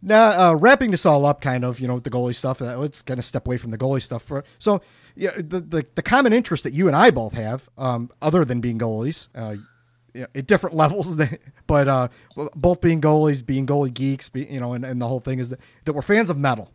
now 0.00 0.50
uh, 0.50 0.54
wrapping 0.54 0.90
this 0.90 1.06
all 1.06 1.24
up, 1.26 1.40
kind 1.40 1.64
of, 1.64 1.78
you 1.78 1.86
know, 1.86 1.94
with 1.94 2.04
the 2.04 2.10
goalie 2.10 2.34
stuff. 2.34 2.60
Uh, 2.60 2.76
let's 2.78 3.02
kind 3.02 3.18
of 3.18 3.24
step 3.24 3.46
away 3.46 3.56
from 3.56 3.70
the 3.70 3.78
goalie 3.78 4.02
stuff 4.02 4.22
for. 4.22 4.42
So 4.58 4.80
yeah, 5.14 5.32
the 5.36 5.60
the, 5.60 5.86
the 5.94 6.02
common 6.02 6.32
interest 6.32 6.64
that 6.64 6.72
you 6.72 6.86
and 6.86 6.96
I 6.96 7.10
both 7.10 7.34
have, 7.34 7.68
um, 7.76 8.10
other 8.20 8.44
than 8.44 8.60
being 8.60 8.78
goalies, 8.78 9.28
uh, 9.34 9.56
at 10.14 10.46
different 10.46 10.76
levels, 10.82 11.16
but 11.66 11.88
uh, 11.88 12.08
both 12.54 12.80
being 12.80 13.00
goalies, 13.00 13.44
being 13.44 13.66
goalie 13.66 13.92
geeks, 13.92 14.28
be, 14.28 14.44
you 14.44 14.60
know, 14.60 14.74
and, 14.74 14.84
and 14.84 15.00
the 15.00 15.08
whole 15.08 15.20
thing 15.20 15.38
is 15.38 15.50
that, 15.50 15.60
that 15.84 15.92
we're 15.92 16.02
fans 16.02 16.30
of 16.30 16.38
metal. 16.38 16.70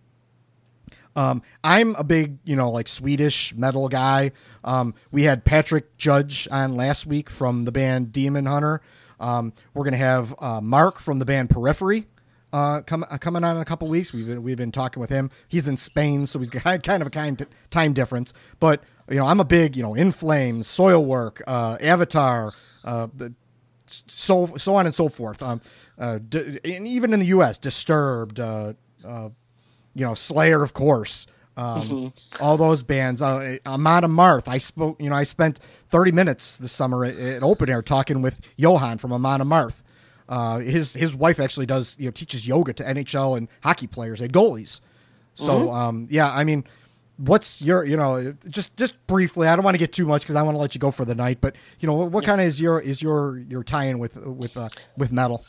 Um, 1.16 1.42
I'm 1.64 1.96
a 1.96 2.04
big, 2.04 2.38
you 2.44 2.56
know, 2.56 2.70
like 2.70 2.88
Swedish 2.88 3.56
metal 3.56 3.90
guy. 3.90 4.34
Um, 4.64 4.94
we 5.12 5.24
had 5.24 5.44
Patrick 5.44 5.98
Judge 5.98 6.48
on 6.52 6.76
last 6.76 7.08
week 7.08 7.30
from 7.30 7.66
the 7.66 7.72
band 7.72 8.12
Demon 8.12 8.46
Hunter. 8.46 8.82
Um, 9.20 9.54
we're 9.74 9.84
gonna 9.84 9.98
have 9.98 10.36
uh, 10.38 10.62
Mark 10.62 11.00
from 11.00 11.18
the 11.18 11.26
band 11.26 11.50
Periphery 11.50 12.06
uh, 12.58 12.82
come, 12.82 13.06
uh, 13.10 13.18
coming 13.20 13.44
on 13.44 13.56
in 13.56 13.62
a 13.62 13.66
couple 13.66 13.88
weeks. 13.88 14.12
We've 14.12 14.26
been, 14.26 14.42
we've 14.42 14.58
been 14.58 14.72
talking 14.72 15.00
with 15.00 15.12
him. 15.12 15.30
He's 15.48 15.68
in 15.68 15.78
Spain, 15.78 16.26
so 16.26 16.40
he's 16.40 16.50
got 16.52 16.84
kind 16.84 17.02
of 17.02 17.08
a 17.08 17.12
kind 17.12 17.46
time 17.70 17.94
difference. 17.94 18.34
But 18.60 18.84
you 19.10 19.18
know, 19.18 19.26
I'm 19.26 19.40
a 19.40 19.46
big, 19.46 19.76
you 19.76 19.84
know, 19.84 19.94
In 19.94 20.12
Flames, 20.12 20.68
Soilwork, 20.68 21.42
uh, 21.46 21.78
Avatar, 21.80 22.52
uh, 22.84 23.08
the 23.16 23.34
so 23.86 24.56
so 24.58 24.76
on 24.76 24.86
and 24.86 24.96
so 24.96 25.08
forth. 25.08 25.42
Um, 25.42 25.62
uh, 26.00 26.20
d- 26.28 26.60
and 26.66 26.88
even 26.88 27.14
in 27.14 27.20
the 27.20 27.28
U.S., 27.28 27.58
Disturbed, 27.58 28.40
uh, 28.40 28.74
uh, 29.06 29.30
you 29.94 30.06
know, 30.06 30.14
Slayer, 30.16 30.64
of 30.64 30.74
course. 30.74 31.28
Um, 31.56 32.14
all 32.40 32.56
those 32.56 32.84
bands. 32.84 33.20
Uh, 33.22 33.58
Amon 33.66 34.04
Amarth. 34.04 34.48
I 34.48 34.60
spoke. 34.60 35.02
You 35.02 35.10
know, 35.10 35.16
I 35.16 35.24
spent 35.24 35.60
30 35.90 36.12
minutes 36.12 36.58
this 36.58 36.72
summer 36.72 37.04
at, 37.04 37.18
at 37.18 37.44
Open 37.44 37.70
Air 37.70 37.82
talking 37.82 38.22
with 38.22 38.40
Johan 38.58 39.00
from 39.00 39.12
Amon 39.12 39.42
Amarth. 39.42 39.82
Uh, 40.30 40.60
his 40.60 40.94
his 40.94 41.16
wife 41.16 41.40
actually 41.40 41.66
does 41.66 41.96
you 42.00 42.06
know 42.06 42.12
teaches 42.12 42.48
yoga 42.48 42.74
to 42.74 42.84
NHL 42.84 43.38
and 43.38 43.48
hockey 43.64 43.88
players 43.88 44.22
and 44.22 44.32
goalies. 44.34 44.82
So 45.36 45.72
um, 45.72 46.08
yeah, 46.10 46.32
I 46.34 46.44
mean, 46.44 46.64
what's 47.18 47.62
your 47.62 47.84
you 47.84 47.96
know 47.96 48.34
just 48.50 48.76
just 48.76 48.96
briefly? 49.08 49.48
I 49.48 49.56
don't 49.56 49.64
want 49.64 49.76
to 49.76 49.80
get 49.80 49.94
too 49.94 50.06
much 50.06 50.24
because 50.24 50.36
I 50.36 50.42
want 50.42 50.56
to 50.56 50.60
let 50.60 50.74
you 50.76 50.80
go 50.80 50.92
for 50.92 51.06
the 51.06 51.16
night. 51.16 51.40
But 51.42 51.56
you 51.80 51.88
know, 51.88 51.94
what, 51.94 52.12
what 52.12 52.26
kind 52.26 52.42
of 52.42 52.48
is 52.48 52.60
your 52.60 52.80
is 52.80 53.02
your 53.02 53.38
your 53.48 53.64
tie-in 53.64 54.00
with 54.00 54.16
with 54.18 54.58
uh, 54.58 54.70
with 54.98 55.12
metal? 55.12 55.46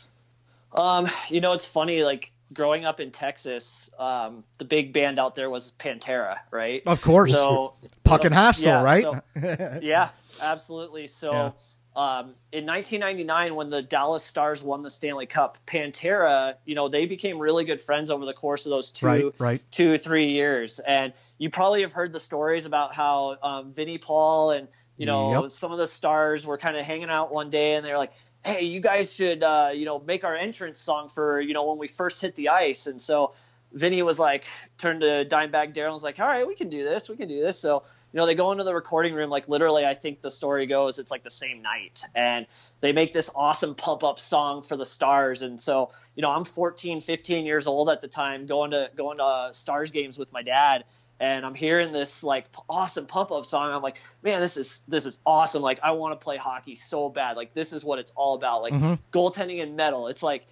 Um, 0.73 1.09
you 1.29 1.41
know, 1.41 1.53
it's 1.53 1.65
funny. 1.67 2.05
Like 2.05 2.33
growing 2.53 2.85
up 2.85 3.01
in 3.01 3.11
Texas, 3.11 3.91
um, 3.99 4.45
the 4.59 4.65
big 4.65 4.93
band 4.93 5.19
out 5.19 5.35
there 5.35 5.51
was 5.51 5.73
Pantera, 5.79 6.39
right? 6.51 6.83
Of 6.87 7.01
course, 7.03 7.33
So 7.33 7.75
Puck 8.05 8.25
and 8.25 8.35
Hassel, 8.35 8.67
yeah, 8.69 8.83
right? 8.83 9.03
so- 9.03 9.23
yeah, 9.83 10.11
absolutely. 10.43 11.07
So, 11.07 11.33
Yeah. 11.33 11.51
Um, 11.99 12.35
in 12.53 12.65
1999, 12.65 13.57
when 13.57 13.71
the 13.71 13.83
Dallas 13.83 14.23
Stars 14.23 14.63
won 14.63 14.83
the 14.83 14.91
Stanley 14.91 15.27
Cup, 15.27 15.59
Pantera, 15.67 16.55
you 16.65 16.77
know, 16.77 16.89
they 16.89 17.07
became 17.07 17.41
really 17.41 17.65
good 17.65 17.81
friends 17.81 18.13
over 18.13 18.25
the 18.25 18.33
course 18.33 18.67
of 18.67 18.71
those 18.71 18.93
two, 18.93 19.07
Right, 19.07 19.25
right. 19.39 19.63
two, 19.73 19.99
three 19.99 20.29
years. 20.31 20.79
And 20.79 21.13
you 21.39 21.51
probably 21.51 21.81
have 21.81 21.93
heard 21.93 22.13
the 22.13 22.21
stories 22.21 22.67
about 22.67 22.95
how 22.95 23.37
um, 23.43 23.73
Vinnie 23.73 23.99
Paul 23.99 24.53
and 24.53 24.69
you 24.97 25.07
know 25.07 25.43
Yep. 25.43 25.51
some 25.51 25.73
of 25.73 25.79
the 25.79 25.89
stars 25.89 26.47
were 26.47 26.57
kind 26.57 26.77
of 26.77 26.85
hanging 26.85 27.11
out 27.11 27.33
one 27.33 27.51
day, 27.51 27.75
and 27.75 27.85
they're 27.85 27.99
like. 27.99 28.13
Hey, 28.45 28.67
you 28.67 28.79
guys 28.79 29.13
should, 29.13 29.43
uh, 29.43 29.71
you 29.75 29.85
know, 29.85 29.99
make 29.99 30.23
our 30.23 30.35
entrance 30.37 30.79
song 30.79 31.09
for, 31.09 31.41
you 31.41 31.55
know, 31.55 31.69
when 31.69 31.77
we 31.77 31.89
first 31.89 32.23
hit 32.23 32.37
the 32.37 32.51
ice. 32.51 32.87
And 32.87 33.03
so 33.03 33.35
Vinnie 33.73 34.01
was 34.03 34.21
like, 34.21 34.45
turned 34.79 35.01
to 35.01 35.27
Dimebag 35.29 35.73
Darrell 35.73 35.89
and 35.91 35.95
was 35.95 36.05
like, 36.05 36.21
all 36.21 36.27
right, 36.29 36.47
we 36.47 36.55
can 36.55 36.69
do 36.71 36.85
this. 36.85 37.09
We 37.09 37.17
can 37.17 37.27
do 37.29 37.43
this. 37.43 37.59
So, 37.59 37.83
you 38.13 38.19
know, 38.19 38.27
they 38.27 38.35
go 38.35 38.53
into 38.53 38.65
the 38.65 38.75
recording 38.75 39.13
room, 39.13 39.29
like 39.29 39.49
literally, 39.49 39.85
I 39.85 39.93
think 39.93 40.23
the 40.23 40.31
story 40.31 40.67
goes, 40.67 40.99
it's 40.99 41.11
like 41.11 41.25
the 41.25 41.31
same 41.31 41.61
night. 41.61 42.03
And 42.15 42.47
they 42.81 42.93
make 42.93 43.13
this 43.13 43.31
awesome 43.35 43.75
pump 43.75 44.03
up 44.03 44.19
song 44.19 44.63
for 44.63 44.77
the 44.77 44.87
stars. 44.87 45.43
And 45.43 45.61
so, 45.61 45.91
you 46.15 46.23
know, 46.23 46.31
I'm 46.31 46.45
14, 46.45 47.03
15 47.03 47.45
years 47.45 47.67
old 47.67 47.91
at 47.91 48.01
the 48.01 48.09
time 48.09 48.47
going 48.47 48.71
to, 48.71 48.91
going 48.97 49.19
to 49.19 49.25
uh, 49.25 49.53
stars 49.53 49.91
games 49.91 50.19
with 50.19 50.33
my 50.33 50.43
dad. 50.43 50.85
And 51.21 51.45
I'm 51.45 51.55
hearing 51.55 51.93
this 51.93 52.23
like 52.25 52.47
awesome 52.69 53.07
pump 53.07 53.31
up 53.31 53.45
song. 53.45 53.73
I'm 53.73 53.83
like, 53.83 54.01
man, 54.23 54.41
this 54.41 54.57
is, 54.57 54.81
this 54.89 55.05
is 55.05 55.19
awesome. 55.27 55.61
Like, 55.61 55.81
I 55.83 55.91
want 55.91 56.19
to 56.19 56.25
play 56.25 56.39
hockey 56.39 56.77
so 56.77 57.11
bad. 57.11 57.37
Like, 57.37 57.53
this 57.53 57.75
is 57.75 57.85
what 57.85 57.99
it's 57.99 58.13
all 58.13 58.37
about. 58.37 58.63
Like, 58.63 58.73
mm-hmm. 58.73 58.95
goaltending 59.13 59.63
and 59.63 59.77
metal. 59.77 60.07
It's 60.07 60.23
like, 60.23 60.47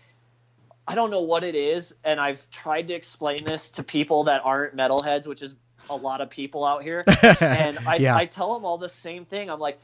I 0.88 0.94
don't 0.94 1.10
know 1.10 1.22
what 1.22 1.42
it 1.42 1.56
is, 1.56 1.94
and 2.04 2.20
I've 2.20 2.48
tried 2.50 2.88
to 2.88 2.94
explain 2.94 3.44
this 3.44 3.70
to 3.72 3.82
people 3.82 4.24
that 4.24 4.42
aren't 4.44 4.76
metalheads, 4.76 5.26
which 5.26 5.42
is 5.42 5.56
a 5.90 5.96
lot 5.96 6.20
of 6.20 6.30
people 6.30 6.64
out 6.64 6.82
here. 6.82 7.02
and 7.40 7.78
I, 7.80 7.96
Yeah. 7.96 8.16
I 8.16 8.26
tell 8.26 8.54
them 8.54 8.64
all 8.64 8.78
the 8.78 8.88
same 8.88 9.24
thing. 9.24 9.50
I'm 9.50 9.60
like, 9.60 9.78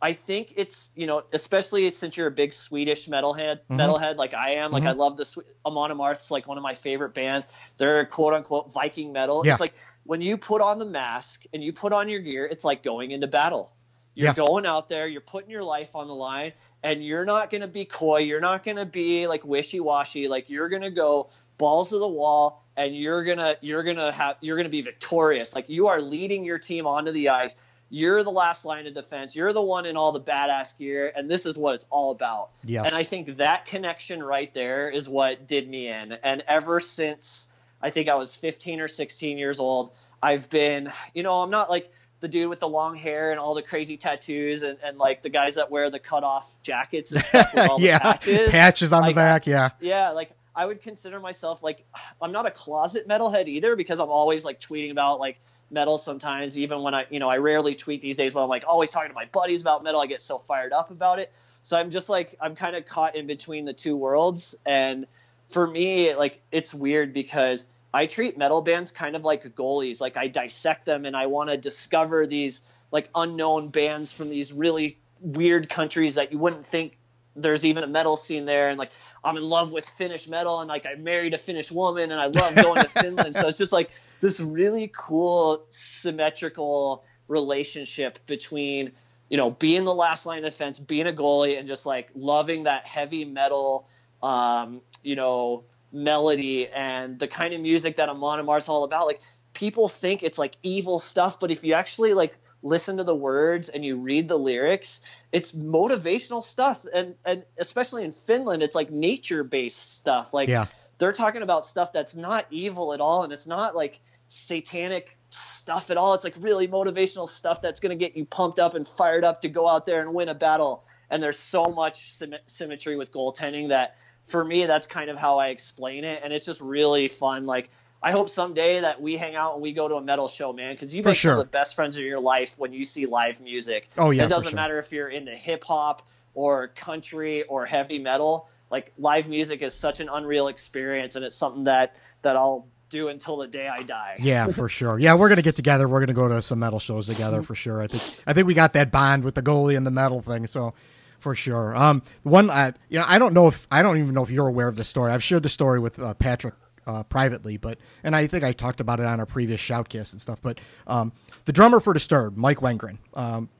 I 0.00 0.12
think 0.12 0.54
it's 0.56 0.90
you 0.94 1.06
know, 1.06 1.24
especially 1.32 1.90
since 1.90 2.16
you're 2.16 2.28
a 2.28 2.30
big 2.32 2.52
Swedish 2.52 3.08
metalhead, 3.08 3.60
Mm-hmm. 3.68 3.74
metalhead 3.80 4.16
like 4.16 4.32
I 4.34 4.54
am. 4.56 4.70
Like 4.70 4.84
I 4.84 4.92
love 4.92 5.16
the 5.16 5.24
Swe- 5.24 5.42
Amon 5.66 5.90
Amarth's 5.90 6.30
like 6.30 6.46
one 6.46 6.56
of 6.56 6.62
my 6.62 6.74
favorite 6.74 7.14
bands. 7.14 7.46
They're 7.78 8.04
quote 8.06 8.34
unquote 8.34 8.72
Viking 8.72 9.12
metal. 9.12 9.42
Yeah. 9.44 9.52
It's 9.52 9.60
like 9.60 9.74
when 10.04 10.20
you 10.20 10.36
put 10.38 10.60
on 10.60 10.78
the 10.78 10.86
mask 10.86 11.44
and 11.52 11.62
you 11.64 11.72
put 11.72 11.92
on 11.92 12.08
your 12.08 12.20
gear, 12.20 12.46
it's 12.46 12.64
like 12.64 12.82
going 12.82 13.10
into 13.10 13.26
battle. 13.26 13.72
You're 14.14 14.28
Yeah. 14.28 14.34
going 14.34 14.66
out 14.66 14.88
there, 14.88 15.06
you're 15.08 15.20
putting 15.20 15.50
your 15.50 15.64
life 15.64 15.94
on 15.96 16.06
the 16.08 16.14
line, 16.14 16.52
and 16.82 17.04
you're 17.04 17.24
not 17.24 17.50
going 17.50 17.60
to 17.60 17.68
be 17.68 17.84
coy. 17.84 18.18
You're 18.20 18.40
not 18.40 18.62
going 18.64 18.76
to 18.78 18.86
be 18.86 19.26
like 19.26 19.44
wishy 19.44 19.80
washy. 19.80 20.28
Like 20.28 20.48
you're 20.48 20.68
going 20.68 20.82
to 20.82 20.90
go 20.92 21.30
balls 21.58 21.90
to 21.90 21.98
the 21.98 22.08
wall, 22.08 22.64
and 22.78 22.96
you're 22.96 23.24
gonna 23.24 23.56
you're 23.60 23.82
gonna 23.82 24.12
have 24.12 24.36
you're 24.40 24.56
gonna 24.56 24.68
be 24.68 24.82
victorious. 24.82 25.54
Like 25.54 25.68
you 25.68 25.88
are 25.88 26.00
leading 26.00 26.44
your 26.44 26.58
team 26.58 26.86
onto 26.86 27.10
the 27.12 27.30
ice. 27.30 27.56
You're 27.90 28.22
the 28.22 28.30
last 28.30 28.64
line 28.64 28.86
of 28.86 28.94
defense. 28.94 29.34
You're 29.34 29.52
the 29.52 29.62
one 29.62 29.86
in 29.86 29.96
all 29.96 30.12
the 30.12 30.20
badass 30.20 30.78
gear, 30.78 31.10
and 31.14 31.30
this 31.30 31.46
is 31.46 31.58
what 31.58 31.74
it's 31.74 31.86
all 31.90 32.10
about. 32.10 32.50
Yes. 32.62 32.86
And 32.86 32.94
I 32.94 33.02
think 33.02 33.38
that 33.38 33.64
connection 33.64 34.22
right 34.22 34.52
there 34.52 34.90
is 34.90 35.08
what 35.08 35.46
did 35.46 35.68
me 35.68 35.88
in. 35.88 36.12
And 36.12 36.44
ever 36.46 36.80
since 36.80 37.48
I 37.80 37.90
think 37.90 38.08
I 38.08 38.16
was 38.16 38.36
15 38.36 38.80
or 38.80 38.88
16 38.88 39.38
years 39.38 39.58
old, 39.58 39.90
I've 40.22 40.50
been, 40.50 40.92
you 41.14 41.22
know, 41.22 41.32
I'm 41.40 41.50
not 41.50 41.70
like 41.70 41.90
the 42.20 42.28
dude 42.28 42.48
with 42.48 42.60
the 42.60 42.68
long 42.68 42.94
hair 42.94 43.30
and 43.30 43.40
all 43.40 43.54
the 43.54 43.62
crazy 43.62 43.96
tattoos 43.96 44.62
and, 44.62 44.78
and 44.84 44.98
like 44.98 45.22
the 45.22 45.30
guys 45.30 45.54
that 45.54 45.70
wear 45.70 45.88
the 45.88 45.98
cut 45.98 46.24
off 46.24 46.60
jackets 46.62 47.12
and 47.12 47.24
stuff 47.24 47.54
with 47.54 47.70
all 47.70 47.80
yeah, 47.80 48.18
the 48.18 48.48
patches. 48.50 48.92
on 48.92 49.06
the 49.06 49.14
back. 49.14 49.46
Yeah, 49.46 49.70
Yeah, 49.80 50.10
like 50.10 50.30
I 50.58 50.66
would 50.66 50.82
consider 50.82 51.20
myself 51.20 51.62
like 51.62 51.86
I'm 52.20 52.32
not 52.32 52.44
a 52.44 52.50
closet 52.50 53.08
metalhead 53.08 53.46
either 53.46 53.76
because 53.76 54.00
I'm 54.00 54.10
always 54.10 54.44
like 54.44 54.60
tweeting 54.60 54.90
about 54.90 55.20
like 55.20 55.40
metal 55.70 55.96
sometimes. 55.98 56.58
Even 56.58 56.82
when 56.82 56.94
I 56.94 57.06
you 57.08 57.20
know 57.20 57.28
I 57.28 57.38
rarely 57.38 57.76
tweet 57.76 58.02
these 58.02 58.16
days 58.16 58.34
but 58.34 58.42
I'm 58.42 58.48
like 58.48 58.64
always 58.66 58.90
talking 58.90 59.10
to 59.10 59.14
my 59.14 59.26
buddies 59.26 59.60
about 59.60 59.84
metal. 59.84 60.00
I 60.00 60.06
get 60.06 60.20
so 60.20 60.38
fired 60.38 60.72
up 60.72 60.90
about 60.90 61.20
it. 61.20 61.32
So 61.62 61.78
I'm 61.78 61.90
just 61.90 62.08
like 62.08 62.36
I'm 62.40 62.56
kind 62.56 62.74
of 62.74 62.84
caught 62.84 63.14
in 63.14 63.26
between 63.28 63.64
the 63.64 63.72
two 63.72 63.96
worlds. 63.96 64.56
And 64.66 65.06
for 65.50 65.66
me 65.66 66.14
like 66.16 66.40
it's 66.50 66.74
weird 66.74 67.14
because 67.14 67.66
I 67.94 68.06
treat 68.06 68.36
metal 68.36 68.60
bands 68.60 68.90
kind 68.90 69.14
of 69.14 69.24
like 69.24 69.44
goalies. 69.54 70.00
Like 70.00 70.16
I 70.16 70.26
dissect 70.26 70.84
them 70.86 71.04
and 71.04 71.16
I 71.16 71.26
want 71.26 71.50
to 71.50 71.56
discover 71.56 72.26
these 72.26 72.62
like 72.90 73.08
unknown 73.14 73.68
bands 73.68 74.12
from 74.12 74.28
these 74.28 74.52
really 74.52 74.98
weird 75.20 75.68
countries 75.68 76.16
that 76.16 76.32
you 76.32 76.38
wouldn't 76.38 76.66
think 76.66 76.98
there's 77.36 77.64
even 77.64 77.84
a 77.84 77.86
metal 77.86 78.16
scene 78.16 78.44
there 78.44 78.68
and 78.68 78.78
like 78.78 78.90
I'm 79.22 79.36
in 79.36 79.44
love 79.44 79.72
with 79.72 79.88
Finnish 79.88 80.28
metal 80.28 80.60
and 80.60 80.68
like 80.68 80.86
I 80.86 80.94
married 80.94 81.34
a 81.34 81.38
Finnish 81.38 81.70
woman 81.70 82.10
and 82.10 82.20
I 82.20 82.26
love 82.26 82.54
going 82.54 82.82
to 82.82 82.88
Finland. 83.00 83.34
So 83.34 83.48
it's 83.48 83.58
just 83.58 83.72
like 83.72 83.90
this 84.20 84.40
really 84.40 84.90
cool 84.94 85.64
symmetrical 85.70 87.04
relationship 87.28 88.18
between, 88.26 88.92
you 89.28 89.36
know, 89.36 89.50
being 89.50 89.84
the 89.84 89.94
last 89.94 90.26
line 90.26 90.44
of 90.44 90.52
defense, 90.52 90.78
being 90.78 91.06
a 91.06 91.12
goalie 91.12 91.58
and 91.58 91.68
just 91.68 91.86
like 91.86 92.08
loving 92.14 92.64
that 92.64 92.86
heavy 92.86 93.24
metal 93.24 93.86
um, 94.22 94.80
you 95.02 95.16
know, 95.16 95.64
melody 95.92 96.68
and 96.68 97.18
the 97.18 97.28
kind 97.28 97.54
of 97.54 97.60
music 97.60 97.96
that 97.96 98.08
Amon 98.08 98.40
Amarth's 98.40 98.68
all 98.68 98.84
about. 98.84 99.06
Like 99.06 99.20
people 99.52 99.88
think 99.88 100.22
it's 100.22 100.38
like 100.38 100.56
evil 100.62 100.98
stuff, 100.98 101.40
but 101.40 101.50
if 101.50 101.64
you 101.64 101.74
actually 101.74 102.14
like 102.14 102.36
listen 102.62 102.96
to 102.96 103.04
the 103.04 103.14
words 103.14 103.68
and 103.68 103.84
you 103.84 103.96
read 103.96 104.28
the 104.28 104.38
lyrics, 104.38 105.00
it's 105.32 105.52
motivational 105.52 106.42
stuff. 106.42 106.84
And 106.92 107.14
and 107.24 107.44
especially 107.58 108.04
in 108.04 108.12
Finland, 108.12 108.62
it's 108.62 108.74
like 108.74 108.90
nature 108.90 109.44
based 109.44 109.96
stuff. 109.96 110.34
Like 110.34 110.48
Yeah. 110.48 110.66
they're 110.98 111.12
talking 111.12 111.42
about 111.42 111.66
stuff 111.66 111.92
that's 111.92 112.16
not 112.16 112.46
evil 112.50 112.92
at 112.92 113.00
all, 113.00 113.24
and 113.24 113.32
it's 113.32 113.46
not 113.46 113.76
like 113.76 114.00
satanic 114.28 115.16
stuff 115.30 115.90
at 115.90 115.96
all. 115.96 116.14
It's 116.14 116.24
like 116.24 116.34
really 116.38 116.68
motivational 116.68 117.28
stuff 117.28 117.62
that's 117.62 117.80
going 117.80 117.96
to 117.96 118.02
get 118.02 118.16
you 118.16 118.24
pumped 118.24 118.58
up 118.58 118.74
and 118.74 118.86
fired 118.86 119.24
up 119.24 119.42
to 119.42 119.48
go 119.48 119.66
out 119.68 119.86
there 119.86 120.00
and 120.00 120.14
win 120.14 120.28
a 120.28 120.34
battle. 120.34 120.84
And 121.10 121.22
there's 121.22 121.38
so 121.38 121.64
much 121.66 122.12
sym- 122.12 122.34
symmetry 122.46 122.96
with 122.96 123.12
goaltending 123.12 123.68
that 123.68 123.96
for 124.26 124.44
me, 124.44 124.66
that's 124.66 124.86
kind 124.86 125.08
of 125.08 125.16
how 125.18 125.38
I 125.38 125.48
explain 125.48 126.04
it. 126.04 126.20
And 126.22 126.32
it's 126.32 126.44
just 126.44 126.60
really 126.60 127.08
fun. 127.08 127.46
Like 127.46 127.70
I 128.02 128.12
hope 128.12 128.28
someday 128.28 128.80
that 128.80 129.00
we 129.02 129.16
hang 129.16 129.34
out 129.34 129.54
and 129.54 129.62
we 129.62 129.72
go 129.72 129.88
to 129.88 129.96
a 129.96 130.00
metal 130.00 130.28
show, 130.28 130.52
man, 130.52 130.74
because 130.74 130.94
you 130.94 131.02
For 131.02 131.10
make 131.10 131.18
sure. 131.18 131.32
some 131.32 131.40
of 131.40 131.46
the 131.46 131.50
best 131.50 131.74
friends 131.74 131.96
of 131.96 132.04
your 132.04 132.20
life 132.20 132.54
when 132.56 132.72
you 132.72 132.84
see 132.84 133.06
live 133.06 133.40
music. 133.40 133.88
Oh, 133.98 134.10
yeah, 134.10 134.24
it 134.24 134.28
doesn't 134.28 134.50
sure. 134.50 134.56
matter 134.56 134.78
if 134.78 134.92
you're 134.92 135.08
into 135.08 135.34
hip 135.34 135.64
hop 135.64 136.06
or 136.34 136.68
country 136.68 137.42
or 137.42 137.66
heavy 137.66 137.98
metal. 137.98 138.48
Like 138.70 138.92
live 138.98 139.28
music 139.28 139.62
is 139.62 139.74
such 139.74 140.00
an 140.00 140.08
unreal 140.08 140.48
experience, 140.48 141.16
and 141.16 141.24
it's 141.24 141.36
something 141.36 141.64
that 141.64 141.96
that 142.22 142.36
I'll 142.36 142.68
do 142.90 143.08
until 143.08 143.38
the 143.38 143.46
day 143.46 143.66
I 143.66 143.82
die. 143.82 144.16
Yeah, 144.20 144.46
for 144.52 144.68
sure. 144.68 144.98
Yeah, 144.98 145.14
we're 145.14 145.28
gonna 145.28 145.42
get 145.42 145.56
together. 145.56 145.88
We're 145.88 146.00
gonna 146.00 146.12
go 146.12 146.28
to 146.28 146.42
some 146.42 146.58
metal 146.58 146.78
shows 146.78 147.06
together 147.06 147.42
for 147.42 147.54
sure. 147.54 147.82
I 147.82 147.86
think 147.86 148.02
I 148.26 148.32
think 148.32 148.46
we 148.46 148.54
got 148.54 148.74
that 148.74 148.92
bond 148.92 149.24
with 149.24 149.34
the 149.34 149.42
goalie 149.42 149.76
and 149.76 149.86
the 149.86 149.90
metal 149.90 150.20
thing. 150.20 150.46
So 150.46 150.74
for 151.18 151.34
sure. 151.34 151.74
Um, 151.76 152.02
one, 152.22 152.50
uh, 152.50 152.72
you 152.88 152.98
know, 152.98 153.04
I 153.08 153.18
don't 153.18 153.34
know 153.34 153.48
if 153.48 153.66
I 153.70 153.82
don't 153.82 153.98
even 153.98 154.14
know 154.14 154.22
if 154.22 154.30
you're 154.30 154.46
aware 154.48 154.68
of 154.68 154.76
this 154.76 154.88
story. 154.88 155.12
I've 155.12 155.24
shared 155.24 155.42
the 155.42 155.48
story 155.48 155.80
with 155.80 155.98
uh, 155.98 156.14
Patrick 156.14 156.54
uh, 156.88 157.02
privately, 157.04 157.58
but 157.58 157.78
and 158.02 158.16
I 158.16 158.26
think 158.26 158.42
I 158.42 158.52
talked 158.52 158.80
about 158.80 158.98
it 158.98 159.06
on 159.06 159.20
our 159.20 159.26
previous 159.26 159.60
shoutcast 159.60 160.12
and 160.12 160.20
stuff. 160.20 160.40
But 160.40 160.58
um, 160.86 161.12
the 161.44 161.52
drummer 161.52 161.78
for 161.80 161.92
Disturbed, 161.92 162.36
Mike 162.36 162.58
Wengren. 162.58 162.98
Um, 163.14 163.50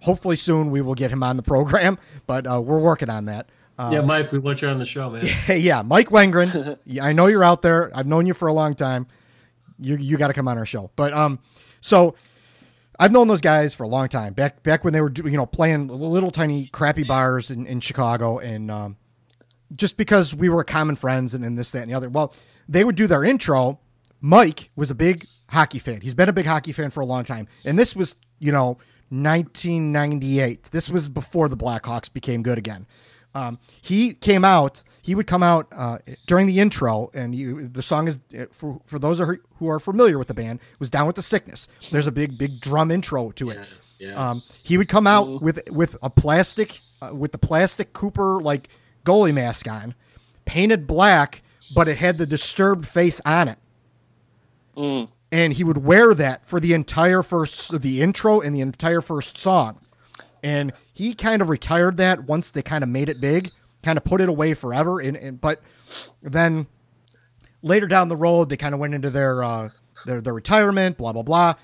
hopefully 0.00 0.36
soon 0.36 0.70
we 0.70 0.80
will 0.80 0.94
get 0.94 1.10
him 1.10 1.22
on 1.22 1.36
the 1.36 1.42
program, 1.42 1.98
but 2.26 2.50
uh, 2.50 2.60
we're 2.60 2.78
working 2.78 3.10
on 3.10 3.26
that. 3.26 3.48
Um, 3.78 3.92
yeah, 3.92 4.00
Mike, 4.00 4.32
we 4.32 4.38
want 4.38 4.62
you 4.62 4.68
on 4.68 4.78
the 4.78 4.86
show, 4.86 5.10
man. 5.10 5.26
Hey, 5.26 5.58
yeah, 5.58 5.82
Mike 5.82 6.08
Wengren. 6.08 6.78
I 7.02 7.12
know 7.12 7.26
you're 7.26 7.44
out 7.44 7.60
there. 7.60 7.90
I've 7.94 8.06
known 8.06 8.24
you 8.24 8.32
for 8.32 8.48
a 8.48 8.52
long 8.52 8.74
time. 8.74 9.08
You 9.78 9.96
you 9.96 10.16
got 10.16 10.28
to 10.28 10.32
come 10.32 10.48
on 10.48 10.56
our 10.56 10.64
show. 10.64 10.90
But 10.96 11.12
um, 11.12 11.40
so 11.82 12.14
I've 12.98 13.12
known 13.12 13.28
those 13.28 13.42
guys 13.42 13.74
for 13.74 13.82
a 13.82 13.88
long 13.88 14.08
time. 14.08 14.32
Back 14.32 14.62
back 14.62 14.84
when 14.84 14.92
they 14.92 15.00
were 15.00 15.12
you 15.12 15.32
know 15.32 15.44
playing 15.44 15.88
little 15.88 16.30
tiny 16.30 16.68
crappy 16.68 17.02
bars 17.02 17.50
in, 17.50 17.66
in 17.66 17.80
Chicago, 17.80 18.38
and 18.38 18.70
um, 18.70 18.96
just 19.74 19.96
because 19.96 20.34
we 20.34 20.48
were 20.48 20.64
common 20.64 20.96
friends 20.96 21.34
and, 21.34 21.44
and 21.44 21.58
this 21.58 21.72
that 21.72 21.82
and 21.82 21.90
the 21.90 21.94
other. 21.94 22.08
Well, 22.08 22.32
they 22.68 22.84
would 22.84 22.96
do 22.96 23.06
their 23.06 23.24
intro. 23.24 23.78
Mike 24.20 24.70
was 24.76 24.90
a 24.90 24.94
big 24.94 25.26
hockey 25.50 25.78
fan. 25.78 26.00
He's 26.00 26.14
been 26.14 26.28
a 26.28 26.32
big 26.32 26.46
hockey 26.46 26.72
fan 26.72 26.90
for 26.90 27.00
a 27.00 27.06
long 27.06 27.24
time, 27.24 27.46
and 27.64 27.78
this 27.78 27.94
was 27.96 28.16
you 28.38 28.52
know 28.52 28.78
1998. 29.54 30.64
This 30.70 30.88
was 30.90 31.08
before 31.08 31.48
the 31.48 31.56
Blackhawks 31.56 32.12
became 32.12 32.42
good 32.42 32.58
again. 32.58 32.86
Um, 33.34 33.58
he 33.82 34.14
came 34.14 34.44
out. 34.44 34.82
He 35.02 35.14
would 35.14 35.26
come 35.26 35.42
out 35.42 35.68
uh, 35.76 35.98
during 36.26 36.46
the 36.46 36.58
intro, 36.58 37.10
and 37.14 37.34
you, 37.34 37.68
the 37.68 37.82
song 37.82 38.08
is 38.08 38.18
for 38.50 38.80
for 38.86 38.98
those 38.98 39.18
who 39.18 39.24
are- 39.24 39.40
who 39.58 39.68
are 39.68 39.78
familiar 39.80 40.18
with 40.18 40.28
the 40.28 40.34
band 40.34 40.58
was 40.78 40.90
"Down 40.90 41.06
with 41.06 41.16
the 41.16 41.22
Sickness." 41.22 41.68
There's 41.90 42.06
a 42.06 42.12
big 42.12 42.38
big 42.38 42.60
drum 42.60 42.90
intro 42.90 43.30
to 43.32 43.50
it. 43.50 43.58
Yeah. 43.98 44.14
Um, 44.30 44.42
he 44.62 44.76
would 44.78 44.88
come 44.88 45.06
out 45.06 45.40
with 45.42 45.60
with 45.70 45.96
a 46.02 46.10
plastic 46.10 46.80
uh, 47.02 47.14
with 47.14 47.32
the 47.32 47.38
plastic 47.38 47.92
Cooper 47.92 48.40
like 48.42 48.68
goalie 49.04 49.32
mask 49.34 49.68
on, 49.68 49.94
painted 50.46 50.86
black, 50.86 51.42
but 51.74 51.88
it 51.88 51.98
had 51.98 52.18
the 52.18 52.26
disturbed 52.26 52.86
face 52.86 53.20
on 53.24 53.48
it. 53.48 53.58
Mm. 54.76 55.08
And 55.32 55.52
he 55.52 55.64
would 55.64 55.78
wear 55.78 56.14
that 56.14 56.46
for 56.46 56.60
the 56.60 56.72
entire 56.72 57.22
first 57.22 57.80
the 57.80 58.00
intro 58.02 58.40
and 58.40 58.54
the 58.54 58.60
entire 58.60 59.00
first 59.00 59.36
song. 59.36 59.80
And 60.42 60.72
he 60.92 61.14
kind 61.14 61.42
of 61.42 61.48
retired 61.48 61.96
that 61.96 62.24
once 62.24 62.52
they 62.52 62.62
kind 62.62 62.84
of 62.84 62.90
made 62.90 63.08
it 63.08 63.20
big, 63.20 63.50
kind 63.82 63.96
of 63.96 64.04
put 64.04 64.20
it 64.20 64.28
away 64.28 64.54
forever. 64.54 65.00
And, 65.00 65.16
and 65.16 65.40
but 65.40 65.60
then 66.22 66.66
later 67.62 67.86
down 67.86 68.08
the 68.08 68.16
road, 68.16 68.48
they 68.48 68.56
kind 68.56 68.74
of 68.74 68.80
went 68.80 68.94
into 68.94 69.10
their 69.10 69.42
uh, 69.42 69.70
their 70.04 70.20
their 70.20 70.34
retirement, 70.34 70.96
blah 70.98 71.12
blah 71.12 71.22
blah. 71.22 71.54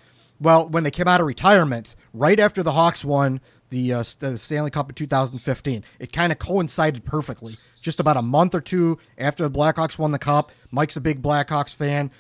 Well, 0.41 0.69
when 0.69 0.83
they 0.83 0.91
came 0.91 1.07
out 1.07 1.21
of 1.21 1.27
retirement, 1.27 1.95
right 2.13 2.41
after 2.41 2.63
the 2.65 2.73
Hawks 2.73 3.05
won 3.05 3.41
the, 3.73 3.95
uh, 3.95 4.05
the 4.21 4.37
Stanley 4.37 4.71
Cup 4.71 4.91
in 4.91 4.95
2015, 4.95 5.83
it 5.99 6.13
kind 6.13 6.31
of 6.31 6.39
coincided 6.39 7.05
perfectly. 7.05 7.57
Just 7.81 8.01
about 8.01 8.19
a 8.19 8.23
month 8.23 8.55
or 8.55 8.61
two 8.61 8.99
after 9.17 9.49
the 9.49 9.59
Blackhawks 9.59 9.99
won 9.99 10.13
the 10.13 10.19
cup, 10.19 10.53
Mike's 10.71 10.97
a 10.97 11.01
big 11.01 11.23
Blackhawks 11.23 11.75
fan. 11.75 12.11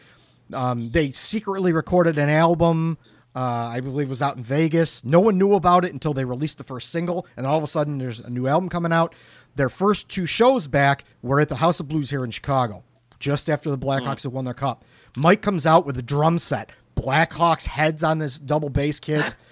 Um, 0.52 0.90
they 0.90 1.10
secretly 1.10 1.72
recorded 1.72 2.16
an 2.18 2.30
album. 2.30 2.96
Uh, 3.36 3.68
I 3.70 3.80
believe 3.80 4.08
was 4.08 4.22
out 4.22 4.36
in 4.36 4.42
Vegas. 4.42 5.04
No 5.04 5.20
one 5.20 5.38
knew 5.38 5.54
about 5.54 5.84
it 5.84 5.92
until 5.92 6.14
they 6.14 6.24
released 6.24 6.58
the 6.58 6.64
first 6.64 6.90
single, 6.90 7.26
and 7.36 7.46
all 7.46 7.58
of 7.58 7.64
a 7.64 7.68
sudden 7.68 7.98
there's 7.98 8.20
a 8.20 8.30
new 8.30 8.46
album 8.46 8.68
coming 8.68 8.92
out. 8.92 9.14
Their 9.54 9.68
first 9.68 10.08
two 10.08 10.26
shows 10.26 10.66
back 10.68 11.04
were 11.20 11.40
at 11.40 11.48
the 11.50 11.56
House 11.56 11.80
of 11.80 11.88
Blues 11.88 12.08
here 12.10 12.24
in 12.24 12.30
Chicago, 12.30 12.82
just 13.20 13.50
after 13.50 13.70
the 13.70 13.78
Blackhawks 13.78 14.22
had 14.22 14.32
won 14.32 14.46
their 14.46 14.54
cup. 14.54 14.84
Mike 15.16 15.42
comes 15.42 15.66
out 15.66 15.84
with 15.84 15.98
a 15.98 16.02
drum 16.02 16.38
set, 16.38 16.70
Blackhawks 16.96 17.66
heads 17.66 18.02
on 18.02 18.18
this 18.18 18.38
double 18.38 18.70
bass 18.70 18.98
kit, 19.00 19.34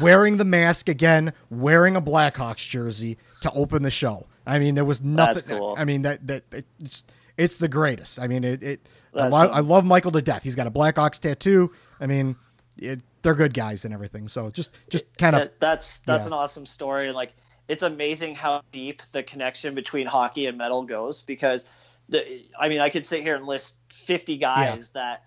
wearing 0.00 0.36
the 0.36 0.44
mask 0.44 0.88
again, 0.88 1.32
wearing 1.50 1.96
a 1.96 2.02
Blackhawks 2.02 2.68
jersey 2.68 3.18
to 3.42 3.50
open 3.52 3.82
the 3.82 3.90
show. 3.90 4.26
I 4.46 4.58
mean, 4.58 4.74
there 4.74 4.84
was 4.84 5.02
nothing. 5.02 5.34
That's 5.34 5.46
cool. 5.46 5.74
I 5.76 5.84
mean, 5.84 6.02
that 6.02 6.26
that 6.26 6.44
it's 6.78 7.04
it's 7.36 7.58
the 7.58 7.68
greatest. 7.68 8.20
I 8.20 8.26
mean, 8.26 8.44
it. 8.44 8.62
it 8.62 8.88
I, 9.14 9.28
lo- 9.28 9.50
I 9.50 9.60
love 9.60 9.84
Michael 9.84 10.12
to 10.12 10.22
death. 10.22 10.42
He's 10.42 10.56
got 10.56 10.66
a 10.66 10.70
Blackhawks 10.70 11.18
tattoo. 11.18 11.72
I 11.98 12.06
mean, 12.06 12.36
it, 12.76 13.00
they're 13.22 13.34
good 13.34 13.54
guys 13.54 13.84
and 13.84 13.94
everything. 13.94 14.28
So 14.28 14.50
just 14.50 14.70
just 14.90 15.04
kind 15.16 15.34
of 15.34 15.50
that's 15.58 15.98
that's 15.98 16.24
yeah. 16.24 16.28
an 16.28 16.32
awesome 16.34 16.66
story. 16.66 17.12
Like 17.12 17.34
it's 17.68 17.82
amazing 17.82 18.34
how 18.34 18.62
deep 18.72 19.02
the 19.12 19.22
connection 19.22 19.74
between 19.74 20.06
hockey 20.06 20.46
and 20.46 20.58
metal 20.58 20.84
goes 20.84 21.22
because 21.22 21.64
the, 22.08 22.44
I 22.58 22.68
mean 22.68 22.80
I 22.80 22.90
could 22.90 23.04
sit 23.04 23.22
here 23.22 23.34
and 23.34 23.46
list 23.46 23.74
50 23.90 24.36
guys 24.36 24.92
that 24.92 25.24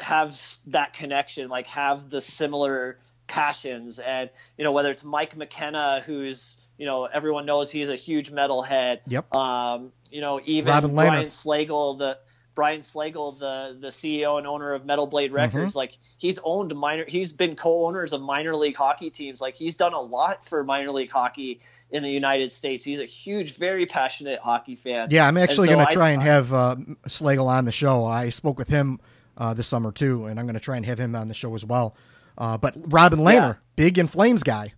have 0.00 0.40
that 0.68 0.92
connection, 0.92 1.48
like 1.48 1.66
have 1.68 2.10
the 2.10 2.20
similar 2.20 2.98
passions, 3.26 3.98
and 3.98 4.30
you 4.56 4.64
know 4.64 4.72
whether 4.72 4.90
it's 4.90 5.04
Mike 5.04 5.36
McKenna, 5.36 6.02
who's 6.04 6.56
you 6.78 6.86
know 6.86 7.04
everyone 7.04 7.46
knows 7.46 7.70
he's 7.70 7.88
a 7.88 7.96
huge 7.96 8.30
metalhead. 8.30 9.00
Yep. 9.06 9.34
Um, 9.34 9.92
you 10.10 10.20
know 10.20 10.40
even 10.44 10.72
Robin. 10.72 10.94
Brian 10.94 11.26
Slagle, 11.26 11.98
the 11.98 12.18
Brian 12.54 12.80
Slagle, 12.80 13.38
the 13.38 13.76
the 13.80 13.88
CEO 13.88 14.38
and 14.38 14.46
owner 14.46 14.72
of 14.72 14.84
Metal 14.86 15.06
Blade 15.06 15.32
Records, 15.32 15.70
Mm-hmm. 15.72 15.78
like 15.78 15.98
he's 16.16 16.38
owned 16.42 16.74
minor, 16.74 17.04
he's 17.06 17.32
been 17.32 17.54
co-owners 17.56 18.12
of 18.12 18.22
minor 18.22 18.54
league 18.56 18.76
hockey 18.76 19.10
teams. 19.10 19.40
Like 19.40 19.56
he's 19.56 19.76
done 19.76 19.92
a 19.92 20.00
lot 20.00 20.44
for 20.44 20.64
minor 20.64 20.90
league 20.90 21.10
hockey 21.10 21.60
in 21.90 22.02
the 22.02 22.08
United 22.10 22.50
States. 22.50 22.82
He's 22.82 22.98
a 22.98 23.04
huge, 23.04 23.56
very 23.58 23.86
passionate 23.86 24.40
hockey 24.40 24.74
fan. 24.74 25.08
Yeah, 25.10 25.26
I'm 25.28 25.36
actually 25.36 25.68
so 25.68 25.74
going 25.74 25.86
to 25.86 25.90
I- 25.90 25.94
try 25.94 26.10
and 26.10 26.22
have 26.22 26.52
uh, 26.52 26.76
Slagle 27.08 27.46
on 27.46 27.64
the 27.64 27.72
show. 27.72 28.04
I 28.04 28.30
spoke 28.30 28.58
with 28.58 28.68
him 28.68 28.98
uh, 29.36 29.52
this 29.54 29.66
summer 29.68 29.92
too, 29.92 30.24
and 30.26 30.40
I'm 30.40 30.46
going 30.46 30.54
to 30.54 30.60
try 30.60 30.76
and 30.78 30.86
have 30.86 30.98
him 30.98 31.14
on 31.14 31.28
the 31.28 31.34
show 31.34 31.54
as 31.54 31.64
well. 31.64 31.94
Uh, 32.38 32.56
but 32.58 32.74
Robin 32.92 33.20
Lehner, 33.20 33.54
Yeah. 33.54 33.54
big 33.76 33.98
in 33.98 34.08
flames 34.08 34.42
guy. 34.42 34.72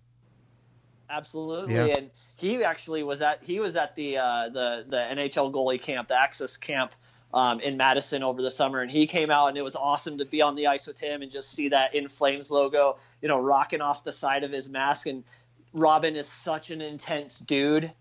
Absolutely, 1.09 1.73
Yeah. 1.75 1.85
and 1.97 2.09
he 2.37 2.63
actually 2.63 3.03
was 3.03 3.21
at 3.21 3.43
he 3.43 3.59
was 3.59 3.75
at 3.75 3.95
the 3.95 4.17
uh, 4.17 4.49
the 4.49 4.85
the 4.87 4.97
NHL 4.97 5.51
goalie 5.51 5.81
camp, 5.81 6.07
the 6.07 6.19
Access 6.19 6.57
camp 6.57 6.93
um, 7.33 7.59
in 7.59 7.77
Madison 7.77 8.21
over 8.23 8.41
the 8.41 8.51
summer, 8.51 8.79
and 8.81 8.91
he 8.91 9.07
came 9.07 9.31
out, 9.31 9.47
and 9.47 9.57
it 9.57 9.63
was 9.63 9.75
awesome 9.75 10.19
to 10.19 10.25
be 10.25 10.41
on 10.41 10.55
the 10.55 10.67
ice 10.67 10.87
with 10.87 10.99
him 10.99 11.21
and 11.21 11.31
just 11.31 11.51
see 11.51 11.69
that 11.69 11.95
In 11.95 12.07
Flames 12.09 12.51
logo, 12.51 12.97
you 13.21 13.27
know, 13.27 13.39
rocking 13.39 13.81
off 13.81 14.03
the 14.03 14.11
side 14.11 14.43
of 14.43 14.51
his 14.51 14.69
mask. 14.69 15.07
And 15.07 15.23
Robin 15.73 16.15
is 16.15 16.27
such 16.27 16.69
an 16.71 16.81
intense 16.81 17.39
dude. 17.39 17.91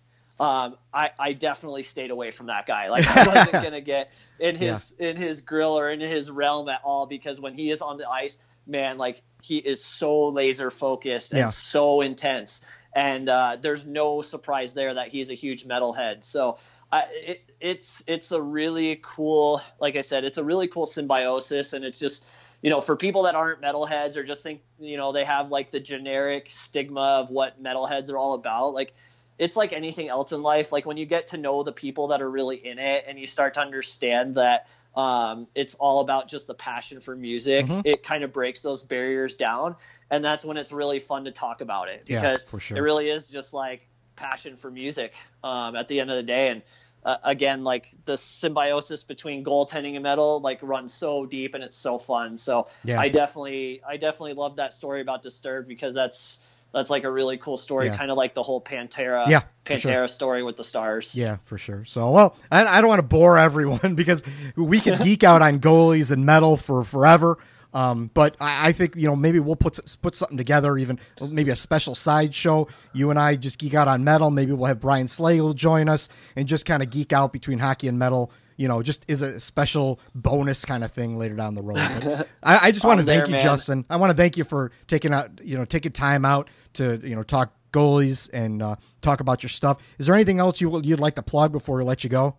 Um, 0.40 0.76
I, 0.94 1.10
I 1.18 1.32
definitely 1.32 1.82
stayed 1.82 2.10
away 2.12 2.30
from 2.30 2.46
that 2.46 2.64
guy. 2.66 2.88
Like 2.90 3.06
I 3.08 3.26
wasn't 3.26 3.52
gonna 3.64 3.80
get 3.80 4.12
in 4.38 4.54
his 4.54 4.92
in 4.98 5.16
his 5.16 5.40
grill 5.40 5.78
or 5.78 5.90
in 5.90 6.00
his 6.00 6.30
realm 6.30 6.68
at 6.68 6.80
all 6.84 7.06
because 7.06 7.40
when 7.40 7.54
he 7.54 7.70
is 7.70 7.80
on 7.82 7.96
the 7.98 8.08
ice, 8.08 8.38
man, 8.68 8.98
like 8.98 9.22
he 9.42 9.58
is 9.58 9.84
so 9.84 10.28
laser 10.28 10.70
focused 10.70 11.32
and 11.32 11.38
Yeah. 11.38 11.46
so 11.46 12.00
intense. 12.00 12.64
And 12.94 13.28
uh, 13.28 13.56
there's 13.60 13.86
no 13.86 14.22
surprise 14.22 14.74
there 14.74 14.94
that 14.94 15.08
he's 15.08 15.30
a 15.30 15.34
huge 15.34 15.64
metalhead. 15.64 16.24
So 16.24 16.58
I, 16.90 17.04
it, 17.12 17.50
it's 17.60 18.02
it's 18.06 18.32
a 18.32 18.40
really 18.40 18.98
cool, 19.02 19.60
like 19.80 19.96
I 19.96 20.00
said, 20.00 20.24
it's 20.24 20.38
a 20.38 20.44
really 20.44 20.68
cool 20.68 20.86
symbiosis, 20.86 21.72
and 21.74 21.84
it's 21.84 21.98
just 22.00 22.24
you 22.62 22.70
know 22.70 22.80
for 22.80 22.96
people 22.96 23.24
that 23.24 23.34
aren't 23.34 23.60
metalheads 23.60 24.16
or 24.16 24.24
just 24.24 24.42
think 24.42 24.62
you 24.80 24.96
know 24.96 25.12
they 25.12 25.24
have 25.24 25.50
like 25.50 25.70
the 25.70 25.80
generic 25.80 26.46
stigma 26.50 27.20
of 27.20 27.30
what 27.30 27.62
metalheads 27.62 28.10
are 28.10 28.16
all 28.18 28.34
about, 28.34 28.72
like 28.74 28.94
it's 29.38 29.56
like 29.56 29.72
anything 29.72 30.08
else 30.08 30.32
in 30.32 30.42
life. 30.42 30.72
Like 30.72 30.86
when 30.86 30.96
you 30.96 31.06
get 31.06 31.28
to 31.28 31.36
know 31.36 31.62
the 31.62 31.72
people 31.72 32.08
that 32.08 32.22
are 32.22 32.30
really 32.30 32.56
in 32.56 32.78
it, 32.78 33.04
and 33.06 33.18
you 33.18 33.26
start 33.26 33.54
to 33.54 33.60
understand 33.60 34.36
that 34.36 34.66
um, 34.98 35.46
it's 35.54 35.76
all 35.76 36.00
about 36.00 36.26
just 36.28 36.48
the 36.48 36.54
passion 36.54 37.00
for 37.00 37.14
music, 37.14 37.66
Mhm. 37.66 37.82
it 37.84 38.02
kind 38.02 38.24
of 38.24 38.32
breaks 38.32 38.62
those 38.62 38.82
barriers 38.82 39.36
down, 39.36 39.76
and 40.10 40.24
that's 40.24 40.44
when 40.44 40.56
it's 40.56 40.72
really 40.72 40.98
fun 40.98 41.26
to 41.26 41.30
talk 41.30 41.60
about 41.60 41.88
it 41.88 42.02
Yeah, 42.08 42.20
because 42.20 42.42
for 42.42 42.58
sure. 42.58 42.78
it 42.78 42.80
really 42.80 43.08
is 43.08 43.28
just 43.28 43.54
like 43.54 43.88
passion 44.16 44.56
for 44.56 44.68
music 44.68 45.14
um, 45.44 45.76
at 45.76 45.86
the 45.86 46.00
end 46.00 46.10
of 46.10 46.16
the 46.16 46.24
day. 46.24 46.48
And 46.48 46.62
uh, 47.04 47.16
again, 47.22 47.62
like 47.62 47.88
the 48.06 48.16
symbiosis 48.16 49.04
between 49.04 49.44
goaltending 49.44 49.94
and 49.94 50.02
metal, 50.02 50.40
like 50.40 50.58
runs 50.62 50.92
so 50.92 51.26
deep 51.26 51.54
and 51.54 51.62
it's 51.62 51.76
so 51.76 51.98
fun. 51.98 52.36
So 52.36 52.66
Yeah. 52.82 53.00
I 53.00 53.08
definitely, 53.08 53.80
I 53.86 53.98
definitely 53.98 54.34
love 54.34 54.56
that 54.56 54.72
story 54.72 55.00
about 55.00 55.22
Disturbed 55.22 55.68
because 55.68 55.94
that's 55.94 56.40
that's 56.72 56.90
like 56.90 57.04
a 57.04 57.10
really 57.10 57.38
cool 57.38 57.56
story, 57.56 57.86
Yeah. 57.86 57.96
kind 57.96 58.10
of 58.10 58.16
like 58.16 58.34
the 58.34 58.42
whole 58.42 58.60
Pantera, 58.60 59.26
Yeah, 59.28 59.42
Pantera 59.64 59.80
sure. 59.80 60.08
story 60.08 60.42
with 60.42 60.56
the 60.56 60.64
stars. 60.64 61.14
Yeah, 61.14 61.38
for 61.44 61.58
sure. 61.58 61.84
So, 61.84 62.10
well, 62.10 62.36
I, 62.50 62.64
I 62.64 62.80
don't 62.80 62.88
want 62.88 62.98
to 63.00 63.06
bore 63.06 63.38
everyone 63.38 63.94
because 63.96 64.22
we 64.56 64.80
could 64.80 64.98
geek 65.02 65.24
out 65.24 65.42
on 65.42 65.60
goalies 65.60 66.10
and 66.10 66.26
metal 66.26 66.56
for 66.56 66.84
forever. 66.84 67.38
Um, 67.74 68.10
but 68.14 68.34
I, 68.40 68.68
I 68.68 68.72
think 68.72 68.96
you 68.96 69.06
know 69.06 69.14
maybe 69.14 69.40
we'll 69.40 69.54
put 69.56 69.78
put 70.00 70.14
something 70.14 70.38
together, 70.38 70.78
even 70.78 70.98
maybe 71.30 71.50
a 71.50 71.56
special 71.56 71.94
side 71.94 72.34
show. 72.34 72.68
You 72.94 73.10
and 73.10 73.18
I 73.18 73.36
just 73.36 73.58
geek 73.58 73.74
out 73.74 73.88
on 73.88 74.04
metal. 74.04 74.30
Maybe 74.30 74.52
we'll 74.52 74.66
have 74.68 74.80
Brian 74.80 75.06
Slagle 75.06 75.54
join 75.54 75.86
us 75.88 76.08
and 76.34 76.48
just 76.48 76.64
kind 76.64 76.82
of 76.82 76.88
geek 76.88 77.12
out 77.12 77.30
between 77.32 77.58
hockey 77.58 77.88
and 77.88 77.98
metal. 77.98 78.32
You 78.58 78.68
know, 78.68 78.82
just 78.82 79.04
is 79.08 79.22
a 79.22 79.40
special 79.40 80.00
bonus 80.14 80.64
kind 80.66 80.84
of 80.84 80.92
thing 80.92 81.16
later 81.16 81.36
down 81.36 81.54
the 81.54 81.62
road. 81.62 81.78
I, 82.42 82.68
I 82.68 82.72
just 82.72 82.84
want 82.84 83.00
to 83.00 83.06
thank 83.06 83.20
there, 83.20 83.26
you, 83.26 83.32
man. 83.32 83.42
Justin. 83.42 83.84
I 83.88 83.96
want 83.96 84.10
to 84.10 84.16
thank 84.16 84.36
you 84.36 84.44
for 84.44 84.72
taking 84.88 85.14
out, 85.14 85.40
you 85.42 85.56
know, 85.56 85.64
taking 85.64 85.92
time 85.92 86.24
out 86.24 86.50
to, 86.74 87.00
you 87.02 87.14
know, 87.14 87.22
talk 87.22 87.54
goalies 87.72 88.28
and 88.32 88.60
uh, 88.62 88.76
talk 89.00 89.20
about 89.20 89.42
your 89.42 89.50
stuff. 89.50 89.80
Is 89.98 90.06
there 90.06 90.14
anything 90.14 90.40
else 90.40 90.60
you 90.60 90.82
you'd 90.82 91.00
like 91.00 91.14
to 91.14 91.22
plug 91.22 91.52
before 91.52 91.78
we 91.78 91.84
let 91.84 92.02
you 92.02 92.10
go? 92.10 92.36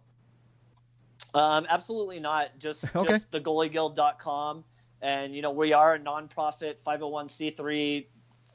Um, 1.33 1.65
absolutely 1.69 2.19
not. 2.19 2.59
Just 2.59 2.93
Okay. 2.95 3.09
just 3.09 3.31
thegoalieguild.com. 3.31 4.65
And, 5.01 5.33
you 5.33 5.41
know, 5.41 5.51
we 5.51 5.71
are 5.71 5.95
a 5.95 5.99
nonprofit 5.99 6.83
501c3 6.83 8.07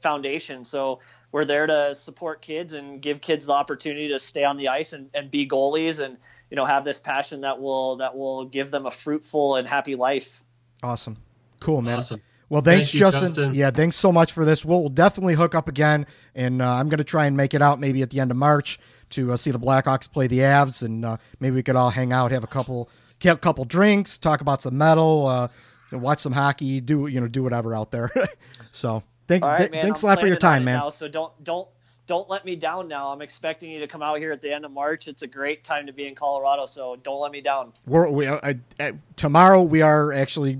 foundation. 0.03 0.65
So 0.65 0.99
we're 1.31 1.45
there 1.45 1.65
to 1.65 1.95
support 1.95 2.43
kids 2.43 2.75
and 2.75 3.01
give 3.01 3.21
kids 3.21 3.47
the 3.47 3.53
opportunity 3.53 4.09
to 4.09 4.19
stay 4.19 4.43
on 4.43 4.57
the 4.57 4.67
ice 4.67 4.93
and, 4.93 5.09
and 5.15 5.31
be 5.31 5.47
goalies 5.47 5.99
and, 5.99 6.17
you 6.49 6.55
know, 6.55 6.65
have 6.65 6.83
this 6.85 6.99
passion 6.99 7.41
that 7.41 7.59
will 7.61 7.97
that 7.97 8.15
will 8.17 8.45
give 8.45 8.71
them 8.71 8.85
a 8.85 8.91
fruitful 8.91 9.55
and 9.55 9.67
happy 9.67 9.95
life. 9.95 10.43
Awesome. 10.83 11.17
Cool, 11.59 11.81
man. 11.81 11.97
Awesome. 11.97 12.21
Well, 12.47 12.61
thanks, 12.61 12.91
Thank 12.91 12.93
you, 12.93 12.99
Justin. 12.99 13.27
Justin. 13.29 13.53
Yeah, 13.55 13.71
thanks 13.71 13.95
so 13.95 14.11
much 14.11 14.31
for 14.31 14.45
this. 14.45 14.63
We'll, 14.63 14.81
we'll 14.81 14.89
definitely 14.89 15.33
hook 15.33 15.55
up 15.55 15.67
again, 15.67 16.05
and 16.35 16.61
uh, 16.61 16.73
I'm 16.73 16.89
going 16.89 16.99
to 16.99 17.03
try 17.03 17.25
and 17.25 17.35
make 17.35 17.55
it 17.55 17.61
out 17.61 17.79
maybe 17.79 18.03
at 18.03 18.11
the 18.11 18.19
end 18.19 18.29
of 18.29 18.37
March 18.37 18.79
to 19.11 19.33
uh, 19.33 19.37
see 19.37 19.49
the 19.49 19.59
Blackhawks 19.59 20.11
play 20.11 20.27
the 20.27 20.39
Avs, 20.39 20.83
and 20.83 21.03
uh, 21.03 21.17
maybe 21.39 21.55
we 21.55 21.63
could 21.63 21.75
all 21.75 21.89
hang 21.89 22.13
out, 22.13 22.31
have 22.31 22.43
a 22.43 22.47
couple, 22.47 22.89
get 23.19 23.35
a 23.35 23.39
couple 23.39 23.65
drinks, 23.65 24.19
talk 24.19 24.41
about 24.41 24.61
some 24.61 24.77
metal, 24.77 25.25
uh, 25.25 25.47
watch 25.91 26.19
some 26.19 26.33
hockey, 26.33 26.81
do 26.81 27.07
you 27.07 27.19
know, 27.19 27.27
do 27.27 27.41
whatever 27.41 27.75
out 27.75 27.89
there. 27.89 28.11
so, 28.71 29.01
thank, 29.27 29.43
All 29.43 29.49
right, 29.49 29.57
th- 29.59 29.71
man. 29.71 29.83
thanks 29.83 30.03
I'm 30.03 30.09
a 30.09 30.11
lot 30.11 30.19
for 30.19 30.27
your 30.27 30.35
time, 30.35 30.65
man. 30.65 30.75
Now, 30.77 30.89
so 30.89 31.07
don't 31.07 31.43
don't 31.43 31.67
don't 32.07 32.29
let 32.29 32.45
me 32.45 32.55
down 32.55 32.87
now. 32.87 33.11
I'm 33.11 33.21
expecting 33.21 33.71
you 33.71 33.79
to 33.79 33.87
come 33.87 34.01
out 34.01 34.19
here 34.19 34.31
at 34.31 34.41
the 34.41 34.53
end 34.53 34.65
of 34.65 34.71
March. 34.71 35.07
It's 35.07 35.23
a 35.23 35.27
great 35.27 35.63
time 35.63 35.87
to 35.87 35.93
be 35.93 36.07
in 36.07 36.15
Colorado, 36.15 36.65
so 36.65 36.95
don't 36.97 37.19
let 37.19 37.31
me 37.31 37.41
down. 37.41 37.73
We're, 37.85 38.09
we 38.09 38.27
uh, 38.27 38.53
uh, 38.79 38.91
tomorrow 39.15 39.61
we 39.61 39.81
are 39.81 40.13
actually 40.13 40.59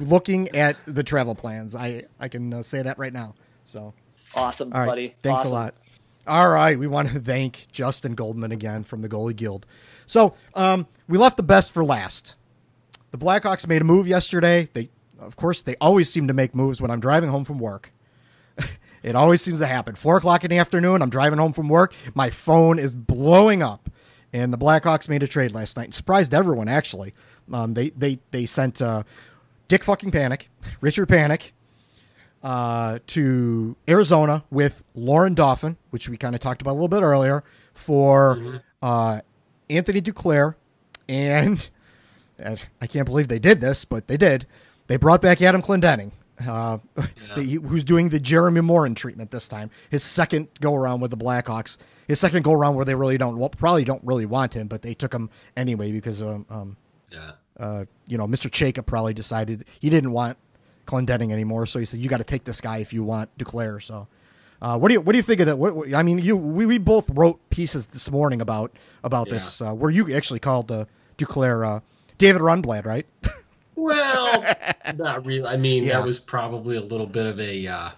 looking 0.00 0.48
at 0.56 0.76
the 0.86 1.02
travel 1.02 1.34
plans. 1.34 1.74
I 1.74 2.04
I 2.20 2.28
can 2.28 2.52
uh, 2.52 2.62
say 2.62 2.82
that 2.82 2.98
right 2.98 3.12
now. 3.12 3.34
So. 3.64 3.92
Awesome, 4.34 4.70
right. 4.70 4.86
buddy. 4.86 5.14
Thanks 5.22 5.42
Awesome. 5.42 5.52
a 5.52 5.54
lot. 5.54 5.74
All 6.26 6.48
right. 6.48 6.78
We 6.78 6.86
want 6.86 7.10
to 7.10 7.20
thank 7.20 7.66
Justin 7.72 8.14
Goldman 8.14 8.52
again 8.52 8.84
from 8.84 9.02
the 9.02 9.08
Goalie 9.08 9.36
Guild. 9.36 9.66
So 10.06 10.34
um, 10.54 10.86
we 11.08 11.18
left 11.18 11.36
the 11.36 11.42
best 11.42 11.72
for 11.72 11.84
last. 11.84 12.36
The 13.10 13.18
Blackhawks 13.18 13.66
made 13.66 13.82
a 13.82 13.84
move 13.84 14.08
yesterday. 14.08 14.68
They, 14.72 14.88
of 15.20 15.36
course, 15.36 15.62
they 15.62 15.76
always 15.80 16.08
seem 16.08 16.28
to 16.28 16.34
make 16.34 16.54
moves 16.54 16.80
when 16.80 16.90
I'm 16.90 17.00
driving 17.00 17.28
home 17.28 17.44
from 17.44 17.58
work. 17.58 17.92
It 19.02 19.16
always 19.16 19.42
seems 19.42 19.58
to 19.60 19.66
happen. 19.66 19.94
Four 19.94 20.16
o'clock 20.16 20.44
in 20.44 20.50
the 20.50 20.58
afternoon, 20.58 21.02
I'm 21.02 21.10
driving 21.10 21.38
home 21.38 21.52
from 21.52 21.68
work. 21.68 21.94
My 22.14 22.30
phone 22.30 22.78
is 22.78 22.94
blowing 22.94 23.62
up, 23.62 23.90
and 24.32 24.52
the 24.52 24.58
Blackhawks 24.58 25.08
made 25.08 25.22
a 25.22 25.28
trade 25.28 25.52
last 25.52 25.76
night 25.76 25.84
and 25.84 25.94
surprised 25.94 26.32
everyone. 26.34 26.68
Actually, 26.68 27.14
um, 27.52 27.74
they 27.74 27.90
they 27.90 28.18
they 28.30 28.46
sent 28.46 28.80
uh, 28.80 29.02
Dick 29.68 29.84
fucking 29.84 30.10
Panik, 30.10 30.42
Richard 30.80 31.08
Panik, 31.08 31.50
uh, 32.42 32.98
to 33.08 33.76
Arizona 33.88 34.44
with 34.50 34.82
Laurent 34.94 35.36
Dauphin, 35.36 35.76
which 35.90 36.08
we 36.08 36.16
kind 36.16 36.34
of 36.34 36.40
talked 36.40 36.60
about 36.60 36.72
a 36.72 36.78
little 36.78 36.88
bit 36.88 37.02
earlier, 37.02 37.44
for 37.74 38.62
uh, 38.82 39.20
Anthony 39.70 40.00
Duclair. 40.00 40.54
And, 41.08 41.68
and 42.38 42.62
I 42.80 42.86
can't 42.86 43.06
believe 43.06 43.28
they 43.28 43.38
did 43.38 43.60
this, 43.60 43.84
but 43.84 44.08
they 44.08 44.16
did. 44.16 44.46
They 44.86 44.96
brought 44.96 45.22
back 45.22 45.40
Adam 45.40 45.62
Clendenning, 45.62 46.10
uh, 46.48 46.78
the- 47.36 47.60
who's 47.64 47.84
doing 47.84 48.08
the 48.08 48.20
Jeremy 48.20 48.60
Morin 48.60 48.94
treatment 48.94 49.30
this 49.30 49.48
time. 49.48 49.70
His 49.90 50.02
second 50.02 50.48
go 50.60 50.74
around 50.74 51.00
with 51.00 51.10
the 51.10 51.16
Blackhawks. 51.16 51.78
His 52.08 52.18
second 52.20 52.42
go 52.42 52.52
around 52.52 52.74
where 52.74 52.84
they 52.84 52.94
really 52.94 53.16
don't, 53.18 53.38
well, 53.38 53.48
probably 53.48 53.84
don't 53.84 54.02
really 54.04 54.26
want 54.26 54.54
him, 54.54 54.66
but 54.66 54.82
they 54.82 54.92
took 54.94 55.12
him 55.14 55.30
anyway 55.56 55.92
because 55.92 56.20
um, 56.22 56.44
um, 56.50 56.76
Yeah. 57.10 57.32
uh, 57.58 57.84
you 58.06 58.18
know, 58.18 58.26
Mr. 58.26 58.50
Chayka 58.50 58.84
probably 58.84 59.14
decided 59.14 59.64
he 59.80 59.88
didn't 59.90 60.12
want 60.12 60.36
Clendenning 60.86 61.30
anymore, 61.32 61.64
so 61.66 61.78
he 61.78 61.84
said, 61.84 62.00
"You 62.00 62.08
got 62.08 62.16
to 62.16 62.24
take 62.24 62.42
this 62.42 62.60
guy 62.60 62.78
if 62.78 62.92
you 62.92 63.04
want 63.04 63.30
Duclair." 63.38 63.80
So, 63.80 64.08
uh, 64.60 64.76
what 64.76 64.88
do 64.88 64.94
you 64.94 65.00
what 65.00 65.12
do 65.12 65.16
you 65.18 65.22
think 65.22 65.38
of 65.40 65.46
that? 65.46 65.56
What, 65.56 65.76
what- 65.76 65.94
I 65.94 66.02
mean, 66.02 66.18
you 66.18 66.36
we, 66.36 66.66
we 66.66 66.78
both 66.78 67.08
wrote 67.10 67.38
pieces 67.50 67.86
this 67.86 68.10
morning 68.10 68.40
about 68.40 68.72
about 69.04 69.28
this. 69.30 69.62
Uh, 69.62 69.72
where 69.74 69.92
you 69.92 70.12
actually 70.12 70.40
called 70.40 70.72
uh, 70.72 70.86
Duclair 71.18 71.64
uh, 71.76 71.80
David 72.18 72.42
Rundblad, 72.42 72.84
right? 72.84 73.06
Well, 73.74 74.44
not 74.96 75.24
really. 75.26 75.46
I 75.46 75.56
mean, 75.56 75.84
Yeah. 75.84 75.98
that 75.98 76.06
was 76.06 76.18
probably 76.20 76.76
a 76.76 76.80
little 76.82 77.06
bit 77.06 77.26
of 77.26 77.40
a 77.40 77.66
uh, 77.66 77.90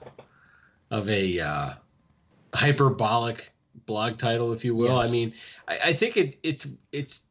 of 0.91 1.09
a 1.09 1.41
uh, 1.41 1.71
hyperbolic 2.55 3.53
blog 3.87 4.19
title, 4.19 4.53
if 4.53 4.65
you 4.65 4.75
will. 4.75 4.97
Yes. 4.97 5.09
I 5.09 5.13
mean, 5.13 5.33
I, 5.69 5.79
I 5.87 5.93
think 5.93 6.17
it, 6.17 6.39
it's 6.43 6.67
it's 6.93 7.23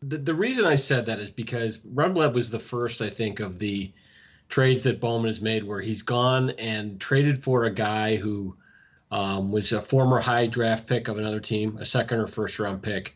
the 0.00 0.18
the 0.18 0.34
reason 0.34 0.64
I 0.64 0.76
said 0.76 1.06
that 1.06 1.18
is 1.18 1.30
because 1.30 1.78
Rundblad 1.78 2.32
was 2.32 2.50
the 2.50 2.60
first, 2.60 3.02
I 3.02 3.10
think, 3.10 3.40
of 3.40 3.58
the 3.58 3.92
trades 4.48 4.84
that 4.84 5.00
Bowman 5.00 5.26
has 5.26 5.40
made 5.40 5.64
where 5.64 5.80
he's 5.80 6.02
gone 6.02 6.50
and 6.50 6.98
traded 7.00 7.42
for 7.42 7.64
a 7.64 7.70
guy 7.74 8.16
who 8.16 8.56
um, 9.10 9.50
was 9.50 9.72
a 9.72 9.82
former 9.82 10.20
high 10.20 10.46
draft 10.46 10.86
pick 10.86 11.08
of 11.08 11.18
another 11.18 11.40
team, 11.40 11.76
a 11.78 11.84
second 11.84 12.20
or 12.20 12.26
first 12.26 12.58
round 12.58 12.82
pick, 12.82 13.14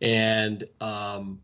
and 0.00 0.64
um, 0.80 1.40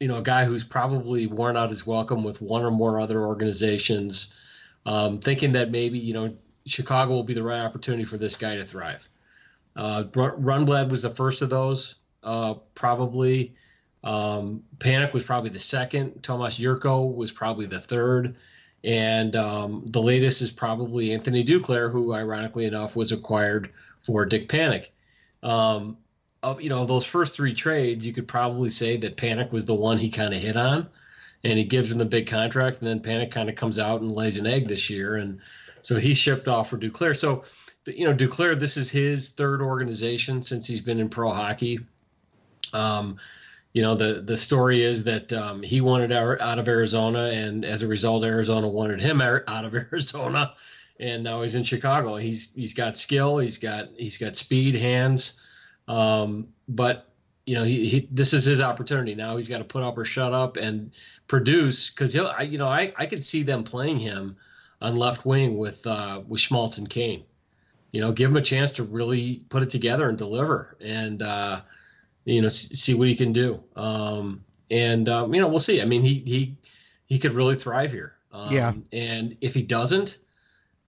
you 0.00 0.08
know, 0.08 0.16
a 0.16 0.22
guy 0.22 0.46
who's 0.46 0.64
probably 0.64 1.26
worn 1.26 1.56
out 1.56 1.70
his 1.70 1.86
welcome 1.86 2.24
with 2.24 2.40
one 2.40 2.64
or 2.64 2.70
more 2.70 2.98
other 3.00 3.22
organizations, 3.24 4.34
um, 4.86 5.20
thinking 5.20 5.52
that 5.52 5.70
maybe 5.70 5.98
you 5.98 6.14
know 6.14 6.34
Chicago 6.66 7.12
will 7.12 7.22
be 7.22 7.34
the 7.34 7.42
right 7.42 7.60
opportunity 7.60 8.04
for 8.04 8.16
this 8.16 8.36
guy 8.36 8.56
to 8.56 8.64
thrive. 8.64 9.06
Uh, 9.76 10.04
Rundblad 10.12 10.88
was 10.88 11.02
the 11.02 11.10
first 11.10 11.42
of 11.42 11.50
those, 11.50 11.96
uh, 12.24 12.54
probably. 12.74 13.54
Um, 14.02 14.64
Panik 14.78 15.12
was 15.12 15.22
probably 15.22 15.50
the 15.50 15.58
second. 15.58 16.22
Tomas 16.22 16.58
Jurco 16.58 17.14
was 17.14 17.30
probably 17.30 17.66
the 17.66 17.80
third. 17.80 18.36
And 18.82 19.36
um, 19.36 19.84
the 19.86 20.02
latest 20.02 20.40
is 20.40 20.50
probably 20.50 21.12
Anthony 21.12 21.44
Duclair, 21.44 21.92
who, 21.92 22.14
ironically 22.14 22.64
enough, 22.64 22.96
was 22.96 23.12
acquired 23.12 23.70
for 24.02 24.24
Dick 24.24 24.48
Panik. 24.48 24.86
Um, 25.42 25.98
of 26.42 26.60
you 26.60 26.68
know 26.68 26.86
those 26.86 27.04
first 27.04 27.36
three 27.36 27.54
trades, 27.54 28.06
you 28.06 28.12
could 28.12 28.28
probably 28.28 28.70
say 28.70 28.96
that 28.98 29.16
Panik 29.16 29.52
was 29.52 29.66
the 29.66 29.74
one 29.74 29.98
he 29.98 30.10
kind 30.10 30.32
of 30.32 30.40
hit 30.40 30.56
on, 30.56 30.88
and 31.44 31.58
he 31.58 31.64
gives 31.64 31.90
him 31.90 31.98
the 31.98 32.04
big 32.04 32.26
contract, 32.26 32.80
and 32.80 32.88
then 32.88 33.00
Panik 33.00 33.30
kind 33.30 33.48
of 33.48 33.56
comes 33.56 33.78
out 33.78 34.00
and 34.00 34.12
lays 34.12 34.36
an 34.36 34.46
egg 34.46 34.68
this 34.68 34.88
year, 34.88 35.16
and 35.16 35.40
so 35.82 35.96
he 35.96 36.14
shipped 36.14 36.48
off 36.48 36.70
for 36.70 36.78
Duclair. 36.78 37.16
So, 37.16 37.44
you 37.86 38.06
know, 38.06 38.14
Duclair, 38.14 38.58
this 38.58 38.76
is 38.76 38.90
his 38.90 39.30
third 39.30 39.62
organization 39.62 40.42
since 40.42 40.66
he's 40.66 40.80
been 40.80 41.00
in 41.00 41.08
pro 41.08 41.30
hockey. 41.30 41.80
Um, 42.72 43.18
you 43.72 43.82
know, 43.82 43.94
the 43.94 44.22
the 44.22 44.36
story 44.36 44.82
is 44.82 45.04
that 45.04 45.32
um, 45.32 45.62
he 45.62 45.80
wanted 45.80 46.12
out 46.12 46.58
of 46.58 46.68
Arizona, 46.68 47.30
and 47.32 47.64
as 47.64 47.82
a 47.82 47.86
result, 47.86 48.24
Arizona 48.24 48.68
wanted 48.68 49.00
him 49.00 49.20
out 49.20 49.44
of 49.46 49.74
Arizona, 49.92 50.54
and 50.98 51.22
now 51.22 51.42
he's 51.42 51.54
in 51.54 51.62
Chicago. 51.62 52.16
He's 52.16 52.52
he's 52.54 52.74
got 52.74 52.96
skill, 52.96 53.38
he's 53.38 53.58
got 53.58 53.90
he's 53.96 54.18
got 54.18 54.36
speed, 54.36 54.74
hands, 54.74 55.40
um, 55.90 56.48
but 56.68 57.08
you 57.46 57.56
know, 57.56 57.64
he, 57.64 57.88
he 57.88 58.08
this 58.12 58.32
is 58.32 58.44
his 58.44 58.60
opportunity 58.60 59.16
now. 59.16 59.36
He's 59.36 59.48
got 59.48 59.58
to 59.58 59.64
put 59.64 59.82
up 59.82 59.98
or 59.98 60.04
shut 60.04 60.32
up 60.32 60.56
and 60.56 60.92
produce 61.26 61.90
because 61.90 62.12
he'll. 62.12 62.28
I, 62.28 62.42
you 62.42 62.58
know, 62.58 62.68
I 62.68 62.92
I 62.96 63.06
could 63.06 63.24
see 63.24 63.42
them 63.42 63.64
playing 63.64 63.98
him 63.98 64.36
on 64.80 64.94
left 64.94 65.26
wing 65.26 65.58
with 65.58 65.84
uh, 65.86 66.22
with 66.28 66.40
Schmaltz 66.40 66.78
and 66.78 66.88
Kane. 66.88 67.24
You 67.90 68.00
know, 68.00 68.12
give 68.12 68.30
him 68.30 68.36
a 68.36 68.42
chance 68.42 68.70
to 68.72 68.84
really 68.84 69.42
put 69.48 69.64
it 69.64 69.70
together 69.70 70.08
and 70.08 70.16
deliver, 70.16 70.76
and 70.80 71.22
uh, 71.22 71.62
you 72.24 72.40
know, 72.40 72.48
see 72.48 72.94
what 72.94 73.08
he 73.08 73.16
can 73.16 73.32
do. 73.32 73.60
Um, 73.74 74.44
and 74.70 75.08
um, 75.08 75.34
you 75.34 75.40
know, 75.40 75.48
we'll 75.48 75.58
see. 75.58 75.82
I 75.82 75.86
mean, 75.86 76.02
he 76.02 76.22
he 76.24 76.56
he 77.06 77.18
could 77.18 77.32
really 77.32 77.56
thrive 77.56 77.90
here. 77.90 78.12
Um, 78.32 78.54
Yeah. 78.54 78.72
And 78.92 79.36
if 79.40 79.54
he 79.54 79.64
doesn't, 79.64 80.18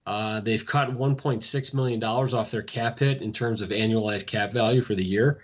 uh, 0.05 0.41
they've 0.41 0.65
cut 0.65 0.89
1.6 0.89 1.73
million 1.73 1.99
dollars 1.99 2.33
off 2.33 2.51
their 2.51 2.63
cap 2.63 2.99
hit 2.99 3.21
in 3.21 3.31
terms 3.31 3.61
of 3.61 3.69
annualized 3.69 4.27
cap 4.27 4.51
value 4.51 4.81
for 4.81 4.95
the 4.95 5.05
year. 5.05 5.39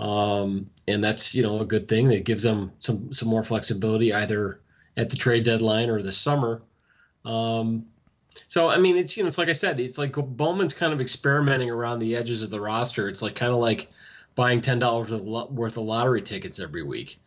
Um, 0.00 0.68
and 0.88 1.04
that's 1.04 1.34
you 1.34 1.42
know 1.42 1.60
a 1.60 1.66
good 1.66 1.86
thing. 1.86 2.08
That 2.08 2.24
gives 2.24 2.42
them 2.42 2.72
some 2.80 3.12
some 3.12 3.28
more 3.28 3.44
flexibility 3.44 4.12
either 4.12 4.60
at 4.96 5.10
the 5.10 5.16
trade 5.16 5.44
deadline 5.44 5.90
or 5.90 6.00
this 6.00 6.16
summer. 6.16 6.62
Um, 7.24 7.86
so 8.48 8.68
I 8.68 8.78
mean, 8.78 8.96
it's 8.96 9.16
you 9.16 9.22
know, 9.22 9.28
it's 9.28 9.38
like 9.38 9.48
I 9.48 9.52
said, 9.52 9.78
it's 9.78 9.98
like 9.98 10.14
Bowman's 10.14 10.74
kind 10.74 10.92
of 10.92 11.00
experimenting 11.00 11.70
around 11.70 11.98
the 11.98 12.16
edges 12.16 12.42
of 12.42 12.50
the 12.50 12.60
roster. 12.60 13.08
It's 13.08 13.22
like 13.22 13.34
kind 13.34 13.52
of 13.52 13.58
like 13.58 13.88
buying 14.34 14.60
ten 14.60 14.78
dollars 14.78 15.10
worth 15.10 15.76
of 15.76 15.84
lottery 15.84 16.22
tickets 16.22 16.58
every 16.58 16.82
week. 16.82 17.18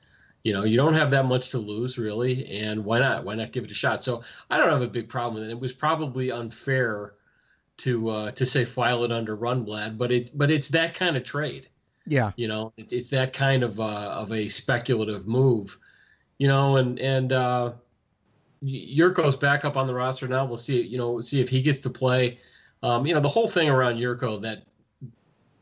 You 0.44 0.54
know, 0.54 0.66
you 0.66 0.76
don't 0.76 0.94
have 0.94 1.12
that 1.12 1.26
much 1.26 1.52
to 1.52 1.58
lose 1.58 1.98
really, 1.98 2.46
and 2.60 2.84
why 2.84 3.00
not? 3.00 3.24
Why 3.24 3.36
not 3.36 3.54
give 3.54 3.64
it 3.64 3.72
a 3.72 3.76
shot? 3.76 4.04
So 4.04 4.24
I 4.50 4.58
don't 4.58 4.70
have 4.70 4.82
a 4.82 4.88
big 4.88 5.08
problem 5.08 5.36
with 5.36 5.50
it. 5.50 5.52
It 5.52 5.60
was 5.60 5.72
probably 5.72 6.32
unfair 6.32 7.14
to 7.78 8.10
uh, 8.10 8.32
to 8.32 8.46
say 8.46 8.66
file 8.66 9.04
it 9.06 9.12
under 9.12 9.38
Rundblad, 9.38 9.98
but 9.98 10.12
it 10.12 10.38
but 10.38 10.52
it's 10.52 10.70
that 10.70 10.94
kind 10.94 11.16
of 11.16 11.24
trade. 11.24 11.70
Yeah. 12.06 12.32
You 12.36 12.50
know, 12.50 12.74
it, 12.76 12.92
it's 12.92 13.10
that 13.10 13.32
kind 13.32 13.64
of 13.64 13.80
uh, 13.80 14.12
of 14.14 14.32
a 14.34 14.50
speculative 14.50 15.28
move. 15.28 15.78
You 16.38 16.50
know, 16.50 16.76
and 16.76 17.00
and 17.00 17.32
uh, 17.32 17.74
Jurco's 18.64 19.38
back 19.38 19.64
up 19.64 19.78
on 19.78 19.88
the 19.88 19.94
roster 19.94 20.28
now. 20.28 20.46
We'll 20.46 20.58
see. 20.58 20.82
You 20.82 20.98
know, 20.98 21.22
see 21.22 21.42
if 21.42 21.48
he 21.48 21.62
gets 21.62 21.80
to 21.80 21.90
play. 21.90 22.40
Um, 22.82 23.06
you 23.06 23.14
know, 23.14 23.22
the 23.22 23.30
whole 23.30 23.48
thing 23.48 23.70
around 23.70 23.98
Jurco, 23.98 24.42
that 24.42 24.64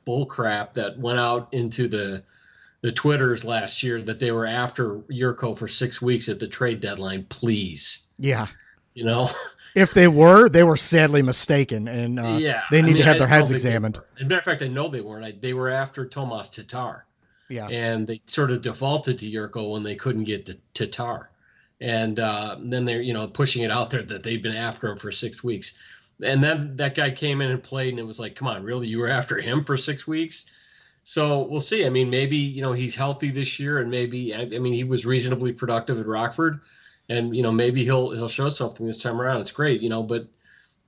bull 0.05 0.25
crap 0.25 0.73
that 0.73 0.97
went 0.97 1.19
out 1.19 1.53
into 1.53 1.87
the 1.87 2.23
the 2.81 2.91
twitters 2.91 3.43
last 3.45 3.83
year 3.83 4.01
that 4.01 4.19
they 4.19 4.31
were 4.31 4.45
after 4.45 4.97
Jurco 5.09 5.57
for 5.57 5.67
six 5.67 6.01
weeks 6.01 6.29
at 6.29 6.39
the 6.39 6.47
trade 6.47 6.79
deadline. 6.79 7.25
Please, 7.29 8.07
Yeah. 8.17 8.47
you 8.93 9.03
know. 9.05 9.29
If 9.73 9.93
they 9.93 10.09
were, 10.09 10.49
they 10.49 10.63
were 10.63 10.75
sadly 10.75 11.21
mistaken, 11.21 11.87
and 11.87 12.19
uh, 12.19 12.35
yeah, 12.37 12.63
they 12.71 12.79
I 12.79 12.81
need 12.81 12.87
mean, 12.95 12.97
to 12.97 13.03
have 13.03 13.15
I 13.15 13.19
their 13.19 13.27
heads 13.27 13.51
examined. 13.51 14.01
As 14.17 14.23
a 14.23 14.25
matter 14.25 14.39
of 14.39 14.43
fact, 14.43 14.61
I 14.61 14.67
know 14.67 14.89
they 14.89 14.99
weren't. 14.99 15.23
I, 15.23 15.31
they 15.31 15.53
were 15.53 15.69
after 15.69 16.05
Tomas 16.05 16.49
Tatar. 16.49 17.05
Yeah, 17.47 17.67
and 17.69 18.05
they 18.05 18.19
sort 18.25 18.51
of 18.51 18.61
defaulted 18.61 19.19
to 19.19 19.25
Jurco 19.31 19.71
when 19.71 19.83
they 19.83 19.95
couldn't 19.95 20.25
get 20.25 20.45
to 20.47 20.57
Tatar, 20.73 21.29
and 21.79 22.19
uh, 22.19 22.57
then 22.61 22.83
they're 22.83 23.01
you 23.01 23.13
know 23.13 23.29
pushing 23.29 23.63
it 23.63 23.71
out 23.71 23.91
there 23.91 24.03
that 24.03 24.23
they've 24.23 24.43
been 24.43 24.57
after 24.57 24.91
him 24.91 24.97
for 24.97 25.09
six 25.09 25.41
weeks, 25.41 25.77
and 26.21 26.43
then 26.43 26.75
that 26.75 26.93
guy 26.93 27.09
came 27.11 27.39
in 27.39 27.49
and 27.51 27.63
played, 27.63 27.91
and 27.91 27.99
it 27.99 28.03
was 28.05 28.19
like, 28.19 28.35
come 28.35 28.49
on, 28.49 28.63
really, 28.63 28.87
you 28.89 28.99
were 28.99 29.07
after 29.07 29.39
him 29.39 29.63
for 29.63 29.77
six 29.77 30.05
weeks? 30.05 30.51
So 31.03 31.43
we'll 31.43 31.59
see. 31.59 31.85
I 31.85 31.89
mean, 31.89 32.09
maybe 32.09 32.37
you 32.37 32.61
know 32.61 32.73
he's 32.73 32.95
healthy 32.95 33.31
this 33.31 33.59
year, 33.59 33.79
and 33.79 33.89
maybe 33.89 34.35
I, 34.35 34.45
mean 34.45 34.73
he 34.73 34.83
was 34.83 35.05
reasonably 35.05 35.51
productive 35.51 35.99
at 35.99 36.05
Rockford, 36.05 36.59
and 37.09 37.35
you 37.35 37.41
know 37.41 37.51
maybe 37.51 37.83
he'll 37.83 38.11
he'll 38.11 38.29
show 38.29 38.49
something 38.49 38.85
this 38.85 39.01
time 39.01 39.19
around. 39.19 39.41
It's 39.41 39.51
great, 39.51 39.81
you 39.81 39.89
know, 39.89 40.03
but 40.03 40.27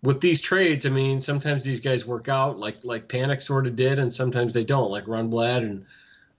with 0.04 0.20
these 0.20 0.42
trades, 0.42 0.86
I 0.86 0.90
mean, 0.90 1.22
sometimes 1.22 1.64
these 1.64 1.80
guys 1.80 2.06
work 2.06 2.30
out 2.30 2.60
like 2.60 2.78
like 2.84 3.08
Panik 3.08 3.42
sort 3.42 3.66
of 3.66 3.76
did, 3.76 4.00
and 4.00 4.14
sometimes 4.14 4.54
they 4.54 4.64
don't, 4.66 4.92
like 4.92 5.06
Rundblad 5.06 5.58
and 5.58 5.86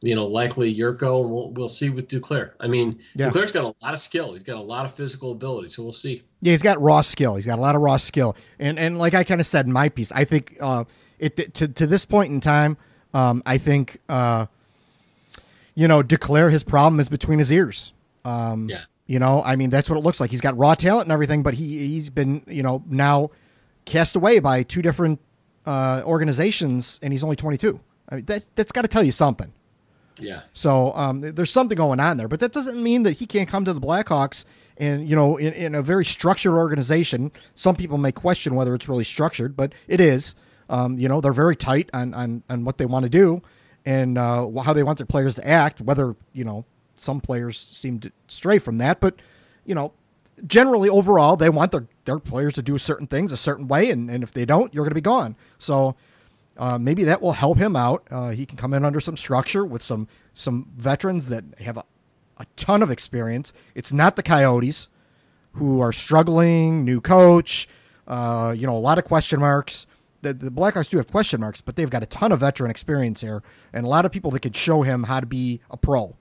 you 0.02 0.14
know 0.14 0.26
likely 0.26 0.72
Jurco, 0.74 1.22
and 1.22 1.30
we'll 1.30 1.50
we'll 1.50 1.68
see 1.68 1.90
with 1.90 2.08
Duclair. 2.08 2.52
I 2.60 2.68
mean, 2.68 3.00
Yeah. 3.14 3.30
Duclair's 3.30 3.52
got 3.52 3.64
a 3.64 3.74
lot 3.82 3.94
of 3.94 3.98
skill. 3.98 4.34
He's 4.34 4.42
got 4.42 4.56
a 4.56 4.62
lot 4.62 4.84
of 4.84 4.94
physical 4.94 5.32
ability, 5.32 5.70
so 5.70 5.82
we'll 5.82 5.92
see. 5.92 6.22
yeah, 6.42 6.52
he's 6.52 6.62
got 6.62 6.80
raw 6.80 7.00
skill. 7.00 7.34
He's 7.36 7.46
got 7.46 7.58
a 7.58 7.62
lot 7.62 7.74
of 7.74 7.80
raw 7.80 7.96
skill, 7.96 8.36
and 8.58 8.78
and 8.78 8.98
like 8.98 9.14
I 9.14 9.24
kind 9.24 9.40
of 9.40 9.46
said 9.46 9.66
in 9.66 9.72
my 9.72 9.88
piece, 9.88 10.12
I 10.12 10.24
think 10.24 10.58
uh, 10.60 10.84
it 11.18 11.54
to 11.54 11.66
to 11.66 11.86
this 11.86 12.04
point 12.04 12.32
in 12.32 12.40
time, 12.40 12.76
um, 13.14 13.42
I 13.46 13.56
think 13.58 14.00
uh, 14.08 14.46
you 15.74 15.88
know, 15.88 16.02
declare 16.02 16.50
his 16.50 16.62
problem 16.64 17.00
is 17.00 17.08
between 17.08 17.38
his 17.38 17.50
ears. 17.50 17.92
Um, 18.24 18.68
Yeah. 18.68 18.82
You 19.06 19.18
know, 19.18 19.42
I 19.44 19.56
mean, 19.56 19.68
that's 19.68 19.90
what 19.90 19.98
it 19.98 20.00
looks 20.02 20.18
like. 20.18 20.30
He's 20.30 20.40
got 20.40 20.56
raw 20.56 20.74
talent 20.74 21.04
and 21.04 21.12
everything, 21.12 21.42
but 21.42 21.52
he 21.54 21.86
he's 21.88 22.08
been 22.08 22.42
you 22.46 22.62
know 22.62 22.82
now 22.88 23.30
cast 23.84 24.16
away 24.16 24.38
by 24.38 24.62
two 24.62 24.80
different 24.80 25.20
uh, 25.66 26.00
organizations, 26.06 26.98
and 27.02 27.12
he's 27.12 27.22
only 27.22 27.36
22. 27.36 27.80
I 28.08 28.14
mean, 28.16 28.24
that 28.24 28.44
that's 28.54 28.72
got 28.72 28.82
to 28.82 28.88
tell 28.88 29.04
you 29.04 29.12
something. 29.12 29.52
Yeah, 30.18 30.42
So 30.52 30.92
um, 30.94 31.20
there's 31.20 31.50
something 31.50 31.76
going 31.76 31.98
on 31.98 32.16
there, 32.16 32.28
but 32.28 32.38
that 32.40 32.52
doesn't 32.52 32.80
mean 32.80 33.02
that 33.02 33.14
he 33.14 33.26
can't 33.26 33.48
come 33.48 33.64
to 33.64 33.72
the 33.72 33.80
Blackhawks 33.80 34.44
and 34.76 35.08
you 35.08 35.16
know 35.16 35.36
in, 35.36 35.52
in 35.52 35.74
a 35.74 35.82
very 35.82 36.04
structured 36.04 36.54
organization. 36.54 37.30
Some 37.54 37.76
people 37.76 37.98
may 37.98 38.12
question 38.12 38.54
whether 38.54 38.74
it's 38.74 38.88
really 38.88 39.04
structured, 39.04 39.56
but 39.56 39.74
it 39.86 40.00
is. 40.00 40.34
Um, 40.74 40.98
you 40.98 41.08
know 41.08 41.20
they're 41.20 41.32
very 41.32 41.56
tight 41.56 41.88
on 41.94 42.12
on, 42.14 42.42
on 42.50 42.64
what 42.64 42.78
they 42.78 42.86
want 42.86 43.04
to 43.04 43.08
do 43.08 43.42
and 43.86 44.18
uh, 44.18 44.48
how 44.62 44.72
they 44.72 44.82
want 44.82 44.98
their 44.98 45.06
players 45.06 45.36
to 45.36 45.46
act. 45.46 45.80
Whether 45.80 46.16
you 46.32 46.44
know 46.44 46.64
some 46.96 47.20
players 47.20 47.58
seem 47.58 48.00
to 48.00 48.10
stray 48.26 48.58
from 48.58 48.78
that, 48.78 48.98
but 48.98 49.14
you 49.64 49.74
know 49.74 49.92
generally 50.46 50.88
overall 50.88 51.36
they 51.36 51.48
want 51.48 51.70
their 51.70 51.86
their 52.06 52.18
players 52.18 52.54
to 52.54 52.62
do 52.62 52.76
certain 52.76 53.06
things 53.06 53.30
a 53.30 53.36
certain 53.36 53.68
way, 53.68 53.90
and, 53.90 54.10
and 54.10 54.24
if 54.24 54.32
they 54.32 54.44
don't, 54.44 54.74
you're 54.74 54.82
going 54.84 54.90
to 54.90 54.96
be 54.96 55.00
gone. 55.00 55.36
So 55.58 55.94
uh, 56.56 56.78
maybe 56.78 57.04
that 57.04 57.22
will 57.22 57.32
help 57.32 57.58
him 57.58 57.76
out. 57.76 58.06
Uh, 58.10 58.30
he 58.30 58.44
can 58.44 58.56
come 58.56 58.74
in 58.74 58.84
under 58.84 59.00
some 59.00 59.16
structure 59.16 59.64
with 59.64 59.82
some 59.82 60.08
some 60.34 60.68
veterans 60.76 61.28
that 61.28 61.44
have 61.60 61.76
a, 61.76 61.84
a 62.38 62.46
ton 62.56 62.82
of 62.82 62.90
experience. 62.90 63.52
It's 63.76 63.92
not 63.92 64.16
the 64.16 64.24
Coyotes 64.24 64.88
who 65.52 65.80
are 65.80 65.92
struggling, 65.92 66.84
new 66.84 67.00
coach, 67.00 67.68
uh, 68.08 68.52
you 68.56 68.66
know, 68.66 68.76
a 68.76 68.78
lot 68.78 68.98
of 68.98 69.04
question 69.04 69.38
marks. 69.38 69.86
The, 70.24 70.34
the 70.34 70.50
Blackhawks 70.50 70.88
do 70.90 70.96
have 70.96 71.06
question 71.10 71.40
marks, 71.40 71.60
but 71.60 71.76
they've 71.76 71.88
got 71.88 72.02
a 72.02 72.06
ton 72.06 72.32
of 72.32 72.40
veteran 72.40 72.70
experience 72.70 73.20
here 73.20 73.42
and 73.72 73.86
a 73.86 73.88
lot 73.88 74.04
of 74.04 74.10
people 74.12 74.30
that 74.32 74.40
could 74.40 74.56
show 74.56 74.82
him 74.82 75.04
how 75.04 75.20
to 75.20 75.26
be 75.26 75.60
a 75.70 75.76
pro. 75.76 76.16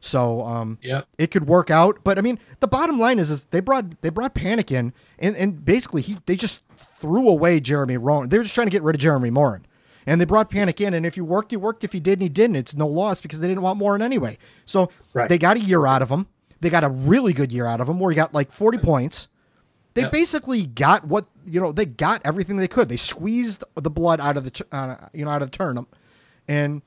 So 0.00 0.42
um, 0.46 0.78
Yep. 0.82 1.06
it 1.18 1.30
could 1.32 1.48
work 1.48 1.70
out. 1.70 1.98
But 2.04 2.18
I 2.18 2.20
mean, 2.20 2.38
the 2.60 2.68
bottom 2.68 2.98
line 3.00 3.18
is, 3.18 3.30
is 3.32 3.46
they 3.46 3.58
brought 3.60 4.00
they 4.00 4.10
brought 4.10 4.34
Panik 4.34 4.70
in, 4.70 4.92
and, 5.18 5.34
and 5.36 5.64
basically 5.64 6.02
he 6.02 6.18
they 6.26 6.36
just 6.36 6.62
threw 7.00 7.28
away 7.28 7.58
Jeremy 7.58 7.96
Morin. 7.98 8.28
They 8.28 8.38
were 8.38 8.44
just 8.44 8.54
trying 8.54 8.68
to 8.68 8.70
get 8.70 8.82
rid 8.84 8.94
of 8.94 9.00
Jeremy 9.00 9.30
Morin, 9.30 9.66
and 10.06 10.20
they 10.20 10.24
brought 10.24 10.50
Panik 10.52 10.80
in. 10.80 10.94
And 10.94 11.04
if 11.04 11.16
you 11.16 11.24
worked, 11.24 11.50
you 11.50 11.58
worked. 11.58 11.82
If 11.82 11.94
you 11.94 12.00
didn't, 12.00 12.22
he 12.22 12.28
didn't. 12.28 12.54
It's 12.56 12.76
no 12.76 12.86
loss 12.86 13.20
because 13.20 13.40
they 13.40 13.48
didn't 13.48 13.62
want 13.62 13.78
Morin 13.78 14.00
anyway. 14.02 14.38
So 14.66 14.88
Right. 15.14 15.28
they 15.28 15.36
got 15.38 15.56
a 15.56 15.60
year 15.60 15.84
out 15.86 16.00
of 16.02 16.10
him. 16.10 16.26
They 16.60 16.70
got 16.70 16.84
a 16.84 16.88
really 16.88 17.32
good 17.32 17.50
year 17.50 17.66
out 17.66 17.80
of 17.80 17.88
him, 17.88 17.98
where 17.98 18.10
he 18.12 18.16
got 18.16 18.32
like 18.32 18.52
forty 18.52 18.78
points. 18.78 19.26
They 19.98 20.04
Yep. 20.04 20.12
basically 20.12 20.64
got 20.64 21.04
what 21.08 21.26
you 21.44 21.60
know. 21.60 21.72
They 21.72 21.84
got 21.86 22.22
everything 22.24 22.56
they 22.56 22.68
could. 22.68 22.88
They 22.88 22.96
squeezed 22.96 23.64
the 23.74 23.90
blood 23.90 24.20
out 24.20 24.36
of 24.36 24.44
the 24.44 24.64
uh, 24.70 25.08
you 25.12 25.24
know 25.24 25.30
out 25.32 25.42
of 25.42 25.50
the 25.50 25.56
turnip, 25.56 25.96
and 26.46 26.82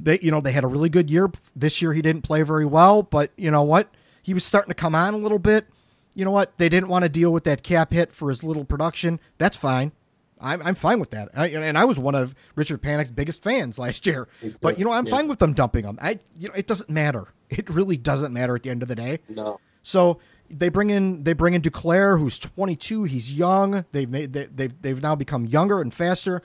they 0.00 0.18
you 0.20 0.30
know 0.30 0.40
they 0.40 0.52
had 0.52 0.64
a 0.64 0.66
really 0.68 0.88
good 0.88 1.10
year. 1.10 1.30
This 1.56 1.80
year 1.80 1.92
he 1.92 2.02
didn't 2.02 2.22
play 2.22 2.42
very 2.42 2.66
well 2.66 3.02
but 3.02 3.30
you 3.36 3.50
know 3.50 3.62
what? 3.62 3.88
He 4.22 4.34
was 4.34 4.44
starting 4.44 4.68
to 4.70 4.74
come 4.74 4.94
on 4.94 5.14
a 5.14 5.18
little 5.18 5.38
bit. 5.38 5.66
You 6.14 6.24
know 6.24 6.30
what? 6.30 6.56
They 6.58 6.68
didn't 6.68 6.88
want 6.88 7.04
to 7.04 7.08
deal 7.08 7.32
with 7.32 7.44
that 7.44 7.62
cap 7.62 7.92
hit 7.92 8.12
for 8.12 8.28
his 8.28 8.44
little 8.44 8.64
production. 8.64 9.18
That's 9.38 9.56
fine. 9.56 9.92
I'm, 10.40 10.60
I'm 10.62 10.74
fine 10.74 11.00
with 11.00 11.10
that. 11.10 11.30
I, 11.34 11.48
and 11.48 11.78
i 11.78 11.84
was 11.84 11.98
one 11.98 12.14
of 12.14 12.34
Richard 12.54 12.82
Panik's 12.82 13.10
biggest 13.10 13.42
fans 13.42 13.78
last 13.84 14.04
year. 14.04 14.28
But 14.60 14.78
you 14.78 14.84
know 14.84 14.92
i'm 14.92 15.06
Yeah. 15.06 15.16
fine 15.16 15.28
with 15.28 15.38
them 15.38 15.54
dumping 15.54 15.84
him. 15.84 15.98
I 16.02 16.18
you 16.38 16.48
know 16.48 16.54
it 16.54 16.66
doesn't 16.66 16.90
matter. 16.90 17.28
It 17.50 17.70
really 17.70 17.96
doesn't 17.96 18.32
matter 18.32 18.54
at 18.56 18.62
the 18.62 18.70
end 18.70 18.82
of 18.82 18.88
the 18.88 18.94
day. 18.96 19.20
No, 19.28 19.60
so 19.82 20.18
they 20.50 20.68
bring 20.68 20.90
in 20.90 21.24
they 21.24 21.32
bring 21.32 21.54
in 21.54 21.62
Duclair, 21.62 22.18
who's 22.18 22.38
22. 22.38 23.04
He's 23.04 23.32
young. 23.32 23.84
They've 23.92 24.08
made 24.08 24.32
they, 24.32 24.46
they've 24.46 24.82
they've 24.82 25.02
now 25.02 25.14
become 25.14 25.46
younger 25.46 25.80
and 25.80 25.92
faster. 25.92 26.42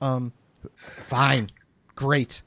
Um, 0.00 0.32
fine, 0.76 1.48
great. 1.94 2.42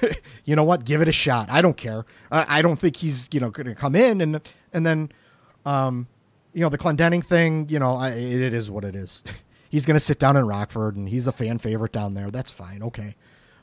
you 0.44 0.56
know 0.56 0.64
what? 0.64 0.84
Give 0.84 1.02
it 1.02 1.08
a 1.08 1.12
shot. 1.12 1.50
I 1.50 1.60
don't 1.60 1.76
care. 1.76 2.06
I, 2.30 2.58
I 2.58 2.62
don't 2.62 2.78
think 2.78 2.96
he's 2.96 3.28
you 3.32 3.40
know 3.40 3.50
going 3.50 3.66
to 3.66 3.74
come 3.74 3.94
in 3.94 4.20
and 4.20 4.40
and 4.72 4.86
then, 4.86 5.12
um, 5.64 6.08
you 6.52 6.60
know 6.60 6.68
the 6.68 6.78
Clendenning 6.78 7.24
thing. 7.24 7.68
You 7.68 7.78
know 7.78 7.96
I, 7.96 8.10
it 8.10 8.54
is 8.54 8.70
what 8.70 8.84
it 8.84 8.96
is. 8.96 9.22
he's 9.70 9.86
going 9.86 9.96
to 9.96 10.00
sit 10.00 10.18
down 10.18 10.36
in 10.36 10.46
Rockford 10.46 10.96
and 10.96 11.08
he's 11.08 11.26
a 11.26 11.32
fan 11.32 11.58
favorite 11.58 11.92
down 11.92 12.14
there. 12.14 12.30
That's 12.30 12.50
fine. 12.50 12.82
Okay. 12.82 13.16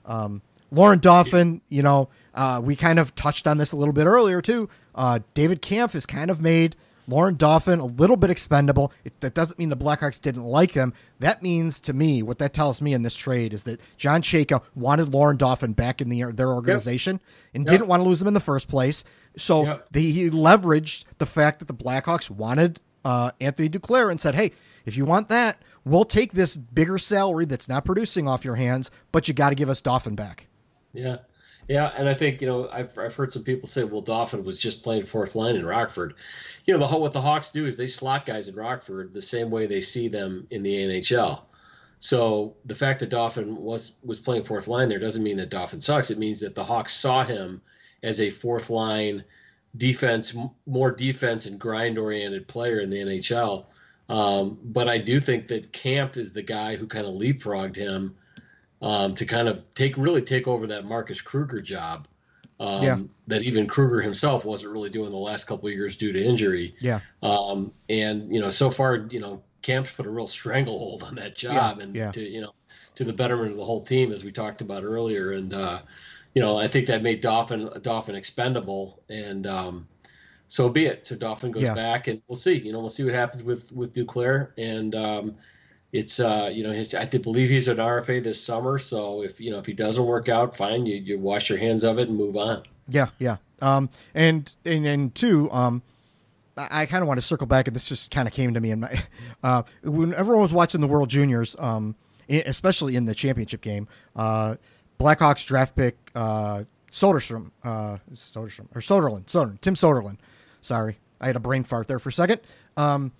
Um, 0.05 0.41
Laurent 0.71 1.01
Dauphin, 1.01 1.61
you 1.69 1.83
know, 1.83 2.09
uh, 2.33 2.61
we 2.63 2.75
kind 2.75 2.97
of 2.99 3.13
touched 3.15 3.45
on 3.47 3.57
this 3.57 3.71
a 3.73 3.77
little 3.77 3.93
bit 3.93 4.05
earlier 4.05 4.41
too. 4.41 4.69
Uh, 4.95 5.19
David 5.33 5.61
Kampf 5.61 5.93
has 5.93 6.05
kind 6.05 6.31
of 6.31 6.41
made 6.41 6.75
Laurent 7.07 7.37
Dauphin 7.37 7.79
a 7.79 7.85
little 7.85 8.15
bit 8.15 8.29
expendable. 8.29 8.93
It, 9.03 9.19
that 9.19 9.33
doesn't 9.33 9.59
mean 9.59 9.69
the 9.69 9.75
Blackhawks 9.75 10.21
didn't 10.21 10.43
like 10.43 10.71
him. 10.71 10.93
That 11.19 11.43
means 11.43 11.81
to 11.81 11.93
me, 11.93 12.23
what 12.23 12.37
that 12.37 12.53
tells 12.53 12.81
me 12.81 12.93
in 12.93 13.01
this 13.01 13.15
trade 13.15 13.53
is 13.53 13.63
that 13.65 13.81
John 13.97 14.21
Chayka 14.21 14.61
wanted 14.75 15.09
Laurent 15.09 15.39
Dauphin 15.39 15.73
back 15.73 15.99
in 15.99 16.07
the, 16.09 16.23
their 16.31 16.49
organization 16.49 17.19
and 17.53 17.65
Yep. 17.65 17.71
didn't 17.71 17.87
want 17.87 18.01
to 18.01 18.07
lose 18.07 18.21
him 18.21 18.27
in 18.29 18.33
the 18.33 18.39
first 18.39 18.67
place. 18.69 19.03
So 19.37 19.63
Yep. 19.65 19.87
they, 19.91 20.01
he 20.03 20.29
leveraged 20.29 21.03
the 21.17 21.25
fact 21.25 21.59
that 21.59 21.67
the 21.67 21.73
Blackhawks 21.73 22.29
wanted 22.29 22.79
uh, 23.03 23.31
Anthony 23.41 23.67
Duclair 23.67 24.11
and 24.11 24.21
said, 24.21 24.35
"Hey, 24.35 24.51
if 24.85 24.95
you 24.95 25.05
want 25.05 25.27
that, 25.29 25.63
we'll 25.85 26.05
take 26.05 26.33
this 26.33 26.55
bigger 26.55 26.99
salary 26.99 27.45
that's 27.45 27.67
not 27.67 27.83
producing 27.83 28.27
off 28.27 28.45
your 28.45 28.55
hands, 28.55 28.91
but 29.11 29.27
you 29.27 29.33
got 29.33 29.49
to 29.49 29.55
give 29.55 29.69
us 29.69 29.81
Dauphin 29.81 30.15
back." 30.15 30.45
Yeah, 30.93 31.17
yeah. 31.67 31.91
And 31.95 32.07
I 32.09 32.13
think 32.13 32.41
you 32.41 32.47
know 32.47 32.69
I've 32.71 32.97
I've 32.97 33.15
heard 33.15 33.33
some 33.33 33.43
people 33.43 33.69
say, 33.69 33.83
well, 33.83 34.01
Dauphin 34.01 34.43
was 34.43 34.57
just 34.57 34.83
playing 34.83 35.05
fourth 35.05 35.35
line 35.35 35.55
in 35.55 35.65
Rockford. 35.65 36.15
You 36.65 36.73
know, 36.73 36.79
the 36.79 36.87
whole 36.87 37.01
what 37.01 37.13
the 37.13 37.21
Hawks 37.21 37.51
do 37.51 37.65
is 37.65 37.77
they 37.77 37.87
slot 37.87 38.25
guys 38.25 38.47
in 38.47 38.55
Rockford 38.55 39.13
the 39.13 39.21
same 39.21 39.49
way 39.49 39.65
they 39.67 39.81
see 39.81 40.07
them 40.07 40.47
in 40.49 40.63
the 40.63 40.75
NHL. 40.75 41.41
So 41.99 42.55
the 42.65 42.75
fact 42.75 42.99
that 43.01 43.09
Dauphin 43.09 43.55
was 43.55 43.95
was 44.03 44.19
playing 44.19 44.43
fourth 44.43 44.67
line 44.67 44.89
there 44.89 44.99
doesn't 44.99 45.23
mean 45.23 45.37
that 45.37 45.49
Dauphin 45.49 45.81
sucks. 45.81 46.11
It 46.11 46.17
means 46.17 46.41
that 46.41 46.55
the 46.55 46.63
Hawks 46.63 46.93
saw 46.95 47.23
him 47.23 47.61
as 48.03 48.19
a 48.19 48.29
fourth 48.31 48.69
line 48.69 49.23
defense, 49.77 50.35
more 50.65 50.91
defense 50.91 51.45
and 51.45 51.59
grind 51.59 51.97
oriented 51.97 52.47
player 52.47 52.79
in 52.79 52.89
the 52.89 52.97
NHL. 52.97 53.65
Um, 54.09 54.59
but 54.63 54.89
I 54.89 54.97
do 54.97 55.19
think 55.19 55.47
that 55.47 55.71
Kampf 55.71 56.17
is 56.17 56.33
the 56.33 56.41
guy 56.41 56.75
who 56.75 56.87
kind 56.87 57.05
of 57.05 57.13
leapfrogged 57.13 57.75
him 57.75 58.15
um, 58.81 59.15
to 59.15 59.25
kind 59.25 59.47
of 59.47 59.73
take 59.73 59.97
really 59.97 60.21
take 60.21 60.47
over 60.47 60.67
that 60.67 60.85
Marcus 60.85 61.21
Kruger 61.21 61.61
job 61.61 62.07
um, 62.59 62.83
Yeah. 62.83 62.99
that 63.27 63.43
even 63.43 63.67
Kruger 63.67 64.01
himself 64.01 64.45
wasn't 64.45 64.71
really 64.71 64.89
doing 64.89 65.11
the 65.11 65.17
last 65.17 65.45
couple 65.45 65.67
of 65.67 65.73
years 65.73 65.95
due 65.95 66.11
to 66.13 66.23
injury. 66.23 66.75
Yeah. 66.79 66.99
Um, 67.23 67.73
and 67.89 68.33
you 68.33 68.39
know, 68.39 68.49
so 68.49 68.69
far, 68.69 68.95
you 69.09 69.19
know, 69.19 69.41
Kampf's 69.61 69.91
put 69.93 70.05
a 70.05 70.09
real 70.09 70.27
stranglehold 70.27 71.03
on 71.03 71.15
that 71.15 71.35
job, 71.35 71.77
Yeah, 71.77 71.83
and 71.83 71.95
yeah. 71.95 72.11
to 72.11 72.21
you 72.21 72.41
know, 72.41 72.53
to 72.95 73.03
the 73.03 73.13
betterment 73.13 73.51
of 73.51 73.57
the 73.57 73.65
whole 73.65 73.81
team, 73.81 74.11
as 74.11 74.23
we 74.23 74.31
talked 74.31 74.61
about 74.61 74.83
earlier. 74.83 75.31
And 75.31 75.53
uh, 75.53 75.81
you 76.33 76.41
know, 76.41 76.57
I 76.57 76.67
think 76.67 76.87
that 76.87 77.03
made 77.03 77.21
Dauphin 77.21 77.69
Dauphin 77.81 78.15
expendable, 78.15 79.03
and 79.09 79.45
um, 79.45 79.87
so 80.47 80.69
be 80.69 80.85
it. 80.85 81.05
So 81.05 81.15
Dauphin 81.15 81.51
goes 81.51 81.69
back, 81.69 82.07
and 82.07 82.21
we'll 82.27 82.37
see. 82.37 82.57
You 82.57 82.73
know, 82.73 82.79
we'll 82.79 82.89
see 82.89 83.03
what 83.03 83.13
happens 83.13 83.43
with 83.43 83.71
with 83.71 83.93
Duclair, 83.93 84.51
and 84.57 84.95
um, 84.95 85.35
it's 85.91 86.19
uh, 86.19 86.49
you 86.51 86.63
know, 86.63 86.71
his 86.71 86.95
I 86.95 87.05
believe 87.05 87.49
he's 87.49 87.67
an 87.67 87.77
RFA 87.77 88.23
this 88.23 88.41
summer. 88.43 88.79
So 88.79 89.23
if 89.23 89.41
you 89.41 89.51
know 89.51 89.59
if 89.59 89.65
he 89.65 89.73
doesn't 89.73 90.05
work 90.05 90.29
out, 90.29 90.55
fine, 90.55 90.85
you 90.85 90.95
you 90.95 91.19
wash 91.19 91.49
your 91.49 91.57
hands 91.57 91.83
of 91.83 91.99
it 91.99 92.07
and 92.07 92.17
move 92.17 92.37
on. 92.37 92.63
Yeah, 92.87 93.09
yeah. 93.19 93.37
Um, 93.61 93.89
and 94.13 94.51
and 94.65 94.85
and 94.85 95.13
two, 95.13 95.51
um, 95.51 95.81
I, 96.57 96.85
kind 96.85 97.01
of 97.01 97.07
want 97.07 97.17
to 97.19 97.21
circle 97.21 97.47
back, 97.47 97.67
and 97.67 97.75
this 97.75 97.87
just 97.87 98.11
kind 98.11 98.27
of 98.27 98.33
came 98.33 98.53
to 98.53 98.59
me 98.59 98.71
in 98.71 98.79
my 98.81 99.03
uh, 99.43 99.63
when 99.83 100.13
everyone 100.13 100.43
was 100.43 100.53
watching 100.53 100.81
the 100.81 100.87
World 100.87 101.09
Juniors, 101.09 101.55
um, 101.59 101.95
especially 102.29 102.95
in 102.95 103.05
the 103.05 103.15
championship 103.15 103.61
game. 103.61 103.87
Uh, 104.15 104.55
Blackhawks 104.99 105.45
draft 105.45 105.75
pick 105.75 105.97
uh, 106.15 106.63
Soderstrom, 106.91 107.51
uh, 107.63 107.97
Soderstrom 108.13 108.67
or 108.75 108.81
Soderlund, 108.81 109.25
Soderlund, 109.25 109.61
Tim 109.61 109.73
Soderlund. 109.73 110.17
Sorry, 110.61 110.97
I 111.19 111.27
had 111.27 111.35
a 111.35 111.39
brain 111.39 111.63
fart 111.63 111.87
there 111.87 111.99
for 111.99 112.09
a 112.09 112.13
second. 112.13 112.39
Um, 112.77 113.11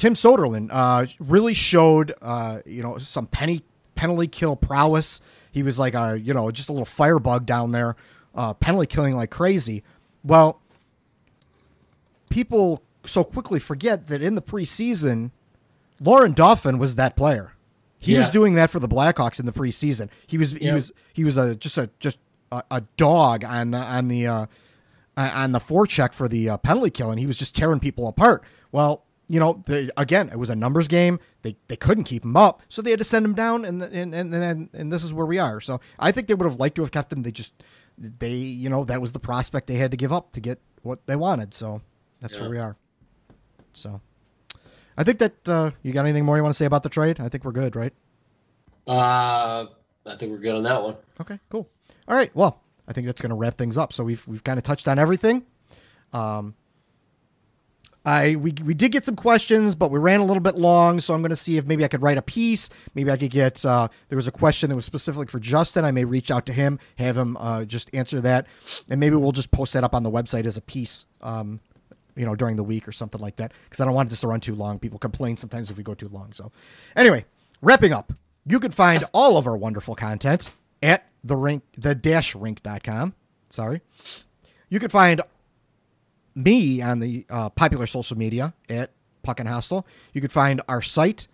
Tim 0.00 0.14
Soderlund 0.14 0.68
uh, 0.72 1.04
really 1.18 1.52
showed, 1.52 2.14
uh, 2.22 2.60
you 2.64 2.82
know, 2.82 2.96
some 2.96 3.26
penny 3.26 3.60
penalty 3.96 4.28
kill 4.28 4.56
prowess. 4.56 5.20
He 5.52 5.62
was 5.62 5.78
like 5.78 5.92
a, 5.92 6.18
you 6.18 6.32
know, 6.32 6.50
just 6.50 6.70
a 6.70 6.72
little 6.72 6.86
firebug 6.86 7.44
down 7.44 7.72
there, 7.72 7.96
uh, 8.34 8.54
penalty 8.54 8.86
killing 8.86 9.14
like 9.14 9.28
crazy. 9.28 9.84
Well, 10.24 10.62
people 12.30 12.82
so 13.04 13.22
quickly 13.22 13.58
forget 13.58 14.06
that 14.08 14.22
in 14.22 14.36
the 14.36 14.40
preseason, 14.42 15.32
Laurent 16.00 16.34
Dauphin 16.34 16.78
was 16.78 16.94
that 16.94 17.14
player. 17.14 17.52
He 17.98 18.16
was 18.16 18.30
doing 18.30 18.54
that 18.54 18.70
for 18.70 18.80
the 18.80 18.88
Blackhawks 18.88 19.38
in 19.38 19.44
the 19.44 19.52
preseason. 19.52 20.08
He 20.26 20.38
was 20.38 20.52
he 20.52 20.64
Yeah. 20.64 20.72
was 20.74 20.92
he 21.12 21.24
was 21.24 21.36
a 21.36 21.54
just 21.54 21.76
a 21.76 21.90
just 21.98 22.18
a, 22.50 22.62
a 22.70 22.80
dog 22.96 23.44
on 23.44 23.74
on 23.74 24.08
the 24.08 24.26
uh, 24.26 24.46
on 25.18 25.52
the 25.52 25.58
forecheck 25.58 26.14
for 26.14 26.26
the 26.26 26.48
uh, 26.48 26.56
penalty 26.56 26.88
kill, 26.88 27.10
and 27.10 27.20
he 27.20 27.26
was 27.26 27.36
just 27.36 27.54
tearing 27.54 27.80
people 27.80 28.08
apart. 28.08 28.42
Well, 28.72 29.04
you 29.30 29.38
know, 29.38 29.62
the, 29.66 29.92
again, 29.96 30.28
it 30.28 30.36
was 30.40 30.50
a 30.50 30.56
numbers 30.56 30.88
game. 30.88 31.20
They 31.42 31.54
they 31.68 31.76
couldn't 31.76 32.02
keep 32.04 32.24
him 32.24 32.36
up, 32.36 32.62
so 32.68 32.82
they 32.82 32.90
had 32.90 32.98
to 32.98 33.04
send 33.04 33.24
him 33.24 33.34
down, 33.34 33.64
and 33.64 33.80
and 33.80 34.12
and 34.12 34.34
and, 34.34 34.68
and 34.72 34.92
this 34.92 35.04
is 35.04 35.14
where 35.14 35.24
we 35.24 35.38
are. 35.38 35.60
So 35.60 35.80
I 36.00 36.10
think 36.10 36.26
they 36.26 36.34
would 36.34 36.50
have 36.50 36.58
liked 36.58 36.74
to 36.74 36.82
have 36.82 36.90
kept 36.90 37.12
him. 37.12 37.22
They 37.22 37.30
just 37.30 37.52
they 37.96 38.32
you 38.34 38.68
know 38.68 38.84
that 38.84 39.00
was 39.00 39.12
the 39.12 39.20
prospect 39.20 39.68
they 39.68 39.76
had 39.76 39.92
to 39.92 39.96
give 39.96 40.12
up 40.12 40.32
to 40.32 40.40
get 40.40 40.58
what 40.82 41.06
they 41.06 41.14
wanted. 41.14 41.54
So 41.54 41.80
that's 42.18 42.34
Yeah. 42.36 42.40
where 42.42 42.50
we 42.50 42.58
are. 42.58 42.76
So 43.72 44.00
I 44.98 45.04
think 45.04 45.20
that 45.20 45.48
uh, 45.48 45.70
you 45.84 45.92
got 45.92 46.06
anything 46.06 46.24
more 46.24 46.36
you 46.36 46.42
want 46.42 46.52
to 46.52 46.58
say 46.58 46.64
about 46.66 46.82
the 46.82 46.88
trade? 46.88 47.20
I 47.20 47.28
think 47.28 47.44
we're 47.44 47.52
good, 47.52 47.76
right? 47.76 47.92
Uh, 48.84 49.66
I 50.06 50.16
think 50.16 50.32
we're 50.32 50.38
good 50.38 50.56
on 50.56 50.64
that 50.64 50.82
one. 50.82 50.96
Okay, 51.20 51.38
cool. 51.50 51.68
All 52.08 52.16
right. 52.16 52.34
Well, 52.34 52.60
I 52.88 52.92
think 52.92 53.06
that's 53.06 53.22
going 53.22 53.30
to 53.30 53.36
wrap 53.36 53.56
things 53.56 53.78
up. 53.78 53.92
So 53.92 54.02
we've 54.02 54.26
we've 54.26 54.42
kind 54.42 54.58
of 54.58 54.64
touched 54.64 54.88
on 54.88 54.98
everything. 54.98 55.44
Um, 56.12 56.54
I 58.04 58.36
we 58.36 58.54
we 58.64 58.72
did 58.72 58.92
get 58.92 59.04
some 59.04 59.16
questions, 59.16 59.74
but 59.74 59.90
we 59.90 59.98
ran 59.98 60.20
a 60.20 60.24
little 60.24 60.42
bit 60.42 60.54
long, 60.54 61.00
so 61.00 61.12
I'm 61.12 61.20
going 61.20 61.30
to 61.30 61.36
see 61.36 61.58
if 61.58 61.66
maybe 61.66 61.84
I 61.84 61.88
could 61.88 62.00
write 62.00 62.16
a 62.16 62.22
piece. 62.22 62.70
Maybe 62.94 63.10
I 63.10 63.16
could 63.18 63.30
get. 63.30 63.64
Uh, 63.64 63.88
there 64.08 64.16
was 64.16 64.26
a 64.26 64.32
question 64.32 64.70
that 64.70 64.76
was 64.76 64.86
specifically 64.86 65.26
for 65.26 65.38
Justin. 65.38 65.84
I 65.84 65.90
may 65.90 66.04
reach 66.04 66.30
out 66.30 66.46
to 66.46 66.52
him, 66.52 66.78
have 66.96 67.16
him 67.16 67.36
uh, 67.36 67.64
just 67.66 67.94
answer 67.94 68.20
that, 68.22 68.46
and 68.88 68.98
maybe 69.00 69.16
we'll 69.16 69.32
just 69.32 69.50
post 69.50 69.74
that 69.74 69.84
up 69.84 69.94
on 69.94 70.02
the 70.02 70.10
website 70.10 70.46
as 70.46 70.56
a 70.56 70.62
piece. 70.62 71.04
Um, 71.20 71.60
you 72.16 72.26
know, 72.26 72.34
during 72.34 72.56
the 72.56 72.64
week 72.64 72.88
or 72.88 72.92
something 72.92 73.20
like 73.20 73.36
that, 73.36 73.52
because 73.64 73.80
I 73.80 73.84
don't 73.84 73.94
want 73.94 74.10
this 74.10 74.20
to 74.20 74.28
run 74.28 74.40
too 74.40 74.54
long. 74.54 74.78
People 74.78 74.98
complain 74.98 75.36
sometimes 75.36 75.70
if 75.70 75.76
we 75.76 75.82
go 75.84 75.94
too 75.94 76.08
long. 76.08 76.32
So, 76.32 76.50
anyway, 76.96 77.24
wrapping 77.62 77.92
up, 77.92 78.12
you 78.46 78.60
can 78.60 78.72
find 78.72 79.04
all 79.12 79.36
of 79.36 79.46
our 79.46 79.56
wonderful 79.56 79.94
content 79.94 80.50
at 80.82 81.06
the 81.22 81.36
rink, 81.36 81.62
the 81.76 81.94
dash 81.94 82.34
rink.com. 82.34 83.14
Sorry. 83.50 83.80
You 84.68 84.78
can 84.78 84.88
find 84.88 85.20
me 86.34 86.82
on 86.82 86.98
the 87.00 87.26
uh, 87.28 87.50
popular 87.50 87.86
social 87.86 88.16
media 88.16 88.54
at 88.68 88.90
Puck 89.22 89.40
and 89.40 89.48
Hostel. 89.48 89.86
You 90.12 90.20
can 90.20 90.30
find 90.30 90.60
our 90.68 90.82
site 90.82 91.28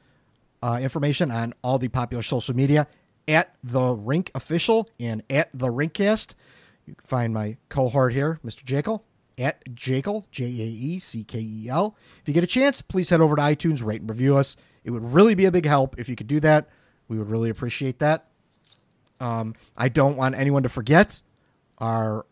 uh, 0.62 0.78
information 0.80 1.30
on 1.30 1.54
all 1.62 1.78
the 1.78 1.88
popular 1.88 2.22
social 2.22 2.54
media 2.54 2.86
at 3.28 3.54
the 3.62 3.94
Rink 3.94 4.30
Official 4.34 4.88
and 4.98 5.22
at 5.30 5.50
the 5.52 5.68
Rinkcast. 5.68 6.34
You 6.86 6.94
can 6.94 7.06
find 7.06 7.34
my 7.34 7.56
cohort 7.68 8.12
here, 8.12 8.40
Mr. 8.44 8.64
Jaeckel, 8.64 9.02
at 9.38 9.64
Jaeckel, 9.74 10.24
J 10.30 10.44
A 10.44 10.48
E 10.48 10.98
C 10.98 11.24
K 11.24 11.40
E 11.40 11.68
L. 11.68 11.96
If 12.22 12.28
you 12.28 12.34
get 12.34 12.44
a 12.44 12.48
chance, 12.48 12.80
please 12.80 13.10
head 13.10 13.20
over 13.20 13.36
to 13.36 13.42
iTunes, 13.42 13.84
rate 13.84 14.00
and 14.00 14.08
review 14.08 14.36
us. 14.36 14.56
It 14.84 14.90
would 14.90 15.04
really 15.04 15.34
be 15.34 15.46
a 15.46 15.52
big 15.52 15.66
help 15.66 15.98
if 15.98 16.08
you 16.08 16.16
could 16.16 16.28
do 16.28 16.40
that. 16.40 16.68
We 17.08 17.18
would 17.18 17.28
really 17.28 17.50
appreciate 17.50 17.98
that. 17.98 18.26
Um, 19.20 19.54
I 19.76 19.88
don't 19.88 20.16
want 20.16 20.36
anyone 20.36 20.62
to 20.62 20.68
forget 20.68 21.22
our 21.78 22.26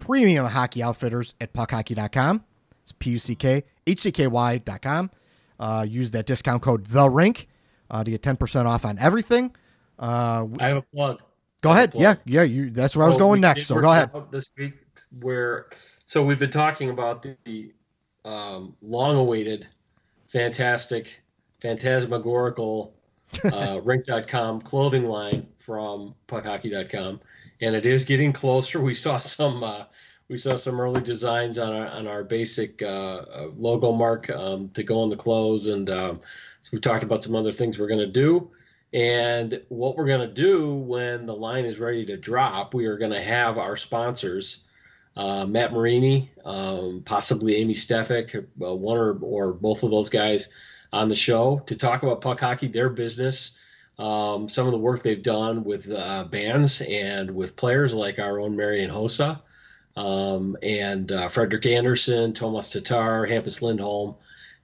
premium 0.00 0.46
hockey 0.46 0.82
outfitters 0.82 1.34
at 1.40 1.52
puckhockey.com. 1.52 2.44
It's 2.82 2.92
P 2.98 3.10
U 3.10 3.18
C 3.18 3.34
K 3.34 3.62
H 3.86 4.00
C 4.00 4.10
K 4.10 4.26
Y.com. 4.26 5.10
Uh, 5.58 5.86
use 5.88 6.10
that 6.12 6.26
discount 6.26 6.62
code 6.62 6.86
The 6.86 7.08
Rink 7.08 7.46
uh, 7.90 8.02
to 8.02 8.10
get 8.10 8.22
10% 8.22 8.66
off 8.66 8.84
on 8.84 8.98
everything. 8.98 9.54
Uh, 9.98 10.46
I 10.58 10.68
have 10.68 10.78
a 10.78 10.82
plug. 10.82 11.20
go 11.60 11.72
ahead. 11.72 11.94
Yeah, 11.94 12.14
yeah, 12.24 12.42
you. 12.42 12.70
That's 12.70 12.96
where 12.96 13.04
I 13.04 13.08
was 13.08 13.18
going 13.18 13.42
next. 13.42 13.66
So 13.66 13.78
go 13.80 13.90
ahead. 13.92 14.10
This 14.30 14.50
week, 14.56 14.74
where 15.20 15.66
so 16.06 16.24
we've 16.24 16.38
been 16.38 16.50
talking 16.50 16.90
about 16.90 17.22
the, 17.22 17.36
the 17.44 17.72
um, 18.24 18.74
long-awaited, 18.80 19.68
fantastic, 20.28 21.22
phantasmagorical 21.60 22.94
uh, 23.52 23.80
Rink.com 23.82 24.60
clothing 24.62 25.04
line 25.04 25.46
from 25.58 26.14
PuckHockey.com, 26.28 27.20
and 27.60 27.74
it 27.74 27.86
is 27.86 28.04
getting 28.04 28.32
closer. 28.32 28.80
We 28.80 28.94
saw 28.94 29.18
some. 29.18 29.62
Uh, 29.62 29.84
we 30.28 30.36
saw 30.36 30.56
some 30.56 30.80
early 30.80 31.00
designs 31.00 31.58
on 31.58 31.74
our 31.74 31.88
on 31.88 32.06
our 32.06 32.24
basic 32.24 32.82
uh, 32.82 32.86
uh, 32.86 33.50
logo 33.56 33.92
mark 33.92 34.30
um, 34.30 34.68
to 34.70 34.82
go 34.82 35.00
on 35.00 35.10
the 35.10 35.16
clothes, 35.16 35.66
and 35.66 35.90
um, 35.90 36.20
so 36.60 36.70
we 36.72 36.80
talked 36.80 37.02
about 37.02 37.22
some 37.22 37.34
other 37.34 37.52
things 37.52 37.78
we're 37.78 37.88
going 37.88 38.00
to 38.00 38.06
do. 38.06 38.50
And 38.92 39.62
what 39.68 39.96
we're 39.96 40.06
going 40.06 40.28
to 40.28 40.34
do 40.34 40.74
when 40.74 41.26
the 41.26 41.34
line 41.34 41.64
is 41.64 41.78
ready 41.78 42.04
to 42.06 42.16
drop, 42.16 42.74
we 42.74 42.86
are 42.86 42.98
going 42.98 43.12
to 43.12 43.20
have 43.20 43.56
our 43.56 43.76
sponsors, 43.76 44.64
uh, 45.16 45.46
Matt 45.46 45.72
Marini, 45.72 46.28
um, 46.44 47.02
possibly 47.04 47.56
Amy 47.56 47.74
Stefik, 47.74 48.34
uh, 48.34 48.74
one 48.74 48.98
or, 48.98 49.16
or 49.22 49.52
both 49.52 49.84
of 49.84 49.92
those 49.92 50.08
guys 50.08 50.48
on 50.92 51.08
the 51.08 51.14
show 51.14 51.62
to 51.66 51.76
talk 51.76 52.02
about 52.02 52.20
puck 52.20 52.40
hockey, 52.40 52.68
their 52.68 52.88
business, 52.88 53.58
um, 53.98 54.48
some 54.48 54.66
of 54.66 54.72
the 54.72 54.78
work 54.78 55.02
they've 55.02 55.22
done 55.22 55.64
with 55.64 55.90
uh, 55.90 56.24
bands 56.24 56.80
and 56.80 57.30
with 57.30 57.56
players 57.56 57.92
like 57.94 58.18
our 58.18 58.40
own 58.40 58.56
Marian 58.56 58.90
Hossa 58.90 59.40
um, 59.96 60.56
and 60.62 61.12
uh, 61.12 61.28
Frederik 61.28 61.66
Andersen, 61.66 62.32
Tomas 62.32 62.72
Tatar, 62.72 63.26
Hampus 63.26 63.62
Lindholm 63.62 64.16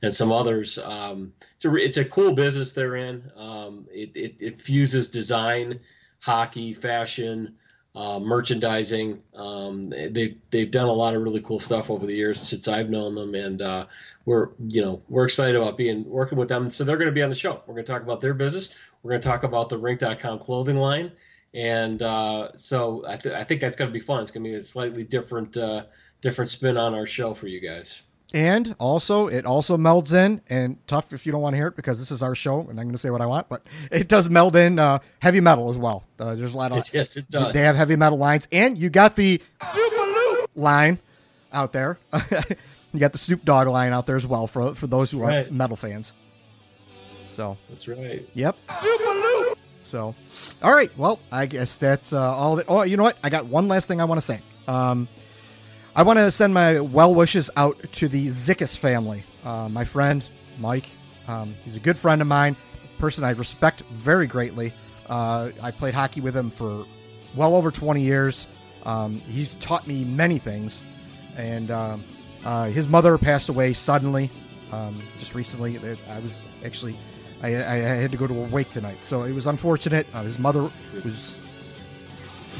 and 0.03 0.15
some 0.15 0.33
others. 0.33 0.79
Um, 0.79 1.33
it's 1.55 1.65
a 1.65 1.75
it's 1.75 1.97
a 1.97 2.05
cool 2.05 2.33
business 2.33 2.73
they're 2.73 2.97
in. 2.97 3.31
Um, 3.37 3.87
it, 3.93 4.17
it 4.17 4.37
it 4.41 4.61
fuses 4.61 5.11
design, 5.11 5.81
hockey, 6.21 6.73
fashion, 6.73 7.57
uh, 7.97 8.19
merchandising. 8.21 9.23
Um, 9.35 9.89
they 9.89 10.37
they've 10.51 10.71
done 10.71 10.87
a 10.87 10.93
lot 10.93 11.17
of 11.17 11.23
really 11.23 11.41
cool 11.41 11.59
stuff 11.59 11.91
over 11.91 12.05
the 12.07 12.15
years 12.15 12.39
since 12.41 12.69
I've 12.69 12.91
known 12.91 13.15
them, 13.15 13.35
and 13.35 13.63
uh, 13.63 13.87
we're 14.27 14.51
you 14.69 14.83
know 14.83 15.03
we're 15.09 15.25
excited 15.25 15.57
about 15.57 15.79
being 15.79 16.05
working 16.05 16.37
with 16.37 16.49
them. 16.49 16.71
So 16.71 16.85
they're 16.85 16.99
going 16.99 17.09
to 17.09 17.13
be 17.13 17.23
on 17.23 17.31
the 17.31 17.35
show. 17.35 17.63
We're 17.67 17.75
going 17.75 17.87
to 17.87 17.93
talk 17.93 18.03
about 18.03 18.21
their 18.21 18.35
business. 18.35 18.75
We're 19.03 19.13
going 19.13 19.23
to 19.23 19.29
talk 19.29 19.45
about 19.45 19.71
the 19.71 19.79
Rink.com 19.79 20.41
clothing 20.41 20.77
line. 20.77 21.11
And 21.55 22.03
uh, 22.03 22.55
so 22.57 23.03
I, 23.09 23.17
th- 23.17 23.35
I 23.35 23.45
think 23.45 23.63
that's 23.63 23.77
going 23.77 23.89
to 23.89 23.93
be 23.93 24.01
fun. 24.01 24.21
It's 24.21 24.31
going 24.31 24.45
to 24.45 24.51
be 24.51 24.57
a 24.57 24.63
slightly 24.63 25.03
different 25.03 25.57
uh, 25.57 25.85
different 26.21 26.51
spin 26.51 26.77
on 26.77 26.93
our 26.93 27.07
show 27.07 27.33
for 27.33 27.47
you 27.47 27.61
guys. 27.61 28.03
And 28.35 28.75
also, 28.79 29.29
it 29.29 29.47
also 29.47 29.77
melds 29.77 30.13
in, 30.13 30.41
and 30.49 30.79
tough 30.89 31.13
if 31.13 31.25
you 31.27 31.33
don't 31.33 31.41
want 31.41 31.55
to 31.55 31.59
hear 31.59 31.69
it 31.69 31.77
because 31.77 31.99
this 31.99 32.11
is 32.11 32.23
our 32.23 32.35
show, 32.35 32.61
and 32.61 32.71
I'm 32.71 32.87
going 32.87 32.93
to 32.93 32.99
say 32.99 33.11
what 33.11 33.21
I 33.23 33.27
want, 33.27 33.49
but 33.49 33.63
it 33.91 34.09
does 34.09 34.29
meld 34.29 34.57
in 34.57 34.79
uh, 34.79 34.99
heavy 35.21 35.41
metal 35.41 35.71
as 35.71 35.79
well. 35.79 36.05
Uh, 36.19 36.35
there's 36.35 36.53
a 36.53 36.57
lot 36.57 36.73
of 36.73 36.85
Yes, 36.93 37.17
it 37.17 37.31
does. 37.31 37.53
They 37.53 37.61
have 37.61 37.77
heavy 37.77 37.95
metal 37.97 38.19
lines, 38.19 38.49
and 38.51 38.77
you 38.77 38.91
got 38.91 39.15
the 39.17 39.41
line 40.55 40.99
out 41.53 41.73
there. 41.73 41.99
you 42.93 42.99
got 43.01 43.13
the 43.13 43.19
Snoop 43.19 43.45
Dogg 43.45 43.69
line 43.69 43.93
out 43.93 44.07
there 44.07 44.17
as 44.17 44.27
well 44.27 44.47
for 44.47 44.75
for 44.75 44.87
those 44.89 45.11
who 45.11 45.23
aren't 45.23 45.45
Right. 45.47 45.53
metal 45.53 45.77
fans. 45.77 46.13
So, 47.29 47.57
That's 47.69 47.87
right. 47.89 48.29
yep. 48.35 48.57
So, 49.81 50.15
all 50.63 50.73
right. 50.73 50.91
Well, 50.99 51.21
I 51.31 51.47
guess 51.47 51.77
that's 51.77 52.13
uh, 52.13 52.21
all. 52.21 52.57
That, 52.57 52.67
oh, 52.69 52.83
you 52.83 52.97
know 52.97 53.03
what? 53.05 53.19
I 53.23 53.31
got 53.31 53.47
one 53.47 53.69
last 53.69 53.87
thing 53.87 54.01
I 54.01 54.05
want 54.05 54.19
to 54.21 54.27
say. 54.27 54.41
Um, 54.67 55.07
I 55.97 56.03
want 56.03 56.19
to 56.19 56.31
send 56.31 56.53
my 56.53 56.79
well 56.79 57.15
wishes 57.15 57.49
out 57.57 57.83
to 57.93 58.07
the 58.07 58.27
Zickus 58.27 58.77
family. 58.77 59.25
Uh, 59.43 59.71
my 59.71 59.87
friend 59.87 60.23
Mike, 60.59 60.91
um, 61.27 61.55
he's 61.65 61.75
a 61.75 61.81
good 61.81 61.97
friend 61.97 62.21
of 62.21 62.29
mine, 62.29 62.55
a 62.85 63.01
person 63.01 63.25
I 63.25 63.31
respect 63.31 63.81
very 63.93 64.27
greatly. 64.27 64.75
Uh, 65.09 65.53
I 65.63 65.71
played 65.71 65.95
hockey 65.95 66.21
with 66.21 66.37
him 66.37 66.51
for 66.51 66.85
well 67.35 67.55
over 67.55 67.71
20 67.71 68.03
years. 68.03 68.47
Um, 68.85 69.21
he's 69.21 69.55
taught 69.55 69.87
me 69.87 70.05
many 70.05 70.39
things, 70.39 70.83
and 71.35 71.71
um, 71.71 72.05
uh, 72.45 72.67
his 72.67 72.91
mother 72.91 73.17
passed 73.17 73.49
away 73.49 73.73
suddenly 73.73 74.31
um, 74.73 75.03
just 75.19 75.35
recently. 75.35 75.79
I 76.11 76.19
was 76.19 76.47
actually 76.63 76.99
I, 77.41 77.49
I 77.57 77.77
had 77.77 78.13
to 78.13 78.19
go 78.19 78.27
to 78.27 78.39
a 78.39 78.49
wake 78.49 78.69
tonight, 78.69 78.99
so 79.01 79.23
it 79.23 79.33
was 79.33 79.47
unfortunate. 79.47 80.07
Uh, 80.13 80.25
his 80.25 80.39
mother 80.39 80.71
was 81.07 81.41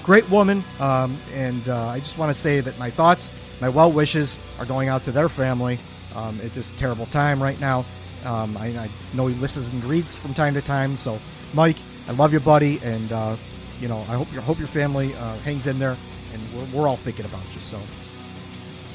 great 0.03 0.29
woman, 0.31 0.63
um, 0.81 1.19
and 1.33 1.69
uh, 1.69 1.89
I 1.89 2.01
just 2.01 2.19
want 2.19 2.35
to 2.35 2.41
say 2.41 2.61
that 2.61 2.79
my 2.79 2.91
thoughts, 2.91 3.33
my 3.61 3.69
well 3.69 3.91
wishes, 3.91 4.39
are 4.59 4.65
going 4.65 4.89
out 4.89 5.05
to 5.05 5.13
their 5.13 5.29
family 5.29 5.79
um, 6.15 6.41
at 6.43 6.53
this 6.55 6.75
terrible 6.75 7.07
time 7.07 7.43
right 7.43 7.61
now. 7.61 7.85
Um, 8.25 8.57
I, 8.57 8.67
I 8.69 8.91
know 9.15 9.27
he 9.27 9.35
listens 9.37 9.71
and 9.71 9.85
reads 9.85 10.17
from 10.17 10.35
time 10.35 10.55
to 10.55 10.63
time, 10.63 10.97
so 10.97 11.19
Mike, 11.55 11.77
I 12.09 12.13
love 12.13 12.33
you, 12.33 12.41
buddy, 12.41 12.81
and 12.83 13.13
uh, 13.13 13.37
you 13.81 13.89
know 13.89 13.99
I 14.09 14.17
hope 14.17 14.33
your 14.33 14.43
hope 14.43 14.59
your 14.59 14.69
family 14.69 15.15
uh, 15.15 15.37
hangs 15.39 15.67
in 15.67 15.79
there, 15.79 15.97
and 16.33 16.43
we're, 16.55 16.81
we're 16.81 16.89
all 16.89 16.97
thinking 16.97 17.25
about 17.25 17.45
you. 17.55 17.61
So, 17.61 17.79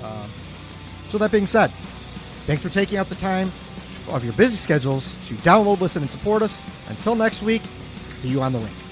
um, 0.03 0.29
so 1.09 1.17
that 1.17 1.31
being 1.31 1.47
said, 1.47 1.71
thanks 2.45 2.63
for 2.63 2.69
taking 2.69 2.97
out 2.97 3.09
the 3.09 3.15
time 3.15 3.51
of 4.09 4.23
your 4.23 4.33
busy 4.33 4.55
schedules 4.55 5.15
to 5.27 5.35
download, 5.35 5.79
listen, 5.79 6.01
and 6.01 6.11
support 6.11 6.41
us. 6.41 6.61
Until 6.89 7.15
next 7.15 7.41
week, 7.41 7.61
see 7.93 8.29
you 8.29 8.41
on 8.41 8.53
the 8.53 8.59
rink. 8.59 8.90